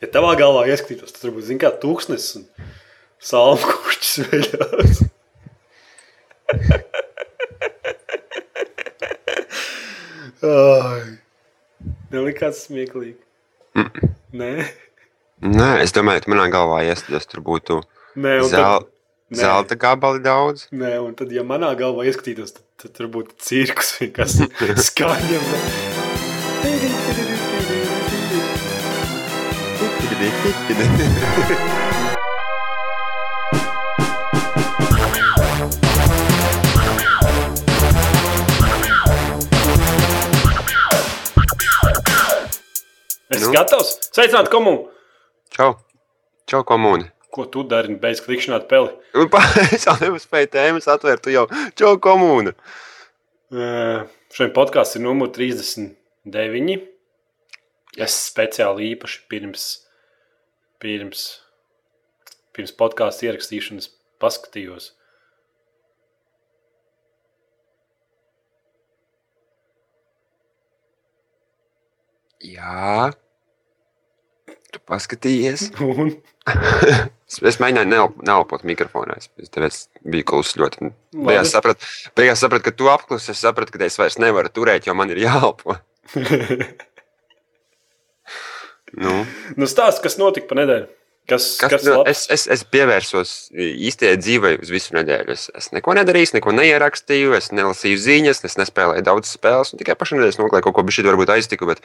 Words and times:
Ja 0.00 0.08
tavā 0.08 0.32
galvā 0.40 0.64
ieskatītos, 0.72 1.12
tad 1.12 1.26
varbūt 1.28 1.44
zini, 1.50 1.60
kā 1.60 1.70
tūkstnesis 1.76 2.38
un 2.40 2.44
salmu 3.20 3.60
kurčs 3.68 4.22
veļās. 4.30 5.02
Ai. 10.40 11.18
Nelikās 12.10 12.64
smieklīgi. 12.64 13.20
Mm. 13.76 14.08
Nē, 14.40 14.54
Nē, 15.40 15.68
es 15.84 15.92
domāju, 15.96 16.24
ka 16.24 16.32
manā 16.32 16.48
galvā 16.52 16.80
iestājas 16.88 17.28
tur 17.28 17.40
būtu 17.44 17.78
Nē 18.20 18.40
zel, 18.44 18.84
tad, 18.84 18.88
zelta 19.36 19.76
gabali 19.80 20.20
daudz. 20.24 20.66
nē, 20.72 20.96
un 21.04 21.14
tad, 21.16 21.32
ja 21.32 21.44
manā 21.44 21.70
galvā 21.78 22.08
ieskatītos, 22.08 22.56
tad, 22.56 22.64
tad 22.80 22.96
tur 22.96 23.12
būtu 23.12 23.36
cirks 23.40 23.94
vienkārši 24.00 24.48
skaņa. 24.88 25.40
Es 43.30 43.38
esmu 43.38 43.46
Nu? 43.46 43.54
gatavs. 43.54 43.90
Sveicināt 44.14 44.48
komunu! 44.50 44.88
Čau! 45.54 45.76
Čau, 46.50 46.62
komūni! 46.66 47.06
Ko 47.30 47.44
tu 47.46 47.62
dari? 47.62 47.94
Beidz 47.94 48.22
klikšķināt 48.24 48.66
peli. 48.70 48.90
Pa- 49.30 49.44
Es 49.76 49.86
jau 49.86 49.94
nepaspēju 50.00 50.50
tēmas 50.50 50.88
atvērt, 50.90 51.22
tu 51.26 51.34
jau 51.34 51.44
čau, 51.78 51.94
komūna! 52.02 52.56
Uh, 53.50 54.02
Šodien 54.34 54.52
podkāsts 54.54 54.98
ir 54.98 55.04
numur 55.06 55.30
39. 55.34 56.80
Es 57.98 58.16
speciāli 58.30 58.92
īpaši 58.96 59.22
pirms, 59.30 59.64
pirms, 60.82 61.26
pirms 62.56 62.72
podkāstu 62.76 63.28
ierakstīšanas 63.28 63.90
paskatījos. 64.22 64.94
Jā, 72.40 73.12
tu 74.72 74.80
paskatījies. 74.88 75.68
Un, 75.84 76.16
Es, 77.30 77.38
es 77.46 77.60
mēģināju 77.62 77.88
nelp, 77.92 78.14
nelpot 78.26 78.64
mikrofonā. 78.66 79.14
Es, 79.20 79.28
tāpēc 79.54 79.76
biju 80.10 80.26
kluss 80.32 80.56
ļoti. 80.58 80.90
Beigās 81.14 81.52
sapratu, 81.54 81.86
beigās 82.18 82.42
sapratu, 82.42 82.64
ka 82.66 82.72
tu 82.74 82.90
apklusi. 82.90 83.30
Es 83.34 83.42
sapratu, 83.44 83.76
ka 83.76 83.86
es 83.86 83.98
vairs 84.00 84.18
nevaru 84.18 84.50
turēt, 84.50 84.88
jo 84.88 84.96
man 84.98 85.12
ir 85.14 85.22
jāelpo. 85.22 85.76
Nu, 88.98 89.20
nu, 89.56 89.68
stāsti, 89.70 90.02
kas 90.06 90.18
notika 90.20 90.50
pa 90.50 90.58
nedēļu. 90.62 90.88
Kas, 91.30 91.44
kas, 91.60 91.76
kas 91.76 91.84
nu, 91.86 92.00
es, 92.10 92.24
es, 92.32 92.46
es 92.50 92.64
pievērsos 92.66 93.32
īstajai 93.54 94.16
dzīvei 94.18 94.56
uz 94.64 94.72
visu 94.72 94.96
nedēļu. 94.96 95.36
Es, 95.36 95.44
es 95.54 95.68
neko 95.76 95.94
nedarīju, 95.94 96.32
neko 96.38 96.54
neierakstīju, 96.56 97.36
es 97.38 97.52
nelasīju 97.54 98.00
ziņas, 98.02 98.42
es 98.48 98.58
nespēlēju 98.58 99.06
daudz 99.06 99.30
spēles. 99.30 99.76
Tikai 99.78 99.94
pašā 100.00 100.18
nedēļā 100.18 100.42
noklāju 100.42 100.66
kaut 100.66 100.80
ko, 100.80 100.86
bet 100.88 100.96
šī 100.96 101.06
varbūt 101.06 101.30
aiztiku. 101.36 101.70
Bet 101.70 101.84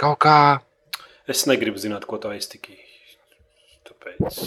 kaut 0.00 0.18
kā 0.24 0.40
Es 1.30 1.44
negribu 1.46 1.78
zināt, 1.78 2.06
ko 2.10 2.18
tā 2.18 2.32
iztikīja. 2.34 2.82
Tāpēc. 3.86 4.38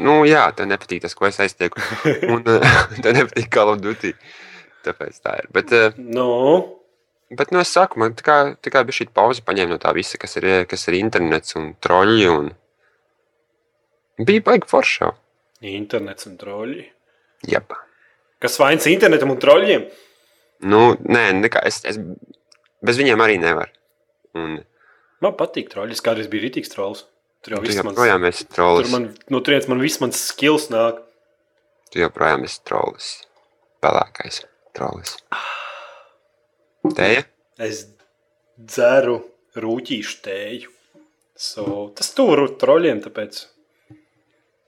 Nu, 0.00 0.20
jā, 0.28 0.42
tev 0.56 0.68
nepatīk 0.68 1.00
tas, 1.04 1.14
ko 1.16 1.28
es 1.28 1.40
aiztieku. 1.40 1.80
Un 2.32 2.44
eh, 2.44 2.76
tev 3.04 3.16
nepatīk 3.16 3.48
Call 3.52 3.72
of 3.72 3.80
Duty. 3.84 4.12
Tāpēc 4.84 5.22
tā 5.24 5.38
ir. 5.40 5.48
Bet, 5.56 5.72
eh, 5.76 5.96
Nu, 5.96 6.26
bet 7.38 7.52
nu, 7.54 7.60
es 7.62 7.72
saku, 7.74 8.00
man 8.02 8.14
tikai, 8.18 8.56
tikai 8.64 8.84
bija 8.88 9.00
šī 9.00 9.08
pauze 9.16 9.44
paņēma 9.46 9.74
no 9.74 9.80
tā 9.82 9.92
visa, 9.96 10.18
kas 10.20 10.38
ir, 10.40 10.48
kas 10.70 10.86
ir 10.88 10.98
internets 11.00 11.56
un 11.58 11.72
troļļi. 11.84 12.30
Un... 12.34 12.50
Bija 14.26 14.46
baigi 14.50 14.70
foršā. 14.70 15.12
internets 15.76 16.28
un 16.30 16.38
troļļi. 16.40 16.88
Jep. 17.50 17.76
Kas 18.40 18.56
vainas 18.60 18.88
internetam 18.88 19.32
un 19.32 19.40
troļļiem? 19.40 19.86
Nu, 20.70 20.82
nē, 21.00 21.24
nekā, 21.40 21.62
es, 21.68 21.82
es 21.88 22.00
bez 22.84 23.00
viņiem 23.00 23.20
arī 23.24 23.38
nevaru. 23.40 23.72
Un 24.36 24.60
Man 25.20 25.36
patīk 25.36 25.68
troļļi. 25.72 25.96
Es 25.96 26.04
kādreiz 26.04 26.28
biju 26.32 26.46
rītīgs 26.46 26.72
trolls. 26.72 27.04
Tur 27.44 27.56
jau 27.56 27.62
tu 27.62 27.70
viss 27.70 27.80
mans, 27.80 27.94
joprojām 27.96 28.26
esi 28.28 28.44
tur 28.46 28.56
trolis. 28.56 28.92
man, 28.92 29.08
no 29.32 29.40
turienes 29.44 29.68
man 29.68 29.80
viss 29.80 30.00
mans 30.02 30.20
skills 30.30 30.68
nāk. 30.72 31.00
Tu 31.92 32.02
joprojām 32.02 32.44
esi 32.48 32.60
trolis. 32.68 33.10
Pelēkais 33.84 34.42
trolis. 34.76 35.16
Teja? 36.96 37.24
Es 37.60 37.84
dzeru 38.56 39.18
rūtīšu 39.60 40.20
tēju. 40.24 40.70
So, 41.40 41.88
tas 41.96 42.10
tur 42.16 42.44
ir 42.44 42.54
troļļiem, 42.60 43.00
tāpēc. 43.06 43.42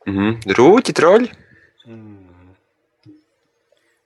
Mhm. 0.09 0.39
Rūķi 0.59 0.95
troļi? 0.99 1.31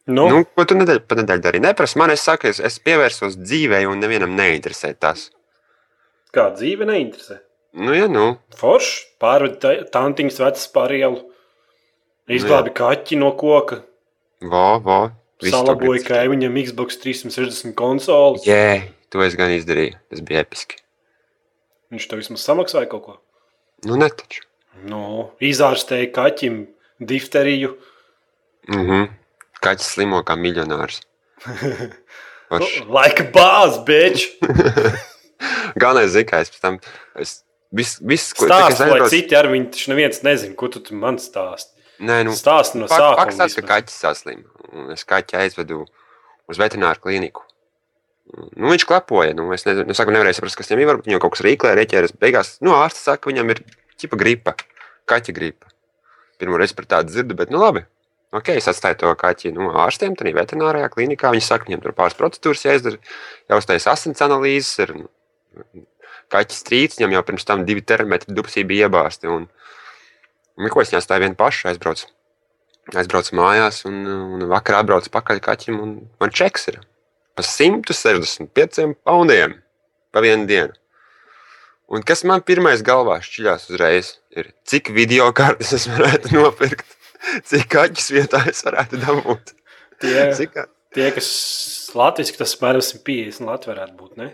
Nu, 0.06 0.24
Nu, 0.30 0.44
ko 0.54 0.62
tu 0.68 0.76
nedēļ, 0.78 1.00
pa 1.02 1.16
nedēļu 1.18 1.42
darīji? 1.42 1.64
Neprasa 1.64 1.98
man, 1.98 2.12
es 2.14 2.22
saku, 2.22 2.46
es, 2.52 2.60
es 2.62 2.76
pievērsos 2.78 3.34
dzīvei 3.40 3.88
un 3.90 3.98
nevienam 3.98 4.36
neinteresē 4.38 4.92
tas. 5.02 5.30
kā 6.36 6.44
dzīve 6.54 6.86
neinteresē. 6.86 7.40
Nu, 7.80 7.94
ja 7.96 8.06
nu, 8.08 8.36
Forši 8.56 9.00
pārveda 9.20 9.72
tantiņas 9.92 10.38
vecas 10.44 10.66
par 10.72 10.92
ielu. 10.94 11.18
Izglābi 12.28 12.70
kaķi 12.76 13.18
no 13.18 13.32
koka. 13.38 13.80
vo, 14.42 14.78
vo. 14.84 15.00
Salaboja 15.44 16.00
kaimiņam 16.06 16.56
Xbox 16.64 16.96
360 17.02 17.74
konsoli. 17.76 18.40
Jē, 18.46 18.88
to 19.12 19.20
es 19.24 19.36
gan 19.36 19.52
izdarīju. 19.52 19.98
Tas 20.12 20.22
bija 20.24 20.44
episki. 20.46 20.78
Viņš 21.92 22.06
tev 22.10 22.22
vismaz 22.22 22.44
samaksāja 22.46 22.88
kaut 22.90 23.04
ko. 23.04 23.16
Nu, 23.86 23.98
netaču. 24.00 24.42
Nu, 24.88 25.28
izārstēja 25.44 26.08
kaķim 26.16 26.62
difteriju. 27.00 27.74
Mhm. 28.72 29.10
Kaķis 29.62 29.92
slimo 29.96 30.22
kā 30.26 30.36
miljonārs. 30.40 31.02
Forši. 32.50 32.84
Laika 32.92 33.24
bāzi, 33.34 33.80
bitch! 33.86 34.26
Galvenais 35.80 36.12
zikais, 36.14 36.48
pēc 36.52 36.62
tam 36.62 36.76
es 37.20 37.40
viss, 37.74 37.98
viss 38.00 38.32
ko 38.36 38.46
tā 38.48 38.60
kā 38.62 38.68
es 38.72 38.80
aizbraucu- 38.80 39.12
citi 39.12 39.36
ar 39.36 39.48
viņu 39.52 39.72
taču 39.74 39.90
neviens 39.92 40.22
nezina, 40.24 40.54
ko 40.56 40.68
tu 40.72 40.80
tu 40.84 40.96
man 40.96 41.18
stāsti. 41.20 41.75
Nē, 41.98 42.20
nu, 42.28 42.34
Stāsti 42.36 42.80
no 42.80 42.88
sākuma. 42.90 43.16
Fakts 43.22 43.40
tāds, 43.40 43.56
ka 43.56 43.64
kaķis 43.70 44.00
saslima. 44.04 44.44
un 44.72 44.92
Es 44.92 45.06
kaķi 45.08 45.38
aizvedu 45.40 45.84
uz 46.50 46.60
veterināru 46.60 47.00
klīniku. 47.06 47.46
Nu, 48.58 48.72
viņš 48.72 48.84
klepoja. 48.88 49.34
Nu, 49.38 49.48
es 49.54 49.64
nezinu, 49.68 49.92
es 49.92 50.00
saku, 50.00 50.12
nevarēju 50.14 50.40
saprast, 50.40 50.58
kas 50.58 50.70
viņam 50.70 50.82
ir. 50.82 50.90
Varbūt 50.90 51.10
viņam 51.10 51.22
kaut 51.22 51.36
kas 51.36 51.44
rīklē, 51.46 51.74
reķēras. 51.78 52.16
Beigās 52.20 52.56
nu, 52.64 52.74
ārsts 52.76 53.06
saka, 53.06 53.24
ka 53.24 53.32
viņam 53.32 53.54
ir 53.54 53.62
ķipa 54.02 54.18
gripa, 54.20 54.56
kaķa 55.08 55.34
gripa. 55.36 55.70
Pirmo 56.40 56.58
reizi 56.60 56.76
par 56.76 56.88
tādu 56.90 57.14
dzirdu, 57.14 57.36
bet 57.38 57.54
nu 57.54 57.62
labi. 57.62 57.86
Ok, 58.34 58.50
es 58.58 58.66
atstāju 58.68 58.98
to 59.00 59.12
kaķi 59.16 59.52
nu, 59.54 59.70
ārstiem, 59.80 60.16
tad 60.18 60.28
veterinārajā 60.34 60.90
klīnikā. 60.92 61.30
Viņi 61.32 61.46
saka, 61.46 61.68
viņam 61.70 61.84
tur 61.84 61.94
pāris 61.96 62.18
procedūras 62.18 62.64
jāizdara, 62.66 62.98
jāuztais 63.52 63.86
asins 63.88 64.24
analīzes. 64.26 64.74
Ir, 64.82 64.92
nu, 64.98 65.86
kaķis 66.34 66.64
strīds, 66.64 66.98
viņam 66.98 67.14
jau 67.16 67.22
pirms 67.30 67.46
tam 67.48 67.62
divi 67.68 67.84
termometri 67.86 68.34
dubsī 68.36 68.66
bija 68.66 68.90
iebāzti. 68.90 69.30
Un, 69.30 69.46
un 69.46 69.65
ko 70.72 70.80
es 70.82 70.92
nestāju 70.94 71.26
vienu 71.26 71.36
pašu, 71.38 71.68
aizbraucu. 71.70 72.08
Aizbraucu 72.94 73.34
mājās, 73.36 73.82
un, 73.88 73.96
un 74.06 74.46
vakarā 74.50 74.80
atbraucu 74.84 75.10
pakaļ 75.12 75.40
kaķim, 75.42 75.78
un 75.82 75.94
man 76.22 76.30
čeks 76.30 76.68
ir 76.70 76.80
par 77.36 77.44
165 77.44 78.94
poundiem 79.04 79.58
pa 80.14 80.22
vienu 80.24 80.46
dienu. 80.48 80.72
Un 81.86 82.02
kas 82.02 82.24
man 82.26 82.42
pirmais 82.42 82.80
galvā 82.82 83.18
šķiļās 83.22 83.68
uzreiz, 83.70 84.14
ir 84.34 84.48
cik 84.66 84.90
video 84.94 85.28
kartes 85.36 85.74
es 85.76 85.84
varētu 85.90 86.32
nopirkt, 86.34 86.86
cik 87.50 87.68
kaķis 87.74 88.08
vietā 88.14 88.40
es 88.50 88.64
varētu 88.66 89.02
dabūt. 89.02 89.52
Tie, 90.02 90.16
Cik, 90.38 90.56
tie 90.92 91.10
kas 91.14 91.28
Latvijas, 91.96 92.34
tas 92.36 92.56
apmēram 92.58 92.82
150 92.84 93.46
Latvijas 93.48 93.70
varētu 93.70 93.94
būt, 94.00 94.16
ne? 94.20 94.32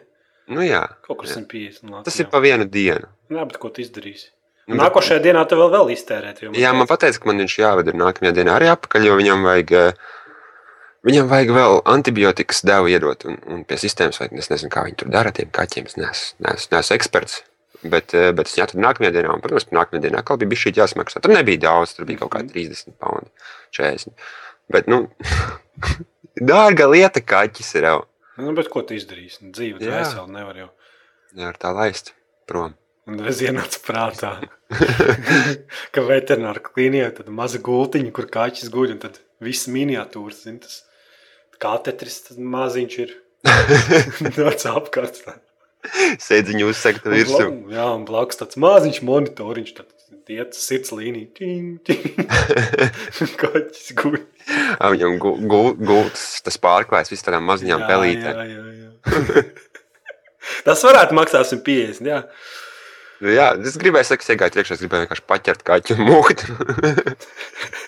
nu 0.52 0.64
jā, 0.66 0.80
Kaut 1.06 1.20
kur 1.20 1.28
Jā. 1.28 1.36
150 1.38 1.84
Latvijas. 1.86 2.06
tas 2.08 2.16
ir 2.18 2.30
pa 2.32 2.40
vienu 2.42 2.66
dienu. 2.66 3.10
Jā, 3.30 3.44
bet 3.46 3.60
ko 3.62 3.70
tu 3.70 3.84
izdarīsi? 3.84 4.32
Bet- 4.72 4.80
Nākošajā 4.86 5.20
dienā 5.24 5.44
tev 5.48 5.58
vēl, 5.62 5.70
vēl 5.76 5.92
iztērēt. 5.94 6.42
jo 6.42 6.50
Jā, 6.56 6.72
man 6.74 6.86
teica- 6.86 7.04
teica, 7.06 7.20
ka 7.22 7.30
man 7.30 7.38
viņš 7.44 7.54
jāved 7.60 7.88
ir 7.92 7.94
nākamajā 8.00 8.32
dienā 8.40 8.56
arī 8.58 8.68
apakaļ, 8.72 9.04
jo 9.06 9.16
viņam 9.20 9.44
vajag, 9.46 9.72
eh, 9.72 9.92
viņam 11.04 11.28
vajag 11.28 11.50
vēl 11.58 11.82
antibiotikas 11.84 12.62
devu 12.64 12.88
iedot. 12.92 13.24
Un, 13.26 13.38
un 13.46 13.64
pie 13.64 13.76
sistēmas, 13.76 14.18
vai 14.20 14.28
es 14.38 14.48
nezinu, 14.48 14.70
kā 14.70 14.84
viņi 14.86 14.96
tur 15.02 15.08
dara 15.12 15.28
ar 15.28 15.36
tiem 15.36 15.50
kaķiem. 15.50 15.86
Es 15.86 15.96
neesmu, 15.96 16.46
neesmu, 16.46 16.70
neesmu 16.76 16.96
eksperts. 16.98 17.42
Bet, 17.82 18.14
eh, 18.14 18.30
bet 18.32 18.46
es 18.46 18.54
atradu 18.62 18.78
nākamajā 18.84 19.10
dienā, 19.16 19.34
un, 19.34 19.40
protams, 19.42 19.66
nākamajā 19.74 20.02
dienā 20.06 20.18
atkal 20.22 20.36
bija 20.38 20.60
šī 20.62 20.72
jāsamaksā. 20.78 21.20
Tur 21.20 21.32
nebija 21.34 21.58
daudz, 21.58 21.96
tur 21.96 22.06
bija 22.06 22.18
kaut 22.20 22.30
kādi 22.30 22.52
30 22.52 22.94
pounds, 23.00 23.28
40. 23.72 24.14
Bet, 24.70 24.86
nu, 24.86 25.08
dārga 26.40 26.86
lieta 26.90 27.20
kaķis 27.20 27.74
ir 27.80 27.88
jau. 27.90 27.98
Nu, 28.38 28.54
bet 28.56 28.68
ko 28.72 28.82
tu 28.86 28.94
izdarīsi? 28.94 29.50
Dzīve 29.52 29.82
Jā. 29.82 29.98
vesela 30.00 30.26
nevar 30.30 30.56
jau. 30.56 30.68
Nevar 31.34 31.58
tā 31.60 31.74
laist 31.74 32.12
prom. 32.46 32.74
Un 33.10 33.18
reiz 33.18 33.40
ienāca 33.42 33.80
prātā, 33.82 34.28
ka 35.94 36.04
veterinārā 36.06 36.60
klīnijā 36.62 37.08
ir 37.10 37.30
maza 37.34 37.58
gultiņa, 37.58 38.12
kur 38.14 38.28
kaķis 38.30 38.70
guļ, 38.70 38.92
un 38.94 39.00
tad 39.02 39.16
viss 39.42 39.66
miniatūras, 39.72 40.44
zin, 40.46 40.60
tas 40.62 40.84
katetris 41.62 42.20
tas 42.28 42.38
maziņš 42.38 42.98
ir. 43.02 43.16
Tāds 44.38 44.68
apkārt. 44.70 45.18
Sēdziņu 46.22 46.68
uzsegta 46.70 47.10
Un 47.10 47.16
virsū. 47.18 47.42
bla- 47.50 47.74
Jā, 47.74 47.88
un 47.96 48.04
blakus 48.06 48.38
tāds 48.38 48.54
maziņš 48.62 49.00
monitoriņš, 49.02 49.72
tad 49.80 50.30
iet 50.30 50.54
sirds 50.54 50.92
līnija. 50.94 51.26
Ting, 51.34 51.80
ting. 51.82 52.22
Kaķis 53.42 53.90
guļ. 53.98 54.20
Ā, 54.78 54.92
Viņam 54.94 55.18
gu- 55.22 55.34
gu- 55.50 55.74
gultas, 55.82 56.28
tas 56.46 56.60
pārklājas 56.62 57.10
vis 57.10 57.26
tādām 57.26 57.50
maziņām 57.50 57.82
pelītēm. 57.90 58.42
Jā, 58.46 58.46
jā, 58.46 58.62
jā. 58.78 59.44
Tas 60.66 60.82
varētu 60.86 61.18
maksāt 61.18 61.50
150. 61.50 62.06
Jā. 62.12 62.22
Jā, 63.22 63.52
es 63.62 63.76
gribēju, 63.78 64.16
ka 64.18 64.24
es 64.24 64.30
iegāju 64.34 64.58
iekšā, 64.58 64.74
es 64.74 64.80
gribēju 64.82 65.04
vienkārši 65.04 65.24
paķert 65.30 65.60
kaķu 65.66 65.94
un 65.94 66.08
mūkt. 66.08 66.40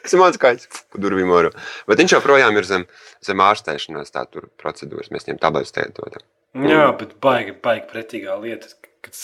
Ir 0.04 0.20
mans 0.20 0.38
kaķis, 0.38 0.84
durvīm 1.00 1.32
oro. 1.34 1.50
Bet 1.90 1.98
viņš 1.98 2.14
joprojām 2.14 2.54
ir 2.60 2.68
zem, 2.68 2.84
zem 3.24 3.42
ārstēšanās, 3.42 4.14
tā 4.14 4.22
tur 4.30 4.46
procedūras. 4.60 5.10
Mēs 5.10 5.26
viņam 5.26 5.40
tabletes 5.42 5.74
dodam. 5.96 6.22
jā, 6.54 6.86
bet 7.00 7.16
baigi, 7.24 7.56
baigi 7.64 7.88
pretīgā 7.90 8.36
lieta, 8.44 8.70
kad 9.02 9.18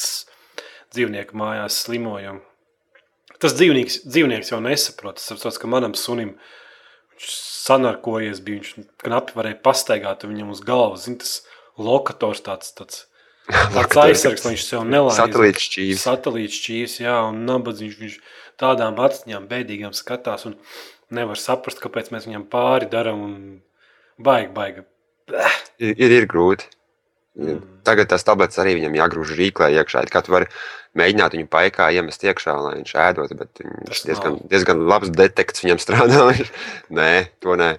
dzīvnieku 0.90 1.38
mājās 1.38 1.78
slimojumu. 1.84 2.42
Tas 3.40 3.54
dzīvnieks, 3.56 4.02
dzīvnieks 4.10 4.50
jau 4.52 4.58
nesaprot. 4.64 5.20
Es 5.20 5.30
saprotu, 5.30 5.62
ka 5.62 5.70
manam 5.70 5.94
sunim 5.96 6.34
viņš 7.14 7.30
sanarkojies, 7.60 8.42
bija, 8.44 8.64
viņš 8.64 8.90
knapi 9.04 9.36
varēja 9.38 9.60
pastaigāt 9.64 10.26
viņam 10.26 10.50
uz 10.52 10.64
galvas. 10.66 11.06
Zin, 11.06 11.20
tas 11.22 11.38
lokators 11.80 12.42
tāds, 12.44 12.74
tāds, 12.76 13.04
tāds 13.76 14.00
aizsargs, 14.05 14.47
viņš 14.47 14.64
sev 14.67 14.87
nelaimē. 14.88 15.17
Satelīts 15.19 15.67
šķīvis. 15.67 16.05
Satelīts 16.05 16.61
šķīs, 16.61 16.97
jā, 17.05 17.17
un 17.31 17.44
nabadzīgs 17.49 18.00
viņš 18.00 18.19
tādām 18.61 18.99
acīm 19.02 19.49
bēdīgām 19.50 19.94
skatās 19.97 20.47
un 20.50 20.58
nevar 21.14 21.41
saprast, 21.41 21.81
kāpēc 21.82 22.12
mēs 22.14 22.29
viņam 22.29 22.47
pāri 22.52 22.91
darām. 22.91 23.23
Baigi, 24.20 24.52
baigi. 24.52 24.85
Ir, 25.81 25.94
ir, 25.94 26.12
ir 26.20 26.29
grūti. 26.29 26.69
Tagad 27.87 28.11
tas 28.11 28.26
tablets 28.26 28.58
arī 28.61 28.75
viņam 28.76 28.97
jāgrūž 28.99 29.32
rīklē 29.38 29.70
iekšā. 29.79 30.02
Kā 30.12 30.20
tu 30.26 30.35
vari 30.35 30.50
mēģināt 30.99 31.37
viņu 31.37 31.49
paikā 31.50 31.88
iemest 31.97 32.25
iekšā, 32.26 32.56
lai 32.58 32.75
viņš 32.81 32.93
ēdot, 33.06 33.35
bet 33.38 33.62
viņš 33.62 34.02
diezgan, 34.08 34.37
nav. 34.37 34.50
diezgan 34.50 34.85
labs 34.91 35.12
detekts 35.14 35.64
viņam 35.64 35.81
strādā. 35.81 36.26
Nē, 36.99 37.12
to 37.41 37.56
nē. 37.61 37.73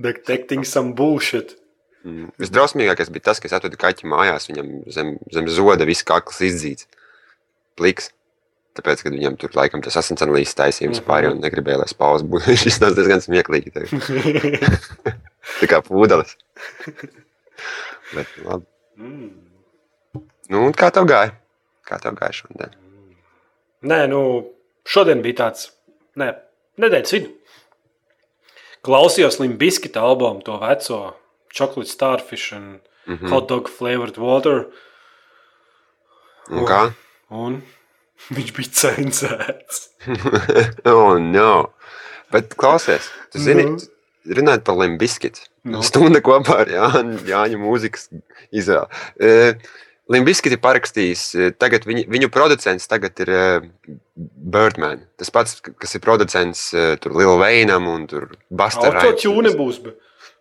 Detecting 0.00 0.64
some 0.64 0.96
bullshit. 0.96 1.59
Mm. 2.04 2.30
Visdrausmīgākais 2.40 3.10
bija 3.12 3.26
tas, 3.28 3.40
ka 3.42 3.48
es 3.50 3.52
atradu 3.56 3.76
kaķi 3.80 4.08
mājās. 4.08 4.48
Viņam 4.48 4.70
zem, 4.94 5.10
zem 5.34 5.48
zoda 5.52 5.84
viss 5.88 6.06
kakls 6.08 6.40
izdzīts. 6.46 6.86
Pliks. 7.76 8.08
Tāpēc, 8.78 9.02
kad 9.02 9.12
viņam 9.12 9.34
tur 9.40 9.52
laikam 9.58 9.82
tas 9.84 9.96
asins 9.98 10.22
analīzes 10.24 10.54
taisījums 10.56 11.00
Mhm. 11.02 11.06
pāri 11.08 11.28
un 11.32 11.40
negribēja, 11.42 11.80
lai 11.82 11.88
spaudas 11.90 12.22
būtu, 12.24 12.46
viņš 12.52 12.66
iznāca 12.70 12.96
diezgan 13.00 13.20
smieklīgi. 13.24 13.72
Tā 15.60 15.68
kā 15.68 15.80
pūdelis. 15.84 16.36
Bet, 18.14 18.30
labi. 18.46 18.64
Mm. 19.00 19.28
Nu, 20.50 20.64
un 20.66 20.72
kā 20.76 20.88
tev 20.94 21.04
gāja? 21.10 21.34
Kā 21.86 21.98
tev 22.02 22.14
gāja 22.18 22.32
šodien? 22.42 22.72
Nē, 23.86 24.00
nu, 24.12 24.20
šodien 24.88 25.20
bija 25.24 25.42
tāds 25.44 25.70
ne, 26.20 26.32
nedēļas 26.80 27.14
vidus. 27.16 27.36
Klausījos 28.86 29.36
Limbiskita 29.42 30.00
albumu, 30.00 30.40
to 30.46 30.56
veco 30.62 31.00
Chocolate 31.52 31.90
Starfish 31.90 32.52
un 32.56 32.80
mm 33.06 33.16
-hmm. 33.16 33.28
Hot 33.28 33.48
Dog 33.48 33.68
Flavored 33.68 34.16
Water. 34.16 34.66
Un 36.50 36.64
kā? 36.66 36.92
Un 37.28 37.62
viņš 38.36 38.52
bija 38.56 38.70
cenzēts. 38.72 39.88
oh, 40.92 41.18
no. 41.18 41.72
Bet 42.30 42.54
klausies, 42.54 43.10
tu 43.32 43.38
zini, 43.38 43.64
Nu? 43.64 43.78
runājot 44.24 44.64
par 44.64 44.76
Limbiskitu. 44.76 45.40
Nu? 45.62 45.82
Stunda 45.82 46.20
kopā 46.20 46.60
ar 46.60 46.68
Jāņu, 46.68 47.24
Jāņu 47.26 47.58
mūzikas 47.58 48.08
izvēli. 48.52 48.86
Uh, 49.20 49.54
Limbiskiti 50.10 50.56
parakstījis, 50.58 51.20
eh, 51.38 51.50
tagad 51.54 51.84
viņu, 51.86 52.08
viņu 52.10 52.28
producents 52.34 52.88
tagad 52.90 53.20
ir 53.22 53.30
uh, 53.30 53.66
Birdman. 54.16 55.04
Tas 55.20 55.30
pats, 55.30 55.60
kas 55.62 55.94
ir 55.94 56.02
producents 56.02 56.64
uh, 56.74 56.96
tur 56.98 57.14
Lil 57.14 57.36
Veinam 57.38 57.86
un 57.86 58.08
tur 58.10 58.26
Buster 58.50 58.96
Autotune 58.96 59.52
būs. 59.54 59.78
be- 59.84 59.94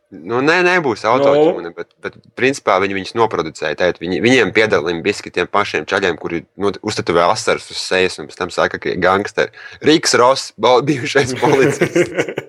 Nu, 0.10 0.40
nē, 0.42 0.64
nebūs 0.66 1.04
autotune, 1.06 1.70
bet, 1.78 1.92
bet 2.02 2.16
principā 2.38 2.80
viņi 2.82 2.96
viņus 2.98 3.16
noproducēja. 3.20 3.78
Tātad 3.78 4.00
viņi, 4.02 4.18
viņiem 4.26 4.54
piedāvā 4.56 4.90
limbiski 4.90 5.30
tiem 5.34 5.46
pašiem 5.46 5.86
čaļiem, 5.90 6.18
kuri 6.18 6.42
nu, 6.58 6.72
uztatuvē 6.82 7.28
asaras 7.30 7.70
uz 7.70 7.78
sejas 7.78 8.18
un 8.18 8.26
pēc 8.26 8.40
tam 8.40 8.54
saka, 8.54 8.82
ka 8.82 8.90
ir 8.90 8.98
gangsteri. 9.04 9.54
Rīks 9.86 10.18
Ross, 10.18 10.54
bijušais 10.90 11.36
policists. 11.42 12.16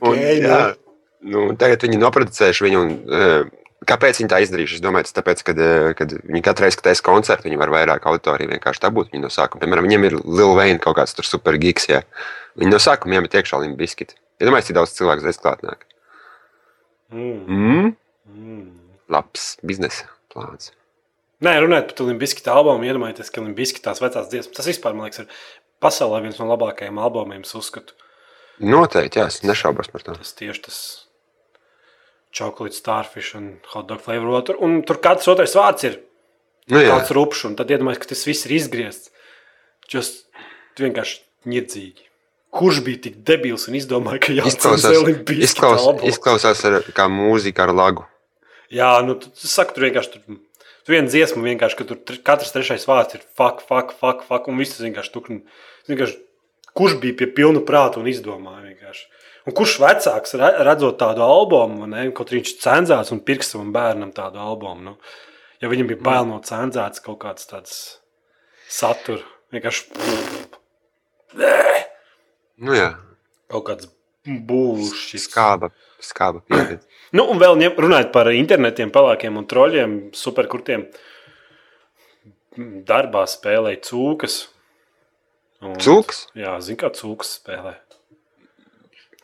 Un, 0.00 0.14
Ok, 0.14 0.20
jā, 0.40 0.58
nu, 1.26 1.48
tagad 1.58 1.82
viņi 1.84 1.98
noproducējuši 2.00 2.64
viņu. 2.66 2.82
Un, 2.84 2.92
uh, 3.10 3.56
Kāpēc 3.88 4.18
viņi 4.20 4.28
tā 4.28 4.38
izdarījuši? 4.44 4.76
Es 4.76 4.82
domāju, 4.84 5.06
tas 5.08 5.16
tāpēc, 5.16 5.40
ka 5.40 5.54
kad 5.96 6.10
viņi 6.12 6.42
katru 6.44 6.66
reizi, 6.66 6.76
kad 6.76 6.90
taisa 6.90 7.04
koncertu, 7.06 7.46
viņi 7.48 7.56
var 7.58 7.70
vairāk 7.72 8.04
autoriju 8.10 8.52
vienkārši 8.52 8.82
dabūt 8.84 9.14
viņu 9.14 9.24
no 9.24 9.30
sākuma. 9.32 9.62
Piemēram, 9.62 9.86
viņiem 9.88 10.04
ir 10.04 10.16
Lil 10.20 10.52
Wayne 10.58 10.82
kaut 10.84 10.98
kāds 10.98 11.16
super 11.24 11.56
gigs. 11.60 11.88
Jā. 11.88 12.02
Viņi 12.60 12.74
no 12.74 12.80
sākuma 12.82 13.16
iemet 13.16 13.38
iekšā 13.40 13.62
limbiskiti. 13.62 14.18
Ja 14.40 14.48
domāju, 14.48 14.70
cik 14.70 14.78
daudz 14.78 14.96
cilvēku 14.96 15.26
reiz 15.26 15.38
klāt 15.40 15.64
nāk. 15.66 15.86
Mm. 17.12 17.40
Mm? 17.46 17.88
Mm. 18.30 18.68
Labs 19.12 19.52
biznesa 19.66 20.08
plāns. 20.32 20.72
Nē, 21.44 21.54
runājot 21.64 21.94
par 21.96 22.08
Limbiskita 22.08 22.52
albumu, 22.52 22.84
iedomājieties, 22.88 23.32
ka 23.32 23.44
Limbiskita 23.44 23.90
tās 23.90 24.02
vecās 24.02 24.28
dziesmas, 24.32 24.56
tas 24.56 24.68
vispār, 24.68 24.96
man 24.96 25.08
liekas, 25.08 25.24
ir 25.24 25.80
pasaulē 25.80 26.20
viens 26.26 26.40
no 26.40 26.48
labākajiem 26.50 27.00
albumiem, 27.00 27.46
es 27.46 27.56
uzskatu. 27.56 27.96
Noteikti, 28.60 29.22
jā, 29.22 29.30
es 29.32 29.40
nešaubos 29.44 29.88
par 29.92 30.04
to. 30.04 30.16
Tas 30.20 30.36
tieši 30.36 30.64
tas 30.66 30.80
chocolate 32.36 32.76
starfish 32.76 33.34
un 33.38 33.54
hot 33.72 33.88
dog 33.88 34.02
flavor 34.04 34.34
water. 34.34 34.60
Un 34.60 34.82
tur 34.86 35.00
katrs 35.02 35.30
otrais 35.32 35.56
vārds 35.56 35.88
ir 35.88 35.98
Nu, 36.70 36.78
jā, 36.78 36.92
kāds 36.92 37.10
rupšs, 37.16 37.46
un 37.48 37.56
tad 37.58 37.72
iedomājieties, 37.72 38.04
ka 38.04 38.12
tas 38.12 38.26
viss 38.28 38.46
ir 38.46 38.54
izgriezts. 38.58 39.10
Just 39.90 40.28
vienkārši 40.78 41.22
ņirdzīgi. 41.50 42.09
Kurš 42.50 42.80
bija 42.82 42.98
tik 43.06 43.20
debils 43.26 43.68
un 43.70 43.76
izdomāja, 43.78 44.18
ka 44.24 44.32
izklausās, 44.34 44.86
jāatcerās 44.88 45.04
Limbiskita 45.06 45.46
izklaus, 45.46 45.84
izklausās 46.10 46.62
ar, 46.66 46.80
kā 46.96 47.06
mūzika 47.12 47.68
ar 47.68 47.74
lagu. 47.78 48.06
Jā, 48.74 48.88
nu, 49.06 49.14
tu, 49.18 49.30
tu 49.34 49.50
saki, 49.50 49.76
tur 49.76 49.86
vienkārši 49.86 50.16
tur, 50.16 50.40
tur 50.82 50.94
viena 50.96 51.10
dziesma, 51.10 51.44
vienkārši, 51.46 51.78
ka 51.78 51.86
tur 51.86 52.18
katrs 52.26 52.50
trešais 52.54 52.88
vārds 52.90 53.14
ir 53.18 53.22
fuck, 53.38 53.62
fuck, 53.68 53.94
fuck, 54.00 54.26
fuck 54.26 54.50
un 54.50 54.58
viss 54.58 54.82
vienkārši 54.82 55.14
tur. 55.14 55.30
Vienkārši, 55.90 56.18
kurš 56.78 56.98
bija 57.02 57.18
pie 57.22 57.30
pilna 57.38 57.62
prāta 57.66 58.02
un 58.02 58.10
izdomāja 58.10 58.64
vienkārši. 58.66 59.06
Un 59.48 59.56
kurš 59.56 59.76
vecāks 59.82 60.34
re- 60.38 60.56
redzot 60.66 60.98
tādu 61.00 61.22
albumu, 61.24 61.86
ne, 61.90 62.08
kaut 62.14 62.30
arī 62.30 62.42
viņš 62.42 62.56
cenzēts 62.60 63.14
un 63.14 63.22
pirks 63.26 63.54
savam 63.54 63.70
bērnam 63.74 64.10
tādu 64.14 64.42
albumu. 64.42 64.90
Nu, 64.90 64.96
ja 65.62 65.70
viņam 65.70 65.88
bija 65.90 66.02
bail 66.10 66.26
no 66.28 66.42
cenzētas 66.44 67.02
kaut 67.06 67.22
kāds 67.22 67.46
tāds 67.50 67.78
satura, 68.70 69.22
vienkārši 69.54 69.86
Nu, 72.60 72.74
jā, 72.76 72.90
kaut 73.50 73.64
kāds 73.70 73.88
būšs. 74.26 75.16
skāba, 75.28 75.70
skāba 76.04 76.42
pieredze. 76.48 76.84
Nu, 77.16 77.24
un 77.32 77.40
vēl 77.42 77.56
ņem- 77.58 77.78
runājot 77.82 78.12
par 78.14 78.28
internetiem, 78.30 78.92
pelēkiem 78.94 79.34
un 79.40 79.46
troļļiem, 79.50 79.94
superkurtiem. 80.14 80.84
Darbā 82.86 83.24
spēlēja 83.30 83.80
cūkas. 83.88 84.36
Un, 85.60 85.74
Cūkas? 85.82 86.20
Jā, 86.38 86.52
zinu, 86.62 86.78
kā 86.84 86.90
cūkas 86.94 87.32
spēlē. 87.40 87.72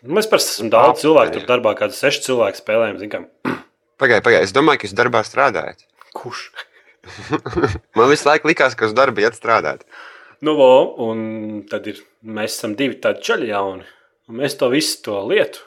Mēs 0.06 0.26
parasti 0.30 0.56
esam 0.56 0.68
daudz 0.74 1.00
cilvēku, 1.04 1.36
tur 1.38 1.46
darbā 1.48 1.72
kādi 1.78 1.94
seši 1.96 2.24
cilvēki 2.26 2.60
spēlējam. 2.60 2.98
Zin, 3.04 3.12
kā, 3.14 3.22
Pagaidiet, 4.02 4.26
pagaidiet, 4.26 4.48
es 4.50 4.56
domāju, 4.56 4.82
ka 4.82 4.88
jūs 4.90 4.96
darbā 4.98 5.22
strādājat. 5.24 5.86
kurš? 6.18 6.42
Man 7.96 8.10
visu 8.10 8.26
laiku 8.28 8.50
likās, 8.50 8.74
ka 8.76 8.90
uz 8.90 8.94
darbu 8.98 9.22
iet 9.22 9.38
strādāt. 9.38 9.86
Nu, 10.44 10.56
vo, 10.58 10.72
un 11.06 11.62
tad 11.70 11.86
ir, 11.88 12.02
mēs 12.20 12.58
esam 12.58 12.74
divi 12.76 12.98
tādi 13.00 13.24
čaļi 13.24 13.48
jauni. 13.54 13.86
Un 14.26 14.42
mēs 14.42 14.58
to 14.58 14.68
visu 14.72 15.00
to 15.06 15.22
lietu 15.30 15.62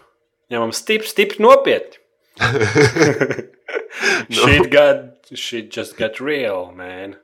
ņemam 0.54 0.74
stipri, 0.76 1.10
stipri 1.10 1.44
nopietni. 1.46 1.98
Shit 4.30 4.70
got, 4.72 5.30
shit 5.34 5.76
just 5.76 5.98
got 5.98 6.20
real, 6.24 6.70
man. 6.76 7.18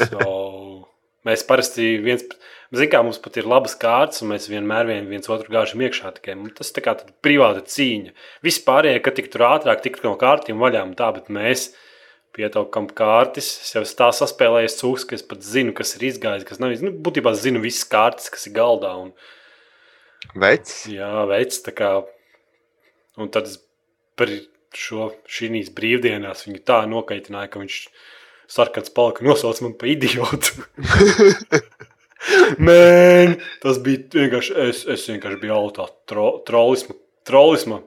So, 0.00 0.88
mēs 1.26 1.44
parasti 1.46 1.94
viens, 2.02 2.24
zin 2.74 2.90
kā 2.90 3.02
mums 3.04 3.20
pat 3.22 3.38
ir 3.38 3.48
labas 3.48 3.76
kārtas, 3.78 4.22
un 4.24 4.32
mēs 4.32 4.48
vienmēr 4.50 4.88
vien, 4.88 5.08
viens 5.10 5.30
otru 5.30 5.52
gāžam 5.54 5.84
iekšā. 5.84 6.14
Tikai. 6.18 6.36
Tas 6.56 6.72
tā 6.74 6.84
kā 6.84 6.96
privāta 7.24 7.62
cīņa. 7.74 8.14
Vispārējie, 8.46 9.02
ka 9.04 9.14
tik 9.16 9.30
tur 9.32 9.46
ātrāk, 9.52 9.84
tik 9.84 10.00
no 10.04 10.14
kārtiem 10.20 10.60
vaļā 10.62 10.84
un 10.88 10.96
tā, 10.98 11.12
bet 11.16 11.30
mēs 11.32 11.70
pietaukam 12.34 12.88
kārtas. 12.90 13.48
Es 13.62 13.74
jau 13.76 13.84
tā 13.98 14.10
saspēlējis 14.14 14.78
cūks, 14.80 15.06
ka 15.08 15.18
es 15.18 15.24
pat 15.26 15.44
zinu, 15.46 15.74
kas 15.76 15.94
ir 15.98 16.08
izgājis, 16.10 16.46
kas 16.48 16.60
nav 16.62 16.74
izgājis. 16.74 16.90
Nu, 16.90 17.04
būtībā 17.06 17.34
zinu 17.38 17.62
visas 17.64 17.86
kārtas, 17.90 18.30
kas 18.32 18.48
ir 18.50 18.56
galdā. 18.56 18.94
Un, 19.06 19.14
Vecs? 20.40 20.84
jā, 20.90 21.12
tā 21.64 21.76
kā. 21.76 21.92
Un 23.20 23.30
tad 23.30 23.46
es 23.46 23.60
par 24.18 24.30
šo 24.74 25.12
šīs 25.30 25.70
brīvdienās 25.74 26.46
viņu 26.48 26.62
tā 26.66 26.80
nokaitināju, 26.90 27.52
ka 27.52 27.62
viņš 27.62 27.78
sarkans 28.50 28.92
palika 28.94 29.24
nosauc 29.26 29.60
man 29.64 29.76
par 29.78 29.90
idiotu. 29.92 30.66
Mēn, 32.66 33.36
tas 33.62 33.78
bija 33.84 34.06
vienkārši, 34.14 34.54
es, 34.70 34.84
es 34.90 35.04
vienkārši 35.10 35.40
biju 35.42 35.56
autā 35.58 35.86
tro, 36.08 36.28
trolisma, 36.48 36.96
trolisma. 37.28 37.82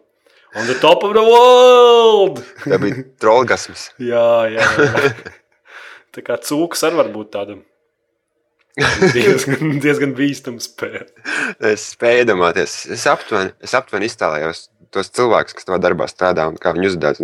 On 0.58 0.66
the 0.66 0.78
top 0.82 1.04
of 1.06 1.14
the 1.14 1.22
world! 1.22 2.40
Tā 2.64 2.80
bija 2.82 3.04
trolgasms. 3.22 3.92
jā, 4.12 4.30
jā, 4.50 4.70
jā. 4.82 5.12
Tā 6.18 6.24
kā 6.26 6.38
cūks 6.42 6.82
arī 6.88 6.98
var 6.98 7.12
būt 7.14 7.30
tāda 7.36 7.60
diezgan, 9.14 9.78
diezgan 9.84 10.16
bīstama 10.18 10.64
spēle. 10.64 11.06
Es 11.70 11.92
spēju 11.94 12.24
iedomāties, 12.24 12.80
es 12.94 13.06
aptuveni, 13.10 13.54
es 13.62 13.76
aptuveni 13.78 14.10
iztēlējos 14.10 14.64
tos 14.94 15.12
cilvēkus, 15.14 15.58
kas 15.58 15.68
tādā 15.68 15.80
darbā 15.90 16.08
strādā 16.10 16.48
un 16.50 16.58
kā 16.62 16.74
viņi 16.74 16.90
uzvedās. 16.90 17.22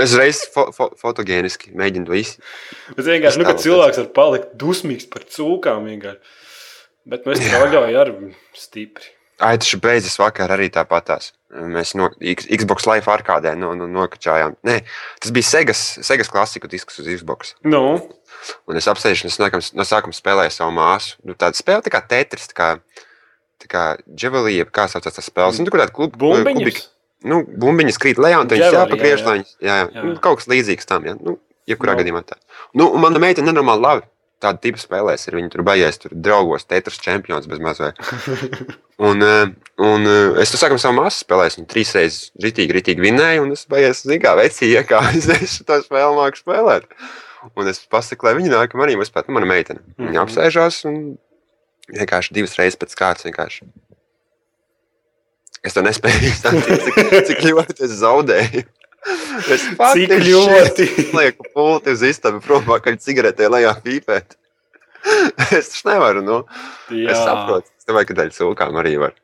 Es 0.00 0.16
reizes 0.16 0.48
fo, 0.54 0.68
fo, 0.72 0.88
fotogēniski 1.00 1.74
mēģinu 1.76 2.08
to 2.08 2.16
izdarīt. 2.16 2.56
Bet 2.94 3.04
vienkārši, 3.10 3.42
nu, 3.42 3.48
kad 3.48 3.58
Iztēloties. 3.58 3.68
cilvēks 3.68 4.02
var 4.02 4.10
palikt 4.22 4.56
dusmīgs 4.60 5.08
par 5.12 5.28
cūkām, 5.36 5.88
vienkārši. 5.92 6.36
Bet 7.08 7.28
nu, 7.28 7.36
es 7.36 7.44
troļoju 7.48 8.02
ar 8.06 8.14
stipri. 8.56 9.17
Ai, 9.38 9.54
tas 9.60 9.70
beidzas 9.78 10.18
vakar 10.18 10.50
arī 10.54 10.66
tāpatās. 10.74 11.32
Mēs 11.48 11.94
no 11.96 12.10
Xbox 12.20 12.88
Live 12.90 13.08
arkādē 13.12 13.54
no, 13.56 13.70
no, 13.78 13.86
nokačājām. 13.88 14.56
Nē, 14.66 14.80
tas 15.22 15.32
bija 15.34 15.46
Segas, 15.46 15.82
Segas 16.04 16.28
klasiku 16.32 16.68
disks 16.70 16.98
uz 17.00 17.08
Xbox. 17.08 17.54
Nu, 17.64 18.00
Un 18.68 18.76
es 18.78 18.86
es 18.86 19.38
no, 19.40 19.48
no 19.50 19.86
sākuma 19.86 20.14
spēlēju 20.14 20.54
savu 20.54 20.74
māsu. 20.76 21.16
Nu, 21.26 21.34
tāda 21.34 21.58
spēle 21.58 21.82
tā 21.84 21.92
kā 21.92 22.00
Tetris, 22.06 22.48
tā 22.50 22.54
kā, 22.58 22.68
tā 23.62 23.70
kā 23.70 23.82
Javelija, 24.06 24.68
kā 24.70 24.86
saucās 24.90 25.16
tas 25.16 25.26
spēles. 25.26 25.58
Nu, 25.58 25.66
tur 25.66 25.80
kāda 25.80 25.94
kluba, 25.94 26.18
bumbiņas. 26.20 26.84
nu, 27.28 27.42
bumbiņas 27.42 27.98
krīt 27.98 28.20
lejā, 28.22 28.42
un 28.44 28.50
Javelija, 28.50 28.84
jāpagriež, 28.84 29.18
jā, 29.22 29.26
lai 29.26 29.36
viņas, 29.40 29.56
jā, 29.58 29.78
jā. 29.80 29.88
Jā. 29.96 30.04
Nu, 30.06 30.14
kaut 30.22 30.40
kas 30.40 30.50
līdzīgs 30.52 30.88
tam, 30.88 31.08
jā. 31.08 31.16
Nu, 31.18 31.38
jebkurā 31.68 31.96
Nu. 31.96 32.02
gadījumā 32.02 32.22
tā. 32.28 32.38
Nu, 32.78 32.92
un 32.94 33.02
mana 33.02 33.22
meita 33.22 33.42
nenormāli 33.44 33.84
labi. 33.84 34.06
Tāda 34.38 34.60
tipa 34.62 34.78
spēlēs, 34.78 35.24
ir 35.26 35.34
viņa 35.34 35.48
tur 35.50 35.64
baigās, 35.66 35.96
tur 35.98 36.12
draugos, 36.14 36.62
Tetris 36.70 37.00
čempions 37.02 37.48
bez 37.50 37.58
mazliet. 37.58 37.98
Un, 38.98 39.22
eh, 39.22 39.50
un 39.78 40.06
eh, 40.10 40.40
es 40.42 40.50
tur 40.50 40.58
sākam 40.58 40.78
savu 40.82 40.96
māsu 40.96 41.20
spēlēju, 41.22 41.60
viņa 41.60 41.68
trīs 41.70 41.92
reizes 41.94 42.32
ritīgi, 42.42 42.74
ritīgi 42.74 43.04
vinēja, 43.04 43.44
un 43.44 43.52
es 43.54 43.60
baigās, 43.70 44.00
zinu, 44.02 44.18
kā 44.24 44.32
veci 44.38 44.72
iekāpjas, 44.72 45.28
es 45.36 45.52
to 45.66 45.76
spēli 45.84 46.16
māku 46.18 46.40
spēlēt. 46.40 46.88
Un 47.54 47.70
es 47.70 47.78
pasaku, 47.86 48.26
lai 48.26 48.32
viņa 48.40 48.50
nāk, 48.56 48.74
man 48.74 48.88
arī 48.88 48.96
uzspēlēt, 48.98 49.30
nu, 49.30 49.36
mana 49.38 49.46
meitene. 49.52 49.84
Viņa 50.00 50.16
Mhm. 50.16 50.22
apsēžās 50.24 50.80
un 50.90 50.98
vienkārši 51.94 52.34
divas 52.40 52.58
reizes 52.58 52.78
pēc 52.82 52.96
kārtas 52.98 53.28
vienkārši. 53.28 53.68
Es 55.62 55.74
to 55.78 55.82
nespēju 55.86 56.26
izdarīt, 56.32 56.88
cik, 56.88 57.14
cik 57.30 57.46
ļoti 57.52 57.86
es 57.86 57.94
zaudēju. 58.02 58.64
Es 59.54 59.64
Cik 59.78 60.12
ļoti? 60.26 60.88
lieku 61.18 61.46
pulti 61.54 61.94
uz 61.94 62.02
istabu 62.04 62.42
prom, 62.44 62.66
kā 62.82 62.94
cigaretē 62.98 63.48
lejā 63.52 63.72
pīpēt. 63.84 64.36
Es 65.54 65.70
taču 65.72 65.88
nevaru, 65.88 66.22
nu. 66.26 66.42
jā, 66.90 67.14
Es 67.14 67.22
saprotu. 67.22 67.70
Es 67.78 67.88
domāju, 67.88 68.10
ka 68.10 68.18
daļa 68.18 68.34
cūkām 68.36 68.78
arī 68.82 68.96
var. 69.00 69.14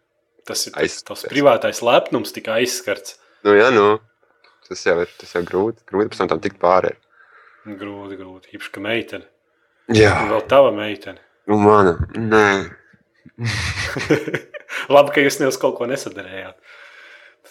tas 0.47 0.66
ir 0.69 0.75
tas, 0.76 1.00
tas 1.02 1.26
privātais 1.28 1.83
lepnums, 1.85 2.33
tika 2.33 2.59
aizskarts. 2.61 3.19
Nu, 3.45 3.57
jā, 3.59 3.71
nu. 3.75 3.99
Tas 4.69 4.81
jau 4.87 4.97
ir, 5.02 5.11
tas 5.21 5.35
jau 5.37 5.43
grūti. 5.45 5.83
Grūti 5.90 6.12
pēc 6.12 6.23
tam 6.23 6.31
tam 6.33 6.40
tikt 6.45 6.57
pāri. 6.62 6.95
Grūti, 7.64 8.16
grūti. 8.16 8.54
Īpaši, 8.57 8.71
ka 8.73 8.85
meitene. 8.85 9.26
Jā. 9.93 10.14
Un 10.23 10.33
vēl 10.33 10.47
tava 10.49 10.71
meitene. 10.73 11.21
Nu, 11.50 11.59
mana. 11.61 11.99
Nē. 12.16 12.47
Labi, 14.95 15.12
ka 15.12 15.25
jūs 15.25 15.40
ne 15.43 15.50
uz 15.50 15.59
kaut 15.61 15.76
ko 15.76 15.88
nesadarījāt. 15.90 16.57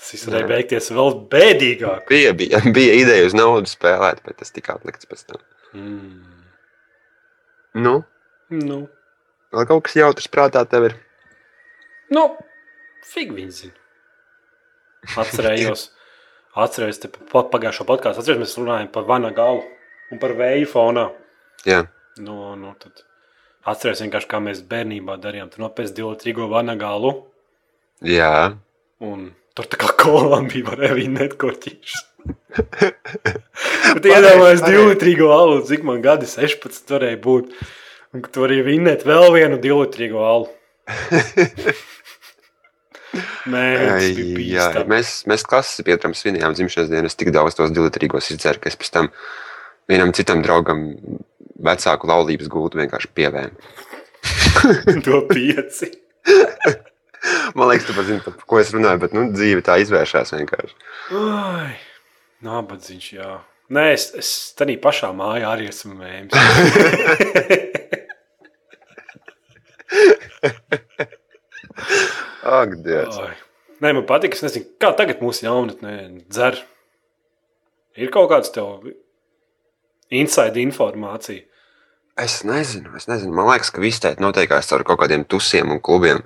Tas 0.04 0.26
varēja 0.28 0.48
beigties 0.50 0.90
vēl 0.94 1.14
bēdīgāk. 1.32 2.08
Bija, 2.10 2.34
bija, 2.38 2.60
bija 2.76 2.96
ideja 3.00 3.28
uz 3.30 3.36
naudu 3.38 3.70
spēlēt, 3.72 4.20
bet 4.26 4.38
tas 4.42 4.52
tika 4.54 4.76
atlikts 4.78 5.08
pēc 5.10 5.26
tam. 5.30 5.44
Mm. 5.74 6.20
Nu, 7.84 7.94
Nu, 8.54 8.84
vēl 9.56 9.66
kaut 9.66 9.86
kas 9.88 9.96
jautrs 9.98 10.28
prātā 10.30 10.62
tev 10.70 10.84
ir. 10.92 10.94
nu 12.14 12.28
fig 13.08 13.32
viņi 13.34 13.56
zina. 13.56 13.74
Atcerējos, 15.20 15.88
atcerējos 16.64 17.00
te 17.02 17.10
pa- 17.10 17.48
pagājušo 17.50 17.88
podkāstu. 17.90 18.22
Atcerējos, 18.22 18.44
mēs 18.44 18.58
runājam 18.60 18.92
par 18.94 19.08
vana 19.10 19.32
galu 19.36 19.64
un 20.14 20.22
par 20.22 20.36
vēju 20.38 20.70
fonā. 20.70 21.08
Jā. 21.66 21.82
Nu, 22.22 22.54
nu, 22.60 22.76
tad 22.84 23.02
atcerējos 23.74 24.04
vienkārši, 24.06 24.30
kā 24.36 24.40
mēs 24.44 24.62
bērnībā 24.70 25.18
darījām. 25.24 25.50
Tur 25.50 25.66
nopēc 25.66 25.96
divu 25.98 26.14
trigo 26.22 26.46
vana 26.52 26.76
galu. 26.80 27.16
Jā. 28.06 28.54
Un 29.04 29.32
tur 29.58 29.70
tā 29.70 29.80
kā 29.82 29.94
Kolumbija 30.04 30.72
varēja 30.72 30.98
vinēt 30.98 31.38
korķīšus. 31.42 32.02
Bet 33.94 34.06
Varēja, 34.08 34.60
divlitrīgo 34.64 35.30
alu, 35.34 35.58
cik 35.68 35.84
man 35.88 36.04
gadi 36.04 36.30
16 36.30 36.94
varēja 36.96 37.20
būt. 37.24 37.52
Un 38.14 38.22
tu 38.30 38.44
vari 38.44 38.62
vinēt 38.66 39.08
vēl 39.10 39.32
vienu 39.34 39.58
divlitrīgo 39.62 40.22
alu. 40.22 40.48
Nē, 43.54 43.64
bija 44.18 44.70
jā. 44.74 44.84
Mēs, 44.90 45.22
mēs 45.30 45.46
klases 45.46 45.86
pietram 45.86 46.16
svinējām 46.18 46.56
dzimšanas 46.58 46.90
dienas, 46.90 47.18
tik 47.18 47.30
daudz 47.34 47.58
tos 47.58 47.74
dilitrīgos 47.74 48.32
izdzēru, 48.34 48.62
ka 48.62 48.72
es 48.72 48.78
pēc 48.80 48.90
tam 48.96 49.10
vienam 49.92 50.14
citam 50.18 50.42
draugam 50.46 50.88
vecāku 51.64 52.10
laulības 52.10 52.50
gultu 52.52 52.82
vienkārši 52.82 53.12
pievēmu. 53.18 53.56
To 55.06 55.26
pieci. 55.28 55.90
Man 57.56 57.70
liekas, 57.70 57.88
tu 57.88 57.94
zini, 58.04 58.20
par 58.26 58.34
ko 58.50 58.60
es 58.60 58.74
runāju, 58.76 59.00
bet 59.06 59.12
nu, 59.16 59.22
dzīve 59.32 59.62
tā 59.66 59.78
izvēršas 59.84 60.34
vienkārši. 60.36 60.76
Ai, 61.20 61.74
nabadzīgs, 62.44 63.10
jā. 63.16 63.32
Nē, 63.74 63.86
es, 63.96 64.04
es 64.20 64.30
tādā 64.60 64.76
pašā 64.82 65.10
mājā 65.16 65.48
arī 65.54 65.66
esmu 65.72 65.94
mēms. 66.02 66.34
Ak, 72.44 72.76
Dievs. 72.84 73.18
Ai. 73.24 73.34
Nē, 73.84 73.94
man 73.96 74.06
patīk, 74.08 74.36
es 74.36 74.44
nezinu, 74.46 74.66
kā 74.82 74.90
tagad 74.98 75.24
mūsu 75.24 75.46
jaunatnē 75.48 75.94
dzer. 76.28 76.56
Ir 78.00 78.12
kaut 78.14 78.30
kāds 78.32 78.52
tev 78.54 78.86
inside 80.14 80.62
informācija. 80.62 81.44
Es 82.20 82.44
nezinu, 82.46 82.94
es 82.98 83.08
nezinu. 83.10 83.34
Man 83.34 83.50
liekas, 83.50 83.72
ka 83.74 83.82
viss 83.82 84.02
tā 84.02 84.14
notiekās 84.22 84.70
ar 84.76 84.86
kaut 84.86 85.00
kādiem 85.02 85.26
tusiem 85.26 85.72
un 85.74 85.82
klubiem. 85.82 86.22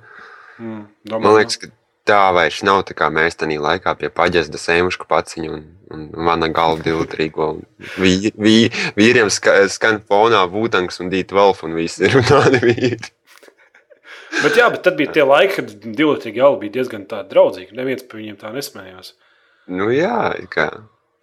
Mm, 0.58 0.86
Man 1.12 1.36
liekas, 1.36 1.58
ka 1.62 1.70
tā 2.08 2.22
vairs 2.34 2.62
nav 2.66 2.82
tā 2.88 2.96
kā 2.98 3.10
mēs 3.12 3.38
tajā 3.38 3.60
laikā 3.62 3.94
pie 4.00 4.10
paģesda 4.14 4.60
sēmušu 4.60 5.06
paciņu 5.10 5.52
un, 5.54 5.62
un 5.94 6.08
mana 6.28 6.48
galva 6.52 6.82
divtrīgo. 6.84 7.50
Vī, 8.00 8.32
vī, 8.34 8.56
vīriem 8.98 9.30
ska, 9.32 9.60
skan 9.72 10.00
fonā 10.08 10.42
Vutangs 10.50 11.00
un 11.02 11.12
Dīt 11.12 11.34
Wolf 11.36 11.64
un 11.66 11.76
visi 11.78 12.08
ir 12.08 12.18
tādi 12.28 12.62
vīri. 12.64 13.00
Bet, 14.42 14.58
jā, 14.58 14.66
bet 14.68 14.82
tad 14.84 14.98
bija 14.98 15.10
tie 15.16 15.24
laiki, 15.24 15.54
kad 15.56 15.70
divi 15.96 16.32
jau 16.36 16.50
bija 16.60 16.74
diezgan 16.74 17.06
tādi 17.08 17.32
draudzīgi. 17.32 17.72
Neviens 17.74 18.04
par 18.04 18.20
viņiem 18.20 18.36
tā 18.36 18.50
nesmējās. 18.52 19.14
Nu 19.72 19.88
jā, 19.88 20.34
kā. 20.52 20.68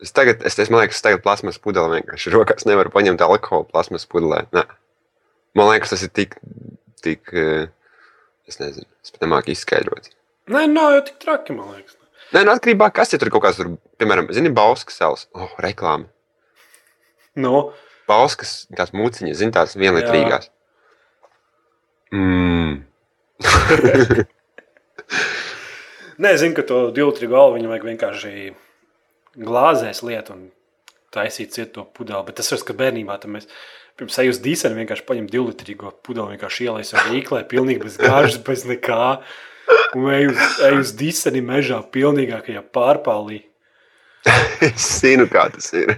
Es 0.01 0.11
tagad, 0.11 0.41
es, 0.45 0.57
es 0.59 0.71
man 0.73 0.81
liekas, 0.81 0.97
es 0.97 1.05
tagad 1.05 1.21
plasmas 1.23 1.61
pudeli 1.61 1.99
vienkārši 1.99 2.33
rokās 2.33 2.65
nevaru 2.67 2.91
paņemt 2.91 3.21
alkoholu 3.23 3.69
plasmas 3.69 4.07
pudelē. 4.09 4.41
Nē. 4.57 4.65
Man 5.55 5.69
liekas, 5.69 5.93
tas 5.93 6.03
ir 6.03 6.11
tik, 6.17 6.35
tik, 7.05 7.29
eh, 7.31 7.69
es 8.49 8.59
nezinu, 8.61 8.87
es 9.03 9.13
pat 9.13 9.25
nemāku 9.25 9.53
izskaidrot. 9.53 10.09
Nē, 10.51 10.65
nav 10.69 10.93
jau 10.95 11.05
tik 11.07 11.21
traki, 11.23 11.55
man 11.57 11.73
liekas. 11.73 11.97
Nē, 12.33 12.43
nu 12.45 12.53
atkarībā, 12.53 12.89
kas 12.93 13.13
ir 13.13 13.21
tur 13.21 13.31
kaut 13.33 13.45
kāds, 13.45 13.59
tur, 13.59 13.75
piemēram, 14.01 14.29
zini, 14.33 14.51
Bauskas 14.53 14.97
salas, 15.01 15.25
oh, 15.37 15.51
reklāma. 15.61 16.09
Nu, 17.37 17.71
Bauskas, 18.09 18.65
tās 18.75 18.93
mūciņas, 18.95 19.39
zini, 19.41 19.53
tās 19.55 19.75
vienlietrīgās. 19.77 20.49
Mm. 22.13 22.83
Nē, 26.23 26.35
zinu, 26.39 26.55
ka 26.57 26.63
to 26.67 26.77
divu 26.95 27.11
galvu 27.27 27.57
viņam 27.57 27.73
vajag 27.73 27.87
vienkārši 27.89 28.35
glāzēs 29.35 29.99
lietu 30.05 30.35
un 30.35 30.45
taisīt 31.15 31.55
cietu 31.55 31.71
to 31.79 31.83
pudeli. 31.97 32.23
Bet 32.27 32.39
tas 32.39 32.51
ir, 32.51 32.61
ka 32.67 32.75
bērnībā 32.77 33.17
tam 33.21 33.35
mēs 33.35 33.49
pirms 33.99 34.17
ejam 34.21 34.33
uz 34.33 34.39
dīseli 34.43 34.79
vienkārši 34.81 35.05
paņem 35.07 35.27
divu 35.31 35.49
litrīgo 35.49 35.91
pudeli, 36.05 36.35
vienkārši 36.35 36.67
ielaisim 36.67 37.01
rīklē, 37.09 37.43
pilnīgi 37.51 37.83
bez 37.85 37.99
gāžas, 38.01 38.39
bez 38.45 38.65
nekā. 38.67 39.19
Un 39.97 40.09
ej 40.13 40.29
uz, 40.29 40.41
ej 40.67 40.79
uz 40.81 40.91
dīseli 40.99 41.41
mežā, 41.45 41.79
pilnīgākajā 41.93 42.61
pārpālī. 42.75 43.41
es 44.67 44.89
zinu, 44.99 45.27
kā 45.31 45.47
tas 45.53 45.71
ir. 45.73 45.95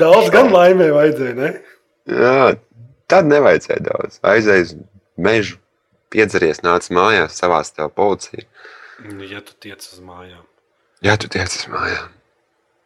Daudz 0.00 0.28
gan 0.34 0.52
laimē 0.52 0.90
vajadzēja, 0.94 1.34
ne? 1.38 1.50
Jā, 2.10 2.52
tad 3.10 3.30
nevajadzēja 3.30 3.82
daudz. 3.88 4.20
Aizēj 4.26 4.64
uz 4.66 4.74
mežu, 5.20 5.58
piedzeries, 6.12 6.62
nāc 6.66 6.90
mājās, 6.94 7.38
savās 7.40 7.72
tev 7.74 7.92
policija. 7.96 8.44
Nu, 9.06 9.24
Ja 9.24 9.40
tu 9.40 9.56
tiec 9.56 9.80
uz 9.80 10.00
mājām. 10.04 10.44
Jā, 11.00 11.16
tu 11.16 11.30
tiec 11.32 11.48
uz 11.48 11.64
mājām. 11.72 12.12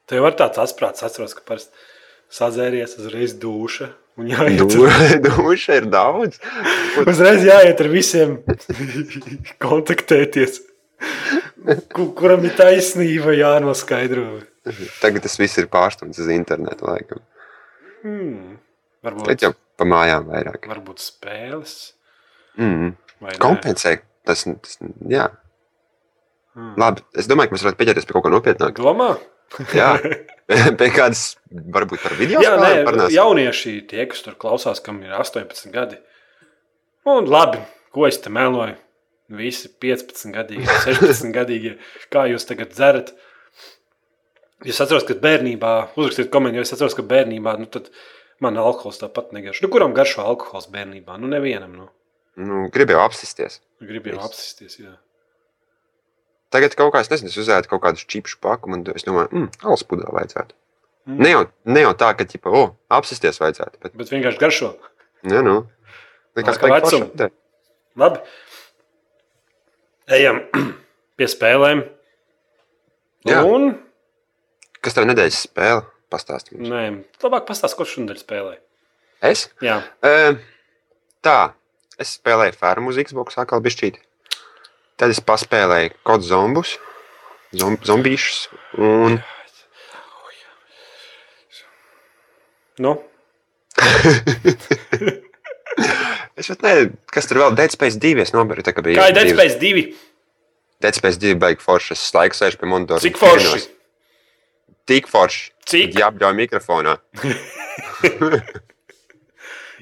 Tev 0.07 0.23
var 0.23 0.37
tāds 0.39 0.61
atprāts, 0.63 1.03
atceros, 1.03 1.35
ka 1.35 1.43
parasti 1.49 1.75
sazēries 2.33 2.97
uzreiz 3.01 3.35
duša. 3.41 3.91
Un 4.21 4.29
jāiet, 4.31 4.61
Du- 4.71 4.87
Duša 5.27 5.81
ir 5.81 5.87
daudz. 5.91 6.39
uzreiz 7.11 7.43
jāiet 7.47 7.81
ar 7.83 7.89
visiem 7.91 8.37
kontaktēties. 9.65 10.61
Ku- 11.95 12.13
Kuram 12.17 12.45
ir 12.47 12.55
taisnība, 12.59 13.35
jānoskaidro. 13.37 14.27
Tagad 15.03 15.25
tas 15.27 15.35
viss 15.41 15.59
ir 15.61 15.67
pārstumts 15.73 16.21
uz 16.23 16.31
internetu. 16.33 16.87
Laikam. 16.89 17.21
Hmm. 18.05 18.55
Varbūt, 19.05 19.27
Bet 19.29 19.43
jau 19.45 19.51
pa 19.77 19.85
mājām 19.89 20.31
vairāk. 20.31 20.65
varbūt 20.71 21.03
spēles. 21.03 21.75
Mm. 22.57 22.95
Kompensē. 23.43 23.99
Tas, 24.25 24.45
tas, 24.47 24.79
jā. 25.11 25.27
Labi, 26.81 27.03
es 27.19 27.27
domāju, 27.29 27.51
ka 27.51 27.57
mēs 27.57 27.65
varētu 27.67 27.81
pieķerties 27.83 28.07
pie 28.09 28.15
kaut 28.15 28.25
kā 28.25 28.31
nopietnāka. 28.33 28.79
Domā? 28.81 29.09
Jā, 29.75 29.91
pie 30.79 30.89
kādas, 30.93 31.35
varbūt 31.51 32.03
par 32.05 32.17
video 32.19 32.43
spēlēm 32.45 33.05
jaunieši, 33.15 33.77
tie, 33.91 34.05
kas 34.11 34.25
tur 34.27 34.37
klausās, 34.41 34.83
kam 34.85 35.01
ir 35.05 35.15
18 35.17 35.73
gadi. 35.75 36.01
Un 37.09 37.29
labi, 37.29 37.61
ko 37.95 38.09
es 38.09 38.21
te 38.21 38.33
meloju? 38.33 38.77
Visi 39.35 39.71
15 39.81 40.35
gadīgi, 40.35 40.67
16 40.85 41.33
gadīgi. 41.33 41.79
Kā 42.13 42.27
jūs 42.29 42.45
tagad 42.49 42.75
dzerat? 42.77 43.15
Es 44.65 44.81
atceros, 44.81 45.05
ka 45.09 45.17
bērnībā, 45.21 45.73
uzrakstiet 45.97 46.31
komentāru, 46.33 46.61
jo 46.61 46.69
es 46.69 46.75
atceros, 46.77 46.97
ka 46.97 47.05
bērnībā, 47.09 47.57
nu 47.61 47.69
tad 47.73 47.89
man 48.45 48.61
alkohols 48.61 49.01
tāpat 49.01 49.33
negaršo. 49.37 49.65
Nu, 49.65 49.73
kuram 49.73 49.97
garšo 49.97 50.25
alkohols 50.25 50.69
bērnībā? 50.73 51.17
Nu, 51.21 51.29
nevienam. 51.33 51.73
Nu. 51.77 51.89
Nu, 52.41 52.67
Gribu 52.75 52.97
jau 52.97 53.03
apsisties. 53.05 53.61
Viss. 54.19 54.29
apsisties. 54.29 54.79
Jā. 54.81 54.95
Tagad 56.55 56.77
kaut 56.79 56.93
kā, 56.95 57.01
es 57.03 57.11
nezinu, 57.11 57.33
es 57.33 57.39
uzēdu 57.43 57.71
kaut 57.73 57.83
kādu 57.83 58.05
čipšu 58.07 58.39
paku, 58.45 58.71
un 58.71 58.85
es 58.95 59.03
domāju, 59.07 59.31
mm, 59.35 59.49
alus 59.67 59.83
pudelē 59.91 60.13
vajadzētu. 60.15 60.55
Mm. 61.11 61.17
Ne 61.21 61.31
jau, 61.33 61.41
ne 61.75 61.83
jau 61.83 61.93
tā, 62.01 62.13
ka, 62.17 62.25
ķipa, 62.31 62.53
o, 62.55 62.63
apsisties 62.95 63.41
vajadzētu, 63.43 63.81
bet, 63.83 63.97
Bet 63.99 64.13
vienkārši 64.15 64.41
garšo. 64.41 64.71
ne, 65.27 65.41
nu. 65.45 65.57
Likās, 66.39 66.61
baigi 66.63 66.87
vecuma. 66.87 67.29
Labi. 68.01 68.23
Ejam 70.15 70.41
pie 71.19 71.29
spēlēm. 71.31 71.85
Jā. 73.29 73.43
Un, 73.49 73.73
Kas 74.85 74.93
tev 74.97 75.07
nedēļas 75.09 75.43
spēle? 75.47 75.85
Pastāst 76.13 76.51
mums. 76.53 76.69
nē, 76.69 76.83
labāk 77.25 77.47
pastāst, 77.49 77.75
ko 77.79 77.87
šodien 77.89 78.19
spēlē. 78.21 78.59
Es? 79.25 79.47
Jā, 79.65 79.79
E, 80.05 80.35
tā, 81.25 81.55
es 81.99 82.13
spēlēju 82.19 82.55
Fērmu 82.61 82.93
uz 82.93 82.99
Xbox 83.01 83.39
atkal 83.41 83.63
bišķīt. 83.65 83.97
Tad 85.01 85.11
es 85.11 85.21
paspēlēju 85.27 85.91
kaut 86.07 86.23
zombus, 86.27 86.77
zom, 87.57 87.75
zombīšus, 87.83 88.49
un 88.79 89.19
nu, 92.79 92.93
es 96.39 96.51
pat 96.51 96.63
nezinu, 96.63 96.95
kas 97.11 97.27
tur 97.31 97.43
vēl 97.43 97.57
Dead 97.59 97.75
Space 97.75 97.99
2 98.03 98.23
es 98.23 98.35
noberu, 98.35 98.63
tā 98.67 98.75
kā 98.75 98.85
bija. 98.87 99.09
Dead 99.15 99.31
Space 99.35 99.59
2? 99.63 99.87
Dead 100.85 100.99
Space 100.99 101.19
2 101.23 101.39
baigi 101.43 101.63
forši, 101.65 101.97
es 101.97 102.05
laiku 102.15 102.39
sēžu 102.39 102.61
pie 102.61 102.71
monitora. 102.71 103.03
Cik 103.03 103.19
forši? 103.19 103.49
brīnos. 103.49 103.67
Tik 104.91 105.09
forši. 105.09 105.51
Cik? 105.71 105.99
Jā, 105.99 106.11
apļauj 106.13 106.35
mikrofonā. 106.43 106.99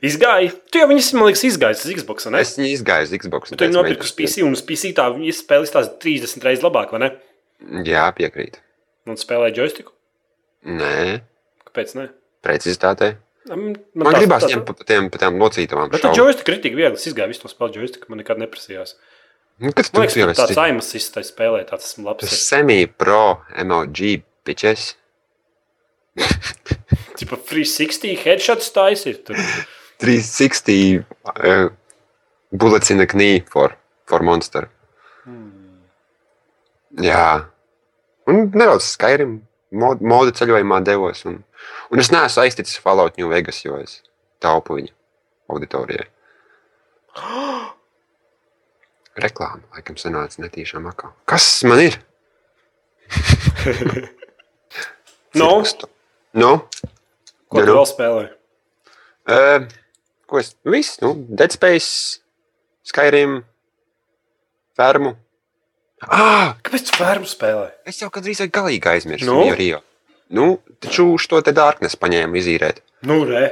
Izgāja. 0.02 0.50
Tu 0.73 0.80
jau 0.80 0.88
viņas, 0.90 1.09
man 1.14 1.28
liekas, 1.28 1.44
izgājis 1.47 1.85
uz 1.87 1.92
Xbox. 2.00 2.26
Ne? 2.35 2.40
Es 2.42 2.56
viņu 2.59 2.71
izgāju 2.75 3.06
uz 3.06 3.12
Xbox. 3.23 3.52
Tu 3.52 3.59
teicu, 3.61 3.75
nopirki 3.76 4.02
uz. 4.09 4.14
PC, 4.18 4.42
un 4.42 4.56
uz 4.56 4.62
PC 4.66 4.90
tā 4.99 5.04
viņa 5.14 5.35
spēle 5.38 5.68
izstāsta 5.68 5.94
30 6.02 6.47
reizes 6.49 6.64
labāk, 6.66 6.90
vai 6.94 7.04
ne? 7.04 7.11
Jā, 7.87 8.09
piekrīt. 8.16 8.59
Un 9.06 9.18
spēlēja 9.21 9.61
joystiku. 9.61 9.94
Nē, 10.66 11.21
Kāpēc? 11.68 11.94
Ne? 11.99 12.09
precizitātei. 12.42 13.12
Man, 13.50 13.76
Man 13.99 14.14
gribās 14.18 14.44
ņemt 14.50 14.66
pa 14.66 14.75
tiem, 14.87 15.06
pa 15.11 15.18
tiem 15.23 15.38
locītavām. 15.42 15.90
Bet 15.90 16.02
tā 16.02 16.11
joystick 16.14 16.50
ir 16.50 16.59
tik 16.62 16.75
viegli. 16.78 16.99
Es 16.99 17.06
izgāju 17.11 17.30
visu 17.30 17.42
to 17.44 17.50
spēli 17.50 17.78
joystick. 17.78 18.09
Man 18.11 18.18
nekad 18.23 18.38
neprasījās. 18.42 18.97
Nu, 19.62 19.71
kas 19.75 19.90
Man 19.94 20.06
tur 20.09 20.18
liekas, 20.18 20.37
ka 20.38 20.42
tāds 20.47 20.54
ir? 20.56 20.61
aimas 20.62 20.90
izstājas 20.99 21.30
spēlē. 21.30 21.62
Tāds 21.71 21.87
esmu 21.90 22.06
labs. 22.11 22.35
Semi-pro 22.42 23.23
MOG 23.66 24.02
pitches. 24.47 24.92
Tipa 27.18 27.38
360 27.38 28.18
headshots 28.26 28.71
taisīt. 28.75 29.23
Tur. 29.26 29.38
360 30.02 31.04
uh, 31.30 31.68
bullets 32.52 32.90
in 32.90 32.99
the 32.99 33.06
knee 33.06 33.40
for, 33.52 33.73
for 34.11 34.23
monster. 34.26 34.66
Jā. 37.00 37.47
Un 38.28 38.49
nedaudz 38.52 38.85
Skyrim 38.97 39.38
mod- 39.73 40.02
modu 40.04 40.35
ceļojumā 40.37 40.82
devos. 40.87 41.23
Un, 41.30 41.38
un 41.94 42.02
es 42.02 42.11
neesmu 42.12 42.42
aizticis 42.44 42.80
Fallout 42.82 43.16
New 43.21 43.30
Vegas, 43.32 43.62
jo 43.64 43.78
es 43.80 44.00
taupu 44.42 44.76
viņu 44.80 44.92
auditorijai. 45.54 46.09
Reklāma, 49.22 49.61
laikam, 49.77 49.96
sanāca 50.00 50.40
netīšām 50.42 50.87
akā. 50.92 51.11
Kas 51.29 51.48
man 51.68 51.83
ir? 51.87 51.98
Nu, 55.33 55.46
Cirkustu. 55.48 55.87
Nu? 56.37 56.48
ko 57.48 57.57
Nu, 57.57 57.64
tu 57.64 57.70
nu. 57.70 57.74
vēl 57.79 57.87
spēlēji? 57.88 58.31
Uh, 59.33 59.64
ko 60.33 60.40
es? 60.40 60.55
Viss, 60.64 60.97
nu, 61.05 61.12
Dead 61.38 61.53
Space, 61.55 62.21
Skyrim, 62.88 63.42
Fermu. 64.79 65.14
Ah, 66.03 66.57
Kāpēc 66.66 66.88
tu 66.88 66.97
fermu 66.99 67.29
spēlē? 67.31 67.68
es 67.87 68.01
jau 68.03 68.09
gandrīz 68.11 68.40
vai 68.42 68.49
galīgi 68.51 68.88
aizmirsu 68.90 69.29
Nu? 69.29 69.37
nu? 69.47 69.55
Rio. 69.55 69.79
Nu, 70.33 70.47
taču 70.83 71.05
šo 71.21 71.38
te 71.45 71.53
Darkness 71.55 71.95
paņēmu 72.01 72.38
izīrēt. 72.40 72.81
Nu, 73.07 73.21
re. 73.29 73.45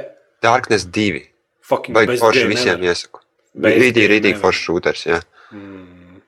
Darkness 0.43 0.83
2. 0.89 1.21
Fucking 1.69 1.95
Vai 1.95 2.17
forši 2.17 2.47
visiem 2.49 2.73
ever. 2.81 2.89
iesaku. 2.89 3.21
Rītīgi, 3.55 4.07
rītīgi 4.11 4.39
forši 4.41 4.63
šūters, 4.65 5.03
jā. 5.07 5.19
Mm. 5.53 6.19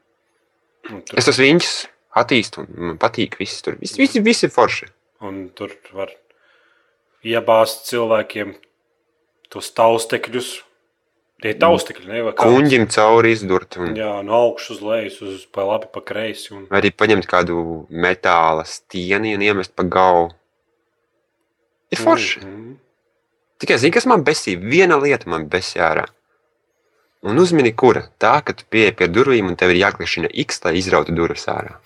Tur, 0.88 1.18
Es 1.18 1.26
tos 1.28 1.40
viņus 1.42 1.72
attīstu 2.22 2.62
un 2.64 2.68
man 2.92 2.98
patīk 3.02 3.36
viss 3.40 3.62
tur. 3.66 3.76
Visi, 3.82 3.98
visi, 4.00 4.22
visi 4.24 4.48
forši. 4.52 4.88
un 5.24 5.50
tur 5.56 5.74
var 5.96 6.12
iebāzt 7.24 7.88
cilvēkiem 7.90 8.54
tos 9.54 9.72
taustekļus. 9.78 10.54
Tie 11.44 11.52
ir 11.52 11.58
taustekļi, 11.60 12.06
ne? 12.08 12.22
Kuņģim 12.40 12.86
cauri 12.94 13.34
izdurt 13.36 13.76
un 13.82 13.98
Jā, 14.00 14.14
no 14.24 14.38
augšas 14.46 14.78
uz 14.78 14.84
leju, 14.88 15.12
uz 15.28 15.42
pa 15.52 15.66
labi, 15.68 15.90
pa 15.92 16.00
kreisi. 16.06 16.54
Un... 16.56 16.64
vai 16.72 16.80
arī 16.80 16.94
paņemt 16.96 17.28
kādu 17.28 17.58
metāla 17.92 18.64
stieni 18.70 19.34
un 19.36 19.44
iemest 19.44 19.74
pa 19.76 19.84
galvu. 19.84 20.32
Ir 21.92 22.00
forši. 22.00 22.46
Mhm. 22.46 22.72
Tikai 23.64 23.80
zini, 23.80 23.94
kas 23.96 24.08
man 24.10 24.24
besīja? 24.28 24.60
Viena 24.60 24.98
lieta 25.00 25.30
man 25.32 25.46
besīja 25.52 25.90
ārā. 25.92 26.06
Un 27.24 27.38
uzmini, 27.40 27.72
kura? 27.80 28.02
Tā, 28.20 28.34
ka 28.44 28.56
tu 28.58 28.66
pieeji 28.68 28.96
pie 29.00 29.08
durvīm 29.08 29.52
un 29.52 29.56
tev 29.60 29.72
ir 29.72 29.80
jāklišķina 29.86 30.32
X, 30.44 30.60
lai 30.66 30.74
izrautu 30.80 31.16
durvis 31.16 31.46
ārā. 31.52 31.78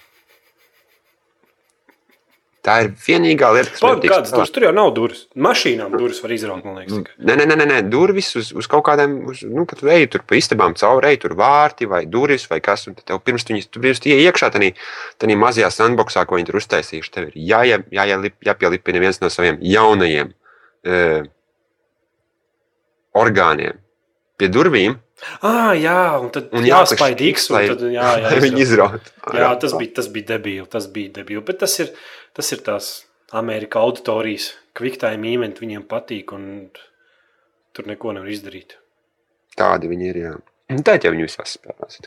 Tā 2.68 2.74
ir 2.84 2.90
vienīgā 3.00 3.50
lieta, 3.56 3.72
kas 3.72 3.84
man 3.86 4.02
Pagaid, 4.02 4.12
kādas 4.12 4.34
durvis? 4.34 4.50
Tur 4.52 4.66
jau 4.66 4.72
nav 4.76 4.90
durvis. 4.96 5.22
Mašīnām 5.40 5.94
durvis 5.96 6.18
var 6.20 6.34
izraut, 6.36 6.66
man 6.68 6.82
liekas. 6.82 6.98
tikai. 7.00 7.16
Nē, 7.30 7.38
nē, 7.40 7.46
nē, 7.54 7.68
nē, 7.70 7.78
durvis 7.94 8.34
uz, 8.36 8.50
uz 8.60 8.68
kaut 8.68 8.84
kādiem, 8.90 9.14
uz, 9.32 9.46
nu, 9.48 9.64
kad 9.70 9.80
tu 9.80 9.88
ej 9.94 10.10
tur 10.12 10.26
pa 10.28 10.36
istabām 10.36 10.76
cauri, 10.76 11.14
ej 11.14 11.22
tur 11.24 11.38
vārti 11.40 11.88
vai 11.88 12.04
durvis 12.12 12.44
vai 12.52 12.60
kas, 12.66 12.84
un 12.92 12.98
tad 12.98 13.08
tev 13.08 13.22
pirms 13.24 13.48
tu 13.48 13.56
viņus, 13.56 13.70
tu 13.72 13.84
pirms 13.86 14.04
tu 14.04 14.12
ieej 14.12 14.28
iekšā 14.28 14.52
tādā, 14.58 14.74
tādā 15.16 15.40
mazajā 15.40 15.72
sandboxā, 15.78 16.26
ko 16.28 16.36
viņi 16.36 16.50
tur 16.52 16.60
uztaisījuši, 16.60 17.14
tev 17.16 17.30
ir 17.30 17.40
jāie, 17.54 17.80
jāielip, 18.02 18.36
jāpielipina 18.50 19.06
viens 19.06 19.24
no 19.24 19.32
saviem 19.32 19.64
jaunajiem 19.64 20.36
uh, 20.36 21.24
orgāniem 23.16 23.80
pie 24.38 24.50
durvīm, 24.54 24.98
Ah, 25.42 25.72
jā, 25.74 25.94
un 26.22 26.28
tad 26.30 26.52
un 26.54 26.62
jāklišķina 26.68 27.26
X, 27.32 27.48
un 27.50 27.64
tad 27.72 27.80
jā, 27.90 28.10
jā, 28.22 28.32
viņi 28.44 28.60
izraut. 28.62 29.08
jā, 29.34 29.48
tas 29.58 29.74
bija, 29.74 29.92
tas 29.98 30.10
bija 30.14 30.28
debīli, 30.36 30.66
tas 30.70 30.86
bija 30.94 31.10
debīli. 31.16 31.42
Bet 31.48 31.58
tas 31.64 31.74
ir, 31.82 31.90
tas 32.38 32.52
ir 32.54 32.62
tās 32.68 32.90
Amerikas 33.34 33.82
auditorijas, 33.82 34.52
kviktājiem 34.78 35.26
īmenti 35.32 35.64
viņiem 35.66 35.88
patīk, 35.90 36.36
un 36.38 36.70
tur 37.74 37.90
neko 37.90 38.14
nevar 38.14 38.30
izdarīt. 38.30 38.78
Tādi 39.58 39.90
viņi 39.90 40.10
ir, 40.12 40.22
jā. 40.22 40.36
Un 40.70 40.86
tā 40.86 41.00
jau 41.02 41.10
viņi 41.16 41.26
visās 41.26 41.58
spēlēs. 41.58 41.98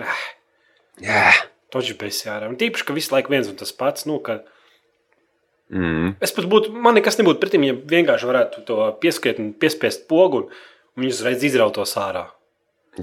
Ah, 0.00 0.24
Jā. 1.04 1.26
Toči 1.74 1.92
bez 2.00 2.22
jārā. 2.24 2.48
Un 2.48 2.56
tīpaši, 2.56 2.86
ka 2.88 2.94
visu 2.96 3.12
laiku 3.12 3.34
viens 3.34 3.48
un 3.52 3.56
tas 3.60 3.72
pats, 3.76 4.08
nu, 4.08 4.16
ka 4.24 4.40
Mm. 5.66 6.12
es 6.22 6.30
pat 6.30 6.46
būtu, 6.46 6.70
man 6.78 6.94
nekas 6.94 7.16
nebūtu 7.18 7.40
pretim, 7.42 7.64
ja 7.66 7.74
vienkārši 7.74 8.28
varētu 8.28 8.60
to 8.68 8.76
pieskiet 9.02 9.40
un 9.42 9.48
piespiest 9.58 10.04
pogu, 10.06 10.44
un 10.44 10.50
viņi 10.96 11.12
uzreiz 11.12 11.44
izrautos 11.46 11.94
ārā. 12.00 12.26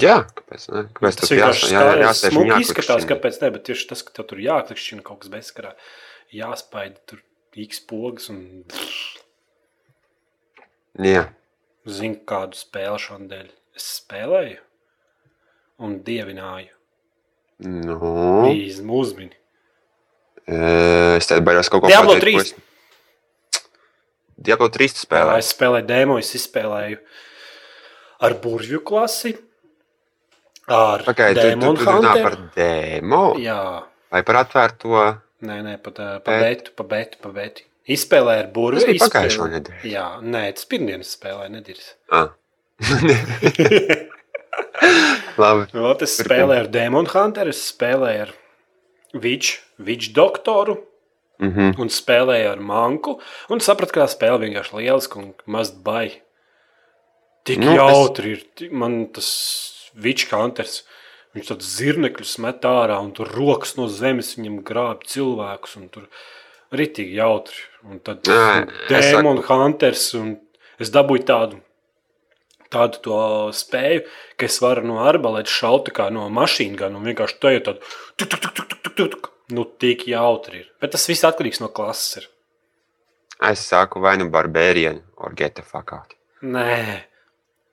Jā, 0.01 0.23
kāpēc? 0.33 0.63
Ne? 0.73 0.83
Kāpēc 0.97 1.19
Tas 1.19 1.29
vienkārši 1.29 1.67
jā, 1.69 1.81
jā, 1.85 1.97
jā, 2.01 2.13
smuki 2.17 2.61
izskatās, 2.65 3.05
kāpēc 3.05 3.35
ne, 3.43 3.49
bet 3.53 3.63
tieši 3.69 3.87
tas, 3.91 4.01
ka 4.01 4.15
tev 4.17 4.25
tur 4.31 4.39
jāklikšķina 4.41 5.03
kaut 5.05 5.19
kas 5.21 5.29
bezskarā, 5.29 5.75
jāspaida 6.33 6.97
tur 7.05 7.21
X 7.53 7.83
pogas 7.85 8.29
un 8.33 8.63
Jā. 10.97 11.27
zinu 11.89 12.19
kādu 12.29 12.57
spēli 12.57 12.99
šodien. 13.01 13.49
Es 13.77 13.85
spēlēju 14.01 14.59
un 15.85 15.99
dievināju. 16.05 16.69
Nu, 17.63 17.97
Bija 18.49 18.81
uzmini. 18.97 19.37
es 20.47 21.27
tev 21.29 21.41
baidos 21.45 21.69
kaut 21.69 21.85
ko 21.85 21.87
Diablo 21.93 22.15
pateikt, 22.17 22.23
ko 22.23 22.41
3. 22.41 22.41
es- 22.41 23.61
Diablo 24.43 24.67
3 24.69 24.93
tu 24.93 24.99
Jā, 24.99 25.05
spēlē. 25.07 25.37
es 25.37 25.53
spēlēju 25.53 25.85
demo, 25.87 26.17
es 26.17 26.33
izspēlēju 26.35 26.97
ar 28.23 28.37
burvju 28.43 28.79
klasi, 28.87 29.33
ar 30.71 31.03
Pagaid, 31.03 31.35
tu, 31.35 31.41
tu, 31.41 31.49
Demon 31.49 31.75
tu 31.77 31.87
runā 31.89 32.13
par 32.23 32.37
demo 32.55 33.23
Jā, 33.41 33.83
vai 34.13 34.23
par 34.23 34.43
atvērto? 34.45 35.03
nē, 35.43 35.59
nē, 35.65 35.75
pat 35.83 35.99
uh, 35.99 36.15
pa 36.23 36.39
betu, 36.39 36.71
pa 36.77 36.87
betu, 36.87 37.19
pa 37.23 37.33
betu. 37.35 37.65
Izspēlēju 37.91 38.39
ar 38.45 38.47
burvju. 38.55 38.79
Tas 38.79 38.87
bija 38.87 39.07
pagājušo 39.09 39.49
nedēļu. 39.51 39.89
Jā, 39.91 40.05
nē, 40.23 40.45
tas 40.55 40.69
pirmdienas 40.71 41.09
spēlēju, 41.17 41.51
nedirs. 41.51 41.89
Ah. 42.07 42.31
Labi. 45.41 45.67
Vēl 45.73 46.05
es 46.05 46.15
spēlēju 46.21 46.61
ar 46.61 46.71
Demon 46.71 47.11
Hunter, 47.11 47.51
es 47.51 47.59
spēlēju 47.73 48.23
ar 48.29 48.33
Viču, 49.19 49.59
Viču 49.83 50.15
doktoru 50.15 50.79
Mm 51.43 51.49
-hmm. 51.51 51.79
un 51.81 51.89
spēlēju 51.89 52.51
ar 52.51 52.59
manku. 52.59 53.19
Un 53.49 53.59
sapratu, 53.59 53.93
ka 53.93 54.05
tā 54.05 54.07
spēle 54.07 54.39
vienkārši 54.39 54.77
lieliska 54.77 55.19
un 55.19 55.33
maz 55.45 55.71
baigta. 55.71 56.22
Tik 57.43 57.59
Nu, 57.59 57.65
nu, 57.65 57.71
es- 57.73 57.79
jautri 57.81 58.31
ir. 58.37 58.43
Man 58.71 59.07
tas 59.13 59.89
Vičs 59.95 60.29
kanters. 60.29 60.83
Viņš 61.35 61.49
tāds 61.49 61.65
zirnekļus 61.79 62.37
met 62.39 62.61
ārā 62.61 62.99
un 63.01 63.11
tur 63.11 63.27
rokas 63.33 63.75
no 63.77 63.87
zemes 63.89 64.35
viņam 64.37 64.61
grāb 64.63 65.03
cilvēkus. 65.09 65.75
un 65.77 65.89
Tur 65.89 66.07
ritīgi 66.71 67.15
jautri. 67.17 67.57
Un 67.89 67.99
tad 67.99 68.21
Dēmons 68.23 69.45
Hunters. 69.49 70.13
un 70.15 70.39
Es 70.79 70.89
dabūju 70.89 71.23
tādu. 71.25 71.59
Tādu 72.73 72.97
to 73.05 73.17
spēju, 73.53 74.07
ka 74.37 74.45
es 74.49 74.57
varu 74.59 74.81
no 74.87 74.95
arbalēta 75.05 75.45
šaut 75.53 75.85
tā 75.87 75.93
kā 75.93 76.07
no 76.11 76.25
mašīnas, 76.33 76.75
gan 76.79 76.95
un 76.97 77.03
vienkārši 77.05 77.37
to 77.39 77.51
jau 77.53 77.59
tādu 77.67 77.79
tuk, 78.17 78.29
tuk, 78.29 78.39
tuk, 78.41 78.53
tuk, 78.55 78.67
tuk, 78.69 78.93
tuk, 78.95 79.09
tuk. 79.11 79.29
Nu, 79.53 79.65
tik 79.65 80.07
jautri 80.09 80.63
ir. 80.63 80.71
Bet 80.81 80.91
tas 80.95 81.05
viss 81.07 81.21
atkarīgs 81.23 81.61
no 81.61 81.67
klases. 81.69 82.23
Ir. 82.23 82.27
Es 83.51 83.59
saku, 83.69 83.99
vai 84.01 84.15
nu 84.17 84.29
barbērienu, 84.33 85.03
vai 85.21 85.33
get 85.35 85.53
the 85.55 85.61
fuck 85.61 85.93
out. 85.93 86.15
Nē, 86.41 87.03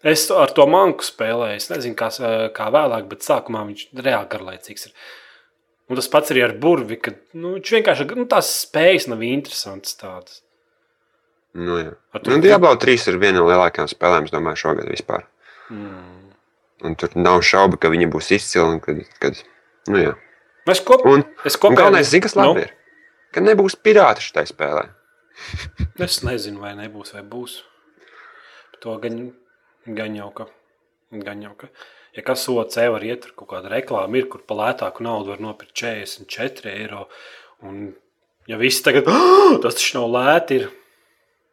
es 0.04 0.26
ar 0.30 0.52
to 0.56 0.66
manku 0.70 1.04
spēlēju. 1.06 1.56
Es 1.56 1.68
nezinu, 1.70 1.94
kā, 1.98 2.08
s- 2.12 2.20
kā 2.56 2.68
vēlāk, 2.72 3.08
bet 3.08 3.20
sākumā 3.26 3.64
viņš 3.68 3.86
reāli 3.94 4.28
garlaicīgs 4.32 4.86
ir. 4.86 4.92
Un 5.90 5.96
tas 5.98 6.06
pats 6.08 6.30
arī 6.30 6.44
ar 6.44 6.52
burvi, 6.54 7.00
kad 7.02 7.16
nu, 7.34 7.56
viņš 7.58 7.72
vienkārši 7.76 8.06
nu, 8.16 8.24
tās 8.30 8.50
spējas 8.66 9.08
nav 9.10 9.22
interesantas. 9.26 9.96
Tādas. 9.98 10.40
Nu, 11.54 11.78
jā. 11.82 11.94
To- 12.14 12.30
Nu, 12.30 12.40
Diablo 12.40 12.76
3 12.78 13.08
ir 13.10 13.18
viena 13.18 13.40
no 13.40 13.46
lielākajām 13.48 13.88
spēlēm, 13.90 14.24
es 14.24 14.30
domāju, 14.30 14.56
šogad 14.62 14.86
vispār. 14.88 15.24
Mm. 15.70 16.30
Un 16.86 16.94
tur 16.96 17.10
nav 17.18 17.40
šaubu, 17.42 17.76
ka 17.80 17.88
viņi 17.90 18.06
būs 18.10 18.30
izcili. 18.36 18.64
un 18.64 18.80
Kad, 18.80 19.02
kad, 19.18 19.42
nu, 19.88 19.98
jā. 19.98 20.14
Es 20.70 20.80
kopā 20.80 21.10
un, 21.10 21.24
es 21.44 21.56
un 21.56 21.60
kopā 21.60 21.76
galvenais, 21.76 22.06
zini, 22.08 22.22
kas 22.22 22.36
labi 22.38 22.54
nu, 22.54 22.60
ir? 22.60 22.70
Ka 23.34 23.40
nebūs 23.40 23.74
pirāti 23.76 24.22
šai 24.22 24.46
spēlē. 24.46 24.88
Es 25.98 26.20
nezinu, 26.22 26.60
vai 26.60 26.72
nebūs, 26.78 27.12
vai 27.14 27.22
būs. 27.22 27.62
To 28.80 28.96
gan, 29.02 29.32
gan 29.86 30.14
jau 30.16 30.30
ka. 30.34 30.46
Gan 31.12 31.42
jau 31.42 31.54
ka. 31.58 31.68
Ja 32.16 32.22
kas 32.26 32.48
OC 32.48 32.76
var 32.90 33.04
iet, 33.06 33.20
tur 33.22 33.32
kaut 33.38 33.48
kāda 33.52 33.70
reklāma 33.70 34.18
ir, 34.18 34.26
kur 34.30 34.42
par 34.46 34.56
lētāku 34.58 35.02
naudu 35.06 35.30
var 35.30 35.40
nopirkt 35.40 35.74
44 35.78 36.66
eiro. 36.72 37.06
Un, 37.62 37.94
ja 38.50 38.56
viss 38.58 38.82
tagad, 38.82 39.06
"Ah, 39.08 39.58
tas 39.62 39.74
taču 39.78 39.98
nav 40.00 40.10
lēti, 40.10 40.60
ir 40.60 40.70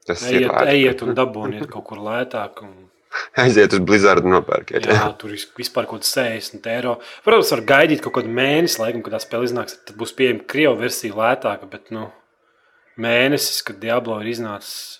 Tas 0.07 0.21
ir 0.31 0.39
ejiet, 0.41 0.51
lēti. 0.51 0.67
ejiet 0.73 1.01
un 1.03 1.15
dabūniet 1.15 1.67
kaut 1.69 1.83
kur 1.85 1.97
lētāk. 1.97 2.61
Un, 2.63 2.89
Aiziet 3.37 3.73
uz 3.73 3.79
Blizzard 3.79 4.23
un 4.25 4.31
nopērkiet. 4.37 4.85
jā, 4.87 5.17
tur 5.17 5.29
ir 5.31 5.37
vispār 5.57 5.85
kaut 5.87 6.01
kāds 6.01 6.13
60 6.15 6.65
eiro. 6.67 6.99
Protams, 7.23 7.51
var 7.51 7.61
gaidīt 7.61 8.01
kaut 8.01 8.13
kādu 8.13 8.29
mēnesi, 8.29 8.79
laikam, 8.79 9.01
kad 9.03 9.13
tā 9.13 9.19
spēle 9.23 9.45
iznāks. 9.49 9.77
Tad 9.85 9.95
būs 9.97 10.13
pieejama 10.15 10.45
krievu 10.47 10.77
versija 10.79 11.13
lētāka, 11.17 11.69
bet 11.69 11.89
nu, 11.91 12.11
mēnesis, 12.97 13.63
kad 13.65 13.79
Diablo 13.79 14.19
ir 14.21 14.31
iznācis. 14.33 14.99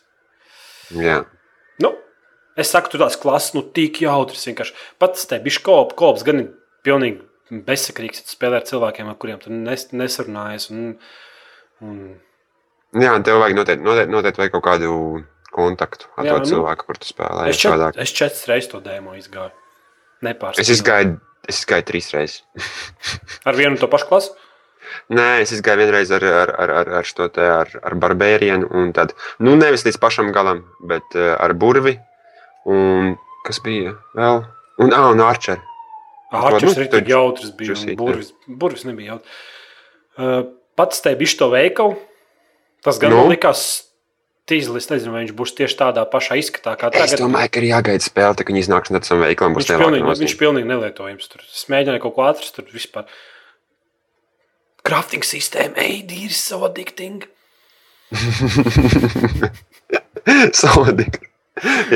jā. 0.91 1.25
Nu, 1.79 1.93
es 2.59 2.71
saku, 2.73 2.91
tur 2.93 3.05
tās 3.05 3.17
klases, 3.21 3.53
nu, 3.57 3.63
tik 3.75 4.01
jautras. 4.03 4.45
Vienkārši 4.49 4.75
pats 5.01 5.27
te 5.29 5.39
bija 5.43 5.63
kops, 5.65 5.97
kops 5.99 6.25
gan 6.27 6.43
ir 6.43 6.49
pilnīgi 6.87 7.61
bezsakrīgs. 7.67 8.23
ja 8.23 8.33
Spēlē 8.33 8.61
ar 8.61 8.67
cilvēkiem, 8.67 9.11
ar 9.11 9.19
kuriem 9.21 9.41
tu 9.43 9.53
nes, 9.53 9.87
nesarunājies. 9.93 10.69
Un, 10.73 10.97
un, 11.85 12.01
jā, 12.97 13.13
tev 13.25 13.41
vajag 13.43 13.59
noteikti, 13.61 13.85
noteikti, 13.87 14.15
noteikti 14.15 14.43
vajag 14.43 14.57
kaut 14.57 14.65
kādu 14.67 14.97
kontaktu 15.57 16.09
to 16.17 16.25
nu, 16.25 16.49
cilvēku, 16.51 16.89
kur 16.89 16.99
tu 17.01 17.09
spēlē. 17.09 17.47
es, 17.49 17.61
čet, 17.61 18.01
es 18.03 18.13
četras 18.13 18.43
reizes 18.49 18.73
to 18.73 18.81
dēmo 18.83 19.15
izgāju. 19.17 19.53
Nepārspīlēju. 20.25 20.65
Es 20.65 20.73
izgāju, 20.73 21.15
es 21.47 21.61
izgāju 21.61 21.87
trīs 21.87 22.11
reizes. 22.13 22.43
Ar 23.47 23.57
vienu 23.57 23.79
to 23.79 23.89
pašu 23.91 24.09
klasu? 24.09 24.35
Nē, 25.13 25.43
es 25.43 25.51
gāju 25.63 25.81
vienreiz 25.81 26.11
ar, 26.15 26.23
ar, 26.23 26.51
ar, 26.63 26.73
ar, 26.81 26.91
ar 26.99 27.07
šo 27.07 27.27
te 27.33 27.43
ar, 27.43 27.71
ar 27.83 27.95
barbērienu, 27.99 28.69
un 28.79 28.93
tad, 28.95 29.13
nu, 29.43 29.55
nevis 29.59 29.85
līdz 29.87 29.99
pašam 30.01 30.31
galam, 30.35 30.63
bet 30.89 31.17
uh, 31.17 31.33
ar 31.35 31.53
burvi. 31.59 31.97
Un 32.67 33.15
kas 33.47 33.61
bija 33.63 33.95
vēl? 34.17 34.43
Un, 34.83 34.91
ah, 34.93 35.09
un 35.13 35.23
arčeri. 35.23 35.63
Ārčus 36.35 36.75
nu, 36.75 36.85
tik 36.91 37.07
jautrs, 37.07 37.53
bija. 37.55 37.77
un 37.79 37.95
Burvis, 37.95 38.33
burvis 38.47 38.83
nebija 38.83 39.13
jautrs. 39.15 39.43
Uh, 40.17 40.41
pats 40.75 40.99
te 41.05 41.13
bija 41.15 41.37
to 41.39 41.47
veikalu. 41.53 41.95
Tas 42.83 42.99
gan 42.99 43.13
Nu? 43.13 43.21
man 43.23 43.31
likās 43.31 43.61
tīzlis. 44.47 44.83
Es 44.85 44.91
nezinu, 44.91 45.13
vai 45.15 45.23
viņš 45.23 45.33
būs 45.39 45.55
tieši 45.55 45.77
tādā 45.79 46.03
pašā 46.11 46.37
izskatā 46.39 46.75
kā 46.79 46.91
Es 46.91 47.13
tagad. 47.13 47.23
domāju, 47.23 47.49
ka 47.51 47.61
ir 47.63 47.69
jāgaida 47.71 48.03
spēle, 48.03 48.35
tā, 48.35 48.43
ka 48.43 48.51
viņi 48.53 48.63
iznāks 48.65 48.91
no 48.91 48.99
tam 49.03 49.23
veikalam. 49.23 49.55
Viņš 49.55 49.71
pilnīgi, 49.71 50.19
viņš 50.25 50.35
pilnīgi 50.43 50.67
nelietojams. 50.73 51.31
Tur 51.31 51.41
es 51.47 51.63
mēģināju 51.71 52.03
kaut 52.03 52.15
ko 52.19 52.27
atrast. 52.27 52.55
Tur 52.59 52.67
vispār. 52.75 53.07
Crafting 54.87 55.23
sistēma, 55.27 55.79
ej, 55.83 56.03
ir 56.27 56.35
so 56.35 56.61
addicting. 56.67 57.23
Saudīgi. 60.55 61.23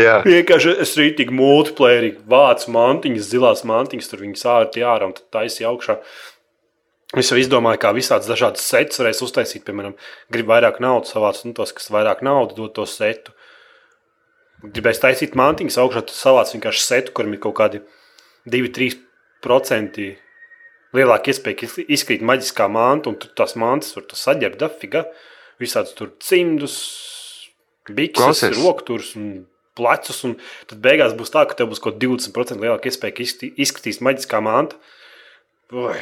Jā, 0.06 0.20
Vienkārši 0.26 0.76
es 0.82 0.94
rītīgi 0.98 1.34
multiplayerī 1.36 2.14
vācu 2.30 2.74
mantiņas, 2.74 3.30
zilās 3.30 3.66
mantiņas, 3.68 4.10
tur 4.12 4.24
viņas 4.26 4.46
ārti 4.56 4.86
ārā 4.88 5.10
un 5.10 5.18
tad 5.18 5.28
taisīju 5.38 5.70
augšā. 5.70 5.98
Es 7.20 7.28
jau 7.28 7.38
izdomāju, 7.42 7.82
kā 7.84 7.92
visādas 7.92 8.30
dažādas 8.32 8.64
setas 8.64 9.02
varēs 9.02 9.20
uztaisīt. 9.26 9.66
Piemēram, 9.68 9.98
gribu 10.32 10.54
vairāk 10.54 10.80
naudas 10.84 11.12
savāc, 11.12 11.42
nu 11.44 11.52
tos, 11.58 11.74
kas 11.76 11.92
vairāk 11.92 12.24
naudas 12.24 12.56
dod 12.56 12.72
to 12.78 12.88
setu. 12.88 13.36
Gribēju 14.64 15.02
taisīt 15.04 15.36
mantiņas 15.36 15.80
augšā, 15.84 16.06
tad 16.08 16.16
savāc 16.16 16.54
vienkārši 16.56 16.86
setu, 16.86 17.16
kurim 17.18 17.36
ir 17.36 17.42
kaut 17.44 17.58
kādi 17.60 17.84
2-3% 18.48 20.08
lielāka 20.96 21.34
iespēja, 21.34 21.70
izkrīt 21.92 22.24
maģiskā 22.26 22.68
manta, 22.72 23.12
un 23.12 23.20
tur 23.20 23.34
tās 23.36 23.58
mantas 23.60 23.96
var 23.98 24.08
saģērbt 24.16 24.62
dafiga. 24.62 25.06
Visādas 25.62 25.94
tur 25.98 26.14
cimdus, 26.24 26.78
bikses, 27.92 28.48
rokturs 28.62 29.16
un 29.20 29.44
plecus, 29.78 30.24
un 30.28 30.36
tad 30.68 30.82
beigās 30.84 31.14
būs 31.18 31.32
tā, 31.34 31.46
ka 31.48 31.56
tev 31.60 31.70
būs 31.72 31.80
kaut 31.84 31.96
kāda 31.98 32.08
20% 32.12 32.60
lielāka 32.64 32.90
iespēja, 32.92 33.16
ka 33.18 33.24
izskatī- 33.26 33.54
izskatīs 33.66 34.02
maģiskā 34.04 34.42
manta. 34.44 34.76
Ui, 35.72 35.96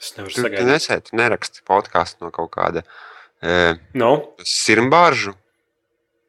es 0.00 0.12
nevaru 0.18 0.34
tu, 0.34 0.40
tu 0.42 0.44
sagaidīt. 0.48 0.68
nesēti, 0.68 1.14
neraksti 1.16 1.62
podkāstu 1.66 2.26
no 2.26 2.30
kaut 2.30 2.50
kāda 2.52 2.82
e, 3.42 3.74
No, 3.96 4.10
sirmbāržu. 4.44 5.32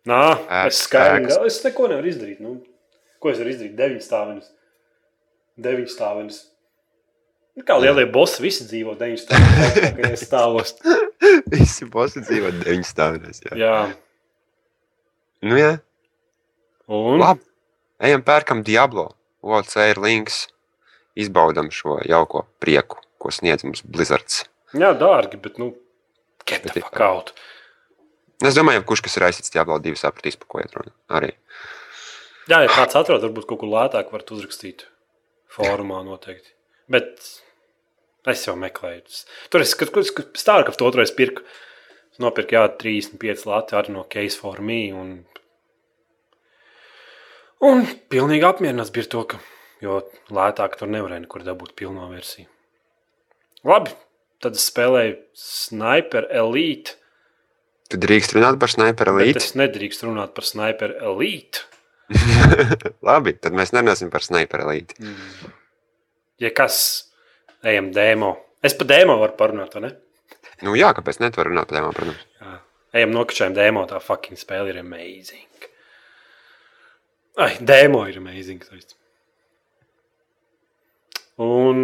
nā, 0.08 0.21
Ēkas, 0.47 0.67
es 0.67 0.84
skaidru, 0.88 1.26
ēkas. 1.28 1.45
es 1.52 1.63
neko 1.65 1.88
nevaru 1.91 2.08
izdarīt. 2.13 2.39
Nu, 2.39 2.54
ko 3.19 3.30
es 3.34 3.39
varu 3.41 3.52
izdarīt? 3.52 3.76
Deviņas 3.76 4.08
stāvenes. 4.08 4.47
Deviņas 5.60 5.95
stāvenes. 5.97 6.38
Nu, 7.58 7.63
Kā 7.65 7.76
lielie 7.82 8.06
bosi, 8.13 8.39
visi 8.43 8.63
dzīvo 8.69 8.93
deviņas 9.00 9.23
stāvos. 9.26 10.23
stāvos. 10.23 10.73
Visi 11.52 11.86
bosi 11.89 12.21
dzīvo 12.21 12.52
deviņas 12.62 12.91
stāvēs. 12.93 13.39
Jā. 13.50 13.58
Jā, 13.58 13.78
Nu, 15.41 15.58
jā. 15.60 15.73
Un 16.88 17.19
Labi. 17.21 17.43
Ejam, 18.04 18.21
pērkam 18.26 18.63
Diablo. 18.65 19.10
OC 19.41 19.76
ir 19.89 20.02
links. 20.02 20.45
Izbaudam 21.17 21.71
šo 21.73 21.97
jauko 22.06 22.43
prieku, 22.62 23.00
ko 23.17 23.32
sniedz 23.34 23.65
mums 23.65 23.82
Blizzards. 23.82 24.43
jā, 24.78 24.91
dārgi, 24.93 25.39
bet 25.41 25.58
nu, 25.58 25.71
get 26.45 26.62
the 26.67 26.76
ir 26.76 26.86
fuck 26.86 27.02
out. 27.02 27.32
Es 28.45 28.54
domāju, 28.54 28.84
kurš 28.86 29.02
kas 29.08 29.17
ir 29.17 29.26
aizsits 29.26 29.50
Diablo 29.54 29.80
2 29.82 29.97
sapratīs, 29.97 30.38
par 30.38 30.52
ko 30.52 30.62
iet 30.62 30.76
runa. 30.78 30.93
Arī. 31.10 31.32
Jā, 32.47 32.62
ja 32.62 32.69
kāds 32.69 32.95
atrod, 33.00 33.23
varbūt 33.26 33.47
kaut 33.50 33.63
ko 33.63 33.69
lētāk 33.71 34.12
var 34.13 34.21
uzrakstīt. 34.36 34.86
Fórumā 35.50 36.04
noteikti. 36.06 36.54
Bet 36.91 37.17
es 38.30 38.45
jau 38.45 38.54
meklēju. 38.60 39.02
Tur 39.50 39.65
es 39.65 39.73
stāvu, 39.73 40.67
ka 40.67 40.76
to 40.78 40.86
otrais 40.86 41.15
pirku. 41.17 41.41
Nopirku, 42.21 42.56
jā, 42.58 42.63
35 42.82 43.45
lati 43.45 43.76
arī 43.78 43.93
no 43.93 44.06
Case 44.10 44.38
for 44.38 44.62
Me. 44.62 44.88
Un, 44.93 45.12
un 47.65 47.86
pilnīgi 48.12 48.46
apmierināts 48.48 48.93
bija 48.93 49.08
ar 49.08 49.12
to, 49.13 49.24
ka 49.34 49.39
jo 49.84 50.02
lētāk 50.34 50.78
tur 50.80 50.91
nevarēja 50.91 51.24
nekur 51.26 51.46
dabūt 51.46 51.74
pilno 51.78 52.10
versiju. 52.12 52.48
Labi, 53.67 53.91
tad 54.43 54.58
es 54.58 54.67
spēlēju 54.70 55.17
Sniper 55.38 56.30
Elite. 56.32 56.98
Tu 57.88 58.00
drīkst 58.04 58.36
runāt 58.36 58.58
par 58.60 58.72
sniperu 58.72 59.13
Bet 59.15 59.30
līdzi. 59.30 59.43
es 59.46 59.56
nedrīkstu 59.56 60.10
runāt 60.10 60.34
par 60.36 60.46
Sniper 60.48 60.98
Elite. 61.08 61.63
Labi, 63.08 63.34
tad 63.39 63.56
mēs 63.56 63.74
nerunāsim 63.76 64.12
par 64.12 64.24
sniperu 64.24 64.67
līdzi. 64.70 65.00
Mm. 65.04 65.54
Ja 66.43 66.52
kas, 66.56 66.78
ejam 67.65 67.89
demo. 67.96 68.34
Es 68.63 68.76
par 68.78 68.89
demo 68.89 69.17
varu 69.22 69.36
parunāt, 69.39 69.74
vai 69.76 69.88
ne? 69.88 69.93
Nu, 70.65 70.74
jā, 70.78 70.91
kāpēc 70.98 71.20
ne? 71.22 71.32
Tu 71.32 71.39
vari 71.41 71.52
runāt 71.54 71.70
par 71.70 71.78
tēmām, 71.80 71.96
protams. 71.96 72.24
Jā. 72.41 72.54
Ejam 72.98 73.13
nokačājam 73.13 73.56
demo, 73.58 73.84
tā 73.89 74.00
fucking 74.04 74.39
spēle 74.39 74.72
ir 74.74 74.80
amazing. 74.82 75.67
Ai, 77.38 77.54
demo 77.62 78.02
ir 78.10 78.17
amazing. 78.17 78.63
taisn. 78.65 78.95
Un, 81.38 81.84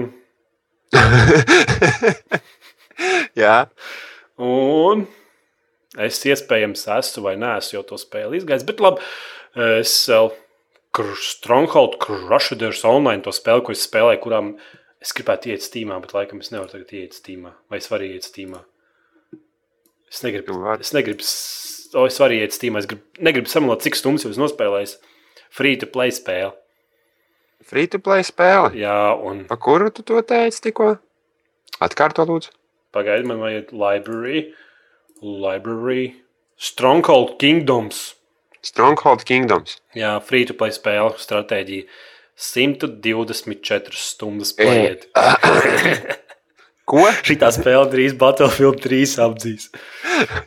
jā, 3.44 3.58
un 4.42 5.06
es 6.02 6.18
iespējams 6.26 6.88
esmu 6.96 7.28
vai 7.28 7.36
neesmu 7.38 7.78
jau 7.78 7.84
to 7.92 8.00
spēli 8.02 8.42
izgājis, 8.42 8.66
bet 8.66 8.82
labi, 8.82 9.06
es 9.78 9.94
vēl 10.10 10.34
Stronghold 11.22 12.00
Crusaders 12.02 12.82
online 12.90 13.22
to 13.26 13.34
spēli, 13.34 13.66
ko 13.66 13.78
es 13.78 13.86
spēlēju, 13.86 14.24
kurām 14.26 14.56
Es 15.04 15.12
gribētu 15.12 15.50
iet 15.52 15.64
stīmā, 15.66 15.98
bet 16.00 16.14
laikam 16.16 16.40
es 16.40 16.54
nevaru 16.54 16.72
tagad 16.72 16.94
iet 16.96 17.16
stīmā. 17.18 17.50
Vai 17.68 17.82
es 17.82 17.90
varu 17.92 18.06
iet 18.08 18.24
stīmā? 18.24 18.62
Es 20.08 20.22
negribu, 20.24 20.56
vari. 20.64 20.86
es 20.86 20.94
negribu, 20.96 21.26
o, 22.00 22.06
es 22.08 22.20
varu 22.24 22.38
iet 22.38 22.56
stīmā. 22.56 22.80
Es 22.80 22.88
gribu, 22.88 23.04
negribu 23.28 23.52
samalot, 23.52 23.84
cik 23.84 24.00
stundas 24.00 24.24
jau 24.24 24.32
es 24.32 24.40
nospēlēju. 24.40 25.12
Free 25.54 25.78
to 25.78 25.86
play 25.90 26.10
spēle. 26.14 26.54
Free 27.64 27.86
to 27.94 28.00
play 28.02 28.26
spēle. 28.26 28.74
Jā, 28.76 28.98
un 29.22 29.44
Pa 29.50 29.58
kuru 29.62 29.92
tu 29.94 30.04
to 30.06 30.20
teici 30.26 30.64
tikko? 30.70 30.96
Atkārto 31.84 32.26
lūdzu. 32.28 32.50
pagaidi, 32.94 33.26
man 33.26 33.40
vajag 33.42 33.72
library, 33.74 34.54
library, 35.22 36.24
Stronghold 36.58 37.40
Kingdoms. 37.40 38.16
Stronghold 38.62 39.26
Kingdoms. 39.26 39.78
Jā, 39.98 40.20
free 40.24 40.46
to 40.46 40.54
play 40.54 40.72
spēle, 40.72 41.14
stratēģija. 41.20 41.88
124 42.40 43.98
stundas 44.00 44.54
paiet. 44.58 45.06
Ko? 46.90 47.04
Šī 47.24 47.38
spēle 47.56 47.86
drīz 47.92 48.16
Battlefield 48.20 48.82
3 48.84 49.18
apdzīs. 49.26 49.70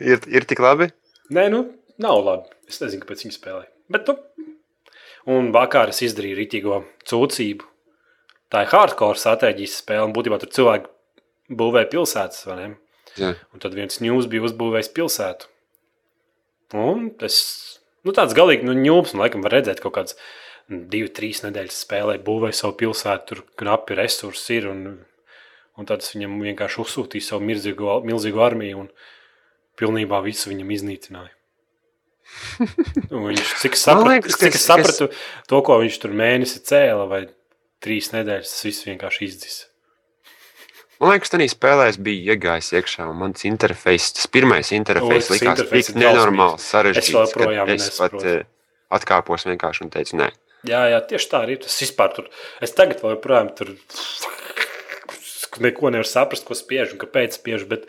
Ir, 0.03 0.19
ir 0.27 0.47
tik 0.49 0.59
labi? 0.63 0.89
Nē, 1.33 1.47
nu, 1.53 1.63
nav 2.01 2.23
labi. 2.25 2.51
Es 2.69 2.81
nezinu, 2.83 3.03
kāpēc 3.05 3.23
viņi 3.25 3.37
spēlē. 3.37 3.63
Bet, 3.93 4.09
nu, 4.09 4.17
un 5.27 5.51
vakar 5.55 5.91
es 5.91 6.03
izdarīju 6.05 6.39
rītīgo 6.39 6.81
cūcību. 7.09 7.67
Tā 8.53 8.63
ir 8.63 8.71
hardcore 8.71 9.19
stratēģijas 9.19 9.81
spēle, 9.81 10.07
un 10.07 10.15
būtībā 10.15 10.39
tur 10.39 10.51
cilvēki 10.55 11.55
būvē 11.59 11.83
pilsētas, 11.91 12.45
vai 12.47 12.57
ne? 12.61 12.67
Jā. 13.19 13.33
Un 13.51 13.63
tad 13.63 13.75
viens 13.75 13.99
ņūs 14.03 14.29
bija 14.31 14.45
uzbūvējis 14.47 14.91
pilsētu. 14.95 15.49
Un 16.77 17.09
tas, 17.19 17.37
nu, 18.07 18.13
tāds 18.15 18.35
galīgi, 18.37 18.67
nu, 18.67 18.75
ņūps, 18.77 19.15
un 19.15 19.23
laikam 19.23 19.43
var 19.43 19.57
redzēt 19.57 19.81
kaut 19.83 19.95
kāds 19.97 20.17
divi, 20.67 21.09
trīs 21.15 21.43
nedēļas 21.45 21.83
spēlē, 21.85 22.17
būvēja 22.23 22.61
savu 22.61 22.75
pilsētu, 22.81 23.27
tur 23.29 23.43
knapi 23.59 23.95
resursi 23.99 24.59
ir, 24.59 24.67
un, 24.71 24.83
un 25.79 25.87
tad 25.87 26.03
viņam 26.03 26.35
vienkārši 26.43 26.83
uzsūtīju 26.83 27.23
savu 27.23 27.47
milzīgo, 27.47 28.01
milzīgo 28.07 28.43
armiju, 28.43 28.83
un 28.83 29.79
pilnībā 29.79 30.19
visu 30.25 30.51
viņam 30.51 30.75
iznīcināja. 30.75 31.36
Viņš, 33.11 33.53
cik 33.61 33.75
sapratu, 33.79 34.09
liekas, 34.11 34.35
ka 34.37 34.45
cik 34.47 34.55
es- 34.59 34.65
sapratu 34.67 35.07
to, 35.49 35.61
ko 35.65 35.79
viņš 35.83 35.97
tur 36.03 36.13
mēnesi 36.17 36.61
cēla, 36.67 37.07
vai 37.09 37.21
trīs 37.83 38.11
nedēļas, 38.13 38.51
tas 38.53 38.63
viss 38.67 38.85
vienkārši 38.87 39.27
izdzis. 39.29 39.57
Man 40.99 41.11
liekas, 41.13 41.29
tā 41.29 41.37
spēlē 41.45 41.89
es 41.91 41.97
biju 42.01 42.33
iegājis 42.33 42.71
iekšā, 42.73 43.05
un 43.11 43.19
mans 43.21 43.43
interfejs, 43.45 44.13
tas 44.17 44.25
pirmais 44.33 44.71
interfejs 44.73 45.27
tas 45.27 45.35
likās 45.35 45.61
tik 45.69 45.95
nenormāli 46.01 46.57
sarežģīts. 46.63 47.11
joprojām 47.13 47.69
Es 47.69 47.91
pat 47.99 48.11
nesaprotu. 48.17 48.31
eh, 48.39 48.43
atkāpos 48.97 49.45
vienkārši 49.45 49.81
un 49.85 49.91
teicu, 49.93 50.17
nē. 50.17 50.31
Jā, 50.65 50.81
jā, 50.89 50.99
tieši 51.07 51.29
tā 51.29 51.43
arī 51.45 51.59
tas 51.61 51.75
vispār 51.79 52.15
tur. 52.15 52.25
Es 52.59 52.73
tagad 52.73 52.99
vēl 53.03 53.13
joprojām 53.15 53.53
tur 53.55 53.75
neko 55.61 55.89
nevaru 55.93 56.09
saprast, 56.09 56.45
ko 56.45 56.57
spiež 56.57 56.93
un 56.93 56.99
kāpēc 57.01 57.37
spiež. 57.37 57.67
Bet 57.69 57.85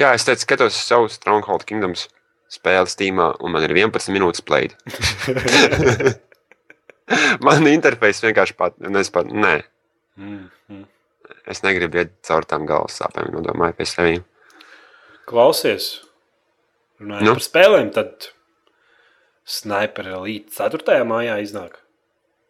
Jā, 0.00 0.14
es 0.16 0.24
teicu, 0.24 0.40
skatos 0.46 0.72
uz 0.72 0.86
savu 0.88 1.08
Stronghold 1.12 1.66
Kingdoms 1.68 2.06
spēli 2.52 2.90
Steamā, 2.90 3.32
un 3.40 3.54
man 3.54 3.64
ir 3.66 3.74
11 3.74 4.12
minūtes 4.14 4.44
played. 4.44 4.74
man 7.46 7.68
interfejs 7.70 8.22
vienkārši 8.24 8.56
pat, 8.58 8.76
es 9.00 9.12
pat, 9.14 9.30
nē, 9.32 9.54
mm, 10.20 10.42
mm. 10.72 10.84
es 11.54 11.64
negribu 11.64 12.02
iet 12.02 12.14
caur 12.26 12.46
tām 12.48 12.66
galvas 12.68 13.00
sāpēm, 13.00 13.32
nodomāju 13.34 13.78
pie 13.78 13.88
sevis. 13.88 14.24
klausies, 15.30 15.92
runājot 17.00 17.24
Nu? 17.24 17.32
nu? 17.32 17.38
par 17.38 17.46
spēlēm, 17.48 17.92
tad 17.94 18.32
Sniper 19.48 20.12
Elite 20.18 20.52
4. 20.54 21.00
mājā 21.08 21.40
iznāk. 21.42 21.80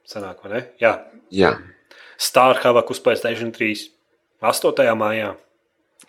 Sanāk, 0.09 0.43
vai 0.45 0.51
ne? 0.53 0.61
Jā, 0.83 0.97
Jā, 1.33 1.55
Star 2.19 2.59
Havak 2.61 2.91
uz 2.91 3.01
Playstation 3.01 3.53
3. 3.55 3.88
8. 4.43 4.85
mājā. 4.99 5.33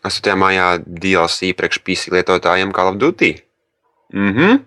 8. 0.03 0.36
maijā 0.38 0.67
DLC 0.84 1.53
priekš 1.56 1.79
PC 1.86 2.12
lietotājiem 2.13 2.73
Call 2.75 2.91
of 2.91 2.99
Duty. 3.01 3.32
Mhm. 4.13 4.65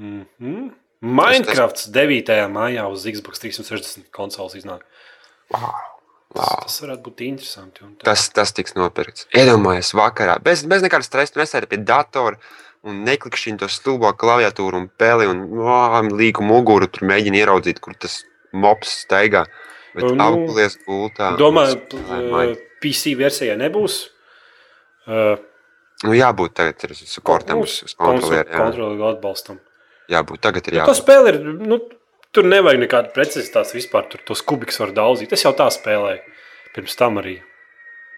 Mm 0.00 0.26
-hmm. 0.40 0.70
Minecrafts 1.00 1.88
9. 1.88 2.48
maijā 2.52 2.84
uz 2.92 3.06
Xbox 3.06 3.40
360 3.40 4.10
konsoles 4.12 4.54
iznāk. 4.54 4.84
Wow. 5.50 5.72
Tas, 6.34 6.46
Wow. 6.46 6.62
tas 6.62 6.80
varētu 6.82 7.02
būt 7.02 7.20
interesanti. 7.26 7.80
Tas, 8.04 8.28
tas 8.30 8.52
tiks 8.52 8.74
nopirkts. 8.74 9.26
Iedomājieties, 9.34 9.94
vakarā, 9.98 10.36
bez, 10.42 10.62
bez 10.62 10.82
nekāda 10.82 11.02
stresa, 11.02 11.40
nesēdi 11.40 11.66
pie 11.66 11.76
datora 11.82 12.36
un 12.86 13.02
neklikšķini 13.04 13.58
to 13.58 13.68
stulbo 13.68 14.12
klaviatūru 14.12 14.78
un 14.78 14.88
peli 14.88 15.26
un 15.26 15.42
wow, 15.58 16.06
līku 16.06 16.42
muguru, 16.46 16.86
tur 16.86 17.08
mēģini 17.08 17.42
ieraudzīt, 17.42 17.80
kur 17.80 17.94
tas 17.98 18.22
mops 18.52 19.04
steigā. 19.04 19.46
Bet 19.94 20.04
Nu, 20.04 20.22
apgulies 20.22 20.78
gultā. 20.86 21.36
Domāju, 21.36 21.80
Minecraft. 21.98 22.60
PC 22.80 23.16
versijai 23.18 23.56
nebūs. 23.58 24.06
Uh, 25.10 25.34
Nu, 26.00 26.14
jābūt 26.16 26.54
tagad 26.56 26.84
ir 26.86 26.94
uz 26.94 27.16
kortam, 27.24 27.60
uz, 27.60 27.94
kontrolieru. 28.00 28.48
Kontrolieru 28.48 29.08
atbalstam. 29.10 29.58
Jābūt 30.10 30.42
tagad 30.46 30.68
ir 30.70 30.78
tā 30.78 30.78
jābūt. 30.80 31.00
spēle 31.02 31.32
ir. 31.34 31.38
Nu, 31.60 31.78
tur 32.32 32.48
nevajag 32.48 32.80
nekādu 32.86 33.12
precizitāti 33.16 33.76
vispār. 33.76 34.08
Tur 34.08 34.24
tos 34.30 34.40
kubikus 34.40 34.80
var 34.80 34.94
daudzīt. 34.96 35.34
Es 35.36 35.44
jau 35.44 35.52
tā 35.56 35.68
spēlēju. 35.74 36.22
Pirms 36.74 36.96
tam 36.96 37.20
arī 37.20 37.36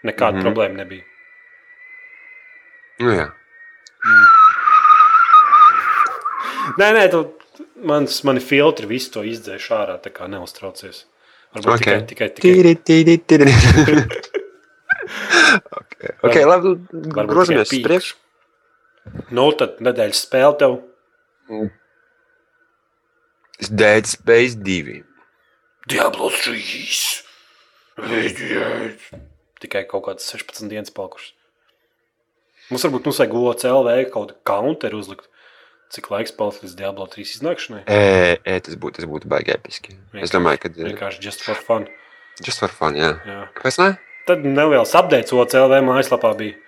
nekāda 0.07 0.37
mm. 0.37 0.39
-hmm. 0.39 0.47
problēma 0.47 0.79
nebija. 0.79 1.05
Nu, 3.03 3.15
jā. 3.17 3.29
Nē, 6.79 6.89
nē, 6.95 7.07
tu, 7.11 7.25
mans, 7.83 8.23
mani 8.25 8.41
filtri 8.41 8.87
visu 8.87 9.11
to 9.17 9.25
izdzēš 9.27 9.71
ārā. 9.75 9.99
Tā 9.99 10.15
kā 10.15 10.31
neuztraucies. 10.31 11.07
Varbūt 11.53 11.67
Ok. 11.67 11.81
okay. 11.81 12.07
tikai, 12.07 12.29
tikai, 12.29 12.29
tikai 12.31 12.47
Tīri, 12.47 12.77
tīri, 12.87 13.19
tīri. 13.27 14.39
okay. 16.23 16.45
labi, 16.49 16.75
grozamies 17.13 17.71
uz 17.73 17.85
priekšu. 17.85 18.19
Nu, 19.35 19.49
tad 19.59 19.81
nedēļas 19.83 20.25
spēle 20.27 20.55
tev. 20.61 20.79
Dead 23.71 24.09
Space 24.11 24.59
2. 24.59 25.03
Diablo 25.91 26.31
3. 26.31 27.23
Tikai 29.63 29.85
kaut 29.91 30.07
kādas 30.07 30.27
16 30.31 30.71
dienas 30.71 30.95
palikušas. 30.95 31.35
Mums 32.71 32.87
varbūt 32.87 33.09
mums 33.09 33.19
vajag 33.21 33.35
GOCLV 33.35 33.89
kaut 34.15 34.31
kādu 34.31 34.39
counteru 34.49 35.03
uzlikt. 35.03 35.29
Cik 35.93 36.09
laiks 36.09 36.33
paliks 36.33 36.63
līdz 36.63 36.77
Diablo 36.79 37.05
3 37.11 37.35
iznākšanai? 37.37 37.83
E, 37.85 38.39
e, 38.49 38.55
tas 38.65 38.79
būtu, 38.81 39.03
tas 39.03 39.09
būtu 39.11 39.29
baigi 39.29 39.53
episki. 39.53 39.99
Es 40.17 40.33
domāju, 40.33 40.63
ka 40.63 40.71
Vienkārši 40.79 41.21
just 41.21 41.45
for 41.45 41.59
fun. 41.59 41.85
just 42.41 42.63
for 42.63 42.73
fun, 42.73 42.97
jā. 42.97 43.11
Jā. 43.29 43.43
Kāpēc 43.59 43.77
ne? 43.83 43.91
Tad 44.29 44.45
neliels 44.47 44.93
updates 44.99 45.33
OCLV 45.35 45.81
mājaslapā 45.87 46.31
bija. 46.39 46.59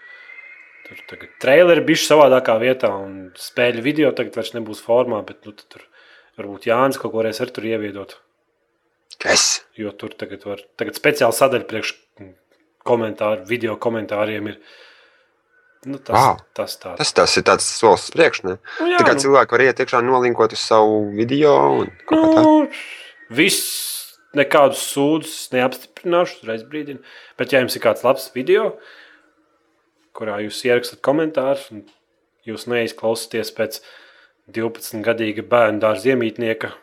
Tur 0.85 0.99
tagad 1.09 1.31
traileri 1.41 1.85
bija 1.87 2.03
savādākā 2.03 2.57
vietā, 2.61 2.91
un 2.93 3.31
spēļu 3.41 3.85
video 3.87 4.11
tagad 4.17 4.35
vairs 4.37 4.53
nebūs 4.57 4.83
formā, 4.85 5.23
bet 5.25 5.47
nu, 5.47 5.55
tur 5.57 5.87
varbūt 6.39 6.67
Jānis 6.69 6.99
kaut 7.01 7.15
ko 7.15 7.23
varēs 7.23 7.41
ar 7.45 7.53
tur 7.55 7.65
ieviedot. 7.71 8.17
Yes! 9.25 9.63
Jo 9.79 9.93
tur 9.97 10.13
tagad 10.19 10.43
var, 10.45 10.61
tagad 10.77 10.99
speciāli 10.99 11.37
sadaļa 11.39 11.69
priekš 11.71 11.95
komentāru, 12.85 13.47
video 13.49 13.79
komentāriem 13.81 14.51
ir. 14.53 14.59
Nu, 15.85 15.99
tas, 16.01 16.17
Wow. 16.17 16.39
tas 16.57 16.77
tāds. 16.81 16.97
Tas, 17.01 17.13
tas 17.13 17.37
ir 17.37 17.45
tāds 17.45 17.65
solis 17.79 18.07
uz 18.09 18.13
priekšu. 18.15 18.45
Ne? 18.49 18.55
nu, 18.81 18.87
jā, 18.89 18.99
Tā 19.01 19.05
kā 19.05 19.15
nu, 19.17 19.21
cilvēki 19.21 19.53
var 19.57 19.65
iet 19.67 19.81
iekšā, 19.85 20.01
nolinkot 20.05 20.53
uz 20.57 20.63
savu 20.65 21.11
video 21.17 21.53
un 21.83 21.91
kaut 22.09 22.23
kā 22.25 22.31
tā. 22.33 22.43
nu, 22.45 22.69
viss, 23.37 23.61
nekādus 24.39 24.83
sūdzes 24.93 25.51
neapstiprināšu, 25.55 26.43
uzreiz 26.43 26.65
brīdinu. 26.69 27.03
Bet, 27.39 27.53
ja 27.55 27.63
jums 27.63 27.77
ir 27.77 27.85
kāds 27.85 28.05
labs 28.07 28.31
video, 28.35 28.75
kurā 30.15 30.39
jūs 30.45 30.63
ierakstat 30.67 31.03
komentārus, 31.05 31.69
un 31.75 31.85
jūs 32.47 32.67
neizklausāties 32.71 33.53
pēc 33.57 33.81
12-gadīga 34.55 35.45
bērna 35.49 35.83
dārza 35.87 36.13
iemītnieka, 36.13 36.75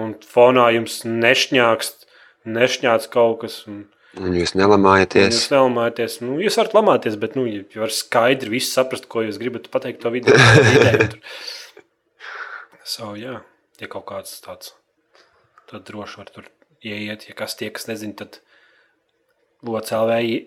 un 0.00 0.16
fonā 0.24 0.70
jums 0.76 1.02
nešņākst, 1.06 2.08
nešņāc 2.56 3.10
kaut 3.12 3.44
kas. 3.44 3.60
Un, 3.70 3.84
Un 4.16 4.32
jūs 4.32 4.54
un 4.54 4.62
nelamājaties. 4.62 5.28
Jūs 5.28 5.50
nelamājaties. 5.52 6.14
Nu, 6.24 6.38
jūs 6.40 6.56
varat 6.56 6.72
lamāties, 6.78 7.18
bet 7.20 7.34
nu, 7.36 7.44
ja 7.50 7.82
var 7.82 7.92
skaidri 7.92 8.54
visu 8.54 8.70
saprast, 8.70 9.10
ko 9.12 9.26
jūs 9.26 9.36
gribat 9.42 9.68
pateikt 9.72 10.00
to 10.00 10.12
video. 10.14 10.32
tur. 11.12 11.18
so, 12.80 13.12
jā, 13.20 13.42
ja 13.82 13.90
kaut 13.92 14.06
kāds 14.08 14.38
tāds, 14.40 14.72
tad 15.68 15.84
droši 15.90 16.22
var 16.22 16.32
tur 16.32 16.48
ieiet. 16.86 17.28
Ja 17.28 17.36
kas 17.38 17.56
tie, 17.58 17.70
kas 17.74 17.88
nezina, 17.90 18.16
tad 18.22 18.40
locēlvēji, 19.66 20.38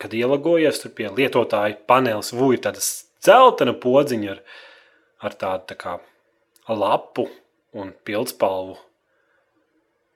kad 0.00 0.14
ielagojies 0.16 0.82
tur 0.82 0.94
pie 0.96 1.08
lietotāja 1.12 1.78
paneles, 1.90 2.32
vu 2.36 2.52
ir 2.54 2.62
tāda 2.64 2.82
celtena 3.24 3.74
podziņa 3.76 4.36
ar, 4.36 4.44
ar 5.26 5.36
tādu 5.40 5.72
tā 5.72 5.78
kā 5.80 5.96
lapu 6.70 7.28
un 7.76 7.92
pildspalvu 8.06 8.78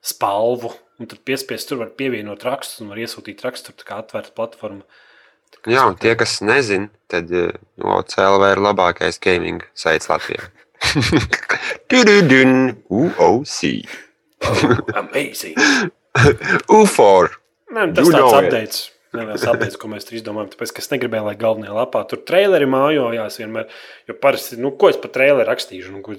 spalvu. 0.05 0.73
Un 1.01 1.11
tad 1.11 1.25
piespiest 1.27 1.69
tur 1.69 1.81
var 1.81 1.91
pievienot 1.99 2.45
rakstus 2.47 2.83
un 2.85 2.93
var 2.93 3.01
iesūtīt 3.03 3.43
rakstus. 3.43 3.75
Tur 3.75 3.89
kā 3.89 3.99
atvērta 4.03 4.35
platforma. 4.37 4.85
Kā 5.65 5.73
Jā, 5.73 5.85
un 5.89 5.97
tie, 5.99 6.13
kas 6.19 6.39
nezina, 6.45 6.91
tad 7.11 7.31
no 7.31 7.97
CLV 8.11 8.53
ir 8.53 8.63
labākais 8.63 9.19
gaming 9.23 9.65
saits 9.79 10.11
Latvijā. 10.11 10.51
Tududun, 11.91 12.77
UOC. 12.91 13.59
Amazing. 15.03 15.57
U4. 16.71 17.39
Nē, 17.75 17.87
nu, 17.89 17.95
tas 17.97 18.09
You 18.09 18.15
tāds 18.15 18.37
updates. 18.39 18.83
Neliels 19.15 19.47
updates, 19.47 19.79
ko 19.79 19.89
mēs 19.93 20.07
tur 20.09 20.19
izdomājam. 20.19 20.51
Tāpēc, 20.55 20.75
es 20.83 20.91
negribēju, 20.91 21.29
lai 21.29 21.37
galvenajā 21.39 21.75
lapā 21.77 22.03
tur 22.11 22.23
traileri 22.27 22.67
mājojās 22.71 23.39
vienmēr. 23.41 23.71
Jo 24.11 24.17
parasti, 24.19 24.59
nu, 24.61 24.73
ko 24.79 24.91
es 24.91 24.99
par 25.01 25.13
traileri 25.15 25.47
rakstīšu? 25.47 25.93
Nu, 25.95 26.03
ko, 26.03 26.17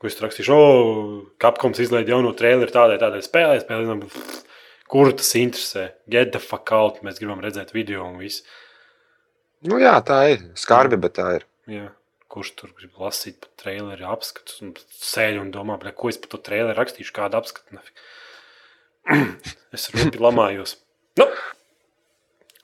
ko 0.00 0.08
es 0.08 0.16
rakstīšu? 0.24 0.56
O, 0.56 1.20
Capcoms 1.42 1.82
izlaid 1.84 2.08
jauno 2.08 2.32
traileri 2.36 2.72
tādai, 2.72 2.96
tādai 3.02 3.20
spēlē. 3.24 3.60
spēlē 3.64 3.98
nu, 4.00 4.08
Kur 4.94 5.10
tas 5.16 5.32
interesē? 5.40 5.88
Get 6.10 6.32
the 6.34 6.40
fuck 6.40 6.70
out. 6.76 7.00
Mēs 7.04 7.20
gribam 7.20 7.40
redzēt 7.42 7.72
video 7.74 8.04
un 8.04 8.18
visu. 8.20 8.44
Nu, 9.64 9.78
jā, 9.80 9.94
tā 10.04 10.20
ir. 10.34 10.44
Skarbi, 10.60 10.98
bet 11.00 11.16
tā 11.16 11.30
ir. 11.38 11.46
Jā. 11.70 11.88
Kurš 12.34 12.50
tur 12.58 12.72
grib 12.74 12.96
lasīt 12.98 13.36
par 13.44 13.52
traileri 13.62 14.06
apskatus 14.10 14.58
un 14.64 14.72
sēž 14.90 15.38
un 15.38 15.52
domā, 15.54 15.76
bļa, 15.78 15.92
ko 15.94 16.10
es 16.10 16.18
par 16.18 16.32
to 16.32 16.40
traileri 16.42 16.74
rakstīšu, 16.74 17.14
kādu 17.14 17.38
apskatu. 17.38 17.78
es 19.76 19.86
rupi 19.94 20.18
lamājos. 20.18 20.74
Nu, 21.20 21.28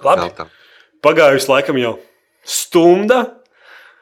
labi. 0.02 0.48
Pagājusi 1.04 1.52
laikam 1.52 1.78
jau 1.78 1.94
stunda. 2.42 3.22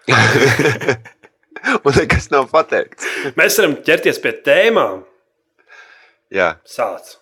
Un 1.85 1.93
nekas 1.93 2.31
nav 2.33 2.49
pateikts. 2.53 3.05
Mēs 3.37 3.59
varam 3.59 3.77
ķerties 3.85 4.21
pie 4.23 4.33
tēmām. 4.47 5.03
Jā. 6.33 6.55
Sāc. 6.69 7.17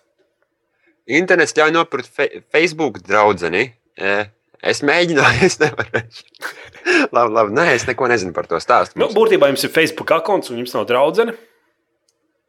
Internets 1.07 1.55
ļauj 1.57 1.73
nopirkt 1.73 2.11
fe 2.11 2.29
Facebook 2.53 3.01
draugu. 3.03 3.51
Es 4.65 4.81
mēģināju, 4.85 5.43
es 5.47 5.59
nevaru. 5.61 6.01
labi, 7.13 7.33
labi. 7.35 7.53
Nē, 7.57 7.67
es 7.75 7.85
neko 7.89 8.09
nezinu 8.09 8.33
par 8.35 8.49
to 8.49 8.59
stāstu. 8.63 8.97
Nu, 9.01 9.09
būtībā 9.13 9.51
jums 9.51 9.65
ir 9.67 9.73
Facebook 9.73 10.11
akons 10.15 10.51
un 10.51 10.61
jums 10.63 10.73
nav 10.77 10.87
draudzene. 10.89 11.35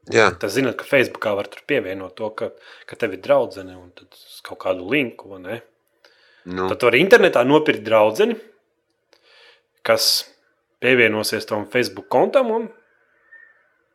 Jā, 0.08 0.30
Tad 0.40 0.54
zināt, 0.54 0.78
ka 0.80 0.86
Facebookā 0.88 1.34
var 1.36 1.50
tur 1.52 1.60
pievienot 1.68 2.14
to, 2.16 2.30
ka, 2.32 2.48
ka 2.88 2.96
tev 2.96 3.18
ir 3.18 3.20
draudzene 3.24 3.74
un 3.76 3.90
kaut 4.46 4.60
kādu 4.62 4.86
linku. 4.88 5.28
nu, 5.36 6.68
Tad 6.70 6.86
var 6.88 6.96
internetā 6.96 7.44
nopirkt 7.44 7.84
draugu, 7.84 8.32
kas 9.84 10.24
pievienosies 10.80 11.44
tam 11.48 11.66
Facebook 11.68 12.08
kontam 12.08 12.50
un 12.54 12.68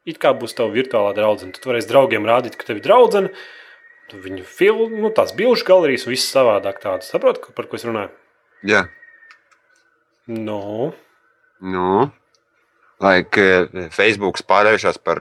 it 0.05 0.19
kā 0.21 0.33
būs 0.37 0.53
tava 0.53 0.69
virtuālā 0.69 1.15
draudzene. 1.17 1.55
Tad 1.55 1.65
varēs 1.65 1.89
draugiem 1.89 2.29
rādīt, 2.29 2.59
ka 2.59 2.67
tev 2.67 2.77
ir 2.77 2.85
draudzene. 2.85 3.33
Tad 3.33 3.62
Viņu 4.13 4.43
filmu, 4.45 4.89
nu, 5.01 5.09
tās 5.15 5.31
bilžu 5.33 5.65
galerijas, 5.65 6.03
viss 6.05 6.27
savādāk 6.29 6.81
tādas. 6.83 7.07
Saprotat, 7.09 7.41
ko- 7.41 7.53
par 7.57 7.65
ko 7.71 7.79
es 7.79 7.85
runāju? 7.87 8.11
jā. 8.63 8.83
No. 10.27 10.93
Nu, 11.59 12.11
lai 13.03 13.17
eh, 13.23 13.67
Facebook 13.91 14.37
pārvēršas 14.47 14.97
par, 15.03 15.19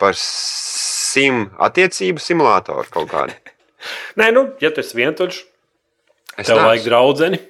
par 0.00 0.14
sim 0.16 1.48
attiecību 1.60 2.20
simulātoru 2.22 2.88
kaut 2.92 3.10
kādu. 3.12 3.36
Nē, 4.20 4.30
nu, 4.32 4.46
ja 4.64 4.70
tu 4.72 4.80
esi 4.84 4.96
vientuļš, 4.98 5.42
Es 6.38 6.46
tev 6.46 6.54
neesmu. 6.56 6.68
vajag 6.70 6.84
draudzeni. 6.86 7.40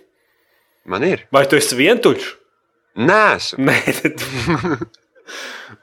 Man 0.89 1.05
ir. 1.05 1.23
Vai 1.35 1.45
tu 1.51 1.59
esi 1.61 1.77
vientuļš? 1.79 2.29
Nē, 2.99 3.21
esmu. 3.37 3.65
Nē, 3.69 3.79
tad... 4.01 4.89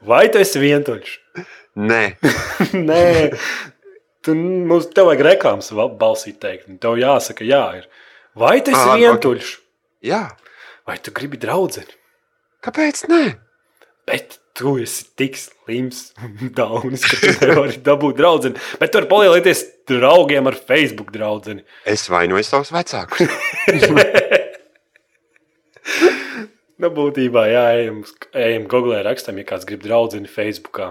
vai 0.10 0.24
tu 0.34 0.42
esi 0.42 0.60
vientuļš? 0.64 1.16
Nē, 1.80 2.02
Nē, 2.90 3.04
tu, 4.26 4.34
mums 4.36 4.88
tev 4.94 5.08
vajag 5.12 5.24
reklāmas 5.30 5.72
val- 5.76 5.94
balsī 6.00 6.34
teikt. 6.42 6.68
un 6.70 6.78
Tev 6.82 6.98
jāsaka, 7.02 7.46
jā, 7.48 7.62
ir. 7.80 7.86
Vai 8.36 8.58
Ah, 8.76 8.90
labi, 8.92 9.06
vientuļš? 9.06 9.54
jā. 10.04 10.24
Vai 10.86 10.98
tu 11.02 11.12
gribi 11.16 11.38
draugu? 11.42 11.86
Kāpēc? 12.66 13.06
Nē? 13.10 13.24
Bet 14.06 14.38
tu 14.54 14.76
esi 14.78 15.06
tik 15.18 15.34
slims 15.40 16.12
un 16.22 16.52
daunis, 16.54 17.02
ka 17.10 17.18
tu 17.18 17.32
nevari 17.48 17.80
dabūt 17.82 18.20
draugu. 18.20 18.52
Bet 18.80 18.92
tu 18.94 19.00
vari 19.00 19.10
palielināties 19.10 19.64
draugiem 19.90 20.48
ar 20.52 20.54
Facebook 20.68 21.10
draugu. 21.16 21.60
Es 21.86 22.06
vainoju 22.10 22.44
savus 22.46 22.70
vecākus. 22.76 23.26
Nu, 26.76 26.90
būtībā, 26.92 27.46
jā, 27.48 27.64
ejam, 27.80 28.02
ejam 28.36 28.66
Google, 28.68 28.98
rakstam, 29.06 29.38
ja 29.40 29.46
kāds 29.48 29.64
grib 29.68 29.84
draugu 29.86 30.20
Facebookā. 30.28 30.90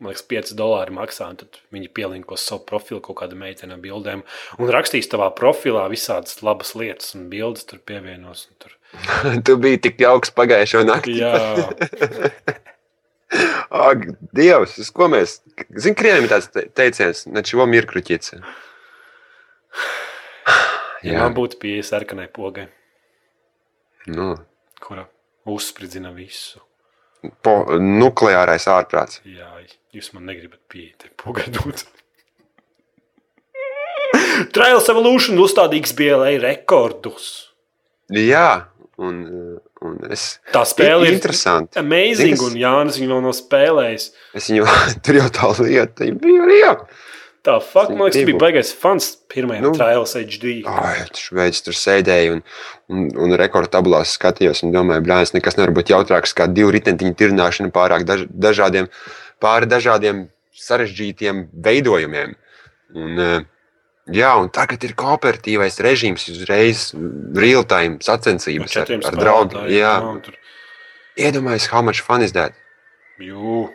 Man 0.00 0.08
liekas, 0.14 0.24
5 0.32 0.54
dolāri 0.56 0.94
maksā, 0.96 1.26
un 1.28 1.36
tad 1.42 1.58
viņi 1.74 1.90
pielinkos 1.96 2.40
savu 2.48 2.62
profilu 2.68 3.02
kaut 3.04 3.18
kāda 3.20 3.36
meitene 3.36 3.76
bildēm. 3.80 4.22
Un 4.58 4.70
rakstīs 4.72 5.10
tavā 5.12 5.28
profilā 5.36 5.84
visādas 5.92 6.38
labas 6.46 6.72
lietas, 6.78 7.12
un 7.18 7.22
bildes 7.32 7.64
tur 7.68 7.78
pievienos. 7.84 8.46
un 8.48 8.54
Tur. 8.64 8.72
tu 9.46 9.52
biji 9.60 9.78
tik 9.86 10.00
jauks 10.00 10.32
pagājušo 10.34 10.80
nakti. 10.88 11.18
Jā, 11.20 11.36
Ak, 13.70 14.00
Dievs, 14.34 14.72
uz 14.82 14.88
ko 14.90 15.06
mēs. 15.12 15.36
Zini, 15.78 15.94
krieviem 15.94 16.24
ir 16.26 16.32
tāds 16.32 16.48
te- 16.50 16.64
teiciens, 16.74 17.20
ne 17.30 17.44
šo 17.46 17.62
mirkru 17.70 18.00
ķice. 18.02 18.40
ja 21.06 21.12
Jā, 21.12 21.20
man 21.22 21.36
būtu 21.36 21.60
pieeja 21.62 21.84
sarkanai 21.92 22.26
pogai, 22.34 22.64
nu, 24.10 24.32
kura 24.82 25.04
uzspridzina 25.46 26.10
visu. 26.16 26.58
Po, 27.44 27.54
nukleārais 27.80 28.66
ārprāts. 28.70 29.20
Jā, 29.28 29.48
jūs 29.96 30.12
man 30.16 30.28
negribat 30.30 30.60
pieeja 30.70 31.10
pogai 31.20 31.48
dot. 31.54 31.86
Trials 34.54 34.88
Evolution 34.90 35.38
uzstādīgs 35.42 35.92
BLA 35.98 36.32
rekordus. 36.42 37.26
Jā, 38.10 38.64
un, 38.98 39.20
un 39.84 39.98
es. 40.10 40.38
Tā 40.54 40.62
spēle 40.66 41.06
ir 41.08 41.14
interesanti. 41.18 41.78
Amazing, 41.80 42.16
Zini, 42.24 42.38
kas- 42.38 42.46
un 42.48 42.56
Jānis 42.58 42.98
viņu 43.00 43.12
vēl 43.14 43.22
nav 43.28 43.36
spēlējis. 43.38 44.08
Es 44.40 44.48
viņu 44.50 44.66
tur 45.06 45.20
jau 45.20 45.28
tā 45.36 45.52
lieta, 45.60 46.08
viņa 46.08 46.18
bija 46.24 46.48
liela. 46.50 46.88
Tā 47.40 47.54
fuck, 47.64 47.88
man 47.96 48.10
liekas, 48.10 48.26
bija 48.28 48.38
baigais 48.40 48.70
fans 48.76 49.14
pirmajam 49.32 49.64
Nu. 49.64 49.70
Trials 49.72 50.12
HD. 50.12 50.58
Ai, 50.68 51.06
Šveicis 51.16 51.64
tur 51.64 51.76
sēdēja 51.76 52.34
un, 52.34 52.42
un, 52.92 53.06
un 53.16 53.36
rekordtabulās 53.40 54.12
skatījos 54.18 54.60
un 54.66 54.74
domāju, 54.74 55.04
brālis, 55.06 55.32
nekas 55.32 55.56
nevar 55.56 55.72
būt 55.78 55.92
jautrāks 55.94 56.36
kā 56.36 56.44
divu 56.52 56.74
ritentiņu 56.76 57.16
tirnāšana 57.16 57.72
pārāk 57.72 58.04
daž, 58.08 58.26
dažādiem, 58.28 58.90
pāri 59.40 59.70
dažādiem 59.70 60.26
sarežģītiem 60.60 61.46
veidojumiem. 61.64 62.36
Un, 63.00 63.24
jā, 64.12 64.34
un 64.36 64.52
tagad 64.52 64.84
ir 64.84 64.92
kooperatīvais 65.00 65.80
režīms, 65.86 66.28
uzreiz 66.34 66.90
real-time 67.40 68.02
sacensības 68.04 68.76
ar, 68.82 68.94
ar 69.00 69.16
draugu. 69.16 69.64
Jā, 69.72 69.96
tur. 70.26 70.36
iedomājieties, 71.16 71.70
how 71.72 71.80
much 71.80 72.04
fun 72.04 72.20
is 72.26 72.36
that? 72.36 72.52
Jū. 73.16 73.70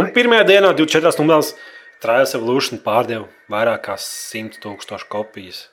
Un 0.00 0.10
pirmajā 0.16 0.48
dienā, 0.48 0.72
24 0.74 1.12
stundās, 1.14 1.52
Trials 2.02 2.34
Evolution 2.36 2.80
pārdeva 2.84 3.28
vairāk 3.52 3.84
kā 3.86 3.94
100 4.00 4.60
tūkstošu 4.64 5.08
kopijas. 5.12 5.68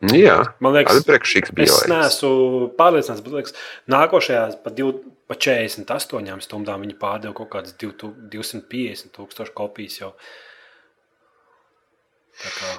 Nu, 0.00 0.14
Jā, 0.16 0.38
Man 0.64 0.72
tas 0.72 0.78
liekas, 0.78 1.00
ir 1.02 1.06
priekšsīgs 1.10 1.50
es 1.50 1.56
bija. 1.56 1.88
neesmu 1.92 2.70
pārliecināts, 2.78 3.20
bet 3.24 3.34
liekas, 3.36 3.56
nākošajā 3.92 4.44
pa, 4.64 4.72
div, 4.72 4.94
pa 5.28 5.36
48 5.36 6.40
stundām 6.46 6.86
viņi 6.86 6.96
pārdeva 7.02 7.34
kaut 7.36 7.50
kādas 7.52 7.74
250 7.76 9.12
tūkstošu 9.16 9.52
kopijas 9.58 9.98
jau. 10.00 10.14
Tā 12.40 12.54
kā 12.56 12.72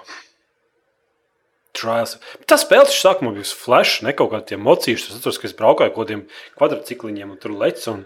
Trials. 1.81 2.17
Bet 2.39 2.49
Tas 2.51 2.63
spēle 2.65 2.87
taču 2.87 3.01
sākumā 3.01 3.33
bija 3.35 3.47
flash, 3.57 4.01
ne 4.05 4.13
kaut 4.17 4.31
kādiem 4.33 4.61
mocīšiem. 4.65 5.11
Es 5.11 5.19
atceros, 5.19 5.39
ka 5.41 5.49
es 5.49 5.57
braukāju 5.57 5.89
ar 5.89 5.95
kaut 5.95 6.05
kādiem 6.05 6.23
kvadrcikliņiem 6.59 7.33
un 7.33 7.39
tur 7.41 7.55
lec. 7.57 7.81
Un... 7.91 8.05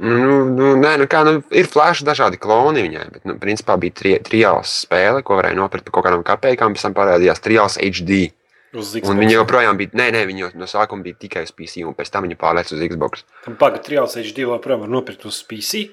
Nu, 0.00 0.42
nu, 0.48 0.72
nē, 0.80 0.96
nu, 1.00 1.06
kā, 1.10 1.22
nu, 1.28 1.38
ir 1.56 1.68
flāši 1.70 2.04
dažādi 2.08 2.40
kloni 2.40 2.84
viņai, 2.84 3.06
bet 3.14 3.28
nu, 3.28 3.36
principā 3.40 3.78
bija 3.80 3.96
tri, 3.96 4.16
trijāls 4.24 4.80
spēle, 4.84 5.22
ko 5.24 5.38
varēja 5.38 5.56
nopirkt 5.56 5.88
par 5.88 5.96
kaut 5.96 6.08
kādām 6.08 6.24
kapekām. 6.26 6.76
Pēc 6.76 6.88
tam 6.88 6.96
parādījās 6.96 7.42
trijāls 7.44 7.78
HD. 7.80 8.26
Un 8.70 9.18
viņi 9.18 9.34
joprojām 9.34 9.78
bija, 9.80 9.90
nē, 9.98 10.10
nē, 10.14 10.24
viņi 10.28 10.44
jau 10.44 10.50
no 10.60 10.68
sākuma 10.70 11.02
bija 11.02 11.18
tikai 11.24 11.42
uz 11.42 11.50
PC, 11.56 11.82
un 11.88 11.96
pēc 11.98 12.12
tam 12.14 12.28
viņi 12.28 12.38
pārlēca 12.38 12.76
uz 12.76 12.84
Xbox. 12.92 13.24
Tam 13.42 13.56
pagaidi, 13.58 13.82
Trials 13.88 14.14
HD 14.20 14.44
joprojām 14.46 14.84
var 14.84 14.92
nopirkt 14.92 15.26
uz 15.26 15.40
PC. 15.50 15.88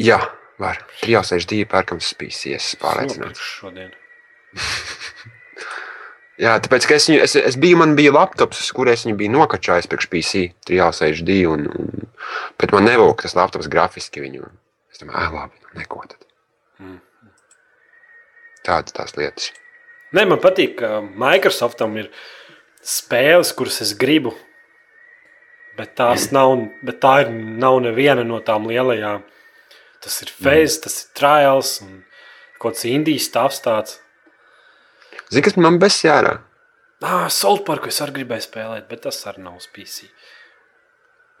Jā, 0.00 0.22
var. 0.62 0.80
Trijāls 1.02 1.34
HD 1.36 1.66
pērkams 1.68 2.08
uz 2.08 2.16
PC, 2.16 2.54
es 2.56 2.70
pārliecināts. 2.80 3.42
Šodien. 3.44 3.92
Jā, 6.38 6.54
tāpēc, 6.62 6.86
es, 6.94 7.08
viņu, 7.10 7.20
es, 7.24 7.34
es 7.50 7.56
biju, 7.58 7.80
man 7.80 7.96
bija 7.98 8.12
laptops, 8.14 8.60
uz 8.62 8.70
kura 8.74 8.92
es 8.94 9.02
viņu 9.06 9.16
biju 9.18 9.34
nokačājis 9.34 9.88
priekš 9.90 10.06
PC, 10.12 10.42
trijāls 10.68 11.02
HD, 11.02 11.40
un, 11.50 11.66
un, 11.66 12.10
bet 12.62 12.74
man 12.74 12.86
nevilka 12.86 13.26
tas 13.26 13.34
laptops 13.34 13.70
grafiski 13.72 14.22
viņu. 14.22 14.46
Es 14.94 15.02
domāju, 15.02 15.18
ah, 15.18 15.32
labi, 15.34 15.58
nu, 15.64 15.72
neko 15.80 16.04
tad. 16.06 16.28
Mm. 16.78 17.00
Tādas 18.68 18.94
tās 18.94 19.16
lietas. 19.18 19.50
Nē, 20.14 20.28
man 20.30 20.38
patīk, 20.40 20.78
ka 20.78 21.02
Microsoftam 21.02 21.98
ir 22.00 22.12
spēles, 22.86 23.50
kuras 23.58 23.82
es 23.84 23.96
gribu. 23.98 24.36
Bet 25.78 25.94
tās 25.98 26.30
nav, 26.34 26.54
bet 26.86 26.98
tā 27.02 27.20
ir, 27.24 27.34
nav 27.34 27.78
neviena 27.84 28.24
no 28.26 28.40
tām 28.42 28.66
lielajām. 28.70 29.26
Tas 30.02 30.22
ir 30.22 30.30
Face, 30.30 30.78
tas 30.82 30.96
ir 31.02 31.12
Trials 31.18 31.76
un 31.84 32.04
kaut 32.58 32.78
kāds 32.78 32.86
Indijas 32.90 33.28
stāvs 33.30 33.60
tāds. 33.62 33.98
Zini, 35.28 35.44
kas 35.44 35.58
man 35.60 35.78
bez 35.82 36.00
jārā? 36.04 36.38
Ah, 37.04 37.28
Saltparku 37.30 37.92
es 37.92 38.00
arī 38.02 38.20
gribēju 38.20 38.46
spēlēt, 38.48 38.88
bet 38.90 39.04
tas 39.06 39.20
arī 39.30 39.44
nav 39.44 39.60
uz 39.60 39.68
PC. 39.70 40.08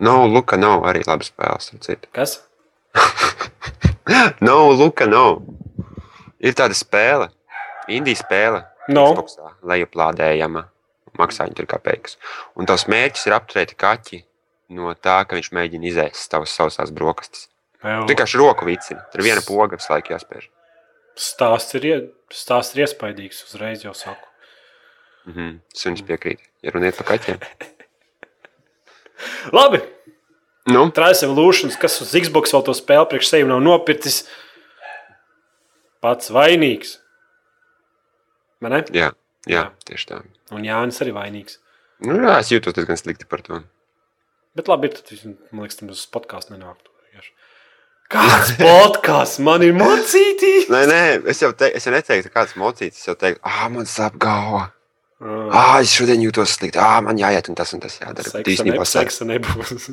No, 0.04 0.20
Luka 0.30 0.58
nav 0.60 0.84
arī 0.86 1.02
starp 1.02 1.82
citu. 1.82 2.10
Kas? 2.12 2.40
No, 4.40 4.70
Luka 4.72 5.04
nav. 5.04 5.42
Ir 6.40 6.54
tāda 6.56 6.72
spēle, 6.72 7.26
Indijas 7.92 8.22
spēle. 8.22 8.62
No. 8.88 9.10
Xboxā, 9.12 9.50
lejuplādējama. 9.68 10.62
Maksā 11.18 11.44
viņa 11.44 11.58
tur 11.58 11.68
kā 11.68 11.80
peikas. 11.82 12.16
Un 12.56 12.68
tavs 12.68 12.86
mērķis 12.88 13.26
ir 13.28 13.36
apturēt 13.36 13.74
kaķi 13.76 14.22
no 14.78 14.94
tā, 14.94 15.18
ka 15.28 15.36
viņš 15.36 15.50
mēģina 15.56 15.90
izēst 15.90 16.30
tavas 16.32 16.54
sausās 16.56 16.92
brokastis. 16.94 17.48
Jau. 17.82 18.06
Vienkārši 18.08 18.40
roku 18.40 18.68
vicina. 18.68 19.04
Tur 19.12 19.26
viena 19.26 19.42
poga, 19.44 19.76
visu 19.76 19.92
laiku 19.92 20.14
jāspēj. 20.14 20.48
Stāsts 21.18 21.74
ir, 21.78 22.08
stāsts 22.30 22.76
ir 22.76 22.84
iespaidīgs, 22.86 23.42
uzreiz 23.48 23.82
jau 23.84 23.94
saku. 23.96 24.26
Mhm. 25.28 25.58
Sunis 25.74 26.04
piekrīt. 26.06 26.42
Ja 26.62 26.72
runiet 26.74 26.98
par 26.98 27.08
kaķiem. 27.12 27.42
Labi, 29.58 29.82
Nu, 30.68 30.82
Trīs 30.92 31.22
Evolutions, 31.24 31.78
kas 31.80 31.94
uz 32.04 32.10
Xbox 32.12 32.50
vēl 32.52 32.60
to 32.66 32.74
spēli 32.76 33.06
priekš 33.08 33.30
sevis 33.30 33.48
nav 33.48 33.62
nopircis, 33.64 34.18
pats 36.04 36.28
vainīgs. 36.34 36.98
Vai 38.60 38.74
ne? 38.74 38.80
jā, 38.92 39.06
jā, 39.48 39.62
Jā. 39.62 39.70
tieši 39.88 40.10
tā. 40.10 40.18
Un 40.52 40.66
Jānis 40.66 41.00
arī 41.00 41.14
vainīgs. 41.16 41.56
Nu, 42.04 42.18
jā, 42.20 42.34
es 42.42 42.50
jūtos 42.52 42.76
diezgan 42.76 43.00
slikti 43.00 43.24
par 43.30 43.40
to. 43.46 43.62
Bet 44.58 44.68
labi, 44.68 44.90
ir, 44.90 44.98
tad, 44.98 45.24
man 45.54 45.64
liekas, 45.64 45.78
tam 45.80 45.94
uz 45.94 46.02
podkāstu 46.12 46.52
nenāktu. 46.52 46.87
Kāds 48.08 48.54
podkāsts 48.56 49.38
man 49.44 49.60
ir 49.66 49.74
mocītī? 49.76 50.52
Nē, 50.72 50.80
nē, 50.88 51.00
es 51.28 51.42
jau, 51.42 51.50
te, 51.52 51.68
es 51.76 51.84
jau 51.84 51.92
neteiktu, 51.92 52.30
kāds 52.32 52.54
mocīts. 52.56 53.02
Es 53.02 53.08
jau 53.10 53.14
teiktu, 53.20 53.42
ah, 53.44 53.66
man 53.72 53.88
sāp 53.88 54.16
galva. 54.22 54.70
Uh, 55.18 55.50
Ah, 55.50 55.80
es 55.82 55.90
šodien 55.92 56.22
jūtos 56.22 56.52
slikti. 56.56 56.78
Ah, 56.80 57.00
man 57.02 57.18
jāiet 57.18 57.48
un 57.50 57.56
tas 57.58 57.72
un 57.74 57.82
tas 57.82 57.98
jādara. 57.98 58.22
Seksa, 58.22 58.38
ne, 58.38 58.54
īstenībā 58.54 58.84
sāk- 58.86 59.10
seksa 59.10 59.26
nebūs. 59.26 59.88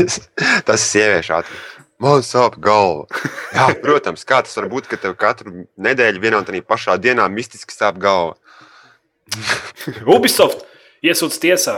tas 0.66 0.82
ir 0.82 0.90
sieviešu 0.90 1.36
ātrums. 1.38 1.64
Man 2.02 2.24
sāp 2.26 2.58
galva. 2.60 3.06
Jā, 3.54 3.68
protams, 3.84 4.26
kā 4.28 4.42
tas 4.44 4.58
var 4.58 4.66
būt, 4.72 4.90
ka 4.90 4.98
tev 5.00 5.14
katru 5.16 5.64
nedēļu 5.78 6.20
vienā 6.26 6.42
un 6.42 6.48
tā 6.48 6.58
pašā 6.60 6.98
dienā 7.00 7.28
mistiski 7.32 7.72
sāp 7.72 8.02
galva. 8.02 8.34
Ubisoft 10.16 10.66
iesūdz 11.06 11.38
tiesā. 11.46 11.76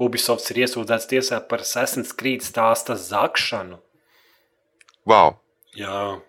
Ubisoft 0.00 0.46
ir 0.52 0.62
iesūdzēts 0.68 1.08
tiesā 1.10 1.40
par 1.48 1.64
Assassin's 1.64 2.12
Creed 2.16 2.44
stāsta 2.46 2.94
zakšanu. 3.00 3.80
Wow! 5.06 5.36
Jā, 5.76 6.20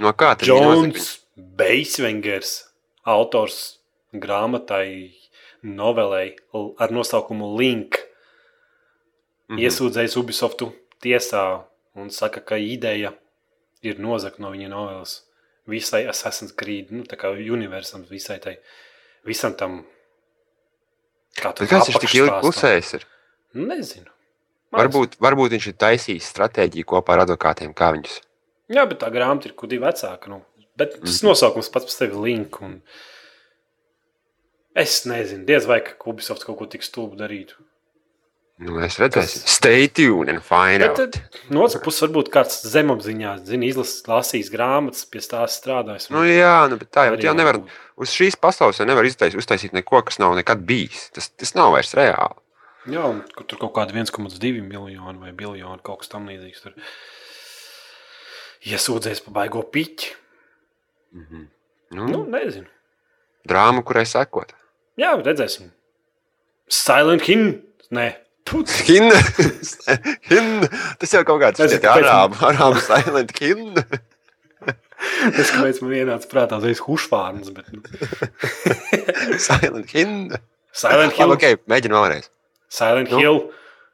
No 0.00 0.12
kā 0.16 0.32
tas 0.38 0.48
ir? 0.48 0.54
Jones 0.54 1.10
Beisvengers, 1.36 2.64
autors 3.04 3.78
grāmatai, 4.16 5.12
novelei 5.62 6.34
ar 6.80 6.90
nosaukumu 6.94 7.50
Link, 7.58 7.98
Mhm. 9.50 9.58
iesūdzējis 9.66 10.16
Ubisoftu 10.16 10.72
tiesā 11.02 11.64
un 11.96 12.08
saka, 12.10 12.40
ka 12.40 12.54
ideja 12.56 13.12
ir 13.82 13.98
nozagt 13.98 14.38
no 14.38 14.50
viņa 14.52 14.68
novelas 14.70 15.22
visai 15.66 16.04
Assassin's 16.06 16.52
Creed, 16.56 16.90
nu, 16.92 17.02
tā 17.04 17.16
kā 17.18 17.32
universam, 17.34 18.04
visai 18.08 18.38
tai, 18.38 18.58
visam 19.26 19.54
tam. 19.56 19.84
Kā 21.36 21.52
Kāds 21.54 21.88
viņš 21.90 22.00
tik 22.00 22.14
ilgi 22.14 22.40
klusējis? 22.42 22.94
Ir? 22.94 23.04
Nezinu. 23.54 24.10
Varbūt, 24.74 25.16
varbūt 25.22 25.56
viņš 25.56 25.70
ir 25.72 25.78
taisījis 25.82 26.28
stratēģiju 26.30 26.86
kopā 26.92 27.16
ar 27.16 27.24
advokātiem, 27.24 27.72
kā 27.74 27.90
viņus. 27.96 28.20
Jā, 28.70 28.84
bet 28.86 29.00
tā 29.02 29.08
grāmata 29.10 29.50
ir 29.50 29.56
kudī 29.58 29.80
vecāka. 29.82 30.30
Nu. 30.30 30.44
Bet 30.78 30.94
tas 31.02 31.22
nosaukums 31.26 31.72
pats 31.74 31.88
par 31.88 31.96
sevi 31.96 32.20
link. 32.22 32.60
Un... 32.62 32.78
Es 34.78 35.02
nezinu, 35.10 35.42
diez 35.48 35.66
vai 35.66 35.80
ka 35.82 35.98
Ubisoft 36.06 36.46
kaut 36.46 36.60
ko 36.60 36.68
tik 36.70 36.86
stulbu 36.86 37.18
darītu. 37.18 37.58
Nu, 38.60 38.74
mēs 38.76 38.98
redzēsim. 39.00 39.46
Stay 39.48 39.88
tuned 39.88 40.28
and 40.28 40.42
find 40.44 40.84
Bet 40.84 40.98
out. 41.00 41.16
no 41.48 41.62
otras 41.64 41.80
puses, 41.80 42.02
varbūt 42.04 42.28
kāds 42.32 42.58
zemapziņā 42.68 43.38
zina, 43.48 43.70
lasījis 44.10 44.50
grāmatas, 44.52 45.06
pie 45.08 45.22
stāsta 45.24 45.62
strādājis. 45.62 46.10
Nu, 46.12 46.26
jā, 46.28 46.58
nu, 46.68 46.76
bet 46.80 46.90
tā 46.92 47.06
jau 47.08 47.16
tā 47.16 47.32
nevar. 47.38 47.62
Uz 48.00 48.12
šīs 48.12 48.36
pasaules 48.40 48.78
jau 48.78 48.86
nevar 48.88 49.08
iztaisīt, 49.08 49.40
uztaisīt 49.40 49.76
neko, 49.76 50.02
kas 50.04 50.20
nav 50.20 50.36
nekad 50.36 50.60
bijis. 50.68 51.08
Tas, 51.16 51.30
tas 51.40 51.56
nav 51.56 51.72
vairs 51.72 51.96
reāli. 51.96 52.36
Jā, 52.88 53.04
kur 53.36 53.44
tur 53.44 53.58
kaut 53.60 53.74
kāda 53.76 53.92
1,2 53.92 54.62
miljonu 54.64 55.20
vai 55.20 55.32
miljonu 55.36 55.82
kaut 55.84 56.00
kas 56.00 56.08
tam 56.12 56.28
līdzīgs. 56.30 56.62
Tur 56.64 56.72
iesūdzējis 58.70 59.24
par 59.26 59.36
baigo 59.42 59.62
piķi. 59.74 60.14
Nu, 61.90 62.06
Nu, 62.06 62.22
nezinu. 62.30 62.68
drāma, 63.48 63.82
kurai 63.84 64.06
sekot. 64.06 64.52
Jā, 65.00 65.12
redzēsim. 65.26 65.72
Silent 66.70 67.24
Hill. 67.26 67.56
Nē, 67.90 68.12
Put. 68.46 68.70
Hinna. 68.86 69.14
Hinna. 70.30 70.68
Tas 70.98 71.12
jau 71.14 71.20
kaut 71.26 71.40
kāds 71.42 71.60
kāpēc 71.60 71.84
arābu, 71.90 72.38
arābu 72.48 72.80
silent 72.86 73.34
hinna. 73.38 73.82
Tas, 75.36 75.50
kāpēc 75.54 75.80
man 75.82 75.92
ienāca 75.98 76.28
prātā 76.30 76.58
uzreiz 76.60 76.80
hušvārns, 76.84 77.50
bet 77.54 77.68
nu. 77.74 77.82
Silent 79.46 79.90
hinna. 79.94 80.40
Silent 80.72 81.14
Labi, 81.14 81.18
Hill. 81.18 81.34
ok, 81.36 81.64
mēģinu 81.70 81.96
vēlreiz. 81.98 82.30
Silent 82.70 83.10
Nu? 83.10 83.18
Hill. 83.18 83.40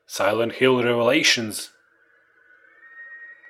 Silent 0.07 0.53
Hill 0.61 0.83
Revelations. 0.85 1.70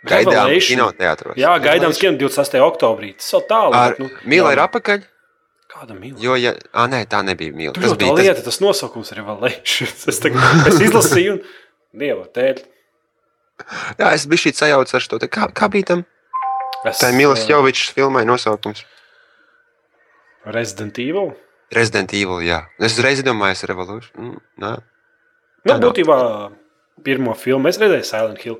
Gaidām 0.06 0.46
Revelation. 0.46 0.78
kinoteātros. 0.78 1.36
Jā, 1.40 1.56
gaidāms 1.62 1.98
kino 1.98 2.14
28. 2.20 2.60
oktobrī. 2.62 3.12
Tas 3.18 3.32
jau 3.34 3.40
tālu. 3.48 3.74
Ar 3.74 3.96
nu, 3.98 4.06
Mīlu 4.30 4.52
ir 4.54 4.60
apakaļ, 4.62 5.02
Kāda 5.72 5.96
mīla? 5.98 6.20
jo, 6.22 6.36
ja, 6.38 6.52
ā, 6.72 6.84
nē, 6.88 7.02
tā 7.10 7.24
nebija 7.26 7.52
mīla. 7.52 7.74
Tur 7.74 7.88
jau 7.88 7.96
tā 7.98 8.12
lieta, 8.14 8.44
tas 8.46 8.60
nosaukums 8.62 9.10
ir 9.12 9.18
Revelations. 9.20 10.06
Es, 10.12 10.20
tā, 10.22 10.30
es 10.70 10.78
izlasīju, 10.86 11.40
un 11.42 11.98
dieva 12.04 12.28
tēļ. 12.38 12.62
Jā, 13.98 14.12
es 14.14 14.26
biju 14.30 14.44
šī 14.46 14.54
sajaucis 14.54 14.94
ar 14.94 15.04
šo. 15.08 15.18
te- 15.18 15.28
Kā, 15.32 15.48
kā 15.52 15.68
bija 15.72 15.90
tam? 15.90 16.04
Es, 16.86 17.00
Tā 17.02 17.10
ir 17.10 17.16
Milas 17.18 17.42
Jovičs 17.48 17.90
filmai 17.96 18.22
nosaukums. 18.28 18.84
Resident 20.46 20.98
Evil. 21.02 21.32
Resident 21.74 22.12
Evil, 22.14 22.38
jā. 22.46 22.60
Es 22.78 22.94
uzreiz 22.94 23.24
domāju, 23.26 23.56
es 23.58 23.64
Revolution. 23.66 24.12
Mm, 24.14 24.36
nā. 24.62 24.76
Nu, 25.66 25.72
Tā 25.72 25.78
nav. 25.80 25.88
būtībā 25.90 26.16
pirmo 27.06 27.34
filmu 27.38 27.68
es 27.70 27.78
redzēju 27.82 28.06
Silent 28.06 28.42
Hill. 28.44 28.58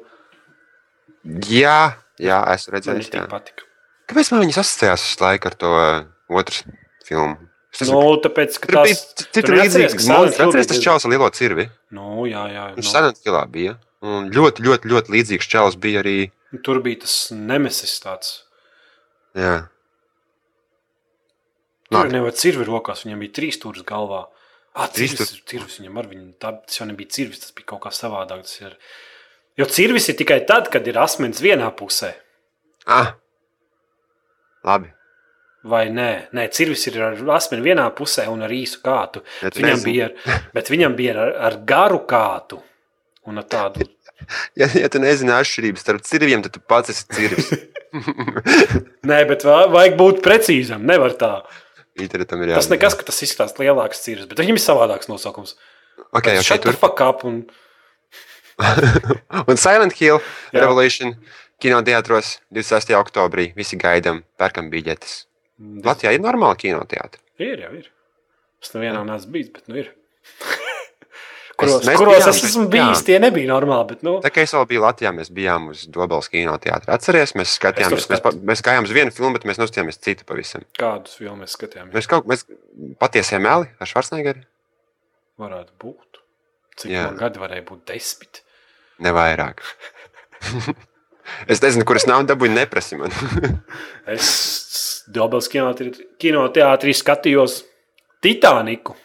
Jā, 1.46 1.96
jā, 2.22 2.38
Man 2.42 2.74
redzējis. 2.74 2.98
viņš 3.00 3.10
tik 3.12 3.20
Jā. 3.22 3.26
patika. 3.30 3.66
Kāpēc 4.10 4.30
man 4.32 4.42
viņas 4.44 4.58
asociējās 4.62 5.04
uz 5.10 5.20
laiku 5.22 5.48
ar 5.50 5.54
to 5.58 5.70
uh, 5.74 6.04
otru 6.42 6.74
filmu? 7.06 7.36
Tas 7.76 7.90
Nu, 7.92 8.00
tāpēc, 8.24 8.56
ka 8.62 8.70
tu 8.72 9.52
neatceries, 9.52 9.94
līdzīgs. 9.98 10.06
Atceries 10.08 10.54
bija 10.56 10.68
tas 10.70 10.78
čels 10.80 11.04
ar 11.04 11.10
lielo 11.12 11.26
cirvi? 11.34 11.66
Nu, 11.92 12.24
jā, 12.30 12.46
jā. 12.48 12.62
Viņš 12.76 12.86
Nu, 12.86 12.92
Silent 12.92 13.18
Hillā 13.26 13.42
bija. 13.52 13.74
Un 14.06 14.30
ļoti, 14.32 14.62
ļoti, 14.64 14.88
ļoti 14.92 15.12
līdzīgs 15.12 15.48
čels 15.50 15.76
bija 15.82 16.00
arī. 16.04 16.30
tur 16.64 16.80
bija 16.84 17.02
tas 17.04 17.16
nemesis 17.34 17.98
tāds. 18.00 18.30
Jā. 19.36 19.66
Tur 21.90 22.08
nevar 22.10 22.32
cirvi 22.34 22.64
rokās, 22.66 23.04
viņam 23.06 23.20
bija 23.22 23.34
trīs 23.36 23.58
stūris 23.60 23.84
galvā. 23.86 24.24
Ah, 24.76 24.90
cirvis, 24.92 25.30
cirvis 25.48 25.78
viņam 25.80 25.98
ar 26.02 26.08
viņu, 26.10 26.26
tā, 26.42 26.50
tas 26.66 26.76
jau 26.80 26.86
nebija 26.88 27.08
cirvis, 27.16 27.40
tas 27.40 27.54
bija 27.56 27.70
kaut 27.72 27.80
kā 27.86 27.92
savādāk. 27.96 28.42
Ir. 28.60 28.74
Jo 29.56 29.64
cirvis 29.72 30.08
ir 30.12 30.18
tikai 30.18 30.42
tad, 30.48 30.68
kad 30.72 30.84
ir 30.90 30.98
asmens 31.00 31.40
vienā 31.40 31.70
pusē. 31.78 32.12
Ah. 32.86 33.14
Labi. 34.66 34.92
Vai 35.66 35.86
nē, 35.90 36.10
nē 36.36 36.44
cirvis 36.54 36.84
ir 36.90 37.00
ar 37.02 37.16
asmeni 37.34 37.64
vienā 37.64 37.88
pusē 37.96 38.28
un 38.30 38.44
ar 38.46 38.52
īsu 38.54 38.82
kātu. 38.84 39.24
Bet 39.42 39.56
Viņam 39.58 39.72
nezinu. 39.80 39.88
bija, 39.88 40.10
ar, 40.36 40.42
bet 40.54 40.68
viņam 40.70 40.94
bija 40.98 41.16
ar, 41.24 41.32
ar 41.48 41.56
garu 41.66 42.02
kātu 42.06 42.60
un 43.26 43.42
ar 43.42 43.48
tādu. 43.50 43.86
Ja, 44.56 44.64
ja 44.72 44.88
tu 44.88 44.96
nezini 44.96 45.28
atšķirības 45.36 45.82
starp 45.84 46.04
cirviem, 46.08 46.40
tad 46.40 46.54
tu 46.54 46.60
pats 46.64 46.88
esi 46.88 47.04
cirvis. 47.12 47.50
Nē, 49.10 49.18
bet 49.28 49.44
va- 49.44 49.66
vajag 49.68 49.96
būt 49.98 50.22
precīzam. 50.24 50.86
Nevar 50.88 51.12
tā. 51.20 51.32
Internetam 51.96 52.42
ir 52.44 52.52
Tas 52.56 52.68
nekas, 52.72 52.96
ka 52.98 53.06
tas 53.08 53.22
izskatās 53.24 53.56
lielāks 53.60 54.02
cirvis, 54.04 54.28
bet 54.28 54.42
viņam 54.42 54.58
ir 54.58 54.64
savādāks 54.64 55.08
nosaukums. 55.08 55.56
Okay, 56.12 56.36
okay, 56.38 56.60
tur 56.60 56.74
tur. 56.74 56.80
pakāp 56.82 57.24
un 57.28 57.46
Un 59.50 59.58
Silent 59.60 59.92
Hill 59.98 60.16
Jā. 60.16 60.62
Revolution 60.62 61.12
kinoteātros 61.62 62.38
26. 62.54 62.94
oktobrī. 62.96 63.50
Visi 63.56 63.78
gaidām, 63.80 64.22
pērkam 64.40 64.70
biļetes. 64.72 65.18
Latvijā 65.84 66.14
ir 66.16 66.24
normāli 66.24 66.66
kinoteātri. 66.66 67.20
Ir 67.44 67.64
jau 67.64 67.72
ir. 67.76 67.90
Es 68.62 68.72
nevienā 68.72 69.02
neesmu 69.08 69.34
bijis, 69.36 69.52
bet 69.56 69.68
nu 69.72 69.80
ir. 69.82 69.92
Kuros 71.60 71.86
mēs 71.88 71.98
kuros 72.00 72.14
bijām, 72.16 72.22
es 72.22 72.40
mēs 72.42 72.48
esmu 72.50 72.64
bijis, 72.72 73.02
tie 73.06 73.18
nebija 73.22 73.50
normāli. 73.50 73.88
Bet, 73.92 74.02
nu, 74.06 74.16
Tā 74.24 74.30
kā 74.32 74.44
es 74.44 74.54
vēl 74.56 74.66
biju 74.70 74.82
Latvijā, 74.84 75.12
mēs 75.16 75.30
bijām 75.34 75.70
uz 75.72 75.84
Dobels 75.92 76.28
kinoteātrī. 76.32 76.92
Atceries, 76.94 77.34
mēs 77.38 77.54
skatījāmies, 77.58 78.06
Es 78.06 78.10
mēs, 78.12 78.40
mēs 78.52 78.64
gājām 78.66 78.88
uz 78.88 78.94
vienu 78.96 79.14
filmu, 79.14 79.32
bet 79.38 79.46
mēs 79.48 79.60
nostājāmies 79.62 80.00
citu 80.04 80.26
pavisam. 80.28 80.64
kādus 80.78 81.16
filmus 81.20 81.56
skatījāmies? 81.56 81.94
Mēs 81.96 82.10
kaut 82.10 82.28
mēs 82.30 82.44
patiesie 83.02 83.40
meli 83.42 83.70
ar 83.80 83.90
Schwarzeneggeri. 83.90 84.44
Varētu 85.40 85.72
būt. 85.82 86.20
Cik 86.76 86.92
Jā. 86.92 87.06
man 87.08 87.16
gadi 87.20 87.40
varēja 87.40 87.64
būt 87.68 87.86
desmit? 87.88 88.42
Nevairāk. 89.04 89.62
es 91.52 91.62
nezinu, 91.64 91.84
kuras 91.88 92.06
nav 92.08 92.24
dabūju, 92.28 92.52
neprasi 92.56 92.98
man. 93.00 93.12
Es 94.16 95.04
Dobels 95.12 95.48
kinoteātrī, 95.52 96.06
kinoteātrī 96.20 96.92
skatījos 96.96 97.60
Titaniku. 98.24 98.96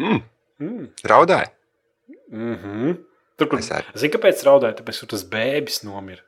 mm, 0.00 0.20
Mm. 0.62 0.90
raudāja. 1.10 1.50
Mm 2.30 2.56
-hmm. 2.56 3.00
Tur, 3.36 3.48
kur. 3.48 3.62
Zini, 3.62 4.12
kāpēc 4.12 4.44
raudāju? 4.46 4.78
Tāpēc, 4.78 5.00
ka 5.00 5.06
tas 5.14 5.24
bēbis 5.24 5.82
nomira. 5.84 6.22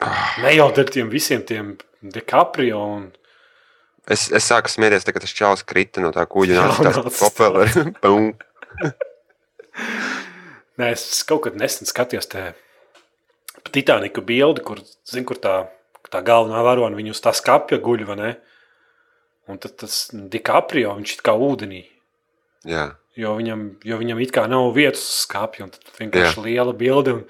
Ah. 0.00 0.38
Ne 0.42 0.54
jau 0.56 0.70
ar 0.72 0.90
tiem 0.90 1.10
visiem 1.10 1.42
tiem 1.46 1.76
DiCaprio 2.02 2.80
un 2.96 3.12
Es, 4.04 4.26
es 4.36 4.44
sāku 4.44 4.68
smieties, 4.68 5.04
tā, 5.06 5.14
kad 5.16 5.24
tas 5.24 5.32
čels 5.32 5.62
krita 5.64 6.02
no 6.04 6.10
tā 6.12 6.26
kuģa. 6.28 6.58
Jā, 6.58 6.64
tāds 6.76 7.20
propeleri. 7.22 7.84
Pum. 8.02 8.34
Nē, 10.80 10.90
es 10.90 11.22
kaut 11.24 11.46
kad 11.46 11.56
nesen 11.56 11.88
skatījos 11.88 12.28
te 12.28 12.50
Titaniku 13.72 14.20
bildi, 14.20 14.60
kur, 14.66 14.82
zin, 15.08 15.24
kur 15.24 15.40
tā, 15.40 15.54
tā 16.12 16.20
galvenā 16.26 16.60
varona 16.66 16.98
viņu 16.98 17.14
uz 17.16 17.22
tā 17.24 17.32
skapja 17.32 17.80
guļ, 17.80 18.04
vai 18.10 18.18
ne? 18.20 18.34
Un 19.48 19.60
tad 19.60 19.78
tas 19.80 19.96
DiCaprio, 20.12 20.92
viņš 20.98 21.16
ir 21.16 21.24
kā 21.24 21.32
ūdenī. 21.32 21.80
Jā. 22.68 22.90
Jo 23.20 23.36
viņam, 23.38 23.60
jo 23.86 23.96
viņam 24.00 24.20
it 24.24 24.32
kā 24.34 24.46
nav 24.50 24.72
vietas 24.74 25.02
uz 25.04 25.18
skāpja, 25.28 25.68
un 25.68 25.74
tad 25.74 25.98
vienkārši 26.00 26.34
Jā. 26.40 26.44
liela 26.48 26.72
bilde. 26.74 27.18
Un 27.20 27.26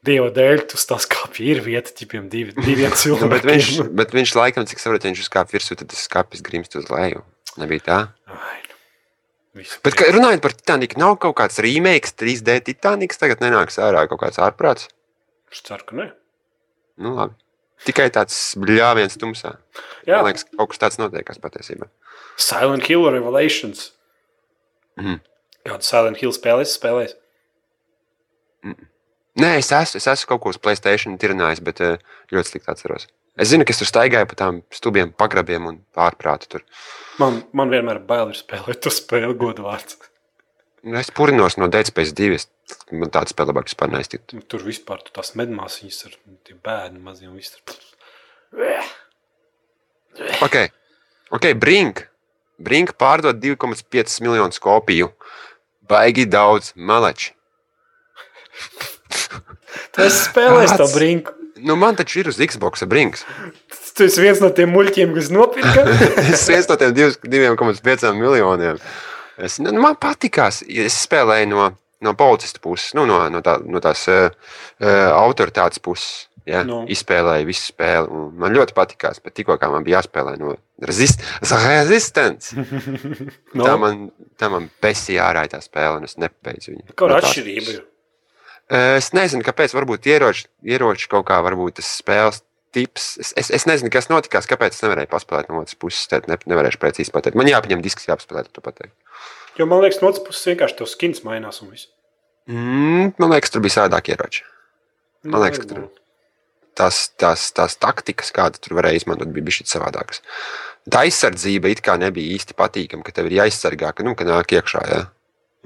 Dieva 0.00 0.30
dēļ, 0.32 0.62
tas 0.72 0.86
tā 0.88 0.96
skāpja 0.96 1.44
ir 1.44 1.58
vieta 1.60 1.92
ķipiem 1.92 2.30
divi, 2.32 2.54
diviem 2.56 2.94
cilvēkiem. 3.02 3.32
bet, 3.34 3.44
viņš, 3.44 3.66
bet 3.98 4.14
viņš 4.16 4.30
laikam, 4.38 4.64
cik 4.70 4.80
saprotu, 4.80 5.10
viņš 5.10 5.20
uzkāpa 5.26 5.52
virsū, 5.52 5.76
tad 5.76 5.90
tas 5.92 6.06
skāpis 6.08 6.40
grimst 6.46 6.72
uz 6.80 6.88
leju. 6.88 7.20
Nebija 7.60 7.84
tā. 7.84 7.98
Ai, 8.32 8.62
nu, 8.64 8.78
viss 9.60 9.76
Bet, 9.84 9.98
ka, 10.00 10.08
runājot 10.16 10.40
par 10.40 10.56
Titaniku, 10.56 10.96
nav 11.02 11.18
kaut 11.20 11.36
kāds 11.42 11.60
remakes, 11.60 12.16
3D 12.16 12.56
Titaniks, 12.70 13.20
tagad 13.20 13.44
nenāks 13.44 13.76
ārā 13.76 14.06
kaut 14.08 14.22
kāds 14.24 14.40
ārprāts. 14.40 14.88
Es 15.52 15.60
ceru, 15.68 15.84
ka 15.84 16.00
ne. 16.00 16.08
Nu, 16.96 17.12
labi. 17.20 17.36
Tikai 17.84 18.08
tāds 18.12 18.38
bļāviens 18.60 19.20
tumsā. 19.20 19.58
Jā, 20.08 20.22
Man 20.22 20.30
liekas, 20.30 20.48
ka 20.48 20.56
kaut 20.62 20.72
kas 20.72 20.80
tāds 20.80 20.98
notiekās 21.00 21.40
patiesībā. 21.44 21.92
Silent 22.40 22.88
Hill 22.88 23.04
Revelations. 23.12 23.90
Mhm. 24.98 25.20
Kādu 25.68 25.84
Silent 25.84 26.16
Hill 26.22 26.32
spēlēs, 26.32 26.72
spēlēs? 26.78 27.14
Nē, 29.40 29.50
es 29.60 29.70
esmu, 29.72 30.00
es 30.00 30.06
esmu 30.10 30.28
kaut 30.32 30.42
ko 30.42 30.52
uz 30.52 30.58
Playstation 30.60 31.16
tirinājis, 31.20 31.62
bet 31.64 31.80
eh, 31.84 31.98
ļoti 32.32 32.48
slikti 32.54 32.72
atceros. 32.72 33.06
Es 33.40 33.52
zinu, 33.52 33.64
ka 33.64 33.72
es 33.72 33.78
tur 33.80 33.88
staigāju 33.88 34.28
pa 34.28 34.36
tām 34.36 34.58
stubiem 34.74 35.12
pagrabiem 35.16 35.68
un 35.70 35.78
pārprātu 35.96 36.48
tur. 36.50 36.64
Man, 37.22 37.42
man 37.56 37.70
vienmēr 37.72 38.02
bail 38.04 38.32
ir 38.32 38.40
spēlēt 38.40 38.82
to 38.84 38.92
spēli 38.92 39.36
godvārds. 39.38 39.96
Nu, 40.82 40.96
Es 40.98 41.12
purinos 41.12 41.56
no 41.60 41.68
2. 41.68 41.92
Es, 42.34 42.48
man 42.90 43.12
tāda 43.12 43.32
spēle 43.32 43.52
labāk 43.52 43.70
vispār 43.70 43.92
neiztikt. 43.92 44.34
Tur 44.48 44.64
vispār 44.66 45.04
tu 45.04 45.12
tās 45.16 45.34
medmāsiņas 45.38 46.04
ar 46.08 46.18
tiem 46.48 46.60
bērniem 46.64 47.04
maziem. 47.04 47.36
viss 47.36 47.54
tur. 47.54 47.80
Ok, 50.42 50.56
ok, 51.30 51.52
Brink. 51.54 52.09
Brink 52.60 52.92
pārdod 53.00 53.40
2,5 53.42 54.20
miljonus 54.24 54.60
kopiju. 54.62 55.10
Baigi 55.90 56.26
daudz 56.30 56.72
malači. 56.76 57.32
Tu 59.94 60.02
esi 60.02 60.24
spēlējis 60.28 60.72
to 60.76 60.84
Kāds? 60.86 60.94
brinku. 60.96 61.32
Nu, 61.66 61.74
man 61.78 61.96
taču 61.98 62.22
ir 62.22 62.28
uz 62.30 62.38
Xbox 62.40 62.82
Brinks. 62.88 63.24
Tu 63.96 64.06
esi 64.06 64.22
viens 64.22 64.38
no 64.42 64.48
tiem 64.54 64.70
muļķiem, 64.72 65.12
kas 65.16 65.28
nopirka. 65.34 65.84
Es 66.32 66.46
viens 66.48 66.68
no 66.70 66.76
tiem 66.80 66.94
divs- 66.96 67.18
2,5 67.22 68.14
miljoniem. 68.16 68.78
Es, 69.40 69.58
nu, 69.62 69.72
man 69.82 69.98
patīkās. 70.00 70.62
Es 70.68 70.96
spēlēju 71.04 71.50
no, 71.52 71.66
no 72.06 72.14
policista 72.18 72.62
puses, 72.64 72.94
nu, 72.96 73.04
no, 73.08 73.20
no, 73.32 73.42
tā, 73.44 73.58
no 73.66 73.82
tās 73.84 74.06
uh, 74.10 74.30
uh, 74.30 75.10
autoritātes 75.20 75.82
puses. 75.84 76.29
Ja, 76.50 76.62
Nu. 76.66 76.80
Izspēlēju 76.90 77.46
visu 77.46 77.68
spēli. 77.70 78.20
Man 78.40 78.54
ļoti 78.56 78.74
patīkās, 78.74 79.20
bet 79.22 79.36
tikko 79.38 79.56
man 79.70 79.86
bija 79.86 80.00
jāspēlē 80.00 80.34
no 80.40 80.56
resist 80.82 81.22
resistance, 81.46 82.56
No. 83.54 83.64
tā 83.68 83.76
man, 83.78 84.08
tā 84.40 84.50
man 84.50 84.66
besīja 84.82 85.28
ārā 85.30 85.46
tā 85.52 85.62
spēle, 85.62 86.00
un 86.00 86.08
es 86.08 86.18
nepabeidzu 86.18 86.74
viņu. 86.74 86.96
Kāda 86.98 87.14
No 87.16 87.22
atšķirība 87.22 87.76
ir? 87.76 87.86
Es 88.70 89.10
nezinu, 89.16 89.42
kāpēc. 89.46 89.72
Varbūt 89.74 90.06
ieroči, 90.06 90.46
ieroči 90.62 91.08
kaut 91.10 91.26
kā, 91.26 91.40
varbūt 91.42 91.80
tas 91.80 91.88
spēles 92.00 92.42
tips. 92.74 93.16
Es, 93.18 93.32
es, 93.38 93.50
es 93.50 93.66
nezinu, 93.66 93.90
kas 93.90 94.06
notikās, 94.12 94.46
kāpēc 94.50 94.76
es 94.76 94.84
nevarēju 94.84 95.10
paspēlēt 95.10 95.50
no 95.50 95.62
otras 95.62 95.78
puses. 95.78 96.04
Tad 96.10 96.28
ne, 96.30 96.38
nevarēšu 96.50 96.78
precīzi 96.82 97.14
pateikt. 97.14 97.38
Man 97.38 97.50
jāpaņem 97.50 97.82
disks, 97.82 98.06
jāpaspēlē, 98.06 98.44
to 98.54 98.62
pateikt. 98.62 98.94
Jo 99.58 99.66
man 99.66 99.82
liekas, 99.82 99.98
no 100.02 100.12
otras 100.12 100.22
puses 100.26 100.46
vienkārši 100.52 100.78
tev 100.78 100.90
skins 100.90 101.24
mainās 101.26 101.58
un 101.64 101.72
viss. 101.74 101.90
Mm, 102.50 103.10
man 103.18 103.34
liekas, 103.34 103.50
tur 103.50 103.62
bija 103.64 103.80
savādāk 103.80 104.12
ieroči. 104.14 104.46
Man 105.26 105.42
liekas, 105.42 105.60
ka 105.64 105.68
tur 105.72 105.82
tās, 106.78 107.08
tās, 107.20 107.48
tās 107.56 107.76
taktikas, 107.80 108.32
kādas 108.34 108.62
tur 108.62 108.76
varēja 108.78 109.02
izmantot, 109.02 109.30
bija 109.34 109.46
bijušas 109.48 109.74
savādākas. 109.76 110.22
Tā 110.90 111.04
aizsardzība 111.06 111.70
it 111.72 111.82
kā 111.84 111.96
nebija 112.00 112.36
īsti 112.36 112.56
patīkama, 112.58 113.04
ka 113.06 113.14
tev 113.16 113.28
ir 113.28 113.40
jāizsargā, 113.42 113.92
ka, 113.96 114.06
nu, 114.06 114.14
ka 114.18 114.26
nāk 114.28 114.54
iekšā. 114.56 114.84
Ja? 114.90 115.00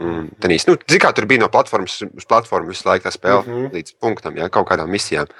Un, 0.02 0.30
tenīs, 0.42 0.66
nu, 0.66 0.74
zini, 0.88 1.02
kā 1.02 1.12
tur 1.14 1.28
bija 1.30 1.44
no 1.44 1.50
platformas 1.52 2.00
uz 2.02 2.26
platformu 2.26 2.72
visu 2.72 2.88
laiku 2.88 3.06
tā 3.06 3.12
spēle, 3.14 3.44
mm. 3.44 3.52
-hmm. 3.52 3.76
līdz 3.76 3.94
punktam, 4.02 4.38
ja, 4.40 4.48
kaut 4.50 4.68
kādām 4.70 4.90
misijām. 4.90 5.30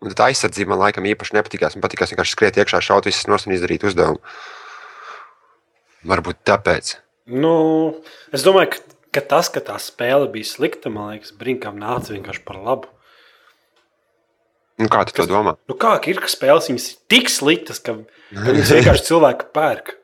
Un 0.00 0.12
tā 0.12 0.28
aizsardzība 0.30 0.74
man 0.74 0.84
laikam 0.84 1.08
īpaši 1.08 1.34
nepatīkās. 1.38 1.74
Man 1.74 1.82
patīkās 1.82 2.12
vienkārši 2.12 2.36
skriet 2.36 2.58
iekšā, 2.60 2.80
šaut 2.84 3.08
visas 3.08 3.26
nos 3.26 3.46
un 3.46 3.56
izdarīt 3.56 3.86
uzdevumu. 3.88 4.20
Varbūt 6.06 6.44
tāpēc. 6.46 6.96
Nu, 7.26 7.96
es 8.30 8.44
domāju, 8.46 8.76
ka, 8.76 8.78
ka 9.16 9.22
tas, 9.32 9.48
ka 9.50 9.60
tā 9.64 9.78
spēle 9.82 10.28
bija 10.30 10.46
slikta, 10.46 10.92
man 10.92 11.16
liekas, 11.16 11.32
Brinkam 11.32 11.80
nāca 11.80 12.12
vienkārši 12.12 12.44
par 12.46 12.60
labu. 12.62 12.92
Nu, 14.76 14.88
kā 14.92 15.04
tu 15.08 15.14
to 15.16 15.24
domā? 15.30 15.56
Nu, 15.70 15.76
kā 15.80 15.94
ir, 16.10 16.18
ka 16.20 16.28
spēles 16.28 16.68
viņas 16.68 16.88
ir 16.90 16.98
tik 17.12 17.30
sliktas, 17.32 17.80
ka, 17.80 17.96
viņas 18.32 18.74
vienkārši 18.76 19.06
cilvēki 19.10 19.48
pērk? 19.56 19.94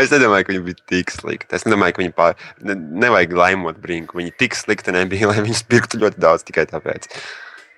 Es 0.00 0.10
nedomāju, 0.10 0.46
ka 0.46 0.52
viņi 0.54 0.62
bija 0.64 0.78
tik 0.90 1.12
slikti. 1.12 1.50
Es 1.54 1.66
nedomāju, 1.66 1.96
ka 1.96 2.02
viņi 2.02 2.14
pār... 2.16 2.38
ne, 2.64 2.76
nevajag 3.04 3.34
laimot 3.36 3.80
brīnku. 3.82 4.18
Viņi 4.18 4.32
tik 4.40 4.56
slikti 4.58 4.94
nebija, 4.96 5.28
lai 5.30 5.44
viņus 5.44 5.64
pirktu 5.70 6.00
ļoti 6.02 6.22
daudz 6.24 6.46
tikai 6.48 6.66
tāpēc. 6.70 7.10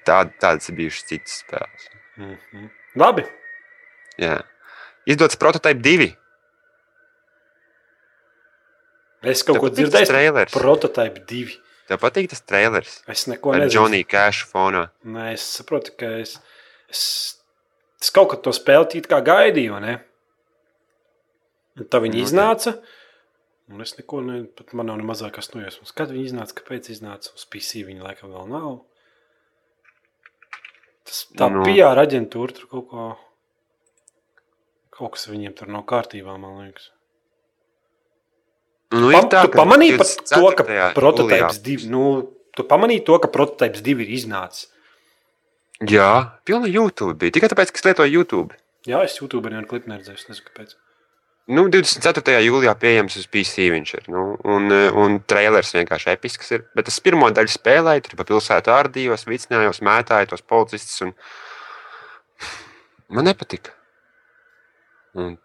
Tā, 0.07 0.23
tādas 0.41 0.71
ir 0.71 0.79
bijušas 0.79 1.09
citas 1.11 1.41
spēles. 1.43 1.91
Mm 2.17 2.37
-hmm. 2.37 2.71
Labi. 3.03 3.27
Jā. 4.23 4.39
Izdots 5.07 5.37
prototype 5.37 5.83
2. 5.83 6.13
Es 9.27 9.43
kaut 9.43 9.59
Tev 9.59 9.65
ko 9.65 9.71
dzirdēju 9.75 10.47
prototypu 10.53 11.25
divi. 11.27 11.59
Tev 11.87 12.01
patīk 12.03 12.31
tas 12.33 12.43
trailers? 12.43 13.01
Es 13.11 13.27
neko 13.31 13.55
Ar 13.55 13.63
nezinu. 13.63 13.87
Džoniju 13.87 14.09
Cash 14.11 14.47
fonā. 14.51 14.89
Nē, 15.07 15.31
es 15.37 15.45
saprotu, 15.61 15.95
ka 16.01 16.09
es, 16.23 16.37
es, 16.91 17.03
es 18.03 18.11
kaut 18.15 18.33
kad 18.33 18.43
to 18.43 18.55
spēli 18.57 19.05
kā 19.07 19.21
gaidīju, 19.23 19.79
ne? 19.85 20.01
Un 21.77 21.89
tā 21.93 22.01
viņa 22.03 22.17
Nu, 22.17 22.25
iznāca. 22.25 22.75
Un 23.71 23.83
es 23.83 23.97
neko 23.99 24.23
ne, 24.25 24.41
pat 24.59 24.73
man 24.79 24.89
nav 24.91 24.99
ne 25.01 25.07
mazākās 25.07 25.51
nojausmas. 25.53 25.95
Kad 25.95 26.13
viņa 26.15 26.31
iznāca, 26.31 26.57
kāpēc 26.59 26.91
iznāca 26.95 27.35
uz 27.35 27.47
PC, 27.51 27.85
viņa 27.87 28.05
laikam 28.07 28.35
vēl 28.35 28.51
nav. 28.51 28.77
Tas 31.07 31.23
tā 31.39 31.51
Nu. 31.53 31.63
nu. 31.63 31.65
PR 31.69 32.03
aģentūra 32.03 32.55
tur 32.57 32.71
kaut 32.71 32.89
ko. 32.91 33.07
Kaut 34.97 35.13
kas 35.15 35.29
viņiem 35.29 35.55
tur 35.55 35.69
nav 35.69 35.85
kārtībā, 35.85 36.39
man 36.41 36.63
liekas. 36.65 36.91
Nu, 38.95 39.11
Pam, 39.11 39.27
tu 39.29 39.51
pamanīji 39.51 39.97
par 39.99 40.07
to, 40.07 40.51
ka 40.55 40.65
24. 40.65 40.95
prototyps 40.95 41.59
jūlijā- 41.59 41.63
divi, 41.67 41.89
nu, 41.91 42.03
tu 42.55 42.63
pamanīji 42.63 43.05
to, 43.05 43.19
ka 43.19 43.29
prototyps 43.29 43.83
divi 43.83 44.07
ir 44.07 44.13
iznācis. 44.15 44.69
Jā, 45.83 46.39
pilna 46.47 46.71
YouTube 46.71 47.19
bija. 47.19 47.35
Tikai 47.37 47.51
tāpēc, 47.53 47.73
ka 47.73 47.81
es 47.83 47.85
lietoju 47.85 48.13
YouTube. 48.13 48.55
Jā, 48.87 49.03
es 49.05 49.19
YouTube 49.21 49.51
arī 49.51 49.67
klipu 49.67 49.91
neredzēju, 49.91 50.15
es 50.15 50.29
nezinu, 50.31 50.47
kāpēc. 50.49 50.77
Nu, 51.47 51.69
24. 51.71 52.41
jūlijā 52.43 52.73
pieejams 52.75 53.17
uz 53.21 53.27
PC 53.31 53.69
viņš 53.71 53.91
ir. 53.95 54.07
Nu, 54.11 54.23
un, 54.45 54.71
eh, 54.73 54.91
un 54.91 55.21
trailers 55.21 55.75
vienkārši 55.75 56.11
episks 56.15 56.51
ir. 56.57 56.65
Bet 56.75 56.89
es 56.89 56.99
pirmo 56.99 57.29
daļu 57.31 57.53
spēlēju, 57.53 58.03
tur 58.03 58.17
pa 58.17 58.25
pilsētu 58.25 58.73
ārdījos, 58.75 59.27
vicinājos, 59.31 59.83
mētāju 59.83 60.31
tos 60.33 60.43
policistus. 60.43 61.03
Un... 61.03 61.13
Man 63.09 63.25
nepatika. 63.31 63.71
Un, 65.15 65.37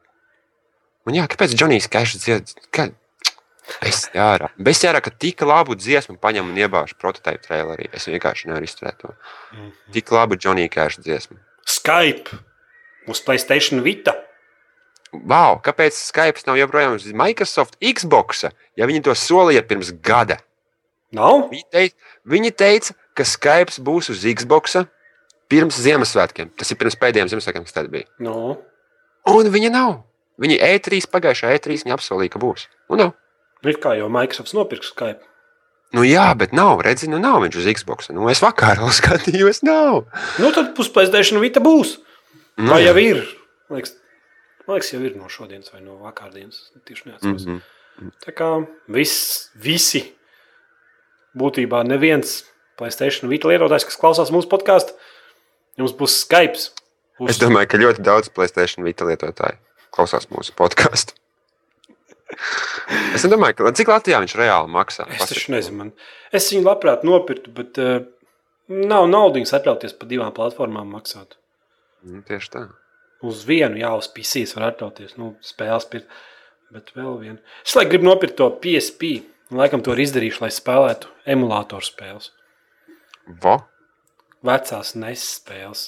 un 1.05 1.13
jā, 1.13 1.27
kāpēc 1.29 1.53
Džonijs 1.53 1.87
Kešs 1.91 2.23
dzied? 2.23 2.55
Kā... 2.73 2.89
Es 3.87 4.05
jārā. 4.15 4.51
Bez 4.59 4.81
jārā, 4.83 5.01
ka 5.03 5.13
tik 5.13 5.43
labu 5.47 5.77
dziesmu 5.79 6.17
paņem 6.21 6.51
un 6.51 6.59
iebāž 6.59 6.95
prototypu 6.99 7.45
trailerī. 7.45 7.87
Es 7.95 8.09
vienkārši 8.09 8.51
nevaru 8.51 8.67
izturēt 8.67 8.99
to. 9.01 9.13
Tik 9.95 10.11
labu 10.11 10.37
Džonija 10.39 10.71
Kešs 10.73 11.03
dziesmu. 11.05 11.39
Skype 11.69 12.41
uz 13.07 13.23
Playstation 13.25 13.83
Vita. 13.85 14.15
Wow, 15.11 15.59
kāpēc 15.63 15.97
Skype 15.97 16.45
nav 16.47 16.59
joprojām 16.59 16.95
uz 16.95 17.05
Microsoft 17.11 17.75
Xbox, 17.83 18.45
ja 18.79 18.87
viņi 18.87 19.03
to 19.07 19.15
solīja 19.17 19.63
pirms 19.67 19.91
gada? 20.03 20.39
Nav? 21.11 21.49
Viņi 21.51 21.65
teica, 21.67 22.11
viņi 22.31 22.51
teica 22.55 22.95
ka 23.17 23.25
Skype 23.27 23.83
būs 23.83 24.11
uz 24.13 24.23
Xbox 24.23 24.77
pirms 25.51 25.79
Ziemassvētkiem. 25.83 26.53
Tas 26.55 26.71
ir 26.71 26.79
pirms 26.79 26.97
pēdējiem 26.99 27.31
Ziemassvētkiem, 27.33 27.65
kas 27.67 27.75
tad 27.75 27.89
bija. 27.91 28.07
No. 28.23 28.55
Un 29.27 29.51
viņa 29.51 29.71
nav. 29.73 29.97
Viņi 30.41 30.57
E3 30.63 31.03
pagājušā 31.11 31.51
E3 31.57 31.83
viņa 31.83 31.97
apsolīja, 31.97 32.33
ka 32.33 32.41
būs. 32.41 32.65
Un 32.89 33.03
nav. 33.03 33.11
Ir 33.67 33.77
kā 33.81 33.93
jau 33.99 34.07
Microsoft 34.09 34.55
nopirka 34.57 34.87
Skype. 34.89 35.21
Nu 35.93 36.05
jā, 36.07 36.29
bet 36.39 36.53
nav. 36.55 36.79
Redzi, 36.85 37.09
nu 37.11 37.19
nav 37.21 37.41
viņš 37.43 37.57
uz 37.61 37.67
Xbox. 37.77 38.09
Nu, 38.15 38.29
es 38.31 38.41
vakar 38.41 38.79
vēl 38.79 38.93
skatījos, 38.99 39.61
nav. 39.67 40.05
Nu, 40.41 40.51
tad 40.55 40.77
uz 40.79 40.89
Playstation 40.93 41.41
Vita 41.43 41.63
būs. 41.63 41.97
Nu, 42.57 42.71
Vai 42.73 42.81
jau 42.85 42.95
ir? 43.01 43.21
Man 43.69 43.79
liekas, 43.81 43.93
man 44.67 44.77
liekas, 44.77 44.93
jau 44.93 45.01
ir 45.03 45.17
no 45.19 45.29
šodienas 45.31 45.73
vai 45.73 45.83
no 45.83 45.99
vakardienas. 46.01 46.71
Tieši 46.87 47.09
neatceros. 47.09 47.45
Mm. 47.45 47.61
-hmm. 47.61 48.15
Tā 48.25 48.33
kā 48.33 48.49
viss, 48.87 49.51
visi, 49.55 50.05
būtībā 51.37 51.83
neviens 51.87 52.41
Playstation 52.79 53.29
Vita 53.29 53.47
lietotājs, 53.51 53.85
kas 53.85 53.99
klausās 53.99 54.31
mūsu 54.33 54.49
podkāstu, 54.49 54.95
jums 55.77 55.93
būs 55.97 56.21
Skype. 56.23 56.71
Es 57.29 57.37
domāju, 57.37 57.67
ka 57.67 57.77
ļoti 57.77 58.01
daudz 58.01 58.31
Playstation 58.33 58.85
Vita 58.85 59.05
lietotāju. 59.05 59.59
klausās 59.91 60.29
mūsu 60.31 60.55
podkāstu. 60.55 61.13
Es 63.15 63.23
nedomāju, 63.25 63.57
ka 63.59 63.71
cik 63.75 63.89
Latvijā 63.91 64.19
viņš 64.23 64.33
reāli 64.39 64.71
maksā. 64.71 65.05
Es 65.15 65.29
taču 65.29 65.53
nezinu, 65.53 65.77
man. 65.77 65.91
Es 66.35 66.49
viņu 66.51 66.65
labprāt 66.65 67.05
nopirktu, 67.07 67.51
bet 67.55 67.79
uh, 67.81 68.03
nav 68.71 69.07
naudas 69.11 69.53
atļauties 69.55 69.95
pa 69.99 70.07
divām 70.09 70.33
platformām 70.35 70.91
maksāt. 70.95 71.37
Nu, 72.07 72.21
tieši 72.27 72.51
tā. 72.53 72.63
Uz 73.27 73.43
vienu, 73.45 73.77
jā, 73.81 73.91
uz 73.99 74.07
PCs 74.11 74.55
var 74.57 74.71
atļauties. 74.71 75.17
Nu, 75.21 75.35
spēles 75.45 75.87
pirkt, 75.91 76.21
bet 76.73 76.93
vēl 76.97 77.19
vienu. 77.21 77.37
Es 77.65 77.75
laikam 77.77 77.93
gribu 77.93 78.09
nopirkt 78.09 78.39
to 78.39 78.49
PSP. 78.63 79.19
Laikam 79.51 79.83
to 79.83 79.93
ir 79.93 80.05
izdarījuši, 80.05 80.41
lai 80.45 80.51
spēlētu 80.55 81.11
emulātoru 81.33 81.85
spēles. 81.85 82.31
Va? 83.43 83.57
Vecās 84.47 84.95
nespēles. 84.95 85.83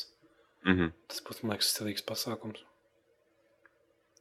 Mm 0.67 0.75
-hmm. 0.77 0.91
Tas 1.07 1.23
būtu, 1.23 1.43
man 1.43 1.55
liekas, 1.55 1.71
stilīgs 1.73 2.05
pasākums. 2.07 2.61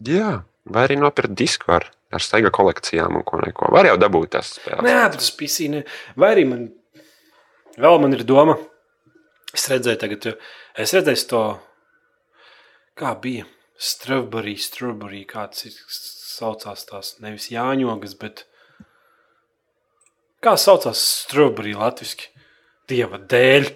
Jā, 0.02 0.42
vai 0.70 0.86
arī 0.86 0.98
nopirkt 1.00 1.34
disku 1.38 1.72
ar, 1.74 1.88
ar 2.12 2.22
steiga 2.22 2.52
kolekcijām 2.54 3.16
un 3.18 3.24
ko 3.26 3.40
neko. 3.42 3.70
Var 3.74 3.90
jau 3.90 3.96
dabūt 4.00 4.34
tās 4.36 4.54
spēles. 4.58 4.84
Nē, 4.86 4.94
tas 5.16 5.32
PC 5.38 5.68
ne. 5.72 5.82
Vai 6.18 6.32
arī 6.36 6.46
man 6.48 6.68
vēl 7.80 7.98
man 8.02 8.16
ir 8.16 8.24
doma. 8.28 8.58
Es 9.52 9.66
redzēju, 9.68 10.00
tagad, 10.00 10.30
es 10.80 10.94
redzēju 10.96 11.26
to, 11.28 11.42
kā 12.96 13.12
bija 13.20 13.44
Strawberry, 13.76 14.54
Strawberry, 14.56 15.26
kāds 15.28 15.66
ir 15.68 15.76
saucās 15.92 16.86
tās 16.88 17.16
nevis 17.20 17.50
Jāņogas, 17.52 18.14
bet 18.20 18.46
kā 20.44 20.56
saucās 20.56 21.02
Strawberry 21.26 21.74
latviski? 21.76 22.30
Dieva 22.88 23.20
dēļ. 23.30 23.68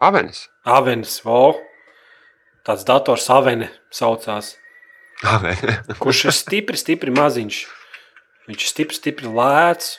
Avenis. 0.00 0.44
Avenis, 0.64 1.18
vo. 1.24 1.56
Tāds 2.64 2.84
dators 2.88 3.26
Avene 3.32 3.70
saucās. 3.92 4.54
Kurš 6.00 6.24
ir 6.28 6.36
stipri, 6.36 6.78
stipri 6.80 7.12
maziņš. 7.14 7.58
Viņš 8.48 8.62
ir 8.64 8.70
stipri, 8.72 8.96
stipri 8.96 9.32
lēts. 9.32 9.98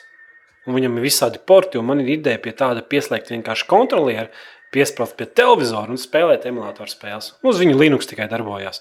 Un 0.66 0.76
viņam 0.76 0.98
ir 0.98 1.06
visādi 1.08 1.40
porti, 1.42 1.78
un 1.80 1.88
man 1.88 2.02
ir 2.02 2.12
ideja 2.12 2.38
pie 2.38 2.52
tāda 2.54 2.84
pieslēgt 2.86 3.32
vienkārši 3.32 3.66
kontrolieri, 3.66 4.28
piesprāst 4.70 5.16
pie 5.18 5.26
televizora 5.26 5.90
un 5.90 5.98
spēlēt 5.98 6.46
emulātoru 6.46 6.90
spēles. 6.90 7.32
Uz 7.42 7.58
viņu 7.58 7.80
Linux 7.80 8.06
tikai 8.06 8.28
darbojās. 8.30 8.78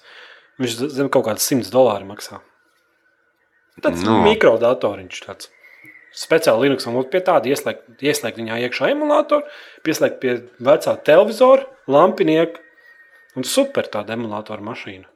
Viņš 0.62 0.76
zem 0.94 1.10
kaut 1.10 1.26
kādas 1.26 1.48
100 1.50 1.72
dolāru 1.74 2.06
maksā. 2.12 2.38
Tāds 3.82 4.04
Nu. 4.06 4.20
no. 4.20 4.22
mikrodatoriņš 4.28 5.24
tāds. 5.26 5.50
Speciāli 6.14 6.68
Linux 6.68 6.86
un 6.86 7.00
pie 7.10 7.22
tāda 7.24 7.50
ieslēgt, 7.50 8.04
ieslēgt 8.04 8.38
viņā 8.38 8.60
iekšā 8.68 8.92
emulātoru, 8.92 9.48
pieslēgt 9.82 10.20
pie 10.22 10.36
vecā 10.60 10.94
televizora, 11.08 11.66
lampinieka 11.88 12.60
un 13.40 13.48
super 13.48 13.88
tāda 13.90 14.18
emulātora 14.20 14.62
mašīna. 14.62 15.08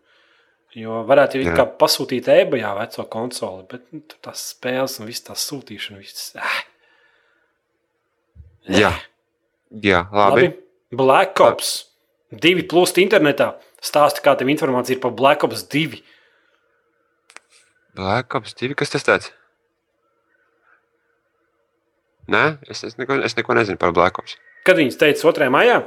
Jo 0.76 1.06
varētu 1.08 1.40
jau 1.40 1.54
kā 1.56 1.64
pasūtīt 1.80 2.28
e-bajā 2.34 2.74
veco 2.76 3.06
konsoli, 3.12 3.64
bet 3.72 3.86
nu, 3.96 4.02
tur 4.04 4.20
tās 4.28 4.42
spēles 4.52 4.98
un 5.00 5.08
viss 5.08 5.24
tās 5.24 5.46
sūtīšana, 5.48 6.02
viss. 6.02 6.34
Eh. 6.36 6.58
Jā. 8.82 8.92
Jā, 9.72 10.04
labi. 10.12 10.50
Labi. 10.50 10.52
Black 10.96 11.40
Ops 11.44 11.72
2 12.44 12.68
plūst 12.72 13.00
internetā. 13.02 13.54
Stāsti, 13.84 14.24
kā 14.26 14.36
tev 14.36 14.52
informācija 14.52 14.98
ir 14.98 15.02
par 15.04 15.16
Black 15.16 15.48
Ops 15.48 15.64
2. 15.72 16.02
Black 17.96 18.36
Ops 18.36 18.56
2. 18.60 18.76
Kas 18.76 18.92
tas 18.92 19.08
tāds? 19.08 19.32
Nē, 22.32 22.58
es, 22.68 22.82
es, 22.84 22.98
neko, 23.00 23.22
es 23.24 23.38
neko 23.38 23.56
nezinu 23.56 23.80
par 23.80 23.96
Black 23.96 24.20
Ops. 24.20 24.36
Kad 24.68 24.82
viņas 24.82 25.00
teica 25.00 25.32
2. 25.32 25.52
maijā, 25.54 25.84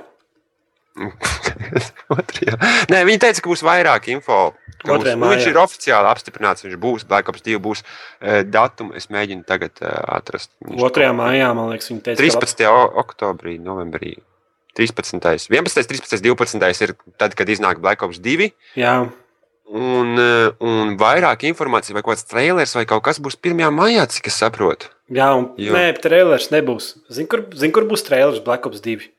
Otrajā. 2.18 2.56
Nē, 2.90 3.02
viņi 3.06 3.22
teica, 3.22 3.42
ka 3.42 3.52
būs 3.52 3.62
vairāk 3.66 4.08
info. 4.12 4.38
Būs, 4.84 5.04
nu, 5.18 5.26
viņš 5.32 5.46
ir 5.50 5.58
oficiāli 5.58 6.06
apstiprināts. 6.10 6.62
Viņš 6.64 6.76
būs 6.78 7.04
Black 7.08 7.28
Ops 7.28 7.42
2. 7.42 7.58
Būs 7.58 7.82
uh, 7.82 8.42
datumu. 8.46 8.94
Es 8.94 9.08
mēģinu 9.10 9.44
tagad 9.48 9.72
uh, 9.82 9.90
atrast. 10.18 10.52
Viņš 10.64 10.78
2. 10.94 11.12
maijā, 11.18 11.48
man 11.56 11.72
liekas, 11.72 11.90
viņi 11.90 12.02
teica, 12.06 12.22
13. 12.22 12.66
o- 12.70 12.90
oktobrī, 13.02 13.58
novembrī. 13.58 14.16
13. 14.78 15.18
11. 15.50 15.88
13. 15.90 16.22
12. 16.22 16.82
ir 16.86 16.94
tad, 17.18 17.34
kad 17.34 17.48
iznāk 17.50 17.80
Black 17.82 18.02
Ops 18.06 18.20
2. 18.22 18.50
ka 18.52 18.80
jā, 18.80 18.98
Un, 19.68 20.14
eh, 20.16 20.48
un 20.64 20.94
vairāk 20.96 21.42
informācijas, 21.44 21.92
vai 21.92 22.00
kaut 22.00 22.14
kāds 22.16 22.24
trailers, 22.24 22.72
vai 22.72 22.86
kaut 22.88 23.02
kas 23.04 23.18
būs 23.20 23.34
1. 23.36 23.66
maijā, 23.76 24.06
cik 24.08 24.30
es 24.30 24.38
saprotu. 24.40 24.88
jā, 25.12 25.26
un 25.36 25.50
Jo. 25.60 25.74
nē, 25.74 25.92
trailers 26.00 26.48
nebūs. 26.48 26.94
Zini, 27.12 27.28
kur, 27.28 27.42
zin, 27.52 27.70
kur 27.70 27.84
būs 27.84 28.00
trailers 28.06 28.40
Black 28.40 28.64
Ops 28.64 28.80
2? 28.80 29.10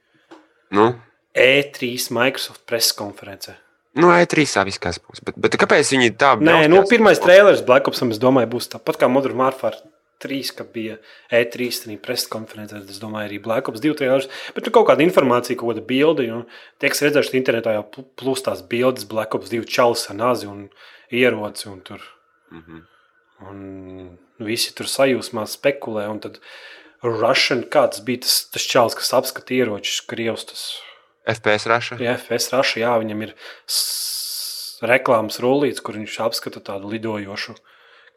Nu, 0.71 0.95
E3 1.37 2.09
Microsoft 2.09 2.65
preses 2.65 2.93
konferencē. 2.97 3.53
Nu 3.95 4.07
E3 4.13 4.65
viss 4.65 4.79
kas 4.79 4.99
būs. 4.99 5.23
Bet, 5.23 5.35
bet 5.37 5.57
kāpēc 5.57 5.89
viņi 5.95 6.11
tā 6.17 6.35
Nē, 6.39 6.67
brauc 6.67 6.69
nu, 6.69 6.83
pirmais 6.89 7.19
trailers 7.19 7.61
Black 7.65 7.87
Opsam, 7.87 8.11
es 8.11 8.19
domāju, 8.19 8.47
būs 8.49 8.69
tāpat 8.69 8.97
kā 9.01 9.09
Modern 9.09 9.37
Warfare 9.37 9.77
3, 10.19 10.51
kad 10.57 10.71
bija 10.73 10.97
E3 11.31 11.69
tādā 11.71 11.97
preses 12.01 12.27
konferencē. 12.27 12.81
tad 12.81 12.89
Es 12.89 12.99
domāju, 12.99 13.29
arī 13.29 13.41
Black 13.41 13.67
Ops 13.69 13.79
2 13.79 13.95
trailers. 13.95 14.27
Bet 14.53 14.63
tur 14.65 14.71
kaut 14.71 14.87
kāda 14.89 15.01
informācija, 15.05 15.55
kaut 15.57 15.73
kāda 15.75 15.85
bilde. 15.87 16.27
jo 16.27 16.45
Tie, 16.79 16.89
kas 16.89 17.01
redzējuši 17.01 17.39
internetā, 17.39 17.73
jau 17.73 17.83
pl- 17.89 18.05
plūst 18.19 18.43
tās 18.43 18.61
bildes 18.67 19.07
Black 19.07 19.33
Ops 19.35 19.49
2 19.49 19.63
čalis 19.65 20.09
ar 20.09 20.15
nazi 20.15 20.45
un 20.47 20.69
ieroci. 21.11 21.67
Un 21.71 21.79
tur, 21.81 21.99
Mhm. 22.51 22.81
un 23.49 24.17
visi 24.39 24.73
tur 24.75 24.85
sajūsmā 24.85 25.45
spekulē. 25.47 26.09
Un 26.09 26.19
tad 26.19 26.39
Russian, 27.01 27.63
kāds 27.63 28.03
bija 28.03 28.21
tas, 28.21 28.49
tas 28.51 28.61
čalis, 28.61 28.95
kas 28.95 29.11
apskata 29.13 29.55
ieročus, 29.55 30.01
Krievs. 30.05 30.81
FPS 31.29 31.69
raša. 31.69 31.97
Jā, 32.03 32.15
FS 32.17 32.51
raša, 32.53 32.81
jā, 32.83 32.91
viņam 33.03 33.23
ir 33.27 33.33
reklāmas 34.89 35.39
rullīts, 35.43 35.83
kur 35.83 35.99
viņš 35.99 36.19
apskata 36.27 36.61
tādu 36.71 36.91
lidojošu 36.91 37.57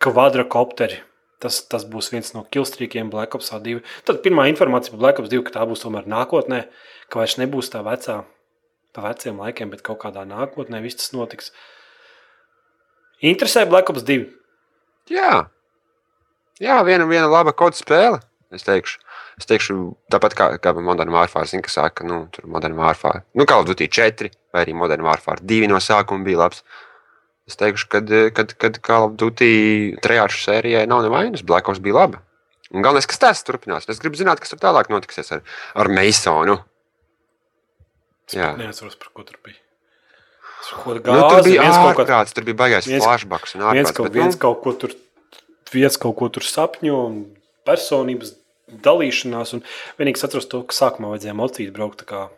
kvadrokopteri. 0.03 1.01
Tas, 1.43 1.59
tas 1.67 1.87
būs 1.89 2.13
viens 2.15 2.31
no 2.37 2.45
kilstrīkiem 2.55 3.11
Black 3.11 3.35
Ops 3.35 3.51
2. 3.51 3.81
Tad 4.07 4.21
pirmā 4.23 4.47
informācija 4.53 4.95
par 4.95 5.03
Black 5.07 5.23
Ops 5.23 5.33
2, 5.33 5.43
ka 5.47 5.57
tā 5.57 5.67
būs 5.67 5.83
tomēr 5.83 6.07
nākotnē, 6.11 6.65
ka 7.11 7.23
vairs 7.23 7.39
nebūs 7.41 7.73
tā 7.73 7.83
vecā, 7.87 8.21
pa 8.95 9.09
veciem 9.09 9.43
laikiem, 9.43 9.73
bet 9.75 9.83
kaut 9.83 9.99
kādā 10.05 10.23
nākotnē 10.29 10.83
viss 10.85 11.01
tas 11.01 11.11
notiks. 11.17 11.51
Interesē 13.23 13.67
Black 13.67 13.91
Ops 13.91 14.07
2. 14.07 14.29
Jā, 15.11 15.49
Jā 16.63 16.79
viena, 16.87 17.09
viena 17.11 17.27
laba 17.27 17.51
kodu 17.57 17.79
spēle. 17.79 18.21
Es 18.53 18.67
teikšu, 18.67 19.01
es 19.39 19.47
teikšu 19.49 19.77
tāpat 20.13 20.35
kā, 20.39 20.47
kā 20.63 20.73
Modern 20.81 21.11
Warfare. 21.15 21.47
Zinu, 21.51 21.63
ka 21.63 21.71
saka, 21.73 22.05
nu, 22.05 22.27
tur 22.33 22.47
Modern 22.47 22.75
Warfare. 22.79 23.25
Nu, 23.35 23.47
Call 23.49 23.63
of 23.65 23.69
Duty 23.71 23.89
4 23.89 24.31
vai 24.53 24.65
arī 24.67 24.75
Modern 24.77 25.03
Warfare 25.07 25.41
2 25.43 25.69
no 25.69 25.77
sākuma 25.83 26.25
bija 26.25 26.39
labs. 26.45 26.63
Es 27.49 27.57
teikšu, 27.59 27.89
ka 27.91 28.01
kad, 28.37 28.53
kad 28.61 28.79
Call 28.87 29.09
of 29.09 29.17
Duty 29.19 29.97
trejāšu 30.05 30.45
sērijai 30.47 30.85
nav 30.87 31.03
nevainas, 31.03 31.43
Black 31.43 31.69
Ops 31.69 31.81
bija 31.83 31.95
laba. 32.03 32.21
Un 32.73 32.81
galvenais, 32.81 33.05
kas 33.07 33.19
tas 33.21 33.43
turpinās. 33.45 33.85
Es 33.91 33.99
gribu 34.01 34.17
zināt, 34.17 34.41
kas 34.41 34.49
tur 34.55 34.59
tālāk 34.63 34.89
notiksies 34.89 35.29
ar, 35.35 35.43
ar 35.77 35.91
Masonu. 35.93 36.61
Jā. 38.33 38.55
Neatceros, 38.57 38.95
par 38.97 39.11
ko 39.13 39.25
tur 39.29 39.37
bija. 39.45 39.59
Tur 40.63 40.95
Nu, 40.95 41.03
tur 41.03 41.03
gāzi, 41.03 41.51
bija 41.51 41.65
viens 41.67 41.77
kaut 41.77 41.97
kā 41.99 42.05
ārprāts, 42.07 42.33
tur 42.33 42.45
bija 42.47 42.57
baigais 42.63 42.87
viens- 42.89 43.05
flashbacks 43.05 43.57
un 43.59 43.61
viens 43.67 43.91
ārprāts. 43.91 43.97
kaut, 43.97 44.07
bet, 44.07 44.15
nu, 44.15 44.23
viens 44.23 44.37
kaut 44.41 44.63
ko 44.63 44.73
tur, 44.73 44.95
viens 45.73 45.97
kaut 45.99 46.17
ko 46.17 46.29
tur 46.33 46.43
sapņo, 46.47 46.97
un 47.11 47.37
personības 47.67 48.31
dalīšanās. 48.85 49.55
Un 49.57 49.65
vienīgi 49.99 50.21
es 50.21 50.27
atceros 50.29 50.49
to, 50.51 50.63
ka 50.67 50.77
sākumā 50.77 51.13
vajadzēja 51.13 51.37
mocīt 51.39 51.75
braukt 51.75 52.05
kā, 52.09 52.29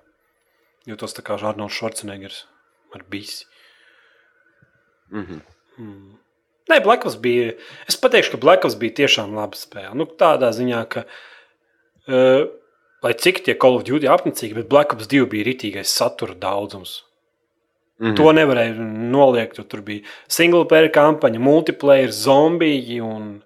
jūtos 0.88 1.16
tā 1.16 1.24
kā 1.26 1.38
Arnolds 1.38 1.78
Švarcenegers 1.78 2.44
ar 2.94 3.06
bisi. 3.10 3.46
mhm. 5.10 5.40
Mm. 5.78 6.18
Nē, 6.70 6.78
Blackops 6.80 7.16
bija. 7.20 7.52
Es 7.90 7.96
pateikšu, 8.00 8.34
ka 8.34 8.40
Blackops 8.40 8.76
bija 8.80 8.94
tiešām 9.02 9.34
laba 9.36 9.58
spēle. 9.58 9.92
Nu, 9.98 10.06
tādā 10.06 10.48
ziņā, 10.54 10.80
ka, 10.88 11.02
uh, 12.08 12.46
lai 13.04 13.12
cik 13.20 13.42
tie 13.44 13.56
Call 13.60 13.76
of 13.76 13.84
Duty 13.84 14.08
apnicīgi, 14.08 14.56
bet 14.56 14.70
Blackops 14.70 15.10
2 15.10 15.26
bija 15.28 15.44
ritīgais 15.50 15.92
satura 15.92 16.34
daudzums. 16.34 17.02
Mhm. 18.00 18.16
To 18.16 18.32
nevarēja 18.32 18.74
noliegt. 19.12 19.58
jo 19.58 19.64
Tur 19.64 19.82
bija 19.82 20.02
single 20.26 20.64
player 20.64 20.88
kampaņa, 20.88 21.38
multiplayer, 21.38 22.08
zombiji 22.10 23.00
un, 23.00 23.43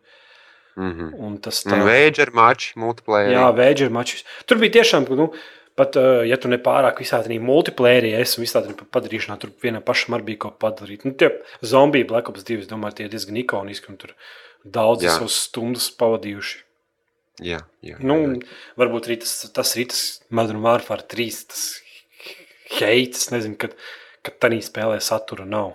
Mhm. 0.78 1.14
un 1.18 1.38
tas 1.42 1.64
Un 1.66 1.82
Vēģer 1.88 2.30
mačs, 2.32 2.72
multiplayer. 2.78 3.32
Jā, 3.34 3.46
vēģeri 3.56 3.90
mačs. 3.90 4.22
Tur 4.46 4.60
bija 4.62 4.76
tiešām, 4.78 5.08
nu, 5.18 5.32
pat, 5.74 5.96
ja 6.26 6.36
tu 6.38 6.48
nepārāk 6.48 7.00
visā 7.02 7.18
tādā 7.24 7.38
multiplayerī 7.42 8.12
esi 8.20 8.38
un 8.38 8.44
visā 8.46 8.62
tādā 8.62 8.86
padarīšanā, 8.86 9.38
tur 9.42 9.50
vienam 9.62 9.82
pašam 9.82 10.14
arī 10.14 10.24
bija 10.30 10.38
ko 10.46 10.50
padarīt. 10.54 11.04
Nu, 11.04 11.12
tie 11.18 11.32
zombiji 11.62 12.06
Black 12.06 12.28
Ops 12.30 12.44
2, 12.46 12.60
es 12.62 12.70
domāju, 12.70 12.94
tie 13.00 13.04
ir 13.08 13.10
diezgan 13.10 13.36
ikoniski 13.42 13.90
un 13.90 13.96
tur 13.98 14.14
daudz 14.64 15.02
Jā. 15.02 15.16
savus 15.18 15.34
stundas 15.48 15.90
pavadījuši. 15.98 16.62
jā, 17.42 17.60
jā, 17.82 17.98
Nu, 18.02 18.14
jā. 18.38 18.42
varbūt 18.78 19.06
arī 19.10 19.20
tas, 19.20 19.50
tas 19.54 19.76
ir 19.76 19.86
tas 19.90 20.20
Modern 20.30 20.62
Warfare 20.62 21.02
3, 21.06 21.46
tas 21.50 21.80
heits, 22.78 23.30
nezinu, 23.30 23.56
kad, 23.58 23.74
kad 24.22 24.38
tādā 24.38 24.58
spēlē 24.62 25.00
satura 25.02 25.44
nav. 25.46 25.74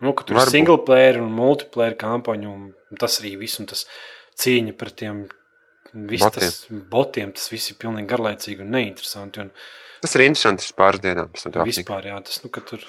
Nu, 0.00 0.12
ka 0.12 0.24
tur 0.24 0.36
Varbūt. 0.36 0.46
ir 0.48 0.52
single 0.52 0.78
player 0.84 1.16
un 1.22 1.30
multiplayer 1.32 1.94
kampaņa, 1.96 2.48
un 2.48 2.74
tas 3.00 3.18
arī 3.20 3.34
viss, 3.40 3.58
un 3.62 3.66
tas 3.66 3.86
cīņa 4.38 4.76
pret 4.78 4.94
tiem 5.02 5.24
viss 6.06 6.22
Botiem. 6.22 6.40
tas 6.46 6.86
botiem, 6.92 7.32
tas 7.34 7.50
viss 7.50 7.72
ir 7.72 7.78
pilnīgi 7.80 8.08
garlaicīgi 8.12 8.62
un 8.62 8.70
neinteresanti. 8.76 9.46
Un 9.46 9.50
Tas 10.04 10.14
ir 10.14 10.26
interesanti 10.26 10.68
pāris 10.76 11.00
dienām. 11.02 11.32
Tam 11.40 11.64
vispār, 11.66 12.04
jā, 12.12 12.16
tas, 12.22 12.42
nu, 12.44 12.50
ka 12.52 12.60
tur 12.60 12.84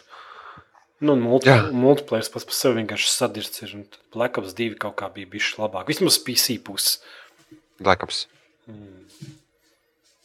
Nu, 0.99 1.13
multi, 1.13 1.51
multiplayer 1.77 2.25
pats 2.33 2.45
par 2.49 2.55
sevi 2.57 2.79
vienkārši 2.81 3.09
sadirsts 3.13 3.61
ir. 3.61 3.73
un 3.77 3.83
Black 4.15 4.39
Ops 4.41 4.55
2 4.57 4.79
kaut 4.81 4.95
kā 4.97 5.11
bija 5.13 5.29
bijis 5.29 5.51
labāk. 5.61 5.85
Vismaz 5.85 6.17
PC 6.17 6.57
puses. 6.65 6.95
Black 7.77 8.01
Ops. 8.01 8.23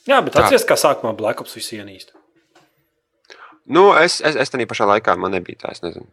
Jā, 0.09 0.19
bet 0.25 0.33
Tā. 0.33 0.41
atcerieties, 0.43 0.65
kā 0.67 0.79
sākumā 0.81 1.13
Black 1.19 1.43
Ops 1.45 1.53
visi 1.59 1.77
ienīst. 1.77 2.15
Nu, 3.69 3.93
es, 4.01 4.17
es, 4.25 4.35
es 4.35 4.51
tajā 4.51 4.67
pašā 4.67 4.89
laikā 4.89 5.15
man 5.21 5.37
nebija 5.37 5.61
tā, 5.61 5.75
es 5.77 5.83
nezinu. 5.85 6.09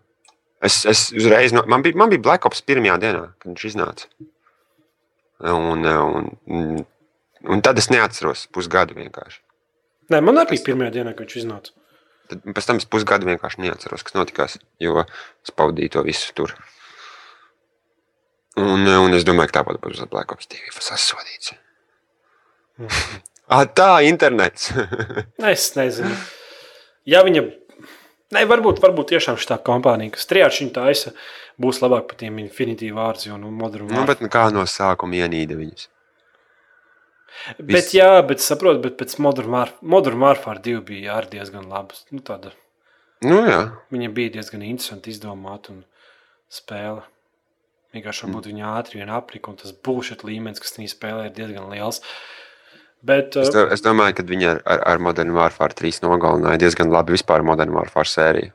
Es, 0.60 0.82
es 0.90 1.06
uzreiz, 1.16 1.54
no, 1.56 1.64
man, 1.72 1.84
bija, 1.86 1.96
man 2.00 2.12
bija 2.12 2.24
Black 2.24 2.48
Ops 2.48 2.62
pirmajā 2.68 2.98
dienā, 3.00 3.26
kad 3.40 3.52
viņš 3.52 3.68
iznāca. 3.70 4.10
Un, 5.40 5.86
un, 5.88 6.26
un, 6.52 6.82
un 7.48 7.62
tad 7.64 7.80
es 7.80 7.88
neatceros 7.94 8.48
pusgadu 8.52 8.98
vienkārši. 8.98 9.40
Nē, 10.12 10.20
man 10.26 10.42
arī 10.42 10.58
bija 10.58 10.66
pirmā 10.72 10.90
diena, 10.92 11.14
kad 11.16 11.30
viņš 11.30 11.38
iznāca. 11.44 11.76
Tad 12.30 12.44
pēc 12.58 12.68
tam 12.68 12.82
es 12.82 12.90
pusgadu 12.90 13.30
vienkārši 13.30 13.64
neatceros, 13.64 14.04
kas 14.06 14.18
notikās, 14.18 14.58
jo 14.84 15.06
es 15.06 15.56
pavadīju 15.56 15.96
to 15.96 16.04
visu 16.06 16.36
tur. 16.38 16.54
Un, 18.60 18.84
un 18.84 19.16
es 19.16 19.24
domāju, 19.24 19.54
ka 19.54 19.62
tāpat 19.62 19.80
būs 19.80 20.04
ar 20.04 20.12
Black 20.12 20.36
Ops 20.36 20.50
2. 20.52 20.74
Tas 20.76 20.92
sasodīts. 20.92 21.54
ah, 23.54 23.64
tā, 23.64 23.92
internets. 24.10 24.74
Es 25.54 25.72
nezinu. 25.78 26.12
Ja 27.08 27.24
viņa. 27.26 27.48
Nē, 28.30 28.44
varbūt, 28.46 28.78
varbūt 28.84 29.10
tiešām 29.16 29.38
šī 29.42 29.56
kompānija, 29.66 30.14
kas 30.14 30.28
trijādi 30.30 30.60
viņa 30.64 30.74
taisa, 30.76 31.14
būs 31.62 31.80
labāk 31.82 32.06
par 32.12 32.20
tiem 32.22 32.38
Infinity 32.44 32.92
Vārds 32.94 33.26
un 33.34 33.48
Modern 33.58 33.88
nu, 33.90 34.04
bet 34.06 34.22
nu, 34.22 34.30
kā 34.30 34.44
no 34.54 34.66
sākuma 34.70 35.18
ienīda 35.24 35.58
viņus? 35.58 35.88
Bet, 37.58 37.66
viss- 37.72 37.94
jā, 37.96 38.10
bet 38.28 38.42
saprotu, 38.44 38.82
bet 38.84 38.98
pēc 39.00 39.18
Modern 39.24 39.50
Warfare, 39.54 39.78
Modern 39.82 40.20
Warfare 40.22 40.62
2 40.62 40.82
bija 40.86 41.16
arī 41.18 41.30
diezgan 41.38 41.70
labs. 41.72 42.06
Nu, 42.12 42.20
tāda, 42.20 42.52
Nu, 43.24 43.42
jā. 43.48 43.72
viņa 43.92 44.10
bija 44.14 44.30
diezgan 44.38 44.62
interesanti 44.64 45.12
izdomāta 45.12 45.70
un 45.74 45.84
spēle. 46.52 47.02
Vienkārši 47.96 48.24
Mm. 48.28 48.30
varbūt 48.34 48.46
viņa 48.52 48.66
ātri 48.78 49.00
vien 49.02 49.10
aprika, 49.10 49.50
un 49.50 49.56
tas 49.58 49.72
bullshit 49.72 50.22
līmenis, 50.24 50.60
kas 50.62 50.78
viņa 50.78 50.92
spēlē, 50.94 51.26
ir 51.26 51.32
diezgan 51.34 51.70
liels. 51.72 52.02
Bet, 53.02 53.36
Es, 53.40 53.48
uh, 53.48 53.54
do, 53.56 53.62
es 53.72 53.84
domāju, 53.84 54.18
ka 54.18 54.26
viņi 54.28 54.50
ar, 54.50 54.60
ar, 54.68 55.00
Modern 55.00 55.32
Warfare 55.36 55.76
3 55.78 56.02
nogalināja 56.04 56.60
diezgan 56.66 56.92
labi 56.92 57.16
vispār 57.16 57.46
Modern 57.48 57.72
Warfare 57.76 58.10
sēriju. 58.12 58.52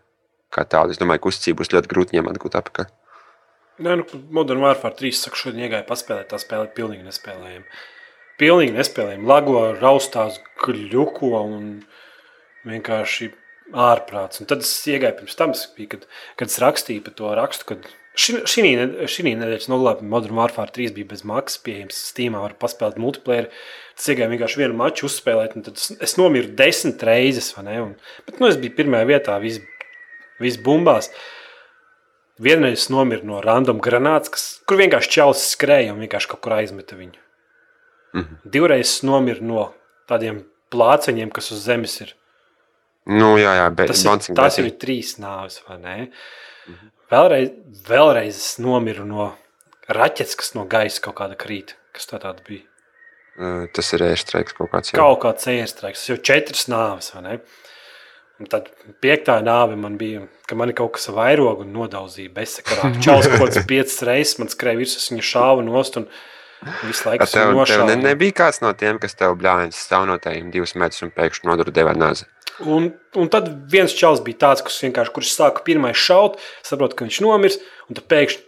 Kā 0.53 0.67
tādu. 0.69 0.93
Es 0.93 1.01
domāju, 1.01 1.25
ka 1.25 1.31
uzticību 1.33 1.63
būs 1.63 1.73
ļoti 1.73 1.91
grūti 1.91 2.19
ņemt 2.19 2.35
atgūt 2.35 2.59
atpakaļ. 2.61 2.91
Nē, 3.85 3.97
nu, 4.03 4.21
Modern 4.37 4.61
Warfare 4.63 4.95
3. 5.01 5.17
Saka, 5.17 5.41
šodien 5.41 5.65
iegāja 5.65 5.87
paspēlēt, 5.89 6.29
tā 6.31 6.39
spēle 6.43 6.69
ir 6.69 6.75
pilnīgi 6.77 7.09
nespēlējama. 7.09 7.65
Pilnīgi 8.39 8.77
nespēlējama. 8.77 9.27
Lago, 9.31 9.59
raustās, 9.81 10.39
gļuko 10.63 11.33
un 11.41 11.67
vienkārši 12.69 13.33
ārprāts. 13.73 14.43
Un 14.43 14.51
tad 14.51 14.63
es 14.67 14.77
iegāju 14.93 15.23
pirms 15.23 15.41
tam, 15.41 15.57
kad, 15.91 16.07
kad 16.37 16.53
es 16.53 16.61
rakstīju 16.63 17.05
par 17.09 17.17
to 17.19 17.35
rakstu. 17.41 17.73
Kad 17.73 17.89
šī 18.15 18.65
nedēļas 18.69 19.69
nogalē 19.73 20.07
Modern 20.07 20.39
Warfare 20.39 20.71
3 20.75 20.95
bija 20.95 21.11
bez 21.11 21.25
maksas 21.27 21.61
pieejams 21.67 21.99
Steamā, 22.13 22.43
var 22.45 22.57
paspēlēt 22.61 23.01
multiplayer. 23.03 23.51
Tas 23.99 24.11
iegāja 24.11 24.31
vienkārši 24.31 24.61
vienu 24.61 24.79
maču 24.79 25.09
uzspēlēt, 25.09 25.57
un 25.59 25.67
tad 25.67 25.79
es, 25.79 26.17
nomiru 26.19 26.51
desmit 26.59 27.03
reizes, 27.07 27.53
vai 27.57 27.65
ne? 27.69 27.77
Un, 27.83 27.93
bet, 28.27 28.39
nu, 28.43 28.51
es 28.51 28.59
biju 28.61 28.75
pirmajā 28.79 29.09
vietā, 29.11 29.39
viss 29.43 29.63
vis 30.43 30.59
bumbās. 30.61 31.11
Vienreiz 32.43 32.81
es 32.81 32.89
nomiru 32.91 33.27
no 33.29 33.41
random 33.45 33.79
granāts, 33.83 34.33
kas, 34.35 34.47
kur 34.67 34.81
vienkārši 34.81 35.13
čels 35.17 35.45
skrēja 35.53 35.95
un 35.95 36.03
vienkārši 36.03 36.31
kaut 36.33 36.43
kur 36.43 36.57
aizmeta 36.57 36.99
viņu. 36.99 37.21
Mhm. 38.15 38.41
Divreiz 38.57 38.89
es 38.89 38.97
nomiru 39.07 39.47
no 39.47 39.69
tādiem 40.11 40.43
plāceņiem, 40.75 41.31
kas 41.35 41.53
uz 41.55 41.63
zemes 41.67 42.01
ir. 42.03 42.15
Nu, 43.07 43.35
jā, 43.39 43.53
jā, 43.61 43.69
bet 43.77 43.93
Tas, 43.93 44.03
ir, 44.07 44.35
tas 44.35 44.59
ir 44.59 44.71
trīs 44.81 45.19
nāves, 45.21 45.61
vai 45.69 45.79
ne? 45.79 45.97
Mhm. 46.67 46.91
Vēlreiz, 47.13 47.51
vēlreiz 47.89 48.39
es 48.39 48.53
nomiru 48.63 49.05
no 49.09 49.33
raķetes, 49.93 50.39
kas 50.41 50.55
no 50.57 50.65
gaisa 50.71 51.03
kaut 51.05 51.19
kāda 51.21 51.37
krīt. 51.39 51.77
Kas 51.95 52.09
tā 52.11 52.19
tāda 52.23 52.43
bija? 52.47 52.65
Tas 53.75 53.91
ir 53.97 54.05
airstrikes 54.07 54.55
kaut 54.57 54.71
kāds. 54.73 54.93
jā. 54.93 54.99
Kaut 54.99 55.21
kāds 55.25 55.47
tas 55.81 56.09
jau 56.09 56.17
četras 56.17 56.69
nāves, 56.71 57.11
vai 57.15 57.23
ne? 57.27 57.39
Un 58.43 58.49
tad 58.51 58.71
piektā 59.03 59.37
nāve 59.47 59.77
man 59.79 59.99
bija, 59.99 60.25
ka 60.49 60.57
man 60.59 60.73
kaut 60.75 60.97
kas 60.97 61.07
vairogs 61.15 61.63
un 61.63 61.75
nodauzīja 61.75 62.33
bezsakarā. 62.35 62.95
Čels 63.05 63.29
kaut 63.31 63.45
kāds 63.45 63.67
piecas 63.71 64.01
reizes 64.07 64.39
man 64.41 64.51
skrēja 64.51 64.81
virsū, 64.81 65.03
viņa 65.13 65.27
šāva 65.31 65.67
nost 65.67 66.01
un 66.01 66.09
visu 66.85 67.09
laiku 67.09 67.25
A, 67.25 67.29
Tev, 67.31 67.53
tev 67.69 67.85
ne, 67.89 67.97
nebija 68.01 68.39
kāds 68.45 68.63
no 68.65 68.73
tiem, 68.79 69.01
kas 69.03 69.17
tev 69.19 69.37
bļāvis 69.41 69.83
stāv 69.87 70.07
no 70.11 70.17
tējiem 70.23 70.51
divus 70.55 70.75
metrus 70.79 71.05
un 71.07 71.13
pēkšņi 71.15 71.51
nodara 71.51 71.75
devā 71.75 71.95
nāzi. 71.99 72.29
Un, 72.63 72.93
un 73.19 73.31
tad 73.33 73.49
viens 73.71 73.95
čels 73.99 74.23
bija 74.25 74.45
tāds, 74.47 74.63
kas 74.63 74.79
vienkārši, 74.85 75.13
kurš 75.15 75.33
sāka 75.35 75.65
pirmais 75.67 75.99
šaut, 75.99 76.39
saprot, 76.67 76.95
ka 76.95 77.07
viņš 77.07 77.21
nomirs, 77.25 77.59
un 77.89 77.99
tad 77.99 78.07
pēkšņi 78.13 78.45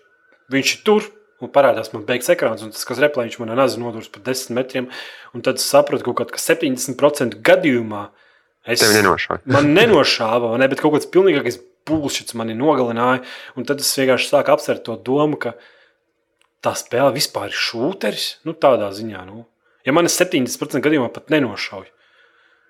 viņš 0.55 0.75
ir 0.77 0.83
tur. 0.87 1.12
Un 1.37 1.51
parādās 1.53 1.91
man 1.93 2.07
beigas 2.09 2.31
ekrāns, 2.33 2.62
un 2.64 2.71
tas, 2.73 2.87
kas 2.89 3.01
replē, 3.03 3.27
viņš 3.27 3.35
man 3.43 3.51
nazi 3.59 3.77
nodurs 3.77 4.09
par 4.09 4.23
10 4.25 4.55
metriem. 4.57 4.87
Un 5.37 5.43
tad 5.45 5.61
sapratu, 5.61 6.07
kaut 6.07 6.23
kā, 6.23 6.25
ka 6.33 6.41
70% 6.41 7.43
gadījumā 7.45 8.07
es 8.64 8.81
Tev 8.81 8.95
nenošauja. 8.97 9.43
man 9.57 9.69
nenošāva, 9.77 10.55
ne, 10.57 10.69
bet 10.73 10.81
kaut 10.81 10.95
kāds 10.97 11.11
pilnīgākais 11.12 11.59
bullshits 11.87 12.37
mani 12.41 12.57
nogalināja. 12.57 13.21
Un 13.53 13.69
tad 13.69 13.85
es 13.85 13.93
vienkārši 14.01 14.31
sāku 14.31 14.55
apsvērt 14.55 14.87
to 14.89 14.97
domu, 14.97 15.37
ka 15.43 15.53
tā 16.64 16.72
spēle 16.78 17.12
vispār 17.14 17.50
ir 17.50 17.57
šūteris. 17.57 18.28
Nu, 18.48 18.54
tādā 18.54 18.88
ziņā, 18.94 19.24
nu. 19.28 19.44
ja 19.86 19.92
man 19.92 20.04
ir 20.09 20.11
70% 20.14 20.80
gadījumā 20.82 21.12
pat 21.14 21.28
nenošauj. 21.30 21.86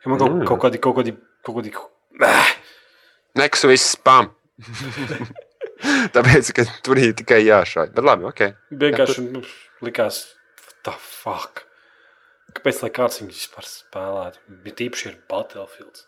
Ja 0.05 0.11
man 0.13 0.19
kaut, 0.21 0.31
Mm. 0.37 0.47
kaut 0.47 0.61
kādi, 0.63 0.79
kaut 0.81 0.97
kādi, 0.99 1.17
kaut 1.43 1.57
kādi, 1.61 1.73
Bēh! 2.21 2.51
Nekas 3.37 3.65
viss 3.69 3.93
spam. 3.97 4.31
Tāpēc, 6.17 6.51
ka 6.57 6.65
tur 6.85 6.97
ir 7.01 7.13
tikai 7.19 7.43
jāšauj. 7.45 7.91
Bet 7.97 8.05
labi, 8.07 8.25
ok. 8.31 8.43
vienkārši 8.73 9.25
nu, 9.29 9.43
likās, 9.85 10.23
tā 10.87 10.95
fuck. 10.97 11.65
Kāpēc 12.57 12.81
lai 12.87 12.91
kāds 12.97 13.21
viņu 13.21 13.35
vispār 13.35 13.67
spēlētu? 13.69 14.41
Bija 14.65 14.79
tīpaši 14.81 15.09
ir 15.11 15.19
Battlefields. 15.29 16.07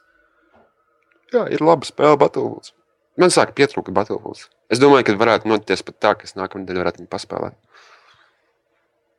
Jā, 1.35 1.45
ir 1.53 1.61
laba 1.61 1.85
spēle 1.85 2.17
Battlefields. 2.17 2.73
Man 3.21 3.35
sāk 3.35 3.53
pietrūkt 3.59 3.93
Battlefields. 3.93 4.47
Es 4.73 4.81
domāju, 4.81 5.05
ka 5.11 5.19
varētu 5.21 5.51
notikties 5.51 5.85
pat 5.85 5.99
tā, 6.01 6.15
ka 6.17 6.25
es 6.29 6.33
nākamā 6.39 6.65
nedēļa 6.65 6.85
varētu 6.85 7.03
viņu 7.03 7.11
paspēlēt. 7.13 7.59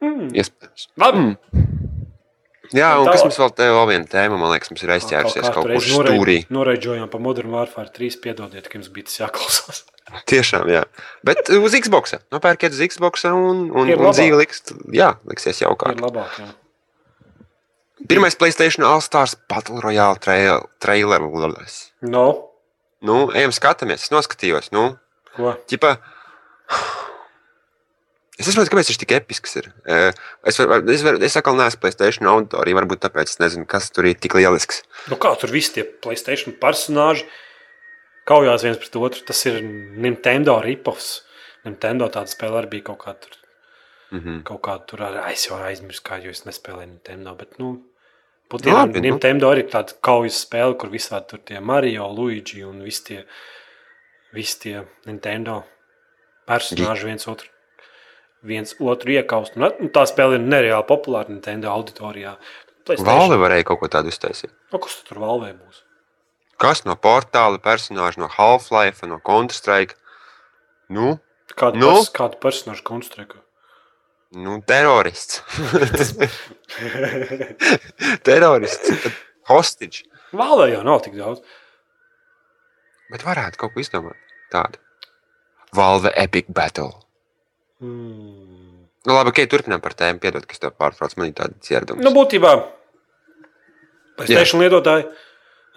Mm. 0.03 0.31
Iespējams. 0.39 0.87
Labi, 1.01 1.25
Mm. 1.25 1.65
Jā, 2.69 2.91
Un 2.99 3.07
un 3.07 3.09
kas 3.09 3.23
mums 3.25 3.37
vēl 3.41 3.53
te 3.57 3.65
vēl 3.65 3.87
viena 3.89 4.05
tēma, 4.05 4.37
man 4.37 4.51
liekas, 4.53 4.69
mums 4.69 4.83
ir 4.85 4.91
aizķērusies 4.93 5.47
kaut 5.49 5.63
kur 5.65 5.71
reiz 5.71 5.87
stūrī. 5.89 6.35
Noraidžojām 6.53 7.09
par 7.09 7.23
Modern 7.25 7.49
Warfare 7.49 7.89
3. 7.95 8.19
Piedodiet, 8.21 8.67
ka 8.69 8.77
jums 8.77 8.91
bija 8.93 9.07
tas 9.09 9.17
jāklausās. 9.23 9.79
Tiešām, 10.29 10.69
jā. 10.69 10.83
Bet 11.25 11.49
uz 11.49 11.73
Xbox. 11.73 12.13
Nopērkiet 12.29 12.77
uz 12.77 12.83
Xbox 12.93 13.25
un, 13.25 13.71
un, 13.73 13.89
un 13.89 14.13
dzīve 14.13 14.37
liks, 14.37 14.61
jā, 14.93 15.15
liksies 15.25 15.63
jaukāk. 15.63 15.97
Ir 15.97 16.05
labāk. 16.05 16.37
Jā. 16.37 16.51
Pirmais 18.09 18.37
Playstation 18.37 18.85
All-Stars 18.85 19.33
Battle 19.49 19.81
Royale 19.81 20.21
trail, 20.21 20.69
trailer. 20.79 21.25
No, 22.05 22.27
Nu, 22.99 23.29
ejam 23.31 23.53
skatāmies, 23.55 24.03
es 24.05 24.11
noskatījos. 24.11 24.73
Nu, 24.75 24.97
ko? 25.37 25.53
ķipa, 25.71 25.93
es 28.39 28.47
saprotu, 28.47 28.71
kāpēc 28.73 28.91
viņš 28.91 28.99
tik 29.01 29.13
episks 29.17 29.57
ir. 29.59 29.69
Es, 30.47 30.59
var, 30.61 30.83
es, 30.87 31.03
var, 31.05 31.19
es 31.25 31.37
atkal 31.39 31.57
neesmu 31.59 31.81
Playstation 31.83 32.29
auditorija, 32.31 32.77
varbūt 32.79 33.03
tāpēc 33.05 33.33
es 33.33 33.41
nezinu, 33.41 33.67
kas 33.69 33.89
tur 33.95 34.07
ir 34.09 34.19
tik 34.21 34.37
lielisks. 34.39 34.83
Nu, 35.11 35.19
kā 35.21 35.33
tur 35.39 35.51
viss 35.53 35.73
tie 35.75 35.83
Playstation 35.83 36.55
personāļi 36.61 37.25
kaujās 38.29 38.65
viens 38.67 38.79
pret 38.79 38.95
otru? 39.01 39.25
Tas 39.27 39.43
ir 39.49 39.59
Nintendo 39.63 40.59
ripoffs. 40.63 41.19
Nintendo 41.67 42.07
tāda 42.13 42.31
spēle 42.31 42.61
arī 42.61 42.77
bija 42.77 42.89
kaut 42.91 43.03
kā 43.03 43.15
tur. 43.19 43.35
Mm 44.09 44.19
-hmm. 44.19 44.43
Kaut 44.43 44.61
kā 44.65 44.79
tur 44.87 45.03
arī 45.05 45.31
es 45.33 45.45
jau 45.49 45.59
aizmirsu, 45.59 46.01
kā 46.01 46.23
jo 46.23 46.31
es 46.31 46.45
nespēlēju 46.45 46.87
Nintendo. 46.87 47.35
Bet, 47.35 47.59
nu, 47.59 47.83
Labi, 48.49 48.63
Būtībā 48.63 48.85
nu. 48.89 49.01
Nintendo 49.05 49.51
arī 49.51 49.61
ir 49.63 49.69
tāda 49.69 49.93
kaujas 50.01 50.41
spēle, 50.41 50.75
kur 50.77 50.89
visādi 50.89 51.27
tur 51.29 51.39
tie 51.45 51.59
Mario, 51.59 52.07
Luigi 52.09 52.63
un 52.65 52.81
visi 52.81 53.03
tie, 53.03 53.25
visi 54.33 54.59
tie 54.59 54.85
Nintendo 55.05 55.63
personāļi 56.49 57.05
viens 57.05 57.27
otru, 57.27 57.47
viens 58.45 58.73
otru 58.79 59.13
iekaust. 59.17 59.57
Un, 59.59 59.67
un 59.69 59.91
tā 59.93 60.05
spēle 60.09 60.39
ir 60.39 60.45
nereāli 60.45 60.85
populāra 60.87 61.29
Nintendo 61.31 61.71
auditorijā. 61.73 62.37
Valve 63.05 63.37
varēja 63.37 63.67
kaut 63.69 63.83
ko 63.83 63.89
tādu 63.91 64.09
uztaisīt. 64.09 64.49
Nu, 64.73 64.79
kas 64.81 64.95
tur 65.05 65.19
valvē 65.21 65.51
būs? 65.53 65.83
Kas 66.59 66.81
no 66.87 66.95
portāla 66.99 67.59
personāža, 67.61 68.19
no 68.23 68.27
Half-Life, 68.33 69.05
no 69.07 69.19
Counter-Strike? 69.23 69.95
Nu, 70.89 71.19
Kādu, 71.59 71.79
Nu? 71.79 71.87
nu? 71.87 71.93
pers, 71.99 72.09
kādu 72.13 72.39
personāžu 72.41 72.83
konstruēju? 72.87 73.39
nu 74.31 74.59
terorists. 74.61 75.41
terorists. 78.23 78.91
Hostage. 79.49 80.03
Valvē 80.33 80.69
jau 80.73 80.83
nav 80.85 81.01
tik 81.05 81.15
daudz. 81.17 81.41
Bet 83.09 83.25
varētu 83.25 83.57
kaut 83.57 83.73
ko 83.73 83.81
izdomāt 83.81 84.17
tādu. 84.53 84.77
Valve 85.73 86.11
Epic 86.15 86.49
Battle. 86.53 86.93
Hmm. 87.79 88.87
Nu, 89.07 89.15
labi, 89.15 89.31
ok, 89.31 89.45
turpinām 89.51 89.81
par 89.83 89.95
tēmu. 89.95 90.19
Piedod, 90.23 90.43
kas 90.49 90.59
tev 90.59 90.75
pārtrauc. 90.75 91.15
Man 91.19 91.31
ir 91.31 91.37
tāds 91.37 91.71
ieradums. 91.71 92.03
Nu, 92.03 92.11
būtībā, 92.15 92.51
Playstation 94.19 94.59
lietotāji, 94.59 95.05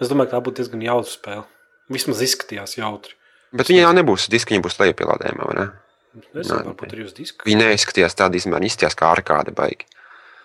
es 0.03 0.09
domāju, 0.11 0.31
ka 0.31 0.35
tā 0.35 0.43
būtu 0.43 0.59
diezgan 0.59 0.83
jautra 0.83 1.11
spēle. 1.11 1.45
Vismaz 1.93 2.23
izskatījās 2.25 2.75
jautri. 2.75 3.15
Bet 3.55 3.69
viņa 3.69 3.85
jau 3.85 3.93
nebūs 3.95 4.27
diska, 4.33 4.53
viņa 4.53 4.65
būs 4.65 4.79
lejupielādējumā, 4.81 5.47
vai 5.47 5.55
ne? 5.59 5.65
Nezinu, 6.13 6.59
Nē, 6.59 6.65
varbūt 6.69 6.93
arī 6.93 7.05
uz 7.07 7.13
disku. 7.15 7.45
Viņa 7.47 7.69
neizskatījās 7.69 8.17
tāda 8.17 8.37
izmēra, 8.37 8.67
izskatījās 8.67 8.97
kā 8.99 9.09
arkāde 9.15 9.53
baigi. 9.55 9.87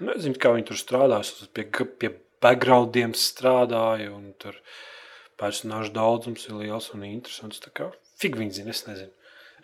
Nezinu, 0.05 0.39
kā 0.41 0.53
viņi 0.55 0.69
tur 0.71 0.79
strādāja. 0.79 1.27
Es 1.27 1.51
pie, 1.53 1.67
pie 2.01 2.13
backgroundiem 2.45 3.17
strādāju, 3.19 4.15
un 4.15 4.31
tur 4.41 4.57
personāžu 5.41 5.93
daudzums 5.97 6.47
ir 6.49 6.61
liels 6.63 6.89
un 6.95 7.05
interesants. 7.09 7.61
Fig 8.19 8.39
viņi 8.39 8.61
zina, 8.61 8.77
es 8.77 8.85
nezinu. 8.87 9.13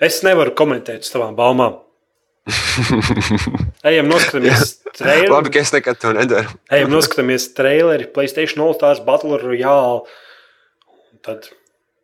Es 0.03 0.23
nevaru 0.27 0.55
komentēt 0.59 1.07
uz 1.07 1.13
tavām 1.15 1.37
baumām. 1.39 1.79
Ejam, 3.89 4.09
noskatāmies 4.11 4.75
traileri. 4.91 5.31
Labi, 5.31 5.53
ka 5.55 5.63
es 5.63 5.71
nekad 5.73 6.01
to 6.03 6.13
nedaru. 6.17 6.51
Ejam, 6.75 6.91
noskatāmies 6.93 7.47
traileri, 7.57 8.09
Playstation 8.11 8.65
All 8.65 8.75
Stars 8.77 9.01
Battle 9.05 9.39
Royale. 9.41 10.03
Tad 11.25 11.49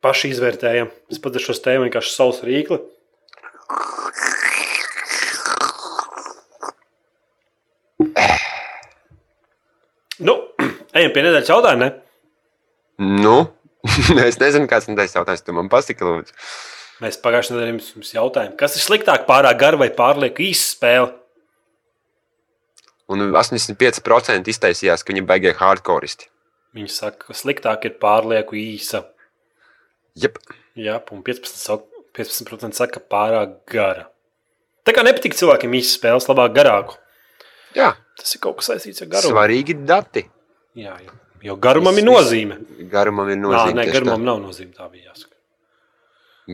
paši 0.05 0.30
izvērtējam. 0.32 0.88
Es 1.12 1.20
ar 1.20 1.45
šo 1.45 1.59
tēmu 1.66 1.88
vienkārši 1.88 2.14
savus 2.14 2.41
rīkli. 2.47 2.80
Nu, 10.20 10.36
ejam 10.97 11.12
pie 11.14 11.24
nedēļas 11.24 11.51
jautājuma. 11.53 11.86
Ne? 11.86 11.91
Nu, 13.20 13.36
es 14.28 14.41
nezinu, 14.41 14.68
kāds 14.70 14.88
ir 14.88 14.99
tas 14.99 15.16
jautājums. 15.16 15.45
Tu 15.45 15.57
man 15.57 15.72
pasaki, 15.72 16.05
lūdzu. 16.05 16.36
Mēs 17.01 17.16
pagājušajā 17.24 17.57
nedēļā 17.57 17.72
jums- 17.96 18.12
jautājām, 18.14 18.57
kas 18.61 18.76
ir 18.76 18.82
sliktāk, 18.84 19.24
pārāk 19.28 19.57
gara 19.59 19.76
vai 19.80 19.88
pārlieku 19.88 20.44
īsa 20.51 20.66
spēle? 20.76 21.14
Un 23.11 23.24
85% 23.34 24.46
iztaisījās, 24.53 25.03
ka 25.03 25.12
viņi 25.12 25.24
baigie 25.26 25.53
hardcoreisti. 25.59 26.28
Viņi 26.76 26.90
saka, 26.94 27.26
ka 27.26 27.34
sliktāk 27.34 27.84
ir 27.88 27.96
pārlieku 28.03 28.55
īsa. 28.61 29.05
Jep. 30.14 30.38
Jā, 30.78 31.01
un 31.11 31.22
15%, 31.26 31.59
sak- 31.59 31.88
15 32.14 32.74
saka, 32.78 33.01
pārāk 33.01 33.57
gara. 33.66 34.07
Tā 34.86 34.92
kā 34.94 35.03
nepatīk 35.07 35.34
cilvēkiem 35.34 35.74
īsa 35.80 35.96
spēles, 35.98 36.28
labāk 36.30 36.55
garāku. 36.55 36.96
Jā, 37.74 37.94
Tas 38.20 38.34
ir 38.34 38.40
kaut 38.44 38.59
kas 38.59 38.68
saistīts 38.68 39.01
ar 39.03 39.09
garumu. 39.09 39.32
svarīgi 39.32 39.74
dati. 39.86 40.22
Jā, 40.76 40.94
jo, 41.01 41.12
jo 41.42 41.57
garumam 41.57 41.96
ir 41.96 42.05
nozīme. 42.05 42.59
Garumam 42.90 43.28
ir 43.30 43.36
Nā, 43.36 43.48
nozīme. 43.48 43.74
nē, 43.78 43.84
tieši 43.86 43.92
garumam 43.96 44.24
nav 44.24 44.38
nozīme. 44.42 44.74
Tā 44.76 44.90
bija 44.92 45.09
jāsaka. 45.11 45.30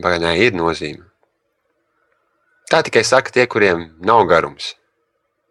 Nē, 0.03 0.31
ir 0.45 0.53
nozīme. 0.57 1.03
Tā 2.67 2.83
tikai 2.83 3.03
saka 3.07 3.31
tie, 3.31 3.47
kuriem 3.47 3.95
nav 4.03 4.27
garums. 4.27 4.75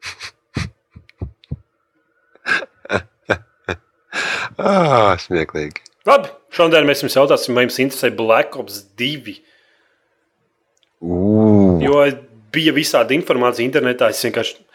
ah, 4.59 5.17
smieklīgi. 5.21 5.81
Labi, 6.07 6.29
šodien 6.55 6.87
mēs 6.87 7.03
jums 7.03 7.17
jautāsim, 7.17 7.55
vai 7.57 7.65
jums 7.67 7.81
interesē 7.83 8.11
Black 8.15 8.57
Ops 8.61 8.77
2. 9.01 9.35
Ugh. 11.07 11.83
Jo 11.85 12.05
bija 12.55 12.73
visādi 12.77 13.17
informācija 13.19 13.67
internetā. 13.67 14.11
Es 14.13 14.25
vienkārši 14.25 14.66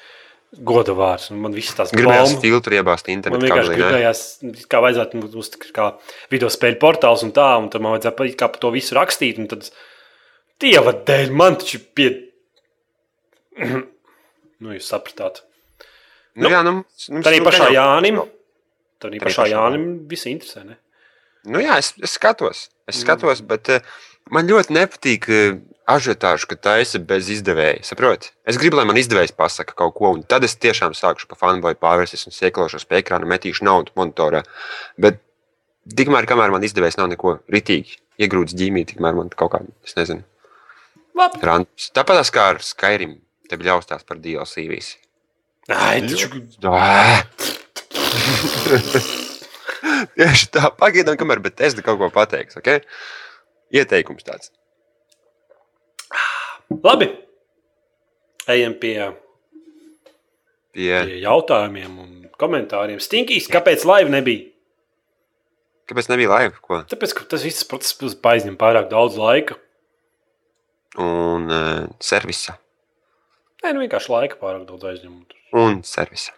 godu 0.59 0.93
vārds, 0.97 1.29
man 1.31 1.53
viss 1.55 1.71
tās 1.77 1.93
Gribējās 1.95 2.33
filtru 2.43 2.75
iebāzt 2.75 3.07
Man 3.07 3.15
internetu 3.17 3.45
vienkārši 3.45 3.69
kablī, 3.71 3.77
ne? 3.77 3.85
gribējās, 3.87 4.65
kā 4.71 4.81
vajadzētu 4.83 5.21
mums 5.21 5.35
kā 5.75 5.85
video 6.33 6.49
spēļu 6.51 6.79
portāls 6.81 7.23
un 7.23 7.31
tā, 7.35 7.47
un 7.61 7.69
tad 7.71 7.81
man 7.85 7.95
vajadzēja 7.95 8.35
kā 8.41 8.49
par 8.51 8.59
to 8.59 8.71
visu 8.75 8.97
rakstīt. 8.97 9.39
un 9.39 9.47
Tad, 9.47 9.69
dieva 10.59 10.91
dēļ, 11.07 11.31
man 11.31 11.55
taču 11.61 11.79
pie. 11.95 12.09
nu, 14.61 14.75
jūs 14.75 14.91
sapratāt. 14.91 15.41
Nu, 16.39 16.51
jā, 16.51 16.61
nu, 16.63 16.77
mums, 16.81 17.07
Tā 17.25 17.31
arī 17.31 17.41
nu, 17.41 17.47
pašā 17.49 17.65
jau- 17.67 17.75
Jānim. 17.75 18.21
Tā 19.01 19.09
arī 19.09 19.19
pašā 19.23 19.47
Jānim 19.51 19.87
viss 20.07 20.27
interesē. 20.29 20.63
Ne? 20.67 20.77
Nu, 21.49 21.59
jā, 21.63 21.79
es, 21.81 21.93
es 21.99 22.13
skatos, 22.19 22.67
es 22.87 22.99
Mm. 22.99 23.01
skatos 23.01 23.41
bet 23.41 23.69
uh, 23.69 23.79
man 24.29 24.49
ļoti 24.49 24.77
nepatīk 24.77 25.27
uh, 25.31 25.57
ažiotāžu, 25.89 26.45
ka 26.51 26.55
taisa 26.69 26.97
bez 27.03 27.29
izdevēja. 27.33 27.81
Saproti? 27.87 28.31
Es 28.47 28.59
gribu, 28.61 28.77
lai 28.79 28.85
man 28.89 28.99
izdevējs 29.01 29.33
pasaka 29.37 29.73
kaut 29.77 29.93
ko, 29.97 30.07
un 30.15 30.19
tad 30.27 30.41
es 30.47 30.57
tiešām 30.61 30.91
sākšu 30.97 31.25
pa 31.31 31.35
fanboy 31.39 31.73
pārvērsties 31.79 32.27
un 32.29 32.33
sēklošos 32.35 32.87
pie 32.89 32.97
ekrāna, 33.01 33.29
metīšu 33.29 33.61
naudu 33.67 33.89
monitorā. 33.97 34.41
Bet 35.01 35.15
tikmēr, 35.97 36.23
kamēr 36.29 36.49
man 36.53 36.65
izdevējs 36.67 36.99
nav 37.01 37.07
neko 37.11 37.29
ritīgi 37.51 37.91
iegrūts 38.21 38.57
ģīmī, 38.57 38.81
tikmēr 38.89 39.13
man 39.17 39.27
kaut 39.33 39.51
kāda, 39.55 39.69
es 39.87 39.93
nezinu, 39.97 40.21
rants. 41.41 41.83
Tāpat 41.95 42.17
kā 42.33 42.43
ar 42.53 42.57
Skyrim, 42.65 43.13
te 43.49 43.53
bija 43.59 43.69
ļaustās 43.73 44.03
par 44.07 44.17
DLC 44.21 44.55
visi. 44.69 44.95
Ai, 45.71 45.97
taču! 46.05 46.27
Tieši 50.17 50.45
tā, 50.53 50.63
pagaidām, 50.77 51.15
kamēr 51.17 51.39
Bethesda 51.41 51.81
kaut 51.85 51.97
ko 52.01 52.07
pateiks. 52.13 52.57
Okay? 52.59 52.79
Ieteikums 53.71 54.27
tāds. 54.27 54.51
labi. 56.83 57.11
Ejam 58.51 58.73
pie, 58.81 58.95
Pie, 60.71 60.95
pie 61.05 61.19
jautājumiem 61.21 61.99
un 61.99 62.09
komentāriem. 62.41 62.99
Stinkīs, 63.03 63.49
kāpēc 63.51 63.85
laiva 63.87 64.11
nebija? 64.11 64.51
kāpēc 65.91 66.07
nebija 66.11 66.31
laiva? 66.31 66.55
Ko? 66.63 66.79
Tāpēc, 66.87 67.13
ka 67.17 67.27
tas 67.33 67.43
viss 67.45 67.67
process 67.67 68.15
aizņem 68.31 68.57
pārāk 68.59 68.89
daudz 68.91 69.17
laika. 69.19 69.57
Un 71.01 71.47
uh, 71.51 71.87
servisa. 72.03 72.57
Nē, 73.61 73.73
nu 73.75 73.83
vienkārši 73.83 74.11
laika 74.11 74.39
pārāk 74.41 74.65
daudz 74.69 74.87
aizņem. 74.91 75.19
Un 75.59 75.81
servisa. 75.87 76.33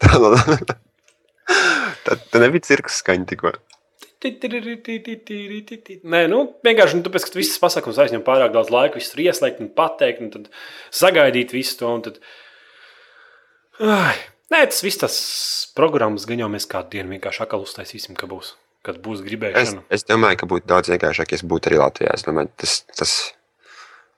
tā 0.00 0.12
tad 2.06 2.40
nebija 2.40 2.68
cirka 2.68 2.92
skaņa 2.92 3.28
tikko. 3.32 3.54
Nē, 6.04 6.22
nu, 6.30 6.42
vienkārši 6.66 6.98
nu, 6.98 7.04
tāpēc, 7.06 7.26
ka 7.28 7.40
visas 7.40 7.58
pasākums 7.62 7.98
aizņem 8.04 8.22
pārāk 8.26 8.52
daudz 8.54 8.70
laika, 8.72 9.00
visu 9.00 9.14
tur 9.14 9.24
ieslēgt 9.24 9.60
un 9.64 9.70
pateikt, 9.76 10.22
un 10.22 10.30
tad 10.34 10.48
sagaidīt 10.94 11.54
visu 11.56 11.78
to. 11.80 11.92
Tad... 12.06 12.20
Ai, 13.82 14.14
nē, 14.52 14.62
tas 14.70 14.82
viss 14.84 15.00
tas 15.02 15.16
programmas 15.76 16.26
gan 16.28 16.42
jau 16.44 16.50
mēs 16.52 16.68
kādu 16.70 16.94
dienu 16.96 17.16
vienkārši 17.16 17.44
atkal 17.46 17.64
uztaisīsim, 17.66 18.14
ka 18.18 18.28
būs, 18.30 18.54
kad 18.86 19.00
būs 19.04 19.20
Es, 19.22 19.26
gribēšana. 19.26 19.84
es 19.98 20.06
domāju, 20.08 20.42
ka 20.42 20.50
būtu 20.54 20.68
daudz 20.70 20.92
vienkāršāk, 20.92 21.32
ja 21.34 21.40
es 21.40 21.46
būtu 21.48 21.72
arī 21.72 21.80
Latvijā. 21.82 22.14
Es 22.14 22.26
domāju, 22.28 22.52
tas, 22.62 22.78
tas, 22.94 23.16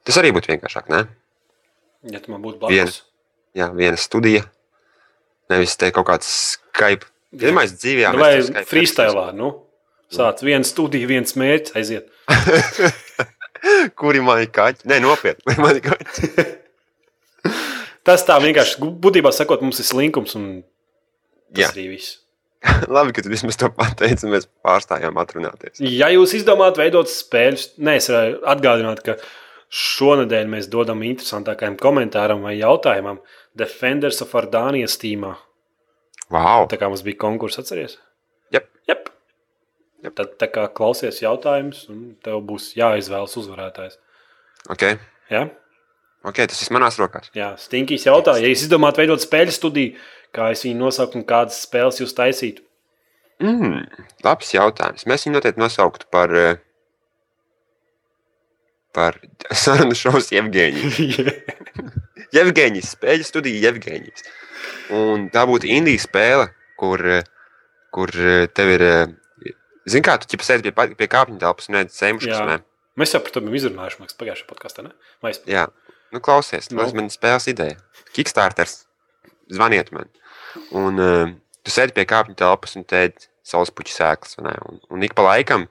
tas 0.04 0.20
arī 0.20 0.34
būtu 0.36 0.52
vienkāršāk. 0.54 0.90
Ne? 0.92 1.04
Ja 2.12 2.20
tu 2.20 2.34
man 2.34 2.42
būtu 2.44 2.60
Viena. 2.68 2.88
blakus. 2.90 3.02
Jā, 3.54 3.68
viena 3.70 3.96
studija. 4.00 4.42
Nevis 5.52 5.76
te 5.78 5.90
kaut 5.94 6.08
kāds 6.08 6.26
Skype. 6.56 7.06
Vienmēr 7.34 7.68
dzīvē, 7.70 8.10
Nu, 8.14 8.18
Vai 8.22 8.64
freestylā, 8.66 9.28
nu? 9.36 9.52
Sāc 10.12 10.42
viena 10.44 10.66
studija, 10.66 11.08
viens 11.08 11.36
mērķis, 11.38 11.76
aiziet. 11.78 12.10
Man 14.24 14.42
ir 14.42 14.50
kaķi? 14.52 14.84
Nē, 14.90 14.98
nopietni. 15.04 15.44
Kuri 15.48 15.62
man 15.64 15.78
ir 15.78 15.84
kaķi? 15.84 16.44
Tas 18.06 18.24
tā 18.28 18.36
vienkārši, 18.42 18.84
būtībā 19.00 19.32
sakot, 19.32 19.62
mums 19.64 19.80
ir 19.80 19.88
slinkums 19.88 20.36
un 20.36 20.48
tas 21.54 21.62
Jā. 21.62 21.70
arī 21.72 21.86
viss. 21.94 22.18
Labi, 22.94 23.14
ka 23.16 23.24
tu 23.24 23.32
vismaz 23.32 23.56
to 23.60 23.70
pateici, 23.72 24.26
un 24.26 24.34
mēs 24.34 24.46
pārstājām 24.64 25.16
atrunāties. 25.20 25.80
Ja 25.80 26.10
jūs 26.12 26.34
izdomājat 26.36 26.80
veidot 26.80 27.08
spēļus, 27.12 27.70
nē, 27.84 27.96
es 28.00 28.10
varu 28.12 28.38
atgādināt, 28.52 29.00
ka 29.04 29.16
šonadēļ 29.74 30.50
mēs 30.52 30.68
dodam 30.72 31.02
interesantākajam 31.04 31.78
komentāram 31.80 32.44
vai 32.44 32.58
jautājumam 32.58 33.20
Defenders 33.56 34.20
of 34.24 34.36
Ardānijas 34.36 34.96
tīmā. 35.00 35.34
Wow! 36.32 36.68
Tā 36.70 36.80
kā 36.80 36.88
mums 36.90 37.04
bija 37.06 37.20
konkurss, 37.24 37.60
atceries? 37.60 37.98
Jep. 40.04 40.12
Tad 40.18 40.34
tā 40.40 40.50
kā 40.52 40.66
klausies 40.76 41.22
jautājumus, 41.22 41.86
un 41.88 42.00
tev 42.24 42.42
būs 42.44 42.74
jāizvēlas 42.76 43.38
uzvarētājs. 43.40 43.96
Okay. 44.74 44.98
Ja? 45.32 45.46
ok, 46.24 46.42
tas 46.48 46.60
viss 46.60 46.72
manās 46.74 46.98
rokās. 47.00 47.30
Jā, 47.36 47.54
Stinkīs 47.60 48.04
jautā, 48.08 48.36
ja 48.40 48.50
jūs 48.50 48.66
izdomājat 48.66 49.00
veidot 49.00 49.24
spēļu 49.24 49.54
studiju, 49.56 49.96
kā 50.34 50.50
es 50.52 50.64
viņu 50.66 50.80
nosaucu 50.80 51.20
un 51.20 51.26
kādas 51.28 51.62
spēles 51.64 52.02
jūs 52.02 52.14
taisītu. 52.16 52.64
Mm, 53.42 53.82
labs 54.24 54.52
jautājums. 54.54 55.06
Mēs 55.10 55.26
viņu 55.26 55.38
noteikti 55.38 55.62
nosauktu 55.62 56.08
par, 56.12 56.36
eh, 56.36 56.60
par 58.94 59.18
sarunu 59.64 59.96
šovus 59.98 60.30
Jevgeņiju. 60.36 61.34
Jevgeņijas 62.36 62.94
spēļu 62.96 63.28
studija 63.28 63.70
Jevgeņijas. 63.70 64.28
Un 65.00 65.28
tā 65.32 65.44
būtu 65.48 65.68
Indijas 65.72 66.04
spēle, 66.08 66.50
kur, 66.80 67.00
eh, 67.08 67.28
kur 67.94 68.12
eh, 68.14 68.48
tev 68.52 68.76
ir. 68.76 68.90
Zini, 69.84 70.04
kā 70.06 70.14
tu 70.20 70.28
ķipa 70.32 70.46
sēdi 70.46 70.72
pie, 70.72 70.86
pie 70.96 71.08
kāpņu 71.12 71.38
telpas 71.42 71.68
un 71.68 71.76
ēd 71.82 71.92
sēmušas. 71.92 72.40
Ne? 72.48 72.58
Mēs 73.00 73.12
jau 73.14 73.20
par 73.24 73.34
to 73.34 73.42
bijām 73.44 73.56
izrunājuši, 73.58 73.98
man 74.00 74.06
liekas, 74.08 74.18
pagājušajā 74.20 74.48
podkāstā. 74.48 74.84
ne? 74.86 74.92
Vai 75.24 75.32
es... 75.34 75.40
Jā, 75.50 75.66
nu, 76.14 76.20
klausies, 76.24 76.70
Nu. 76.72 76.80
tas 76.80 76.94
man 76.96 77.10
spēles 77.12 77.48
ideja. 77.52 77.76
Kickstarters, 78.16 78.84
zvaniet 79.52 79.90
man. 79.92 80.08
Un 80.72 81.00
uh, 81.02 81.32
tu 81.66 81.74
sēdi 81.74 81.92
pie 81.96 82.06
kāpņu 82.08 82.36
telpas 82.38 82.76
un 82.78 82.86
tēdi 82.88 83.28
saulespuķu 83.44 83.92
sēklas. 83.92 84.38
vai 84.38 84.46
ne? 84.52 84.56
Un, 84.70 84.80
un 84.94 85.02
ik 85.04 85.12
pa 85.18 85.26
laikam 85.26 85.66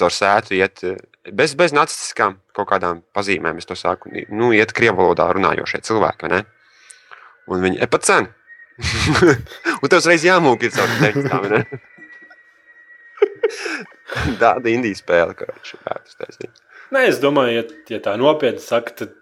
caur 0.00 0.10
sētu 0.10 0.56
iet 0.58 0.82
eh, 0.88 0.96
bez, 1.30 1.52
bez 1.54 1.70
nacistiskām 1.76 2.40
kaut 2.56 2.66
kādām 2.72 3.04
pazīmēm. 3.14 3.60
Es 3.62 3.68
to 3.70 3.76
saku, 3.78 4.10
nu, 4.34 4.50
iet 4.56 4.72
krievu 4.74 4.98
valodā 5.04 5.28
runājošie 5.36 5.84
cilvēki. 5.86 6.32
ne? 6.32 6.42
Un 7.46 7.62
viņi 7.62 7.78
ir 7.84 7.90
pat 7.92 8.02
cen. 8.08 8.32
un 9.82 9.86
tev 9.92 10.00
uzreiz 10.00 10.24
jāmūk 10.26 10.64
ir 10.66 10.72
caur 10.74 10.90
tekstām. 10.98 11.44
vai 11.44 11.50
ne? 11.52 11.60
Tāda 14.42 14.70
indijas 14.72 15.02
spēle, 15.02 15.34
kā 15.38 15.48
viņš 15.50 15.74
varētu 15.80 16.12
uztaisīt. 16.12 16.62
Nē, 16.94 17.04
es 17.10 17.20
domāju, 17.22 17.56
ja, 17.56 17.64
ja 17.96 18.00
tā 18.04 18.14
nopietni 18.20 18.62
saka, 18.62 18.92
tad, 19.00 19.14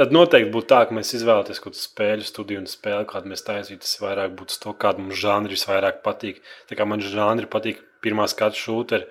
tad 0.00 0.14
noteikti 0.14 0.50
būtu 0.54 0.70
tā, 0.72 0.80
ka 0.88 0.96
mēs 0.96 1.12
izvēlētos 1.18 1.60
kaut 1.62 1.74
kādu 1.76 1.82
spēļu 1.82 2.26
studiju 2.26 2.62
un 2.62 2.68
spēli, 2.70 3.06
kādu 3.10 3.32
mēs 3.32 3.44
taisītu. 3.46 3.84
Tas 3.84 4.00
vairāk 4.02 4.34
būtu 4.38 4.58
to, 4.64 4.74
kāda 4.84 5.04
mums 5.04 5.20
žanri 5.20 5.54
visvairāk 5.54 6.00
patīk. 6.06 6.40
Tā 6.70 6.78
kā 6.78 6.88
man 6.88 7.04
žanri 7.04 7.50
patīk 7.50 7.82
pirmā 8.04 8.26
skatu 8.30 8.58
šūteri, 8.58 9.08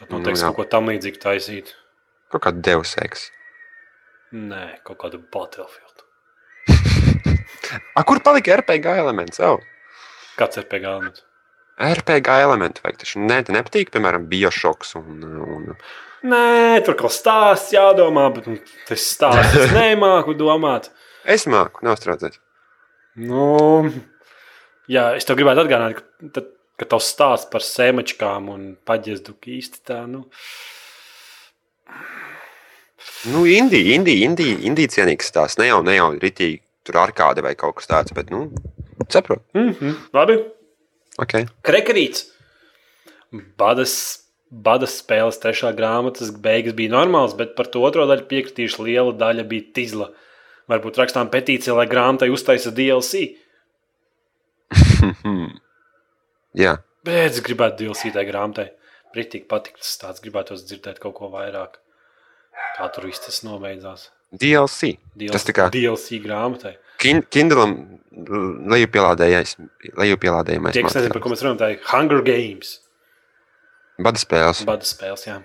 tad 0.00 0.10
Nu, 0.10 0.18
noteikti 0.18 0.40
jā. 0.42 0.48
kaut 0.50 0.58
ko 0.62 0.68
tam 0.76 0.90
līdzīgu 0.90 1.22
taisīt. 1.22 1.74
Kaut 2.32 2.46
kā 2.46 2.54
Deus 2.56 2.96
Ex. 3.04 3.28
Nē, 4.34 4.80
kaut 4.86 4.98
kādu 5.04 5.20
Battlefield. 5.30 6.02
A, 7.98 8.02
kur 8.02 8.18
palika 8.24 8.56
RPG 8.58 8.96
elements? 9.04 9.38
Oh. 9.44 9.60
Kāds 10.38 10.58
ir 10.58 10.66
pieejams? 10.70 11.22
RPG 11.80 12.40
elementi 12.44 12.84
vajag. 12.84 12.98
Taču 13.02 13.22
ne, 13.24 13.40
nepatīk, 13.56 13.92
piemēram, 13.94 14.26
Bioshocks 14.30 14.94
un, 15.00 15.22
un 15.24 15.70
Nē, 16.24 16.80
tur 16.86 16.96
kaut 16.96 17.10
kas 17.10 17.18
stāsts 17.20 17.74
jādomā, 17.74 18.30
bet 18.32 18.46
nu, 18.48 18.56
tas 18.88 19.02
stāsts 19.12 19.74
nemāku 19.76 20.32
domāt. 20.38 20.88
es 21.24 21.44
māku, 21.50 21.84
strādāt. 22.00 22.38
Nu, 23.20 23.90
jā, 24.88 25.10
es 25.18 25.28
tev 25.28 25.36
gribētu 25.36 25.66
atgādināt, 25.66 25.98
ka, 26.00 26.30
tad, 26.38 26.48
ka 26.80 26.88
tavs 26.94 27.10
stāsts 27.12 27.50
par 27.52 27.66
sēmačkām 27.66 28.48
un 28.54 28.64
paģezdu 28.88 29.36
īsti 29.58 29.84
tā, 29.84 30.00
nu, 30.08 30.24
Nu, 33.24 33.46
Indija, 33.48 33.94
Indija, 33.94 34.24
Indija, 34.28 34.56
Indija 34.68 34.90
cienīgs 34.92 35.30
stāsts. 35.30 35.58
Ne 35.60 35.70
jau, 35.70 35.80
ne 35.84 35.96
jau 35.96 36.10
ritīgi 36.20 36.60
tur 36.84 36.98
ar 37.00 37.12
kāda 37.16 37.44
vai 37.44 37.54
kaut 37.56 37.78
kas 37.78 37.88
tāds, 37.88 38.12
bet, 38.16 38.30
nu, 38.32 38.50
saprot. 39.08 39.40
mm 39.54 39.70
-hmm. 39.70 39.94
labi. 40.12 40.36
Okay. 41.22 41.46
Krekerīts. 41.66 42.26
Badas, 43.58 43.94
badas 44.50 44.98
spēles 45.00 45.38
trešā 45.42 45.72
grāmatas 45.78 46.30
beigas 46.30 46.74
bija 46.78 46.94
normāls, 46.94 47.36
bet 47.38 47.54
par 47.58 47.70
to 47.70 47.82
otro 47.86 48.06
daļu 48.10 48.26
piekritīšu 48.30 48.86
liela 48.86 49.14
daļa 49.18 49.44
bija 49.50 49.70
tizla. 49.74 50.10
Varbūt 50.70 50.98
rakstām 51.02 51.30
petīciju, 51.32 51.76
lai 51.76 51.86
grāmatai 51.90 52.30
uztaisa 52.32 52.72
DLC. 52.74 53.26
Jā, 56.64 56.78
Bet 57.04 57.36
es 57.36 57.42
gribētu 57.44 57.82
DLC 57.84 58.10
tai 58.14 58.24
grāmatai. 58.24 58.70
Britīgi 59.14 59.44
patīk 59.50 59.76
tas 59.76 59.92
tāds, 60.00 60.22
gribētu 60.24 60.56
dzirdēt 60.56 61.00
kaut 61.02 61.18
ko 61.18 61.28
vairāk. 61.32 61.76
Kā 62.78 62.88
tur 62.94 63.06
viss 63.10 63.20
tas 63.22 63.42
nobeidzās. 63.44 64.08
DLC. 64.32 64.94
DLC, 65.12 65.34
Tas 65.34 65.44
kā 65.54 65.68
DLC 65.74 66.18
grāmatai. 66.24 66.74
Kin- 67.04 67.24
Kindlam 67.34 67.74
lejupielādējais, 68.74 69.56
lejupielādējamais 69.98 70.76
Tie, 70.76 70.82
kas 70.86 70.94
nezina, 70.98 71.12
par 71.16 71.22
ko 71.24 71.32
mēs 71.32 71.42
runājam, 71.44 71.60
tā 71.60 71.68
ir 71.74 71.80
Hunger 71.90 72.22
Games. 72.26 72.76
Bada 74.02 74.18
spēles. 74.22 74.64
Bada 74.66 74.86
spēles, 74.86 75.26
jā. 75.28 75.40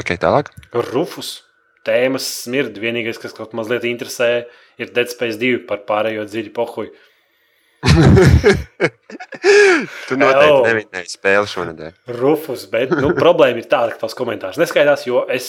Ok, 0.00 0.14
tālāk. 0.20 0.48
Rufus. 0.92 1.42
Tēmas 1.84 2.24
smird. 2.44 2.76
Vienīgais, 2.78 3.18
kas 3.20 3.32
kaut 3.36 3.52
mazliet 3.58 3.82
interesē, 3.88 4.44
ir 4.78 4.92
Dead 4.94 5.10
Space 5.10 5.36
2 5.40 5.64
par 5.68 5.82
pārējo 5.88 6.24
dziļu 6.30 6.52
pohuju. 6.56 6.92
Tu 10.06 10.16
noteikti 10.18 10.46
Hello. 10.46 10.62
nevinēji 10.66 11.10
spēli 11.16 11.48
šonadēļ. 11.50 11.94
Rufus, 12.20 12.64
bet 12.70 12.92
nu, 12.94 13.10
problēma 13.22 13.58
ir 13.62 13.66
tāda, 13.70 13.94
ka 13.94 14.04
tavs 14.04 14.16
komentārs 14.18 14.58
neskaidrs, 14.60 15.06
jo 15.08 15.24
es 15.32 15.48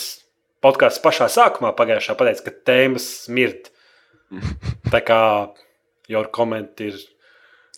podkāstā 0.64 1.04
pašā 1.04 1.28
sākumā 1.32 1.74
pagājušā 1.78 2.16
pateicu, 2.20 2.46
ka 2.48 2.56
tēmas 2.72 3.06
smird. 3.28 3.70
Tā 4.94 5.02
kā 5.06 5.20
jau 6.12 6.24
komentāri 6.36 6.94
ir 6.94 7.02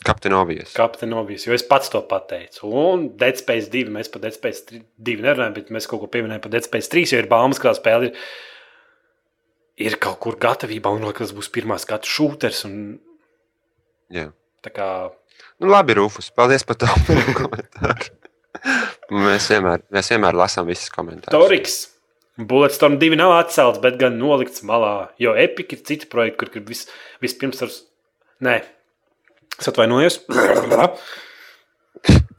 Kapteinovijas. 0.06 0.74
kapteinovijas, 0.76 1.46
jo 1.48 1.56
es 1.56 1.64
pats 1.66 1.90
to 1.90 2.02
pateicu. 2.06 2.68
Un 2.68 3.08
Dead 3.18 3.40
Space 3.40 3.72
2, 3.74 3.90
mēs 3.96 4.10
par 4.12 4.22
Dead 4.22 4.36
Space 4.36 4.66
2 4.70 5.16
nerunājam, 5.24 5.56
bet 5.56 5.72
mēs 5.74 5.88
kaut 5.90 6.04
ko 6.04 6.10
pieminējam 6.12 6.44
par 6.44 6.52
Dead 6.54 6.68
Space 6.68 6.92
3, 6.92 7.14
jo 7.16 7.22
ir 7.24 7.30
baumas, 7.32 7.62
ka 7.62 7.72
tā 7.72 7.80
spēle 7.80 8.12
ir, 8.12 8.20
ir 9.88 9.96
kaut 10.04 10.20
kur 10.22 10.38
gatavībā 10.42 10.92
un 10.94 11.08
tas 11.16 11.34
būs 11.34 11.50
pirmā 11.56 11.80
skatu 11.82 12.12
šūters. 12.12 12.66
Un, 12.68 12.76
Jā. 14.14 14.28
tā 14.62 14.74
kā 14.76 14.90
Nu, 15.60 15.70
labi, 15.72 15.96
Rufus. 15.96 16.30
Paldies 16.36 16.64
par 16.68 16.78
tavu 16.80 17.16
komentāru. 17.40 18.12
Mēs 19.16 19.48
vienmēr, 19.52 19.84
mēs 19.94 20.12
vienmēr 20.12 20.38
lasām 20.38 20.68
visus 20.68 20.92
komentārus. 20.92 21.36
Toriks. 21.36 21.76
Bulletstorm 22.36 22.98
2 23.00 23.16
nav 23.16 23.32
atcelts, 23.38 23.80
bet 23.84 23.96
gan 24.00 24.18
nolikts 24.20 24.64
malā. 24.68 25.10
Jo 25.22 25.36
Epic 25.40 25.72
ir 25.72 25.84
citi 25.88 26.10
projekti, 26.12 26.38
kur, 26.42 26.50
kur 26.52 26.66
vis, 26.68 26.84
vispirms 27.24 27.64
ar. 27.64 27.72
Nē, 28.44 28.58
es 29.56 29.72
atvainojos. 29.72 30.20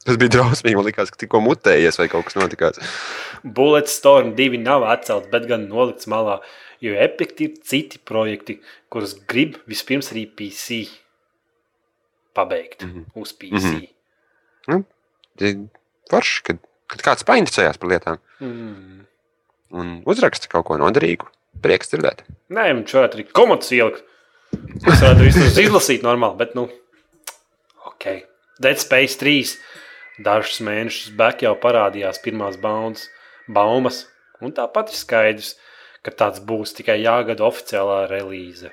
Tas 0.07 0.19
bija 0.21 0.37
drausmīgi. 0.37 0.77
Man 0.79 0.87
liekas, 0.87 1.11
ka 1.11 1.19
tikko 1.19 1.41
mutējies 1.43 1.97
vai 1.99 2.07
kaut 2.13 2.29
kas 2.29 2.37
notikās. 2.39 2.79
Bulletstorm 3.43 4.35
2 4.39 4.61
nav 4.63 4.85
atcelts, 4.87 5.33
bet 5.33 5.49
gan 5.49 5.65
nolikts 5.71 6.07
malā. 6.13 6.43
Jo 6.85 6.93
Epic 7.01 7.33
ir 7.41 7.57
citi 7.65 7.99
projekti, 7.99 8.61
kurus 8.93 9.17
grib 9.29 9.57
vispirms 9.67 10.13
arī 10.13 10.27
PC 10.29 10.85
pabeigt 12.37 12.85
mm. 12.85 12.93
-hmm. 12.93 13.05
uz 13.23 13.33
PC. 13.33 13.89
Mm 14.69 14.85
Forši, 16.11 16.43
kad, 16.47 16.59
kad 16.87 17.01
kāds 17.03 17.25
painteresējās 17.27 17.79
par 17.81 17.89
lietām 17.89 18.19
-hmm. 18.41 18.47
Mm. 18.47 19.07
Un 19.77 20.01
uzraksta 20.09 20.51
kaut 20.53 20.66
ko 20.70 20.79
noderīgu. 20.81 21.29
Prieks 21.64 21.93
dzirdēt. 21.93 22.24
Nē, 22.53 22.68
viņš 22.79 22.95
varētu 22.99 23.18
arī 23.18 23.24
komandas 23.33 23.72
ielikt. 23.74 24.05
Es 24.87 25.01
varētu 25.03 25.24
visu 25.24 25.62
izlasīt 25.64 26.05
normāli, 26.07 26.39
bet, 26.41 26.55
nu, 26.59 26.66
ok. 27.89 28.09
Dead 28.62 28.81
Space 28.81 29.18
3. 29.20 29.57
Dažus 30.24 30.62
mēnešus 30.64 31.12
back 31.16 31.43
jau 31.45 31.53
parādījās 31.61 32.22
pirmās 32.24 32.57
baumas, 32.61 33.03
baumas, 33.53 34.07
un 34.41 34.55
tāpat 34.57 34.93
ir 34.93 34.97
skaidrs, 34.97 35.51
ka 36.07 36.14
tāds 36.22 36.41
būs 36.41 36.72
tikai 36.79 36.97
jāgada 37.03 37.45
oficiālā 37.45 38.07
relīze. 38.09 38.72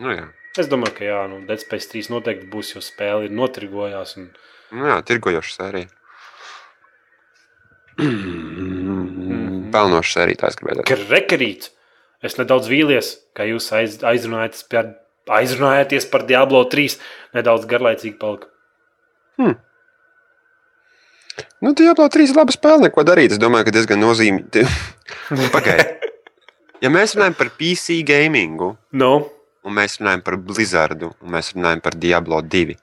Nu, 0.00 0.10
jā. 0.16 0.26
Es 0.58 0.66
domāju, 0.70 0.96
ka 0.96 1.06
jā, 1.06 1.20
nu, 1.30 1.44
Dead 1.46 1.62
Space 1.62 1.90
3 1.92 2.10
noteikti 2.10 2.50
būs, 2.50 2.74
jo 2.74 2.82
spēle 2.82 3.28
ir 3.28 3.34
notirgojās. 3.36 4.16
Un... 4.18 4.30
Nu, 4.74 4.88
jā, 4.90 4.98
tirgojoša 5.06 5.56
sērija. 5.60 5.88
Tā 10.40 10.50
es 10.50 10.58
gribēju 10.60 10.82
teikt. 10.82 10.92
Krekerīt! 11.08 11.70
Es 12.24 12.36
nedaudz 12.36 12.68
vīlies, 12.68 13.14
ka 13.36 13.46
jūs 13.48 13.70
aiz, 13.72 13.96
aizrunājaties, 14.04 14.66
par, 14.68 14.92
aizrunājaties 15.40 16.06
par 16.12 16.26
Diablo 16.28 16.60
3. 16.68 16.98
Nedaudz 17.38 17.64
garlaicīgi 17.70 18.18
palika. 18.20 18.50
Nu, 21.60 21.72
Diablo 21.76 22.06
3 22.12 22.32
ir 22.32 22.36
laba 22.36 22.52
spēle, 22.54 22.88
neko 22.88 23.04
darīt. 23.08 23.34
Es 23.34 23.40
domāju, 23.40 23.68
ka 23.68 23.74
diezgan 23.76 24.00
nozīmīgi. 24.02 24.64
Pagaidiet. 25.54 26.06
Ja 26.80 26.88
mēs 26.92 27.12
runājam 27.16 27.36
par 27.36 27.50
PC 27.60 27.98
gamingu, 28.08 28.70
Nu, 28.96 29.12
un 29.68 29.74
mēs 29.76 29.98
runājam 30.00 30.22
par 30.24 30.38
Blizzardu, 30.40 31.10
un 31.20 31.34
mēs 31.34 31.52
runājam 31.52 31.82
par 31.84 31.96
Diablo 32.00 32.38
2, 32.40 32.76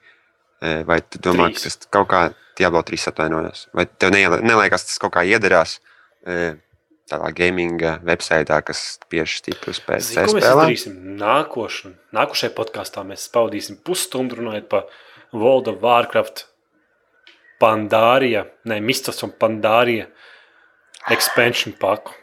eh, 0.62 0.84
vai 0.86 1.00
tu 1.02 1.18
domā, 1.22 1.48
ka 1.50 1.58
Trīs. 1.58 1.78
tas 1.80 1.90
kaut 1.90 2.06
kā 2.12 2.20
Diablo 2.58 2.84
3 2.86 3.08
atvainojas? 3.10 3.64
Vai 3.74 3.88
tev 3.90 4.14
neliekas, 4.14 4.86
tas 4.86 5.02
kaut 5.02 5.16
kā 5.16 5.26
iedarās 5.26 5.80
eh, 6.26 6.54
tādā 7.10 7.30
gaminga 7.36 7.96
websaitā, 8.06 8.60
kas 8.66 8.82
spiež 8.98 9.38
stiprus 9.40 9.80
pēc 9.84 10.04
Zini, 10.04 10.26
ko 10.28 10.36
mēs 10.36 10.44
spēlēm? 10.44 10.62
izdarīsim? 10.62 10.98
Nākošu, 11.20 11.92
nākošajā 12.16 12.54
podkāstā 12.56 13.04
mēs 13.08 13.26
spaudīsim 13.28 13.80
pusstundu 13.84 14.38
runājot 14.40 14.68
par 14.70 14.86
World 15.32 15.70
of 15.72 15.82
Warcraft, 15.84 16.46
Pandārija, 17.58 18.44
ne 18.70 18.78
Mistas 18.84 19.24
un 19.26 19.32
Pandārija 19.34 20.06
expansion 21.10 21.74
paku. 21.80 22.14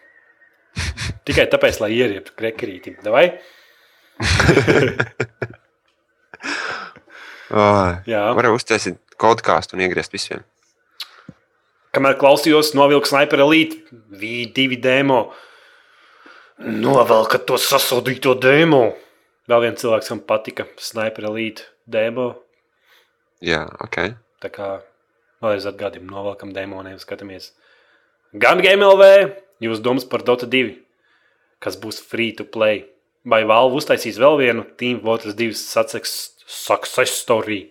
Tikai 1.27 1.47
tāpēc, 1.51 1.81
lai 1.83 1.91
ierieptu 1.95 2.35
krekerītim. 2.37 2.99
Vai? 3.11 3.27
Oh, 7.51 7.95
Jā. 8.11 8.27
Varu 8.37 8.55
uztaisīt 8.55 8.99
kodkāstu 9.21 9.77
un 9.77 9.85
iegriezt 9.85 10.13
visiem. 10.15 10.43
Kamēr 11.95 12.17
klausījos, 12.19 12.73
novilku 12.75 13.07
sniperu 13.07 13.45
elīti, 13.45 13.77
bija 14.19 14.49
divi 14.57 14.75
demo. 14.83 15.29
Novelkat 16.59 17.45
to 17.47 17.55
sasodīto 17.59 18.33
demo. 18.35 18.89
Vēl 19.47 19.61
viens 19.63 19.79
cilvēks, 19.79 20.09
kam 20.11 20.19
patika 20.27 20.65
sniperu 20.81 21.29
elīti 21.31 21.63
demo. 21.87 22.33
Jā, 23.45 23.61
ok. 23.85 23.99
Tā 24.43 24.51
kā 24.51 24.69
vēlreiz 25.43 25.67
atgādājam, 25.69 26.09
novelkam 26.11 26.51
demo, 26.55 26.81
nevis 26.83 27.05
skatāmies. 27.07 27.53
Gan 28.35 28.59
GMLV, 28.59 29.07
jūs 29.63 29.79
domas 29.79 30.07
par 30.11 30.25
Dota 30.27 30.49
2, 30.51 30.73
kas 31.63 31.79
būs 31.79 32.01
free 32.03 32.33
to 32.35 32.43
play. 32.43 32.83
Vai 33.23 33.45
Valve 33.47 33.79
uztaisīs 33.79 34.19
vēl 34.19 34.35
vienu 34.41 34.65
Team 34.75 34.99
Waters 35.07 35.37
2 35.39 35.55
success, 35.55 36.35
success 36.43 37.15
story? 37.23 37.69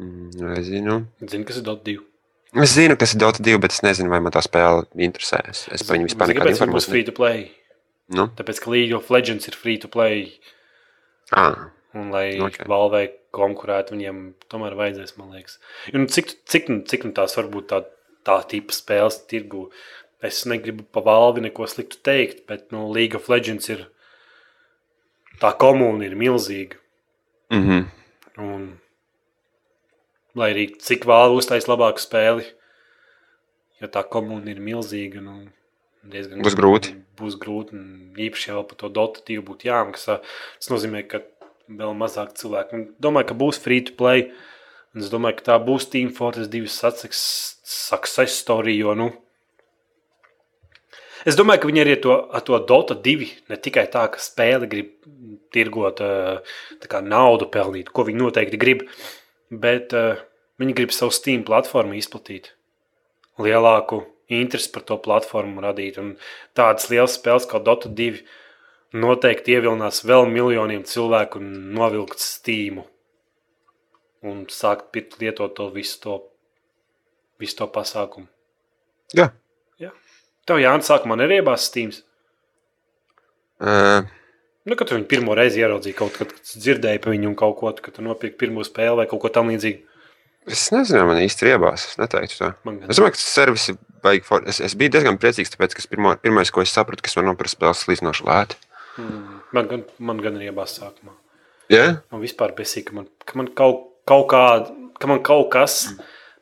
Mm, 0.00 0.30
Nezinu. 0.54 0.96
Zini, 1.28 1.44
kas 1.44 1.56
ir 1.60 1.66
Dota 1.66 1.84
2? 1.90 1.98
Es 2.62 2.74
zinu, 2.76 2.96
kas 3.00 3.14
ir 3.14 3.20
Dota 3.20 3.42
2, 3.44 3.58
bet 3.60 3.72
es 3.72 3.82
nezinu, 3.84 4.10
vai 4.12 4.20
man 4.20 4.32
tā 4.32 4.42
spēle 4.44 4.84
interesē. 4.96 5.40
Es, 5.48 5.66
es 5.72 5.82
par 5.88 5.96
viņu 5.96 6.08
vispār 6.10 6.28
nekādu 6.28 6.50
kāpēc 6.50 6.60
viņa 6.60 6.72
būs 6.72 6.86
informāciju. 6.86 6.92
free 6.92 7.04
to 7.08 7.12
play? 7.16 7.50
Nu? 8.12 8.26
Tāpēc, 8.36 8.60
ka 8.60 8.70
League 8.70 8.96
of 8.96 9.08
Legends 9.10 9.48
ir 9.48 9.56
free 9.56 9.78
to 9.78 9.88
play. 9.88 10.38
Ah, 11.32 11.70
Un, 11.94 12.08
lai 12.08 12.38
Ok. 12.40 12.46
okay. 12.48 12.66
Valvei 12.68 13.10
konkurētu, 13.36 13.92
viņiem 13.92 14.20
tomēr 14.48 14.72
vajadzēs, 14.78 15.16
man 15.18 15.32
liekas. 15.36 15.58
Nu, 15.92 16.06
cik, 16.08 16.30
cik, 16.48 16.70
cik 16.88 17.04
nu 17.04 17.12
tās 17.12 17.36
var 17.36 17.50
būt 17.52 17.66
tā, 17.68 17.82
tā 18.24 18.38
tipa 18.48 18.72
spēles 18.72 19.18
tirgu? 19.28 19.66
Es 20.24 20.44
negribu 20.48 20.84
pa 20.88 21.02
valvi 21.04 21.42
neko 21.44 21.66
sliktu 21.68 21.98
teikt, 22.04 22.46
bet 22.48 22.72
nu, 22.72 22.86
League 22.92 23.16
of 23.18 23.28
Legends 23.28 23.68
ir 23.68 23.86
tā 25.42 25.52
komūna 25.58 26.06
ir 26.06 26.16
milzīga. 26.16 26.76
Mm 27.52 27.64
-hmm. 27.68 27.84
Un, 28.38 28.80
lai 30.38 30.52
arī 30.54 30.68
cik 30.80 31.06
vāli 31.08 31.36
uztais 31.38 31.68
labāku 31.68 32.02
spēli, 32.02 32.46
ja 33.82 33.90
tā 33.92 34.04
komūna 34.06 34.52
ir 34.52 34.62
milzīga, 34.62 35.22
nu, 35.24 35.40
diezgan 36.08 36.42
Būs 36.44 36.56
grūti. 36.58 36.94
Būs 37.18 37.36
grūti. 37.40 37.76
un 37.76 38.16
Īpaši 38.22 38.50
jau 38.50 38.62
par 38.68 38.80
to 38.80 38.90
Dota 38.92 39.22
2 39.28 39.44
būtu 39.46 39.68
jāmaksā. 39.68 40.20
Tas 40.58 40.72
nozīmē, 40.72 41.04
ka 41.08 41.22
vēl 41.68 41.94
mazāk 41.96 42.34
cilvēku. 42.38 42.78
Un 42.78 42.86
domāju, 43.02 43.30
ka 43.30 43.38
būs 43.38 43.60
free 43.62 43.82
to 43.86 43.96
play. 43.98 44.30
Un 44.92 45.04
es 45.04 45.12
domāju, 45.12 45.38
ka 45.38 45.52
tā 45.52 45.58
būs 45.62 45.88
Team 45.92 46.12
Fortress 46.12 46.50
2 46.52 46.68
success, 46.68 48.34
story. 48.36 48.76
Jo, 48.76 48.96
nu, 48.98 49.08
es 51.28 51.38
domāju, 51.38 51.62
ka 51.62 51.70
viņi 51.70 51.84
arī 51.84 51.96
ar 51.96 52.02
to, 52.04 52.18
ar 52.40 52.44
to 52.48 52.60
Dota 52.68 52.98
2 53.08 53.30
ne 53.52 53.56
tikai 53.56 53.86
tā, 53.92 54.04
ka 54.12 54.20
spēle 54.20 54.68
grib 54.68 54.92
tirgot 55.52 56.00
eh, 56.04 56.54
tā 56.82 56.90
kā 56.92 57.00
naudu 57.04 57.48
pelnīt, 57.52 57.92
ko 57.92 58.04
viņi 58.08 58.20
noteikti 58.20 58.60
grib, 58.60 58.84
bet 59.52 59.92
uh, 59.96 60.20
viņi 60.60 60.76
grib 60.78 60.94
savu 60.94 61.14
Steam 61.14 61.44
platformu 61.46 61.96
izplatīt. 61.98 62.52
Lielāku 63.42 64.02
interesi 64.32 64.70
par 64.72 64.86
to 64.88 64.98
platformu 65.02 65.62
radīt. 65.64 65.98
Un 66.00 66.14
tādas 66.56 66.88
lielas 66.92 67.18
spēles 67.18 67.48
kā 67.48 67.60
Dota 67.64 67.90
2 67.92 68.22
noteikti 68.92 69.56
ievilinās 69.56 70.02
vēl 70.08 70.26
miljoniem 70.30 70.84
cilvēku 70.88 71.40
un 71.40 71.52
novilkt 71.76 72.22
Steam. 72.22 72.82
Un 74.22 74.44
sākt 74.52 74.92
pirkt 74.94 75.18
lietot 75.20 75.54
to 75.56 75.68
visu 75.74 75.98
to, 76.02 76.18
visu 77.42 77.58
to 77.58 77.68
pasākumu. 77.72 78.28
Jā. 79.16 79.32
Tev 80.46 80.58
Jānis 80.62 80.88
sākumā 80.90 81.16
neriebās 81.20 81.68
Steam. 81.68 81.92
Uh, 83.62 84.02
Nu, 84.68 84.76
kad 84.78 84.86
tu 84.88 84.94
viņu 84.94 85.08
pirmo 85.10 85.34
reizi 85.34 85.62
ieraudzīji, 85.62 85.96
kaut 85.98 86.14
kad 86.14 86.30
kad 86.30 86.52
dzirdēji 86.54 87.00
par 87.02 87.14
viņu 87.16 87.32
kaut 87.38 87.56
ko, 87.58 87.72
kad 87.82 87.96
tu 87.96 88.04
nopirki 88.06 88.38
pirmo 88.44 88.62
spēli 88.66 89.00
vai 89.00 89.08
kaut 89.10 89.24
ko 89.24 89.30
tamlīdzīgu. 89.34 89.82
es 90.46 90.68
nezinu, 90.74 91.06
man 91.08 91.18
īsti 91.22 91.48
riebās. 91.48 91.88
Es 91.90 91.98
neteiktu 91.98 92.38
to. 92.38 92.50
Man 92.66 92.78
Es 92.88 92.98
domāju, 92.98 93.16
ka 93.16 93.20
tas 93.22 93.32
servisi 93.34 93.74
vajag. 94.06 94.26
For... 94.26 94.46
Es, 94.46 94.60
es 94.62 94.76
biju 94.78 94.94
diezgan 94.94 95.18
priecīgs, 95.22 95.50
tāpēc, 95.54 95.74
ka 95.78 95.86
pirmo, 95.90 96.14
pirmais, 96.22 96.50
ko 96.54 96.62
es 96.62 96.74
sapratu, 96.74 97.02
ka 97.02 97.10
es 97.10 97.18
varu 97.18 97.32
nopirkt 97.32 97.56
spēles 97.56 97.82
salīdzinoši 97.84 98.28
lēti. 98.28 98.58
Mm, 99.02 99.42
Man 99.52 99.68
gan, 99.68 99.82
man 100.00 100.20
gan 100.24 100.38
ir 100.38 100.48
iebās 100.48 100.78
sākumā. 100.78 101.12
Jā, 101.72 102.02
Man 102.12 102.22
vispār 102.22 102.54
besīk, 102.56 102.88
ka 102.88 102.96
man, 102.96 103.08
ka 103.26 103.36
man 103.38 103.50
kaut, 103.56 103.84
kaut 104.08 104.26
kā, 104.30 104.44
ka 105.00 105.10
man 105.10 105.20
kaut 105.24 105.50
kas, 105.52 105.76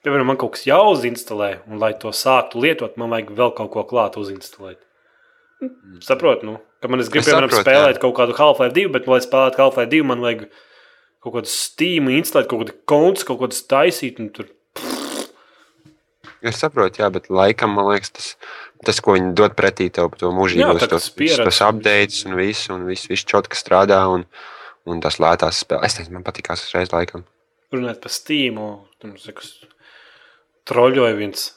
piemēram, 0.04 0.28
man 0.30 0.38
kaut 0.40 0.54
kas 0.56 0.66
jāuzinstalē, 0.68 1.50
un 1.70 1.82
lai 1.82 1.92
to 1.98 2.12
sāktu 2.14 2.62
lietot, 2.62 2.96
man 3.00 3.10
vajag 3.14 3.32
vēl 3.38 3.52
kaut 3.58 3.72
ko 3.74 3.84
klāt 3.90 4.18
uzinstalēt. 4.20 4.78
Saprotu, 6.08 6.48
nu, 6.48 6.56
ka 6.80 6.90
man 6.92 7.02
es 7.02 7.10
gribu, 7.12 7.24
Es 7.24 7.30
piemēram, 7.30 7.50
saprotu, 7.52 7.68
spēlēt 7.68 8.00
kaut 8.02 8.16
kādu 8.16 8.36
Half-Life 8.38 8.76
2, 8.76 8.92
bet, 8.96 9.10
lai 9.10 9.20
spēlētu 9.24 9.60
Half-Life 9.60 9.92
2, 9.92 10.06
man 10.12 10.24
vajag 10.24 10.46
kaut 11.20 11.36
kādu 11.36 11.52
Steam 11.52 12.08
instalēt, 12.12 12.48
kaut 12.50 12.64
kādu 12.64 12.78
kontu, 12.88 13.26
kaut 13.28 13.42
kādu 13.44 13.60
taisīt, 13.70 14.22
un 14.22 14.32
tur 14.34 14.48
es 16.40 16.60
saprotu, 16.60 17.02
jā, 17.02 17.08
bet 17.12 17.28
laikam 17.32 17.74
man 17.76 17.88
liekas, 17.90 18.12
tas, 18.16 18.28
tas 18.86 19.00
ko 19.04 19.14
viņi 19.16 19.34
dod 19.36 19.56
pretī 19.58 19.90
tev 19.92 20.10
par 20.12 20.22
to 20.22 20.30
Jā, 20.54 20.70
kā 20.78 20.88
tos, 20.90 21.10
tas 21.12 21.60
updates 21.66 22.24
un 22.28 22.36
visu, 22.38 22.72
un 22.74 22.86
viss, 22.88 23.08
viss 23.10 23.28
čot, 23.28 23.48
kas 23.50 23.62
strādā, 23.64 24.00
un, 24.12 24.24
un 24.88 25.02
tas 25.04 25.20
lētās 25.22 25.60
spēles. 25.64 25.86
Es 25.86 26.00
nezinu, 26.00 26.18
man 26.18 26.26
patīkās 26.26 26.64
uzreiz 26.64 26.92
laikam. 26.94 27.26
runāt 27.72 28.00
par 28.02 28.12
Steam. 28.12 28.58
Tur 29.00 29.16
sakas, 29.20 29.52
troļoja 30.68 31.16
viens 31.18 31.50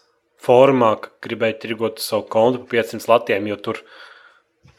formā, 0.43 0.93
ka 1.01 1.13
gribēja 1.23 1.59
tirgot 1.63 2.01
savu 2.03 2.27
kontu 2.31 2.63
par 2.63 2.83
500 2.83 3.09
latiem, 3.11 3.47
jo 3.51 3.57
tur 3.69 3.81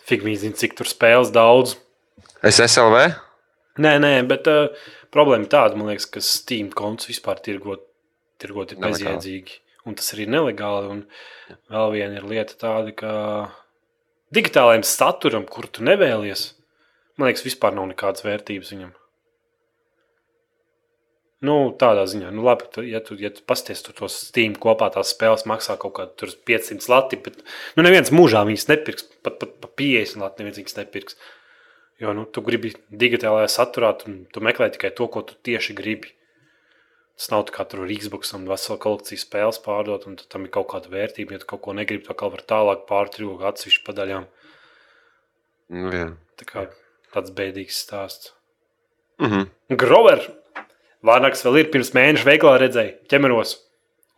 figūri 0.09 0.37
zina, 0.41 0.59
cik 0.61 0.77
tur 0.79 0.91
spēles 0.91 1.33
daudz. 1.35 1.79
Es 2.45 2.61
SLV? 2.61 3.07
Nē, 3.81 3.97
nē, 4.03 4.13
bet 4.31 4.49
uh, 4.51 4.69
problēma 5.15 5.47
ir 5.47 5.53
tāda, 5.55 5.79
man 5.79 5.91
liekas, 5.91 6.07
ka 6.13 6.23
Steam 6.23 6.69
konts 6.77 7.09
vispār 7.11 7.41
tirgot, 7.43 7.87
tirgot 8.43 8.75
ir 8.75 8.79
Nelegāli. 8.79 9.01
bezjēdzīgi. 9.01 9.61
Un 9.85 9.97
tas 9.99 10.13
arī 10.15 10.25
ir 10.25 10.33
nelegāli. 10.33 10.93
Un 10.95 11.57
vēl 11.73 11.91
viena 11.93 12.21
ir 12.21 12.29
lieta 12.29 12.57
tāda, 12.61 12.93
ka 12.97 13.15
digitālajam 14.35 14.85
saturam, 14.89 15.45
kur 15.49 15.69
tu 15.69 15.85
nevēlies, 15.85 16.53
man 17.19 17.29
liekas, 17.29 17.45
vispār 17.47 17.77
nav 17.77 17.91
nekādas 17.91 18.25
vērtības 18.25 18.73
viņam. 18.75 18.95
Nu, 21.45 21.55
tādā 21.81 22.07
ziņā, 22.09 22.31
nu, 22.33 22.45
labi, 22.47 22.67
tu, 22.73 22.83
ja 22.87 23.01
tu, 23.05 23.17
ja 23.21 23.31
tu 23.35 23.43
pasties 23.49 23.83
tur 23.85 23.97
tos 23.99 24.17
Steam 24.31 24.55
kopā, 24.61 24.89
tās 24.95 25.13
spēles 25.13 25.45
maksā 25.51 25.77
kaut 25.81 25.97
kādu 25.99 26.15
tur 26.23 26.35
500 26.49 26.89
lati, 26.93 27.19
bet, 27.21 27.41
nu, 27.77 27.85
neviens 27.85 28.13
mūžā 28.15 28.45
viņas 28.49 28.69
nepirks, 28.71 29.09
pat, 29.27 29.41
pat, 29.43 29.57
pat 29.63 29.75
50 29.81 30.23
lati 30.23 30.43
neviens 30.43 30.61
viņas 30.63 30.79
nepirks. 30.79 31.19
Jo, 32.03 32.15
nu, 32.17 32.25
tu 32.27 32.43
gribi 32.45 32.73
digitālajā 32.91 33.51
saturā, 33.53 33.93
tu, 33.99 34.15
tu 34.33 34.43
meklē 34.43 34.71
tikai 34.75 34.91
to, 34.97 35.07
ko 35.11 35.23
tu 35.27 35.37
tieši 35.47 35.77
gribi. 35.79 36.15
Tas 37.15 37.29
nav 37.31 37.45
kā 37.55 37.63
tur 37.71 37.85
Rīgsbuks 37.87 38.35
un 38.35 38.49
vesela 38.51 38.75
kolekcija 38.83 39.23
spēles 39.23 39.61
pārdot, 39.63 40.09
un 40.11 40.17
tam 40.19 40.49
ir 40.49 40.51
kaut 40.55 40.67
kāda 40.73 40.91
vērtība. 40.91 41.37
Ja 41.37 41.43
tu 41.43 41.47
kaut 41.53 41.63
ko 41.63 41.75
negribi, 41.77 42.03
tad 42.09 42.19
var 42.19 42.43
tālāk 42.43 42.89
pārtrūkt 42.89 43.47
atsevišķu 43.47 43.85
padaļām. 43.87 44.27
Nu, 45.79 45.93
jā. 45.95 46.09
Tā 46.41 46.49
kā 46.49 46.65
tāds 47.15 47.31
bēdīgs 47.39 47.79
stāsts. 47.87 48.33
Mhm. 49.23 49.47
Grover! 49.79 50.27
Vārnaks 51.05 51.45
vēl 51.45 51.61
ir 51.63 51.71
pirms 51.75 51.91
mēneša 51.97 52.25
veikalā 52.29 52.59
redzēja, 52.63 52.95
ķemeros. 53.13 53.57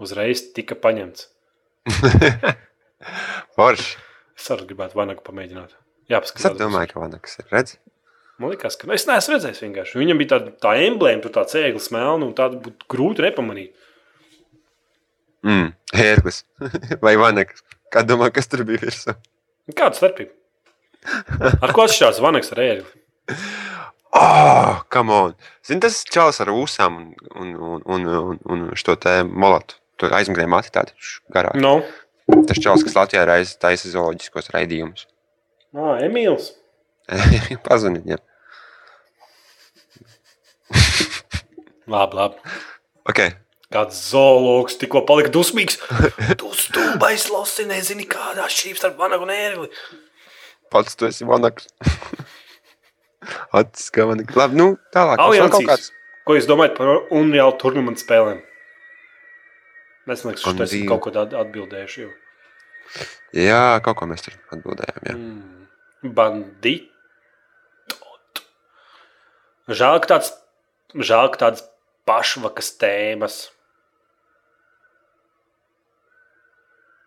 Uzreiz 0.02 0.42
tika 0.54 0.76
paņemts. 0.78 1.26
Forši. 3.56 3.96
Es 4.36 4.50
arī 4.52 4.66
gribētu 4.70 4.98
Vārnaku 4.98 5.24
pamēģināt. 5.26 5.72
Jā, 6.10 6.20
Es 6.20 6.30
paskatās. 6.30 6.52
arī 6.52 6.60
domāju, 6.60 6.92
ka 6.92 7.00
Vanakas 7.02 7.38
ir. 7.40 7.46
Redz? 7.50 7.76
Man 8.38 8.52
liekas, 8.52 8.76
ka 8.76 8.86
nu, 8.86 8.92
es 8.94 9.06
neesmu 9.08 9.32
redzējis 9.34 9.62
vienkārši. 9.64 9.98
Viņam 9.98 10.18
bija 10.20 10.30
tāda 10.34 10.52
tā 10.62 10.74
emblēma, 10.84 11.22
tur 11.24 11.32
tāds 11.38 11.56
ēglis 11.56 11.88
melns, 11.94 12.26
un 12.28 12.34
tādu 12.36 12.60
būtu 12.66 12.88
grūti 12.92 13.24
nepamanīt. 13.24 13.72
Mm. 15.46 15.70
Hērklis. 15.96 16.42
Vai 17.04 17.14
Vanakas? 17.20 17.64
Kā 17.94 18.02
domā, 18.04 18.28
kas 18.34 18.50
tur 18.52 18.62
bija 18.68 18.82
virsū? 18.84 19.14
Kāda 19.72 19.96
starpība? 19.96 20.34
Ar 21.64 21.72
ko 21.74 21.86
atšķirās 21.86 22.20
Vārnaks 22.22 22.52
ar 22.54 22.62
ēgli? 22.66 22.86
Oh, 24.16 24.82
come 24.92 25.12
on! 25.12 25.34
Zini, 25.66 25.82
tas 25.84 25.98
čels 26.08 26.40
ar 26.40 26.48
ūsām 26.54 26.96
un, 26.96 27.10
un, 27.36 27.80
un, 27.84 28.06
un, 28.06 28.38
un, 28.48 28.64
šo 28.78 28.96
te 29.00 29.18
molatu. 29.26 29.76
Tur 30.00 30.12
aizmugurē 30.16 30.46
mati 30.48 30.72
tādi 30.72 30.92
garā. 31.32 31.52
No. 31.60 31.78
Tas 32.48 32.58
čels, 32.60 32.84
kas 32.84 32.96
Latvijā 32.96 33.24
reiz 33.28 33.54
taisa 33.60 33.90
zooloģiskos 33.92 34.50
raidījumus. 34.54 35.06
Ah, 35.76 36.00
Emīls. 36.04 36.50
Pazvanīt, 37.66 38.08
jā. 38.08 38.18
Labi, 41.92 42.18
labi. 42.18 42.56
Ok. 43.06 43.20
Kāds 43.72 43.98
zoologs 44.10 44.78
tikko 44.80 45.04
palika 45.06 45.30
dusmīgs. 45.34 45.78
Tu 46.40 46.50
stulbais 46.58 47.28
losi, 47.32 47.66
nezini, 47.68 48.06
kāda 48.10 48.46
atšķirība 48.46 48.82
starp 48.82 49.00
vanagu 49.00 49.26
un 49.26 49.34
ērgli. 49.34 49.70
Pats 50.70 50.98
tu 50.98 51.06
esi 51.06 51.26
Vanakas. 51.26 51.68
Acis 53.56 53.90
kā 53.94 54.06
Vanakas. 54.08 54.38
Labi, 54.38 54.58
nu 54.60 54.68
tālāk. 54.94 55.22
Kāds. 55.66 55.92
Ko 56.26 56.34
jūs 56.34 56.48
domājat 56.50 56.76
par 56.78 57.06
Unreal 57.14 57.54
turnīru 57.60 57.96
spēlēm? 58.00 58.42
Mēs 60.06 60.22
liekas, 60.26 60.44
ka 60.46 60.54
tas 60.58 60.72
ir 60.74 60.86
kaut 60.90 61.02
ko 61.06 61.12
tādu 61.14 61.38
atbildējuši. 61.40 62.04
Jau. 62.04 62.12
Jā, 63.34 63.78
kaut 63.82 63.98
ko 63.98 64.06
mēs 64.10 64.22
tur 64.22 64.36
atbildējām. 64.54 65.06
Jā. 65.08 65.14
Mm. 65.18 66.12
Bandit. 66.14 66.92
Žēl, 69.66 69.98
ka 70.04 70.12
tāds, 70.14 70.30
žēl, 70.94 71.32
ka 71.34 71.40
tāds 71.42 71.64
pašvakas 72.06 72.70
tēmas. 72.78 73.38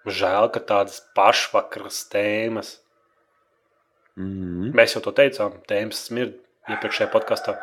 Žēl, 0.04 0.50
ka 0.52 0.60
tādas 0.60 1.00
pašvakaras 1.16 2.02
tēmas. 2.12 2.74
Mm. 4.20 4.74
Mēs 4.76 4.96
jau 4.96 5.02
to 5.06 5.12
teicām, 5.16 5.54
tēmas 5.70 6.02
smird 6.10 6.34
iepriekšējā 6.70 7.08
podkāstā. 7.14 7.54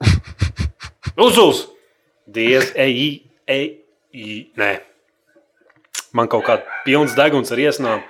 Uzuz! 1.26 1.66
Diez, 2.26 2.72
ej, 2.74 3.22
ej, 3.46 3.66
ej, 4.16 4.50
nē. 4.58 4.72
Man 6.16 6.28
kaut 6.32 6.44
kāda 6.48 6.64
pilns 6.86 7.14
deguns 7.18 7.52
ar 7.52 7.60
iesnām. 7.60 8.00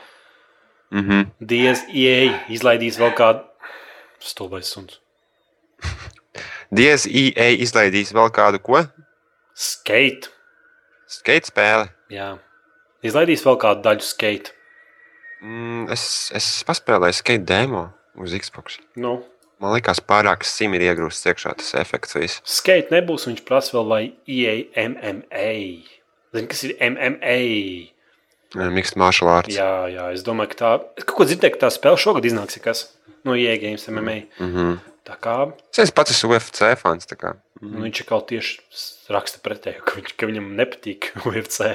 Mm 0.95 1.05
-hmm. 1.09 1.27
Diez, 1.41 1.83
ej, 1.91 2.31
izlaidīs 2.49 2.99
vēl 3.03 3.13
kādu 3.19 3.43
stulbais 4.23 4.71
suns. 4.71 5.01
Diez 6.71 7.07
EA 7.07 7.51
izlaidīs 7.63 8.11
vēl 8.15 8.31
kādu 8.35 8.59
ko? 8.63 8.81
Skate. 9.55 10.36
Skate 11.07 11.47
spēli. 11.51 11.89
Jā. 12.11 12.37
Izlaidīs 13.07 13.45
vēl 13.47 13.59
kādu 13.63 13.83
daļu 13.85 14.05
skate. 14.07 14.53
Mm, 15.45 15.87
es, 15.93 16.33
es 16.35 16.47
paspēlēju 16.67 17.19
skate 17.21 17.45
demo 17.47 17.91
uz 18.19 18.35
Xbox. 18.35 18.81
Nu, 18.97 19.23
Man 19.57 19.73
liekas, 19.73 20.03
pārāk 20.05 20.43
simi 20.45 20.77
ir 20.77 20.91
iegrūsts 20.91 21.25
iekšā 21.31 21.55
tas 21.57 21.71
efekts. 21.81 22.13
Viss. 22.19 22.43
skate 22.45 22.93
nebūs, 22.93 23.25
viņš 23.25 23.39
prasa 23.49 23.73
vēl 23.79 23.87
vai 23.89 24.01
EA 24.29 24.57
MMA. 24.91 25.53
Zini, 26.37 26.49
kas 26.51 26.65
ir 26.67 26.75
MMA? 26.85 27.39
Mixed 28.77 28.99
martial 29.01 29.31
arts. 29.33 29.57
Jā, 29.57 29.87
jā, 29.89 30.11
es 30.13 30.27
domāju, 30.27 30.53
ka 30.53 30.59
tā, 30.61 30.73
es 31.01 31.09
kaut 31.09 31.23
ko 31.23 31.29
dzirdēju, 31.31 31.55
ka 31.57 31.63
tā 31.65 31.71
spēle 31.73 31.97
šogad 32.01 32.29
iznāks, 32.29 32.61
kas 32.61 32.85
no 33.25 33.33
EA 33.33 33.57
Games 33.63 33.89
MMA. 33.89 34.19
Mm 34.37 34.53
-hmm. 34.53 34.77
Tā 35.09 35.17
kā 35.23 35.53
Es 35.79 35.91
pats 35.91 36.11
esmu 36.11 36.35
UFC 36.35 36.77
fans. 36.77 37.07
tā 37.07 37.17
kā. 37.17 37.35
Nu, 37.63 37.85
viņš 37.85 38.03
kaut 38.09 38.29
tieši 38.31 38.59
raksta 39.13 39.41
pretēju, 39.45 39.85
ka, 39.87 39.97
viņš, 40.01 40.17
ka 40.19 40.29
viņam 40.31 40.51
nepatīk 40.59 41.11
UFC. 41.29 41.71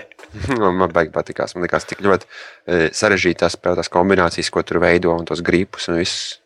Man, 0.53 0.77
man 0.81 0.93
baigi 0.93 1.13
patīkās. 1.15 1.55
Man 1.55 1.65
liekas, 1.65 1.87
tik 1.89 2.03
ļoti 2.05 2.27
e, 2.27 2.91
sarežģītās 2.97 3.57
tās 3.63 3.91
kombinācijas, 3.93 4.51
ko 4.53 4.63
tur 4.65 4.81
veido 4.83 5.15
un 5.15 5.27
tos 5.29 5.43
gripus 5.45 5.89
un 5.91 6.01
viss. 6.01 6.37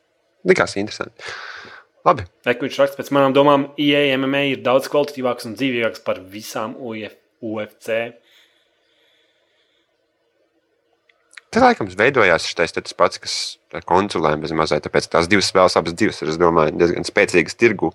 Likās 0.45 0.75
interesanti. 0.77 1.25
Labi. 2.05 2.27
Neko 2.45 2.67
viņš 2.67 2.75
raksta 2.83 2.99
pēc 2.99 3.09
manām 3.15 3.33
domām, 3.33 3.71
EA 3.81 4.13
MMA 4.19 4.43
ir 4.51 4.61
daudz 4.65 4.91
kvalitatīvāks 4.93 5.47
un 5.49 5.55
dzīvīgāks 5.57 6.03
par 6.05 6.21
visām 6.29 6.75
UF, 6.77 7.15
UFC. 7.41 8.13
Tas 11.55 11.63
laikam 11.63 11.87
veidojās 11.87 12.45
šis 12.45 12.75
tas 12.75 12.97
pats, 12.99 13.17
kas 13.23 13.33
ar 13.73 13.85
konsulēm 13.87 14.41
bez 14.43 14.51
mazliet. 14.51 14.83
Tāpēc 14.85 15.07
tās 15.07 15.29
divas 15.31 15.47
spēles, 15.49 15.77
abas 15.79 15.95
divas, 15.97 16.19
ir, 16.21 16.29
es 16.33 16.37
domāju, 16.37 16.75
diezgan 16.77 17.07
spēcīgas 17.07 17.55
tirgu. 17.57 17.93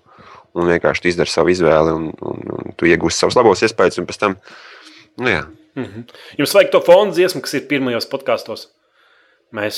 Un 0.57 0.67
vienkārši 0.67 1.05
tu 1.05 1.09
izdari 1.11 1.31
savu 1.31 1.53
izvēli, 1.53 1.93
un, 1.95 2.09
un, 2.27 2.53
un 2.57 2.73
tu 2.75 2.89
iegūsi 2.89 3.21
savus 3.23 3.37
labos 3.39 3.63
iespējas. 3.63 4.01
Un 4.01 4.07
pēc 4.09 4.19
tam, 4.19 4.35
nu 5.21 5.31
jā, 5.31 5.45
Jums 6.37 6.53
vajag 6.55 6.71
to 6.71 6.81
fonu 6.83 7.13
dziesmu, 7.15 7.41
kas 7.43 7.55
ir 7.55 7.67
pirmajos 7.69 8.07
podkastos. 8.11 8.65
Mēs, 9.55 9.77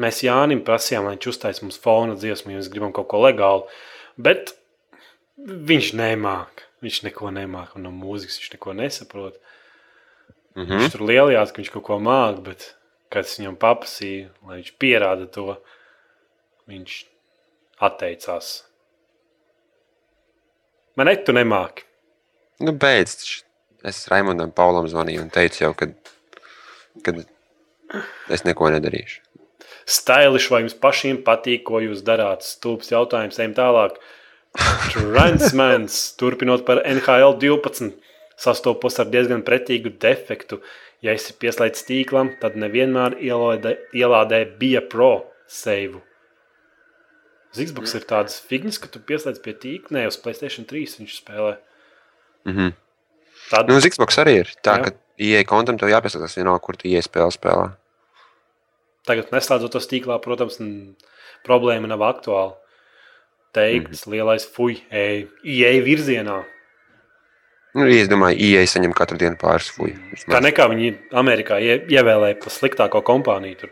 mēs 0.00 0.22
Jānim 0.24 0.62
prasījām, 0.64 1.08
lai 1.08 1.16
viņš 1.16 1.28
uztaisītu 1.32 1.66
mums 1.66 1.80
fona 1.80 2.16
dziesmu, 2.16 2.52
jo 2.52 2.60
mēs 2.60 2.70
gribam 2.72 2.94
kaut 2.96 3.08
ko 3.10 3.20
legālu. 3.24 3.66
Bet 4.16 4.54
viņš 5.36 5.92
nemāk. 6.00 6.64
Viņš 6.84 7.02
neko 7.06 7.32
nemāk, 7.32 7.74
un 7.76 7.86
no 7.86 7.92
mūzikas 7.92 8.38
viņš 8.40 8.54
neko 8.56 8.76
nesaprot. 8.76 9.36
Mm 10.56 10.62
-hmm. 10.62 10.80
Viņš 10.80 10.92
tur 10.92 11.04
lielījās, 11.08 11.52
ka 11.52 11.60
viņš 11.60 11.72
kaut 11.72 11.84
ko 11.84 11.98
māca, 12.00 12.40
bet 12.44 12.74
kad 13.12 13.24
es 13.24 13.38
viņam 13.38 13.56
paprasīju, 13.60 14.30
lai 14.46 14.60
viņš 14.60 14.72
pierāda 14.80 15.26
to, 15.32 15.56
viņš 16.68 17.04
atteicās. 17.80 18.64
Man 20.96 21.10
ne, 21.10 21.16
tu 21.20 21.34
nemāki. 21.36 21.84
nu 22.60 22.72
beidz. 22.72 23.42
Es 23.86 24.06
Raimondam 24.10 24.50
Paulam 24.56 24.88
zvanīju 24.90 25.22
un 25.26 25.28
teicu 25.30 25.60
jau, 25.62 25.72
ka, 25.76 25.86
ka 27.04 27.12
es 28.32 28.42
neko 28.46 28.70
nedarīšu. 28.74 29.20
Stiliši, 29.86 30.50
vai 30.50 30.62
jums 30.64 30.74
pašiem 30.82 31.20
patīk, 31.26 31.62
ko 31.68 31.78
jūs 31.84 32.00
darāt? 32.06 32.42
Stulbs 32.42 32.90
jautājums, 32.90 33.38
ejam 33.38 33.54
tālāk. 33.54 34.00
Transmans, 34.90 36.00
turpinot 36.18 36.64
par 36.66 36.80
NHL 36.88 37.36
12, 37.44 37.92
sastopos 38.40 38.98
ar 38.98 39.12
diezgan 39.12 39.44
pretīgu 39.46 39.92
defektu. 40.02 40.62
Ja 41.04 41.14
esi 41.14 41.36
pieslēgts 41.36 41.84
tīklam, 41.86 42.32
tad 42.40 42.56
nevienmēr 42.58 43.20
ielādē, 43.20 43.76
ielādē 43.94 44.42
bija 44.58 44.82
pro 44.82 45.12
save. 45.46 46.00
Zigzbuks 47.56 47.94
ir 47.96 48.04
tāds 48.08 48.36
fignis, 48.40 48.78
ka 48.82 48.90
tu 48.92 49.00
pieslēdz 49.00 49.40
pie 49.44 49.54
tīkla, 49.56 49.96
ne 49.96 50.06
uz 50.10 50.18
Playstation 50.20 50.66
3 50.68 51.00
viņš 51.00 51.14
spēlē. 51.22 51.56
Mm 52.46 52.56
-hmm. 52.56 52.74
Tad, 53.50 53.68
Nu, 53.70 53.78
Xbox 53.78 54.18
arī 54.18 54.40
ir 54.42 54.50
tā, 54.64 54.78
Jā. 54.78 54.84
ka 54.84 54.90
ieej 55.22 55.44
kontam, 55.46 55.78
tev 55.78 55.90
jāpieslēdzas 55.92 56.36
vienalga, 56.36 56.62
kur 56.64 56.76
tu 56.76 56.88
ieej 56.88 57.06
spēlē. 57.06 57.30
spēlē. 57.30 57.70
Tagad, 59.06 59.30
neslēdzot 59.30 59.70
to 59.70 59.78
tīklā, 59.78 60.18
protams, 60.22 60.58
problēma 61.46 61.86
nav 61.86 62.02
aktuāla. 62.02 62.56
Teikts, 63.52 64.06
mm 64.06 64.10
-hmm. 64.10 64.12
lielais 64.12 64.46
fuj, 64.46 64.82
ej, 64.90 65.28
ieej 65.44 65.80
virzienā. 65.80 66.44
Nu, 67.76 67.86
es 67.86 68.08
domāju, 68.08 68.40
ieej 68.40 68.66
saņem 68.66 68.92
katru 68.92 69.18
dienu 69.18 69.36
pāris 69.36 69.70
fuju. 69.70 69.96
Tā 70.28 70.40
nekā 70.40 70.68
viņi 70.68 70.98
Amerikā 71.12 71.60
ie, 71.60 71.84
ievēlēja 71.88 72.38
par 72.40 72.52
sliktāko 72.52 73.02
kompāniju. 73.02 73.56
Tur. 73.56 73.70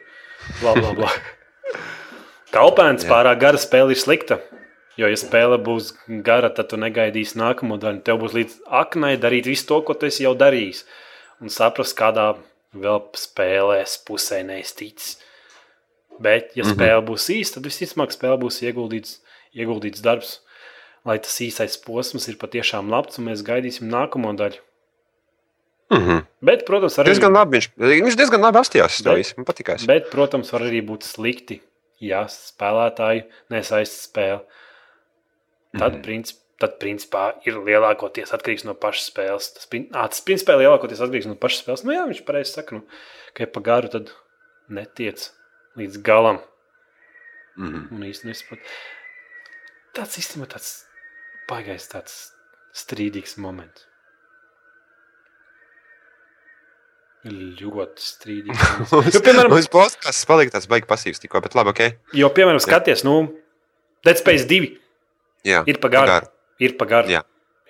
Bla, 0.60 0.74
bla, 0.74 0.92
bla. 0.92 1.10
Kalpēns 2.54 3.04
Jā. 3.04 3.10
pārāk 3.10 3.40
gara 3.42 3.58
spēle 3.60 3.94
ir 3.94 4.00
slikta. 4.00 4.38
Jo, 4.94 5.08
ja 5.10 5.18
spēle 5.18 5.58
būs 5.58 5.90
gara, 6.22 6.52
tad 6.54 6.68
tu 6.70 6.78
negaidīsi 6.78 7.38
nākamo 7.40 7.80
daļu. 7.82 8.02
Tev 8.06 8.20
būs 8.22 8.36
līdz 8.36 8.58
aknai 8.82 9.16
darīt 9.18 9.48
visu 9.50 9.66
to, 9.72 9.80
ko 9.82 9.96
tu 9.98 10.06
esi 10.06 10.22
jau 10.22 10.36
darījis. 10.38 10.84
Un 11.42 11.50
saprast, 11.50 11.96
kādā 11.98 12.36
vēl 12.78 13.00
spēlēs 13.18 13.96
pusē 14.06 14.44
neizticis. 14.46 15.16
Bet, 16.22 16.52
ja 16.54 16.62
spēle 16.68 17.02
būs 17.08 17.26
īsta, 17.34 17.58
tad 17.58 17.66
visticamāk 17.66 18.14
spēle 18.14 18.38
būs 18.44 18.60
ieguldīts, 18.62 19.18
ieguldīts 19.58 20.04
darbs. 20.04 20.36
Lai 21.04 21.18
tas 21.18 21.34
īsais 21.42 21.74
posms 21.82 22.30
ir 22.30 22.38
patiešām 22.40 22.86
labs, 22.88 23.18
un 23.18 23.26
mēs 23.28 23.42
gaidīsim 23.44 23.90
nākamo 23.90 24.30
daļu. 24.38 24.62
Mm 25.90 26.00
-hmm. 26.00 26.22
Bet, 26.40 26.64
protams, 26.64 26.96
arī 26.98 27.10
Diezgan 27.12 27.34
labi. 27.34 27.58
Viņš, 27.58 27.68
viņš 27.76 28.16
diezgan 28.16 28.40
labi 28.40 28.58
Bet- 29.04 29.18
visu. 29.18 29.34
Man 29.36 29.44
patīkās. 29.44 29.86
Bet, 29.86 30.10
protams, 30.10 30.52
var 30.52 30.62
arī 30.62 30.80
būt 30.86 31.02
slikti, 31.02 31.60
ja 32.04 32.24
spēlētāji 32.30 33.24
nesaista 33.52 34.00
spēli. 34.08 34.40
Tad, 35.74 35.96
mm. 35.96 36.02
princip, 36.06 36.40
tad 36.62 36.76
principā, 36.82 37.24
ir 37.48 37.58
lielākoties 37.66 38.32
atkarīgs 38.36 38.66
no 38.68 38.76
pašas 38.78 39.08
spēles. 39.10 39.50
Tas, 39.56 39.68
prin- 39.70 39.88
ā, 39.90 40.06
tas 40.12 40.22
principā, 40.26 40.54
ir 40.54 40.64
lielākoties 40.64 41.02
atkarīgs 41.02 41.30
no 41.30 41.38
pašas 41.40 41.64
spēles. 41.64 41.84
Nu, 41.86 41.94
jā, 41.96 42.04
viņš 42.10 42.22
pareizi 42.28 42.54
saka, 42.54 42.78
nu, 42.78 43.00
ka 43.34 43.46
ja 43.46 43.50
pa 43.50 43.64
garu 43.64 43.90
tad 43.90 44.12
netiec 44.70 45.30
līdz 45.80 46.02
galam. 46.06 46.42
Mm 47.56 47.72
-hmm. 47.72 47.90
Un 47.96 48.06
īstenībā 48.10 48.34
nesaprot. 48.34 48.58
Tas 49.94 50.18
īstenībā 50.18 50.46
tāds 50.54 50.70
baigais, 51.48 51.88
tāds 51.88 52.32
strīdīgs 52.74 53.36
moments. 53.38 53.86
Ļoti 57.24 57.68
moments. 57.72 59.12
Jo, 59.14 59.20
piemēram, 59.24 59.52
Mums 59.52 59.70
podkāsts 59.72 60.26
palika 60.28 60.58
tāds 60.58 60.68
baigi 60.68 60.88
pasīvs 60.90 61.22
tikko, 61.22 61.40
bet 61.44 61.56
labi, 61.56 61.72
ok. 61.72 61.82
Jo, 62.18 62.28
piemēram, 62.36 62.60
skaties, 62.60 63.04
nu, 63.06 63.16
Dead 64.04 64.20
Space 64.20 64.44
2 64.50 64.68
Jā, 65.48 65.62
ir 65.68 65.80
pa 65.80 65.88
garu. 65.92 66.28
Ir 66.60 66.76
pa 66.80 66.88
garu. 66.88 67.08
Jā. 67.12 67.22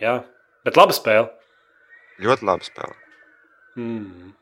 Jā. 0.03 0.19
Bet 0.67 0.79
laba 0.79 0.95
spēle. 0.97 1.31
Ļoti 2.23 2.47
labi 2.47 2.67
spēlē. 2.67 2.95
Mm. 3.79 4.35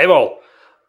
Evol. 0.00 0.32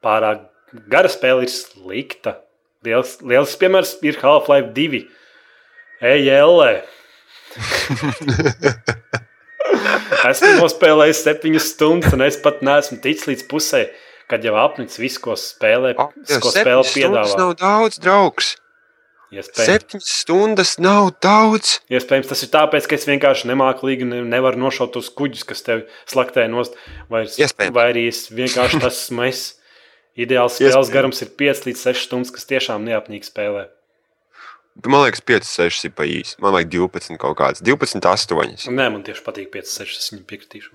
Pārāk 0.03 0.48
gara 0.91 1.11
spēle 1.11 1.45
ir 1.45 1.52
slikta. 1.53 2.38
Liels, 2.85 3.19
liels 3.23 3.56
piemērs 3.61 3.98
ir 4.07 4.18
Half-Life 4.23 4.72
2. 4.76 5.03
EJL. 6.11 6.64
Esmu 10.30 10.53
nospēlējis 10.62 11.24
septiņas 11.26 11.70
stundas, 11.76 12.14
un 12.16 12.24
es 12.28 12.38
pat 12.44 12.62
neesmu 12.66 12.99
ticis 13.03 13.28
līdz 13.30 13.45
pusē, 13.52 13.84
kad 14.32 14.44
jau 14.48 14.56
apnicis 14.62 14.99
visu, 15.02 15.22
ko 15.26 15.36
spēlē, 15.40 15.95
Oh, 15.99 16.12
ko 16.41 16.52
spēle 16.53 16.84
piedāvā. 16.88 17.38
nav 17.38 17.56
daudz, 17.60 17.99
draugs. 18.02 18.56
Iespējams, 19.32 19.64
Septiņas 19.70 20.08
stundas 20.22 20.72
nav 20.84 21.14
daudz. 21.24 21.78
iespējams, 21.88 22.28
tas 22.28 22.41
ir 22.44 22.49
tāpēc, 22.52 22.88
ka 22.88 22.98
es 22.99 23.06
vienkārši 23.08 23.48
nemāku 23.48 23.88
ne, 24.03 24.20
nevaru 24.28 24.60
nošaut 24.60 24.91
tos 24.91 25.08
kuģus, 25.10 25.45
kas 25.48 25.62
tev 25.64 25.86
slaktē 26.06 26.49
nost, 26.52 26.76
vai, 27.10 27.24
Iespējams. 27.24 27.72
vai 27.74 27.86
arī 27.94 28.08
es 28.10 28.26
vienkārši 28.28 28.80
tas 28.84 29.06
esmu 29.08 29.24
es. 29.30 29.56
Ideāls 30.20 30.58
spēles 30.60 30.91
garums 30.91 31.22
ir 31.24 31.30
5 31.40 31.64
līdz 31.70 31.80
6 31.88 32.03
stundas, 32.10 32.32
kas 32.36 32.44
tiešām 32.49 32.84
neapnīgi 32.84 33.30
spēlē. 33.32 33.70
Man 34.88 35.03
liekas, 35.03 35.22
5, 35.22 35.45
6 35.45 35.84
ir 35.90 35.91
pa 35.98 36.06
īsi. 36.10 36.38
Man 36.41 36.56
vajag 36.56 36.72
12 36.74 37.20
kaut 37.22 37.38
kāds. 37.38 37.62
12, 37.62 38.02
8. 38.02 38.70
Nē, 38.74 38.88
man 38.94 39.03
tieši 39.06 39.22
patīk 39.26 39.52
5, 39.53 39.70
6, 39.70 39.99
es 40.02 40.10
viņam 40.14 40.24
piekritīšu. 40.32 40.72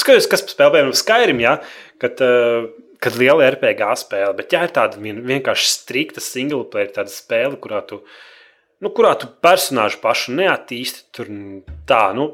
Skaties, 0.00 0.28
kas 0.30 0.44
spēlē, 0.46 0.76
piemēram, 0.76 0.94
Skyrim, 0.96 1.40
ja, 1.42 1.56
kad, 2.00 2.20
uh, 2.24 2.68
kad 3.02 3.16
liela 3.18 3.48
RPG 3.50 3.88
spēle, 4.04 4.34
bet 4.38 4.54
jā, 4.54 4.62
ir 4.68 4.74
tāda 4.76 5.00
vien, 5.02 5.18
vienkārši 5.26 5.66
strikta 5.66 6.22
single 6.24 6.62
player, 6.70 6.92
spēle, 7.10 7.58
kurā 7.60 7.80
tu, 7.88 7.98
nu, 8.80 8.92
kurā 8.96 9.16
tu 9.18 9.28
personāžu 9.44 9.98
pašu 10.04 10.36
neattīsti, 10.38 11.08
tur 11.16 11.28
tā, 11.90 12.04
nu, 12.16 12.28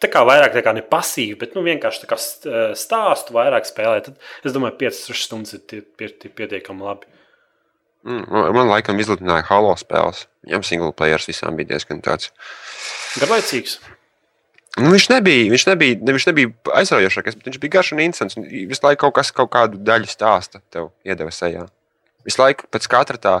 tā 0.00 0.08
kā 0.12 0.22
vairāk 0.26 0.54
tā 0.56 0.62
kā 0.64 0.72
ne 0.76 0.84
pasīvi, 0.86 1.36
bet, 1.42 1.56
nu, 1.58 1.64
vienkārši 1.66 2.04
tā 2.04 2.08
kā 2.12 2.20
eh, 2.20 2.72
stāstu 2.78 3.34
vairāk 3.36 3.66
spēlē, 3.68 3.98
tad 4.06 4.16
es 4.46 4.54
domāju, 4.54 4.78
5, 4.86 5.02
6 5.10 5.26
stundas 5.28 5.56
ir 5.58 5.64
tie- 5.68 5.82
pie- 5.84 6.12
tie 6.22 6.30
pietiekami 6.30 6.86
labi. 6.86 7.10
Mm, 8.04 8.24
man, 8.28 8.50
man 8.52 8.68
laikam 8.68 8.98
izlutināja 9.00 9.46
Halo 9.48 9.72
spēles. 9.80 10.26
Viņam 10.44 10.64
single 10.68 10.92
players 10.92 11.24
visām 11.30 11.56
bija 11.56 11.70
diezgan 11.72 12.02
tāds. 12.04 12.30
Garlaicīgs. 13.20 13.78
Nu, 14.76 14.90
viņš 14.90 15.06
nebija, 15.12 15.46
viņš 15.52 15.64
nebija, 15.70 15.96
ne, 16.02 16.12
viņš 16.16 16.26
nebija 16.32 16.50
aizraujošākais, 16.80 17.36
bet 17.38 17.46
viņš 17.48 17.58
bija 17.62 17.74
garš 17.76 17.92
un 17.94 18.02
interesants. 18.02 18.36
un 18.40 18.44
Visu 18.50 18.82
laiku 18.84 19.04
kaut 19.06 19.14
kas, 19.20 19.30
kaut 19.32 19.52
kādu 19.54 19.78
daļu 19.86 20.10
stāsta 20.10 20.60
tev 20.74 20.90
iedeva 21.06 21.30
sejā. 21.32 21.68
Visu 22.26 22.42
laiku 22.42 22.66
pēc 22.74 22.88
katra 22.90 23.20
tā 23.22 23.34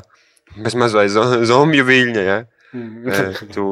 bezmazliet 0.54 1.10
zo- 1.10 1.42
zombiju 1.50 1.84
viļņa. 1.90 2.22
Ja? 2.28 2.38
Eh, 2.74 3.34
Tu, 3.54 3.64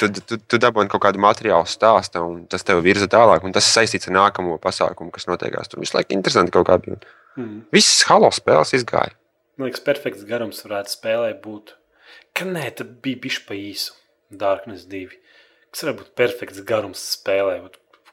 tu, 0.00 0.08
tu, 0.20 0.36
tu 0.36 0.58
dabūji 0.60 0.88
kaut 0.92 1.00
kādu 1.06 1.20
materiālu 1.22 1.68
stāstu, 1.68 2.20
un 2.24 2.42
tas 2.50 2.64
tev 2.64 2.82
virza 2.84 3.06
tālāk. 3.08 3.44
un 3.44 3.52
Tas 3.52 3.68
saistīts 3.68 4.08
ar 4.08 4.16
nākamo 4.18 4.58
pasākumu, 4.60 5.12
kas 5.12 5.28
notiekās. 5.30 5.68
Tur 5.68 5.80
visu 5.80 5.96
laiku 5.96 6.12
interesanti 6.16 6.52
kaut 6.52 6.66
kā 6.68 6.76
bija. 6.80 6.98
Mm. 7.36 7.62
Visas 7.72 8.02
halo 8.10 8.28
spēles 8.34 8.74
izgāja. 8.76 9.12
Man 9.60 9.68
liekas, 9.68 9.82
perfekts 9.84 10.24
garums 10.28 10.62
varētu 10.64 10.94
spēlē 10.94 11.34
būt. 11.44 11.74
Ka 12.36 12.46
nē, 12.48 12.64
tad 12.78 12.94
bija 13.04 13.20
bijis 13.26 13.40
pa 13.44 13.52
īsu. 13.58 13.92
Darkness 14.32 14.86
2. 14.88 15.10
Kas 15.70 15.84
varētu 15.84 16.00
būt 16.00 16.14
perfekts 16.18 16.62
garums 16.66 17.02
spēlē, 17.18 17.58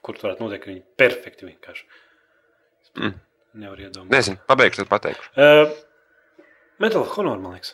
kur 0.03 0.17
tur 0.17 0.27
varētu 0.27 0.43
notiek, 0.43 0.61
ka 0.65 0.71
viņi 0.73 0.83
perfekti 0.99 1.47
vienkārši. 1.47 1.85
Mm. 2.99 3.15
Nevar 3.63 3.79
iedomāties. 3.85 4.11
Nezinu, 4.13 4.41
pabeigšu, 4.49 4.83
tad 4.83 4.91
pateikšu. 4.91 5.31
Uh, 5.39 5.71
Metal 6.83 7.05
Honor, 7.15 7.39
man 7.41 7.55
liekas. 7.55 7.71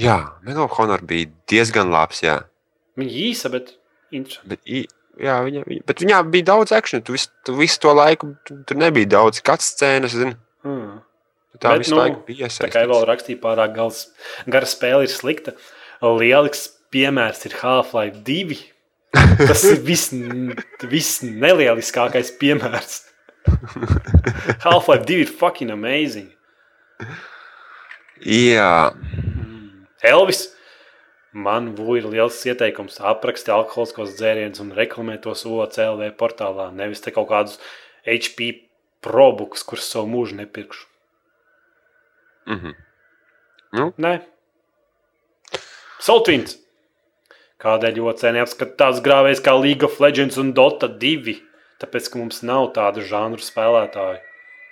Jā, 0.00 0.16
Medal 0.46 0.68
of 0.68 0.76
Honor 0.78 1.02
bija 1.04 1.28
diezgan 1.50 1.90
labs. 1.92 2.22
Jā. 2.24 2.38
Viņa 3.00 3.16
īsa, 3.26 3.50
bet 3.52 3.74
interesanti. 4.14 4.54
Bet, 4.54 4.62
jā, 5.20 5.34
viņa, 5.44 5.64
viņa, 5.68 5.84
bet 5.90 6.04
viņā 6.04 6.20
bija 6.32 6.48
daudz 6.54 6.72
akciju. 6.76 7.02
Tu, 7.04 7.16
vis- 7.18 7.28
tu 7.44 7.56
visu 7.58 7.80
to 7.82 7.92
laiku 7.98 8.30
tu- 8.46 8.60
tur 8.68 8.78
nebija 8.80 9.10
daudz 9.18 9.42
skats 9.42 9.72
scēnas. 9.74 10.14
zini. 10.16 10.36
Mm. 10.64 11.00
Tā 11.60 11.74
Bet, 11.74 11.84
visu 11.84 11.94
nu, 11.94 12.00
laiku 12.00 12.22
bija 12.26 12.48
Tā 12.48 12.70
kā 12.72 12.84
jau 12.84 12.88
iesaistīta. 12.88 13.08
rakstīja, 13.10 13.40
pārāk 13.42 13.74
gals, 13.76 14.02
gara 14.48 14.68
spēle 14.68 15.04
ir 15.04 15.12
slikta. 15.12 15.54
Lielisks 16.00 16.70
piemērs 16.94 17.44
ir 17.48 17.56
Half-Life 17.60 18.22
2. 18.26 18.60
Tas 19.40 19.64
ir 19.68 19.80
viss, 19.84 20.14
viss 20.88 21.20
nelieliskākais 21.26 22.32
piemērs. 22.40 23.02
Half-Life 24.64 25.04
2 25.08 25.20
ir 25.26 25.34
fucking 25.40 25.72
amazing. 25.74 26.30
Jā, 28.20 28.92
Elvis, 30.04 30.46
man 31.32 31.70
būtu 31.76 32.10
liels 32.12 32.40
ieteikums 32.48 33.00
aprakstīt 33.04 33.52
alkoholiskos 33.54 34.14
dzērienus 34.16 34.62
un 34.64 34.72
reklamēt 34.76 35.24
tos 35.26 35.46
OCLV 35.48 36.12
portālā. 36.20 36.70
Nevis 36.76 37.04
te 37.04 37.12
kaut 37.14 37.28
kādus 37.32 37.60
HP 38.08 38.52
probukus, 39.04 39.64
kurus 39.64 39.88
savu 39.92 40.08
mūžu 40.12 40.40
nepirkšu. 40.40 40.89
Mhm. 42.50 42.76
Nu, 43.78 43.92
Nē, 44.02 44.16
Soltvins. 46.00 46.56
Kādēļ 47.60 47.98
OC 48.08 48.22
neapskata 48.32 48.76
tāds 48.80 49.02
grāvējs 49.04 49.42
kā 49.44 49.52
League 49.52 49.84
of 49.84 49.98
Legends 50.00 50.38
un 50.40 50.54
Dota 50.56 50.88
2? 50.88 51.36
Tāpēc, 51.80 52.08
ka 52.08 52.20
mums 52.20 52.40
nav 52.46 52.70
tādu 52.76 53.04
žanru 53.04 53.44
spēlētāju. 53.44 54.20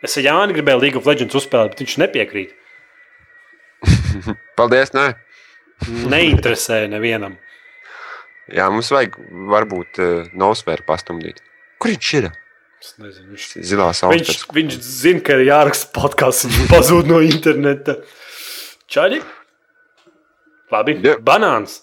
Es 0.05 0.16
ar 0.16 0.24
Jāni 0.24 0.56
gribēju 0.56 0.80
League 0.80 1.00
of 1.00 1.09
Legends 1.09 1.36
uzspēlēt, 1.36 1.74
bet 1.74 1.82
viņš 1.84 1.96
nepiekrīt. 2.00 2.55
paldies. 4.59 4.94
Nē. 4.96 5.10
Neinteresē 6.09 6.86
nevienam. 6.90 7.36
Jā, 8.48 8.70
mums 8.72 8.88
vajag 8.92 9.18
varbūt 9.52 10.00
uh, 10.00 10.30
nosvēru 10.32 10.86
pastumdīt. 10.88 11.42
Kur 11.78 11.92
viņš 11.92 12.12
ir? 12.22 12.30
Nezinu, 12.78 13.32
viņš, 13.34 13.44
Zilā 13.66 13.88
viņš, 13.90 13.98
saules. 13.98 14.42
viņš 14.55 14.76
zina, 14.86 15.20
ka 15.26 15.34
ir 15.34 15.48
jāraksta 15.48 15.90
podkāsts 15.96 16.46
un 16.46 16.52
viņš 16.55 16.68
pazūd 16.70 17.10
no 17.10 17.18
interneta. 17.26 17.96
Čaļi? 18.88 19.18
Labi, 20.70 20.94
Jā. 21.02 21.16
banāns. 21.24 21.80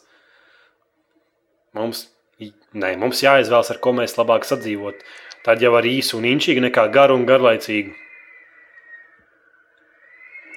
Mums, 1.76 2.06
nē, 2.40 2.94
mums 3.02 3.20
jāizvēlas, 3.26 3.74
ar 3.74 3.82
ko 3.84 3.92
mēs 3.98 4.16
labāk 4.16 4.48
sadzīvot. 4.48 5.04
Tad 5.46 5.62
jau 5.62 5.74
ar 5.78 5.86
īsu 5.86 6.18
un 6.22 6.30
inčīgu, 6.30 6.64
nekā 6.64 6.88
garu 6.94 7.18
un 7.20 7.26
garlaicīgu. 7.28 7.92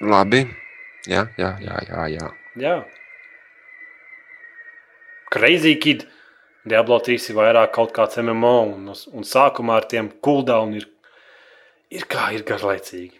Labi. 0.07 0.45
Jā, 1.09 1.25
jā, 1.39 1.51
jā. 1.63 1.81
jā, 1.89 2.05
jā. 2.15 2.29
Jā. 2.59 2.77
Crazy 5.33 5.75
Kid. 5.83 6.07
Diablo 6.67 6.97
3 6.99 7.29
ir 7.31 7.37
vairāk 7.37 7.71
kaut 7.75 7.93
kāds 7.95 8.19
MMO, 8.19 8.55
un, 8.75 8.89
un 8.91 9.25
sākumā 9.27 9.77
ar 9.79 9.87
tiem 9.89 10.09
cooldown 10.25 10.73
ir, 10.75 10.89
ir 11.93 12.03
kā 12.11 12.29
ir 12.35 12.43
garlaicīgi. 12.47 13.15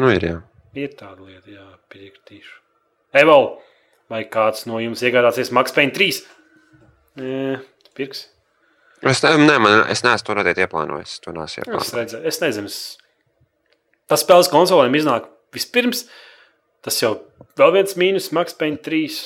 Nu, 0.00 0.08
ir 0.08 0.24
jā. 0.24 0.38
Ir 0.80 0.94
tāda 0.96 1.20
lieta, 1.20 1.50
jā, 1.52 1.66
piekritīšu. 1.92 2.54
Evol, 3.20 3.50
vai 4.08 4.22
kāds 4.32 4.64
no 4.70 4.78
jums 4.80 5.02
iegādāsies 5.04 5.52
Max 5.52 5.74
Payne 5.76 5.92
3? 5.92 6.22
Nē, 7.20 7.58
pirks. 7.98 8.24
Es, 9.04 9.20
ne, 9.26 9.34
ne, 9.42 9.58
man, 9.60 9.82
es 9.92 10.00
neesmu 10.06 10.24
to 10.30 10.36
redzēt, 10.38 10.62
ieplānojis. 10.64 11.18
To 11.26 11.34
neesmu 11.36 11.44
Es, 11.44 11.58
ieplānojis. 11.60 11.92
redzu, 11.98 12.22
es 12.30 12.40
nezinu, 12.40 12.70
es... 12.72 12.78
tas 14.08 14.24
spēles 14.24 14.48
konsolēm 14.52 14.96
iznāk 14.96 15.28
vispirms. 15.52 16.06
Tas 16.82 16.96
jau 17.02 17.12
vēl 17.60 17.74
viens 17.76 17.92
mīnus 18.00 18.30
Max 18.34 18.56
Payne 18.58 18.80
3. 18.82 19.20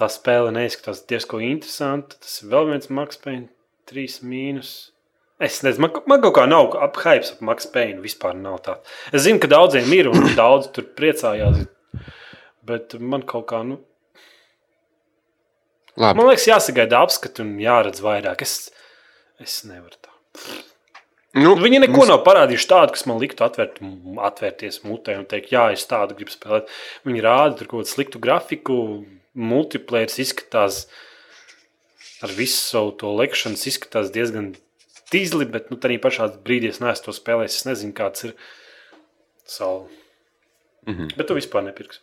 Tā 0.00 0.08
spēle 0.08 0.52
neizskatās 0.56 1.02
diezgan 1.10 1.44
interesanti. 1.44 2.16
Tas 2.24 2.38
ir 2.40 2.52
vēl 2.54 2.70
viens 2.70 2.88
Max 2.96 3.20
Payne 3.20 3.50
3 3.90 4.22
mīnus. 4.24 4.70
Es 5.40 5.58
nezinu, 5.64 5.86
man, 5.86 6.00
man 6.08 6.22
kaut 6.24 6.34
kā 6.38 6.46
nav 6.48 6.74
apgājis 6.86 7.34
ap 7.34 7.44
Max 7.44 7.68
Payne. 7.72 8.00
Vispār 8.04 8.32
nav 8.36 8.62
tā. 8.64 8.78
Es 9.12 9.26
zinu, 9.26 9.40
ka 9.42 9.50
daudziem 9.52 9.92
ir 9.96 10.08
un 10.08 10.30
daudz 10.38 10.70
tur 10.72 10.88
priecājās. 10.96 11.66
Bet 12.64 12.96
man 13.00 13.24
kaut 13.28 13.48
kā, 13.52 13.60
nu, 13.66 13.78
Labi. 16.00 16.16
man 16.16 16.30
liekas, 16.30 16.48
jāsagaida 16.48 17.00
apskati 17.04 17.44
un 17.44 17.54
jāredz 17.60 18.00
vairāk. 18.04 18.44
Es, 18.46 18.70
es 19.42 19.60
nevaru 19.68 19.96
tā. 19.96 20.12
Nu, 21.40 21.54
Viņi 21.60 21.84
neko 21.84 22.08
nav 22.08 22.24
parādījuši 22.26 22.68
tādu, 22.72 22.96
kas 22.96 23.04
man 23.06 23.20
liktu 23.22 23.44
atvērt, 23.46 23.78
atvērties 24.30 24.80
mutē 24.82 25.14
un 25.20 25.28
teikt, 25.30 25.52
jā, 25.54 25.68
es 25.76 25.84
tādu 25.86 26.16
gribu 26.18 26.32
spēlēt. 26.34 26.72
Viņi 27.06 27.24
rāda 27.26 27.58
tur 27.58 27.70
kaut 27.70 27.84
kādu 27.84 27.92
sliktu 27.92 28.22
grafiku, 28.22 28.78
multiplayer 29.34 30.10
izskatās 30.10 30.86
ar 32.24 32.32
visu 32.36 32.58
savu 32.58 32.92
to 33.00 33.12
lekšanu, 33.16 33.56
izskatās 33.56 34.10
diezgan 34.12 34.52
tīzli, 35.10 35.46
bet 35.50 35.70
nu, 35.70 35.78
tā 35.80 35.92
pašā 36.02 36.28
brīdī 36.44 36.70
es 36.70 36.80
neesmu 36.82 37.06
to 37.06 37.16
spēlējis. 37.16 37.62
Es 37.62 37.66
nezinu, 37.68 37.96
kāds 37.96 38.28
ir 38.28 38.34
savu. 39.46 39.88
Mm 40.86 40.94
-hmm. 40.94 41.16
Bet 41.16 41.26
tu 41.26 41.34
vispār 41.34 41.64
nepirksi. 41.64 42.00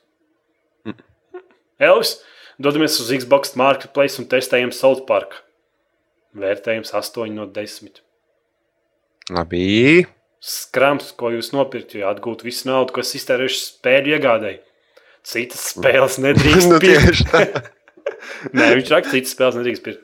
Elvis, 1.79 2.17
dodamies 2.57 2.99
uz 2.99 3.11
Xbox 3.11 3.55
Marketplace 3.55 4.21
un 4.21 4.27
testējam 4.27 4.71
South 4.71 5.05
Park. 5.05 5.43
Vērtējums 6.33 6.93
8 6.93 7.33
no 7.33 7.45
10. 7.45 8.01
Labi. 9.29 10.05
skrams, 10.39 11.11
ko 11.17 11.31
jūs 11.33 11.51
nopirkt, 11.53 11.95
jo 11.97 12.07
atgūt 12.09 12.43
visu 12.45 12.69
naudu, 12.69 12.93
ko 12.93 13.03
esat 13.03 13.19
iztērējuši 13.21 13.61
spēļu 13.63 14.13
iegādēji. 14.15 14.59
Citas 15.27 15.63
spēles 15.73 16.17
nedrīkst 16.23 16.69
nu, 16.71 16.77
pirkt. 16.83 17.33
Nē, 18.55 18.69
viņš 18.79 18.93
raksta, 18.93 19.11
citas 19.17 19.33
spēles 19.35 19.57
nedrīkst 19.59 19.83
pirkt. 19.87 20.03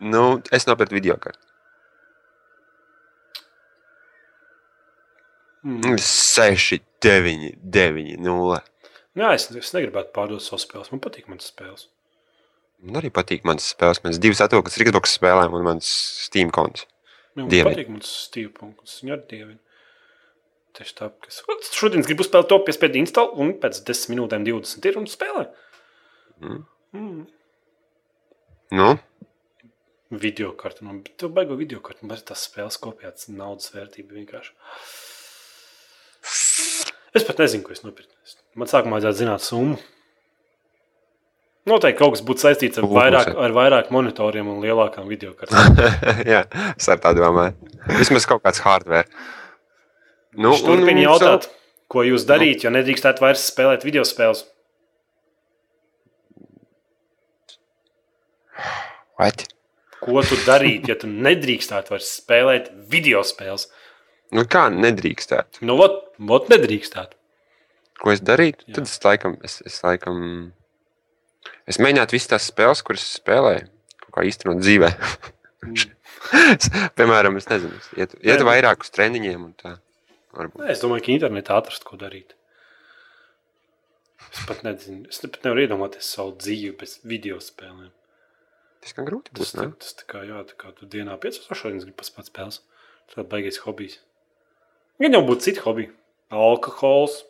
nu, 0.00 0.24
es 0.56 0.66
nopirku 0.66 0.96
video 0.98 1.16
kartu. 1.22 1.38
Mm. 5.62 5.98
6, 6.00 6.80
9, 7.04 7.50
9, 7.60 8.16
0. 8.24 8.60
Jā, 9.20 9.32
es, 9.36 9.48
es 9.52 9.72
negribētu 9.76 10.14
pārdot 10.16 10.40
savas 10.44 10.64
spēles. 10.64 10.88
Man 10.94 11.02
patīk 11.04 11.26
manas 11.28 11.50
spēles. 11.52 11.88
Man 12.80 12.96
arī 13.02 13.10
patīk 13.12 13.44
manas 13.44 13.66
spēles. 13.74 14.00
Manas 14.04 14.20
divas 14.22 14.40
atvilkas 14.40 14.78
ir 14.78 14.86
Xbox 14.88 15.12
spēlēm 15.18 15.52
un 15.58 15.66
mans 15.66 15.90
Steam 16.24 16.52
konts. 16.54 16.86
Jā, 16.86 17.42
man 17.42 17.50
Dievinu. 17.52 17.74
patīk 17.74 17.90
mans 17.92 18.12
Steve 18.24 18.54
punkts. 18.56 19.02
Viņa 19.04 19.16
ar 19.18 19.26
dievinu. 19.28 19.58
Tieši 20.78 20.96
tā, 20.98 21.10
ka 21.10 21.30
es 21.32 21.42
šodien 21.74 22.04
gribu 22.06 22.24
spēlēt 22.26 22.50
to 22.52 22.60
piespiedu 22.66 23.00
instalu 23.02 23.34
un 23.42 23.54
pēc 23.62 23.82
10 23.88 24.12
minūtēm 24.14 24.46
20 24.46 24.90
ir 24.90 24.98
un 25.00 25.08
spēlē. 25.10 25.46
Mm. 26.40 26.60
Mm. 26.96 27.22
Nu, 28.78 28.90
Video 30.10 30.50
kartu. 30.58 30.84
Man 30.84 31.04
tu 31.16 31.28
baigo 31.30 31.54
video 31.54 31.78
kartu. 31.78 32.02
Man 32.02 32.18
ir 32.18 32.24
tas 32.26 32.42
spēles 32.48 32.80
kopijā, 32.82 33.12
tas 33.14 33.28
naudas 33.30 33.70
vērtība 33.70 34.16
vienkārši. 34.18 34.50
Es 37.14 37.26
pat 37.26 37.38
nezinu, 37.38 37.62
ko 37.66 37.74
es 37.76 37.84
nopirku. 37.84 38.10
Man 38.58 38.70
sākumā 38.70 38.98
vajadzētu 38.98 39.20
zināt 39.20 39.46
summu. 39.46 39.78
Noteikti 41.70 42.00
kaut 42.00 42.16
kas 42.16 42.24
būtu 42.26 42.42
saistīts 42.42 42.80
ar 42.80 42.88
vairāk, 42.90 43.30
ar 43.38 43.54
vairāk 43.54 43.92
monitoriem 43.94 44.48
un 44.50 44.58
lielākām 44.64 45.06
video 45.12 45.36
kartēm. 45.38 45.78
jā, 46.26 46.42
es 46.74 46.90
ar 46.90 46.98
tā 47.04 47.14
domāju. 47.14 47.54
Vismaz 48.00 48.26
kaut 48.26 48.42
kāds 48.42 48.62
hardware. 48.66 49.06
Nu, 50.38 50.52
turpina 50.62 51.02
jautāt, 51.02 51.48
ko 51.90 52.04
jūs 52.06 52.26
darīt, 52.28 52.62
jo 52.62 52.70
nedrīkstētu 52.70 53.24
vairs 53.24 53.48
spēlēt 53.50 53.86
video 53.86 54.04
spēles. 54.06 54.44
What? 59.18 59.48
Ko 60.00 60.22
tu 60.24 60.38
darītu, 60.46 60.92
ja 60.92 60.96
tu 61.00 61.10
nedrīkstētu 61.10 61.92
vairs 61.92 62.12
spēlēt 62.20 62.70
video 62.92 63.24
spēles? 63.26 63.66
Nu, 64.32 64.46
kā 64.48 64.68
nedrīkstētu? 64.72 65.64
Nu, 65.66 65.76
ot, 65.82 66.14
ot 66.22 66.48
nedrīkstētu. 66.52 67.18
Ko 68.00 68.14
es 68.14 68.22
darītu? 68.24 68.64
Jā. 68.68 68.78
Tad 68.78 68.88
es 68.88 68.96
laikam, 69.04 69.36
es, 69.44 69.58
es 69.66 69.76
laikam, 69.84 70.22
es 71.68 71.80
mēģinātu 71.82 72.16
visas 72.16 72.30
tās 72.32 72.48
spēles, 72.48 72.80
kuras 72.86 73.04
spēlēju, 73.18 73.66
kaut 74.06 74.16
kā 74.16 74.26
īstenot 74.30 74.62
dzīvē. 74.62 74.94
Es, 76.30 76.68
Piemēram, 77.00 77.38
es 77.40 77.46
nezinu, 77.48 77.78
ietu, 77.96 78.18
ietu 78.22 78.44
vairāk 78.44 78.84
uz 78.84 78.90
treniņiem 78.92 79.40
un 79.40 79.54
tā. 79.56 79.70
Varbūt. 80.36 80.60
Nē, 80.62 80.70
Es 80.74 80.82
domāju, 80.82 81.04
ka 81.06 81.12
internetā 81.14 81.56
atrast, 81.58 81.84
ko 81.88 81.98
darīt. 82.00 82.36
Es 84.30 84.44
pat 84.46 84.60
nezinu, 84.66 85.08
es 85.10 85.18
pat 85.24 85.40
nevaru 85.46 85.64
iedomāties 85.64 86.06
savu 86.14 86.36
dzīvi 86.38 86.74
bez 86.78 86.98
video 87.08 87.40
spēlēm. 87.42 87.90
Tas 88.80 88.94
gan 88.96 89.08
grūti 89.08 89.32
Tas, 89.32 89.40
būs, 89.40 89.50
tā, 89.56 89.64
ne? 89.66 89.72
tas 89.82 89.96
tā 89.98 90.04
kā, 90.08 90.22
jā, 90.28 90.38
tā 90.48 90.54
kā 90.60 90.70
tu 90.76 90.86
dienā 90.88 91.16
5 91.20 91.40
šodienas 91.50 91.84
gribi 91.88 91.98
paspēt 92.00 92.30
spēles. 92.30 92.60
Tas 93.10 93.18
ir 93.18 93.26
baigais 93.32 93.58
hobijs. 93.64 93.98
Gan 95.02 95.16
jau 95.16 95.22
būtu 95.26 95.48
citi 95.48 95.64
hobiji. 95.64 95.90
alkohols. 96.30 97.24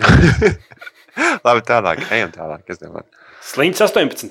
Labi, 1.44 1.62
tālāk. 1.66 2.02
Ejam 2.14 2.30
tālāk. 2.34 2.62
Es 2.70 2.80
domāju, 2.80 3.06
Sliņķis 3.50 3.82
18. 3.86 4.30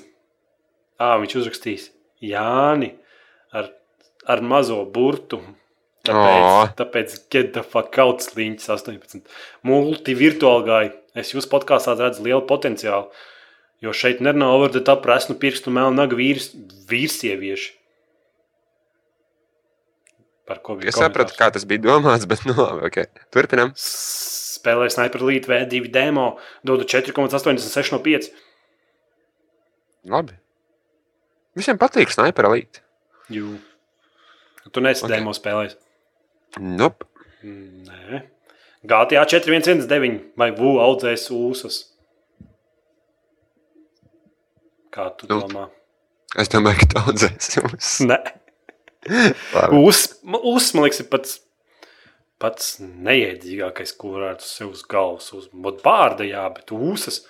À, 1.00 1.14
viņš 1.20 1.36
uzrakstīs 1.40 1.88
Jāni 2.24 2.92
ar, 3.56 3.70
ar 4.30 4.42
mazo 4.44 4.82
burtu. 4.94 5.40
Tāpēc, 6.06 6.44
O. 6.46 6.68
tāpēc 6.78 7.16
get 7.32 7.50
the 7.52 7.64
fuck 7.66 7.98
out 8.00 8.24
sliņķis 8.24 8.70
18. 8.72 9.26
Multivirtuāli 9.68 10.64
gāja. 10.68 10.94
Es 11.20 11.34
jūsu 11.34 11.50
podkāstā 11.52 11.96
redzu 11.98 12.24
lielu 12.24 12.40
potenciālu. 12.48 13.10
Jo 13.84 13.92
šeit 13.96 14.22
nerunā 14.24 14.48
over 14.54 14.72
the 14.72 14.80
top 14.84 15.02
presnu 15.04 15.36
pirkstu 15.40 15.72
melnu 15.72 15.98
nagu 15.98 16.16
vīrs, 16.16 16.50
vīrsievieši. 16.88 17.70
Par 20.48 20.58
ko 20.64 20.74
bija 20.80 20.90
es 20.90 20.98
sapratu, 20.98 21.36
kā 21.38 21.50
tas 21.54 21.66
bija 21.68 21.84
domāts, 21.84 22.26
bet 22.28 22.42
nu, 22.48 22.56
labi, 22.58 22.88
okay. 22.88 23.06
turpinām. 23.30 23.70
Spēlēju 23.78 24.96
Sniper 24.96 25.22
Elite 25.22 25.52
V2 25.52 25.92
demo, 25.94 26.26
dodu 26.66 26.88
4,86 26.90 27.94
no 27.94 28.00
5. 28.02 28.30
Labi. 30.10 30.34
Visiem 31.58 31.78
patīk 31.80 32.12
sniper 32.14 32.48
elite. 32.48 32.82
Jū. 33.30 33.58
Tu 34.72 34.80
nesi 34.84 35.02
Ok. 35.04 35.08
okay. 35.08 35.16
demo 35.18 35.32
spēlējis. 35.36 35.76
Nope. 36.60 37.06
Nē. 37.44 38.22
GTA 38.90 39.24
4119 39.28 40.32
vai 40.40 40.50
VU 40.56 40.76
audzēs 40.82 41.26
ūsas. 41.36 41.82
Kā 44.90 45.10
tu 45.16 45.28
Nu. 45.30 45.40
domā? 45.44 45.68
Es 46.38 46.48
domāju, 46.50 46.82
ka 46.84 47.00
daudzēs 47.00 47.50
jums. 47.58 47.90
Nē. 48.06 48.18
Labi. 49.54 49.78
Ūs, 49.80 50.00
ūs 50.24 50.72
man 50.76 50.84
liekas, 50.86 51.00
ir 51.02 51.08
pats, 51.12 51.36
pats 52.42 52.66
neiedzīgākais, 52.82 53.94
ko 53.98 54.14
varētu 54.16 54.44
sev 54.46 54.74
uz 54.74 54.82
galvas 54.90 55.30
uzbūvēt. 55.36 55.80
Bārda, 55.86 56.26
jā, 56.28 56.44
bet 56.54 56.72
ūsas 56.76 57.22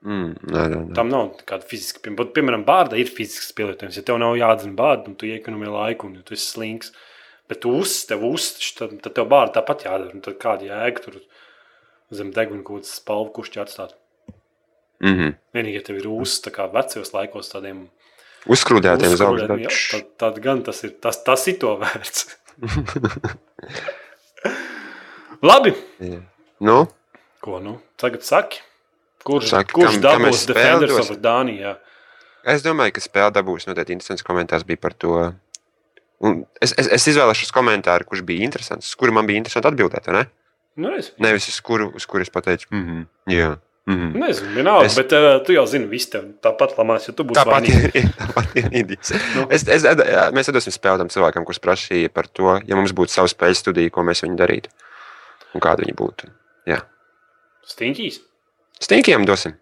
Mm, 0.00 0.32
nē, 0.48 0.62
nē, 0.72 0.76
nē. 0.88 0.94
tam 0.96 1.10
nav 1.12 1.26
nekāda 1.42 1.66
fiziska. 1.68 2.00
Pie, 2.04 2.14
bet, 2.16 2.32
piemēram, 2.36 2.64
bārda 2.64 2.96
ir 2.96 3.10
fizisks 3.12 3.52
pielietojums. 3.56 3.98
Ja 4.00 4.04
tev 4.06 4.20
nav 4.22 4.38
jādzina 4.40 4.72
bārda, 4.78 5.10
un 5.10 5.16
tu 5.20 5.28
iekonomē 5.28 5.68
laiku, 5.68 6.08
un 6.08 6.22
tu 6.24 6.36
esi 6.36 6.46
slinks. 6.54 6.94
Bet 7.50 7.66
ūsas, 7.68 8.06
tev 8.08 8.24
ūsas, 8.24 8.70
tad, 8.78 8.94
tad 9.04 9.16
tev 9.18 9.28
bārda 9.28 9.58
tāpat 9.58 9.84
jādara. 9.84 10.14
Un 10.16 10.24
tad 10.24 10.38
kāda 10.40 10.70
jēga 10.70 11.04
tur 11.04 11.20
zem 12.16 12.32
deguna 12.32 12.64
kaut 12.64 12.80
kādas 12.80 12.96
spalvu 12.96 13.34
kušķi 13.36 13.60
atstāt. 13.64 13.96
Mm 15.00 15.14
-hmm. 15.16 15.36
Vienīgi, 15.54 15.76
ja 15.80 15.82
tev 15.82 15.96
ir 16.00 16.08
ūsas, 16.08 16.40
tā 16.46 16.50
kā 16.54 16.72
vecajos 16.72 17.12
laikos 17.12 17.52
tādiem 17.52 17.88
Uzskrūdētiem 18.48 19.12
uz 19.12 19.20
augšu. 19.20 19.90
tad, 19.90 20.04
tad 20.16 20.38
gan 20.40 20.62
tas 20.64 20.84
ir, 20.84 20.90
tas, 21.00 21.24
tas 21.24 21.46
ir 21.48 21.58
to 21.60 21.76
vērts. 21.76 22.36
Labi, 25.42 25.74
Jā. 26.00 26.20
Nu, 26.60 26.88
ko 27.40 27.60
nu 27.60 27.78
tagad 27.96 28.24
saki? 28.24 28.60
Kurš, 29.24 29.48
Saki, 29.52 29.72
kurš 29.76 29.98
kam- 29.98 30.02
kam 30.02 30.22
dabūs 30.22 30.42
spēli 30.46 30.54
Defenders 30.54 30.96
dosim? 30.96 31.14
of 31.16 31.20
Dānijā? 31.24 31.76
es 32.44 32.62
domāju, 32.64 32.92
ka 32.96 33.00
spēle 33.04 33.32
dabūs 33.36 33.66
noteikti 33.68 33.92
interesants 33.92 34.24
komentārs 34.24 34.64
bija 34.64 34.80
par 34.80 34.92
to. 34.96 35.32
Un 36.20 36.44
es, 36.60 36.72
es, 36.76 36.86
es 36.98 37.08
izvēlēšos 37.14 37.52
komentāru, 37.52 38.04
kurš 38.08 38.22
bija 38.28 38.44
interesants, 38.44 38.88
uz 38.92 38.94
kuru 39.00 39.12
man 39.12 39.26
bija 39.28 39.40
interesanti 39.40 39.68
atbildēt. 39.68 40.06
vai 40.06 40.14
Ne? 40.20 40.26
Nu, 40.76 40.94
es 40.96 41.12
Nevis 41.18 41.48
uz 41.48 41.60
kuru, 41.60 41.90
uz 41.96 42.06
kuru 42.06 42.22
es 42.22 42.30
pateicu, 42.30 42.66
mm 42.70 42.82
-hmm, 42.86 43.06
jā, 43.34 43.56
mm 43.86 43.94
-hmm. 43.96 44.18
nezinu, 44.20 44.54
vienalga, 44.54 44.86
Es- 44.86 44.96
bet 44.96 45.12
uh, 45.12 45.42
tu 45.46 45.52
jau 45.52 45.66
zini, 45.66 45.86
visi 45.86 46.10
tev 46.10 46.24
tāpat 46.42 46.76
lamās, 46.78 47.08
ja 47.08 47.12
tu 47.14 47.24
būsi 47.24 47.40
Tāpat 47.44 47.68
ir, 47.68 47.90
tāpat 48.20 48.54
īdīs. 48.54 49.12
Nu. 49.36 49.46
Es, 49.50 49.68
es, 49.68 49.82
jā, 49.84 50.30
mēs 50.32 50.52
dosim 50.52 50.72
spēli 50.72 50.98
tam 50.98 51.08
cilvēkam, 51.08 51.44
kurš 51.44 51.58
prasīja 51.60 52.08
par 52.08 52.26
to, 52.28 52.60
ja 52.66 52.76
mums 52.76 52.92
būtu 52.92 53.08
sava 53.08 53.26
spēļu 53.28 53.54
studija, 53.54 53.90
ko 53.90 54.00
mēs 54.02 54.22
viņu 54.22 54.36
darītu 54.36 54.68
un 55.54 55.60
kāda 55.60 55.82
viņa 55.82 55.94
būtu. 55.94 56.30
Jā. 56.66 56.80
Stinķīs. 57.66 58.20
Stinkiem 58.80 59.26
dosim. 59.28 59.54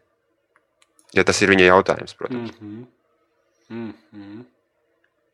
Ja 1.17 1.25
tas 1.25 1.41
ir 1.43 1.51
viņa 1.51 1.67
jautājums, 1.71 2.15
protams. 2.19 2.53
Mm 2.61 2.69
-hmm. 2.69 2.87
Mm 3.69 3.95
-hmm. 4.15 4.45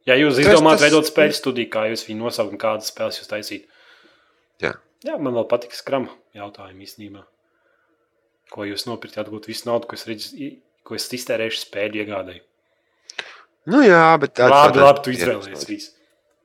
Ja 0.07 0.15
jūs 0.15 0.39
izdomājat, 0.41 0.79
tas- 0.79 0.83
veidot 0.83 1.07
spēļu 1.09 1.33
studiju, 1.33 1.69
kā 1.71 1.87
jūs 1.91 2.07
viņu 2.09 2.19
nosaukt 2.25 2.53
un 2.53 2.59
kādas 2.59 2.91
spēles 2.93 3.19
jūs 3.21 3.29
taisīt? 3.29 3.65
Jā. 4.61 4.73
Jā, 5.05 5.19
man 5.19 5.35
vēl 5.35 5.47
patīk 5.49 5.73
skrama 5.73 6.09
jautājumi 6.35 6.83
īstenībā. 6.85 7.23
Ko 8.51 8.63
jūs 8.65 8.87
nopirkt, 8.87 9.17
atgūt 9.19 9.47
visu 9.47 9.69
naudu, 9.69 9.87
ko 9.87 9.95
es, 9.95 10.07
redz, 10.07 10.35
ko 10.85 10.95
es 10.95 11.09
iztērēšu 11.13 11.59
spēļu 11.67 11.95
iegādēji? 12.05 12.41
Nu, 13.67 13.81
jā, 13.83 14.19
bet 14.21 14.35
tā 14.39 14.49
Labi, 14.51 14.79
tā- 14.79 14.83
labi, 14.83 15.01
tu 15.05 15.11
izvēlējies 15.11 15.69
visu. 15.69 15.91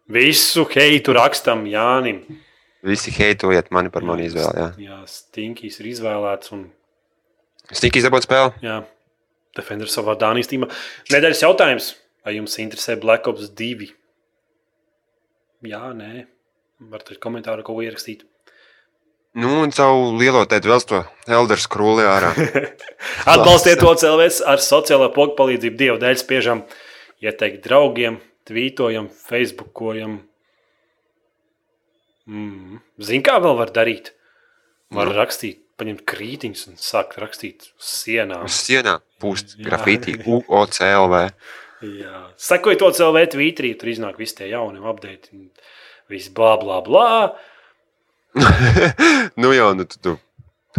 Visu 0.07 0.65
heitu 0.65 1.13
rakstam 1.13 1.65
Jānim. 1.65 2.23
Visi 2.83 3.11
heitojiet 3.11 3.71
mani 3.71 3.89
par 3.89 4.01
manu 4.01 4.23
izvēli. 4.23 4.55
Jā. 4.55 4.73
Jā, 4.77 5.03
Stinkīs 5.05 5.79
ir 5.81 5.85
izvēlēts 5.85 6.51
un 6.53 6.71
Stinki 7.73 8.01
izdabūt 8.01 8.25
spēli. 8.25 8.53
jā, 8.65 8.79
Defenders 9.57 9.93
savā 9.97 10.15
Dānijas 10.19 10.49
tīmā. 10.49 10.69
Nedēļas 11.13 11.43
jautājums. 11.43 11.91
Vai 12.25 12.35
jums 12.35 12.57
interesē 12.61 12.97
Black 12.99 13.27
Ops 13.31 13.49
2? 13.57 13.87
Jā, 15.69 15.81
nē. 15.95 16.25
Varat 16.91 17.09
arī 17.11 17.17
komentāru 17.23 17.63
ko 17.67 17.75
ierakstīt. 17.83 18.25
Nu, 19.39 19.61
un 19.63 19.71
savu 19.75 20.15
lielo 20.17 20.41
tēdu 20.49 20.71
vēl 20.71 20.83
to 20.89 20.99
Elder 21.29 21.59
skrūli 21.61 22.05
ārā. 22.09 22.31
Atbalstiet 23.33 23.79
to 23.81 23.91
cilvēku 24.01 24.45
ar 24.49 24.63
sociālo 24.63 25.09
pogu 25.15 25.35
palīdzību. 25.37 25.77
Dievu 25.79 25.99
dēļ 26.01 26.17
spiežam, 26.21 26.63
ieteikt 27.23 27.61
draugiem, 27.67 28.17
tvītojam, 28.49 29.09
facebookojam. 29.29 30.19
Mm. 32.29 32.79
Zini, 33.01 33.23
kā 33.25 33.37
vēl 33.41 33.57
var 33.59 33.71
darīt? 33.75 34.11
Var 34.93 35.09
Nu. 35.11 35.17
rakstīt, 35.17 35.59
paņemt 35.79 36.03
krītiņus 36.09 36.67
un 36.69 36.79
sākt 36.81 37.17
rakstīt 37.21 37.69
uz 37.71 37.93
sienām. 38.03 38.45
Uz 38.47 38.59
sienā 38.67 38.99
pūst 39.21 39.55
Jā. 39.57 39.65
grafitī 39.69 40.17
UOCLV. 40.21 41.21
Jā. 42.03 42.23
Sekojiet 42.39 42.81
to 42.83 42.91
cilvēku 42.97 43.37
tvītrī, 43.37 43.73
tur 43.79 43.91
iznāk 43.91 44.19
visi 44.19 44.35
tie 44.41 44.49
jaunie 44.51 44.83
update. 44.83 45.31
un 45.33 45.49
Viss 46.09 46.31
blā, 46.33 46.55
blā, 46.59 46.79
blā. 46.83 47.09
nu 49.41 49.51
jau, 49.53 49.71
nu 49.77 49.85
tu, 49.85 49.99
tu 50.01 50.15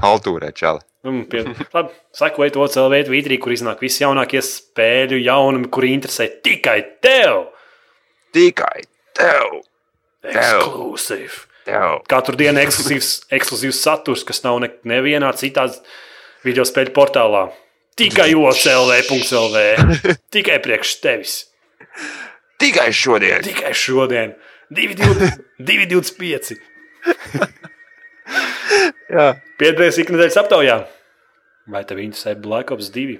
haltūrē 0.03 0.51
čali. 0.55 0.83
Pie, 1.01 1.45
labi, 1.73 1.95
sekojiet 2.13 2.57
to 2.59 2.67
cilvēku 2.75 3.09
tvītrī, 3.09 3.39
kur 3.41 3.55
iznāk 3.55 3.81
visi 3.81 4.03
jaunākie 4.05 4.43
spēļu 4.45 5.23
jaunumi, 5.23 5.71
kuri 5.73 5.95
interesē 5.97 6.29
tikai 6.45 6.81
tev. 7.01 7.47
Tikai 8.37 8.85
tev, 9.17 9.63
Ekskluzīvi. 10.21 11.47
Tev. 11.71 12.01
Katru 12.11 12.37
dienu 12.39 12.63
ekskluzīvs, 12.63 13.11
ekskluzīvs 13.39 13.83
saturs, 13.87 14.25
kas 14.27 14.43
nav 14.45 14.61
ne, 14.63 14.71
nevienā 14.89 15.31
citā 15.39 15.67
video 16.45 16.65
spēļu 16.67 16.95
portālā. 16.97 17.47
Tikai 18.01 18.31
OCLV.CLV. 18.39 19.57
Tikai 20.35 20.59
priekš 20.65 20.97
tevis. 21.05 21.35
Tikai 22.61 22.91
šodien. 22.97 23.45
Tikai 23.45 23.75
šodien. 23.77 24.37
2,25. 24.71 26.55
Jā. 29.11 29.27
Piedalīties 29.59 29.99
ikdienas 30.05 30.39
aptaujā. 30.39 30.77
Vai 31.71 31.83
tev 31.87 31.99
interesē 32.03 32.37
Black 32.39 32.71
Ops 32.75 32.93
2? 32.95 33.19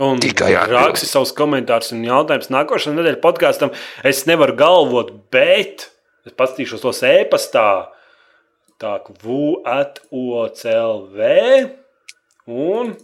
Un 0.00 0.20
Tikai 0.22 0.52
raksti 0.70 1.08
savus 1.08 1.34
komentārus 1.36 1.92
un 1.92 2.04
jautājumus 2.06 2.52
nākošajā 2.54 2.96
nedēļas 2.96 3.24
podkāstam. 3.24 3.74
Es 4.06 4.22
nevaru 4.28 4.54
galvot, 4.56 5.12
bet 5.34 5.90
es 6.26 6.32
paskatīšos 6.36 6.82
tos 6.84 7.02
e-pastā. 7.06 7.88
Tā 8.80 8.94
kā 9.04 9.12
VUATOCLV. 10.20 11.18
Un 12.50 12.94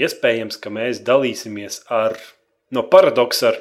iespējams, 0.00 0.58
ka 0.60 0.68
mēs 0.74 1.00
dalīsimies 1.06 1.82
ar 1.92 2.16
no 2.74 2.82
paradoksa 2.90 3.48
ar, 3.52 3.58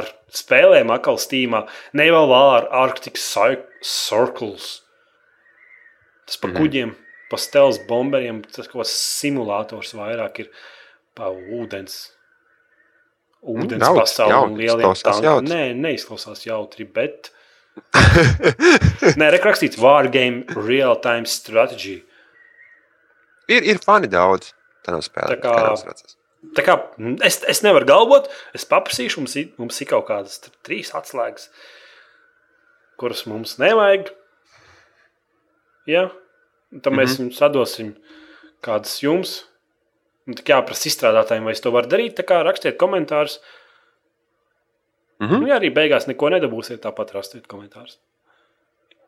ar 0.00 0.04
spēlēm 0.34 0.90
atkal 0.94 1.18
stīmā. 1.20 1.64
Ne 1.96 2.04
vēl 2.10 2.26
vēl 2.30 2.48
ar 2.58 2.68
Arctic 2.84 3.16
Circles. 3.20 4.82
Tas 6.26 6.36
par 6.36 6.50
Mhm. 6.50 6.58
kuģiem, 6.62 6.94
pa 7.30 7.36
stels 7.36 7.78
bomberiem, 7.88 8.42
tas 8.44 8.66
kaut 8.68 8.82
kāds 8.84 8.94
simulators 8.94 9.94
vairāk 9.94 10.40
ir 10.40 10.48
pa 11.14 11.24
ūdens. 11.30 12.10
Ūdens 13.42 13.80
jautri, 13.80 14.00
pasauli 14.00 14.32
un 14.44 14.56
lieliem 14.58 14.94
jautri. 15.24 15.48
Nē, 15.48 15.74
neizklausās 15.74 16.44
jautri, 16.44 16.84
bet. 16.84 17.30
Nē, 19.20 19.28
rekrakstīts 19.36 19.78
Wargame 19.80 20.44
Real 20.56 20.96
Time 21.02 21.26
Strategy. 21.28 22.00
ir, 23.50 23.62
ir 23.66 23.78
fani 23.82 24.08
daudz. 24.10 24.52
Tā 24.86 24.94
nav 24.94 25.02
spēle. 25.04 25.36
Tā 25.36 25.40
kā- 25.42 25.54
kā. 25.84 26.16
Tā 26.56 26.62
kā 26.64 26.74
mm, 26.96 27.18
es, 27.26 27.42
es 27.52 27.60
nevaru 27.66 27.84
galvot, 27.88 28.28
es 28.56 28.64
paprasīšu, 28.64 29.18
mums 29.20 29.34
mums 29.60 29.80
ir 29.82 29.86
kaut 29.90 30.06
kādas 30.08 30.38
tr- 30.40 30.54
trīs 30.64 30.90
atslēgas, 30.96 31.48
kuras 32.98 33.26
mums 33.28 33.58
nevajag. 33.60 34.08
Ja? 35.90 36.06
Tad 36.82 36.92
mēs 36.94 37.18
Mhm. 37.18 37.28
jums 37.28 37.40
atdosim 37.44 37.96
kādas 38.62 39.00
jums. 39.02 39.44
Un 40.28 40.34
Tik 40.38 40.46
jāprasa 40.52 40.86
izstrādātājiem, 40.86 41.42
vai 41.44 41.52
es 41.52 41.60
to 41.60 41.70
varu 41.72 41.88
darīt. 41.88 42.14
Tā 42.14 42.22
kā 42.24 42.44
rakstiet 42.44 42.76
komentārus. 42.78 43.38
Mhm. 45.20 45.46
Ja 45.50 45.58
arī 45.60 45.68
beigās 45.74 46.06
neko 46.08 46.30
nedabūsiet, 46.32 46.80
tāpat 46.84 47.12
rastiet 47.14 47.46
komentārus. 47.50 47.98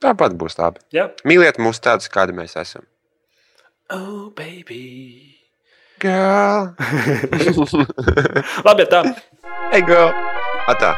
Tāpat 0.02 0.34
būs 0.36 0.58
labi. 0.58 0.80
Jā, 0.92 1.10
Mīliet 1.24 1.60
mūs 1.62 1.78
tādus, 1.80 2.10
kādi 2.12 2.34
mēs 2.36 2.56
esam. 2.60 2.84
oh, 3.92 4.30
baby. 4.36 5.28
Girl! 6.02 6.72
Labi, 8.66 8.86
tā. 8.90 9.04
Hey, 9.70 9.82
girl! 9.86 10.10
Atā! 10.66 10.96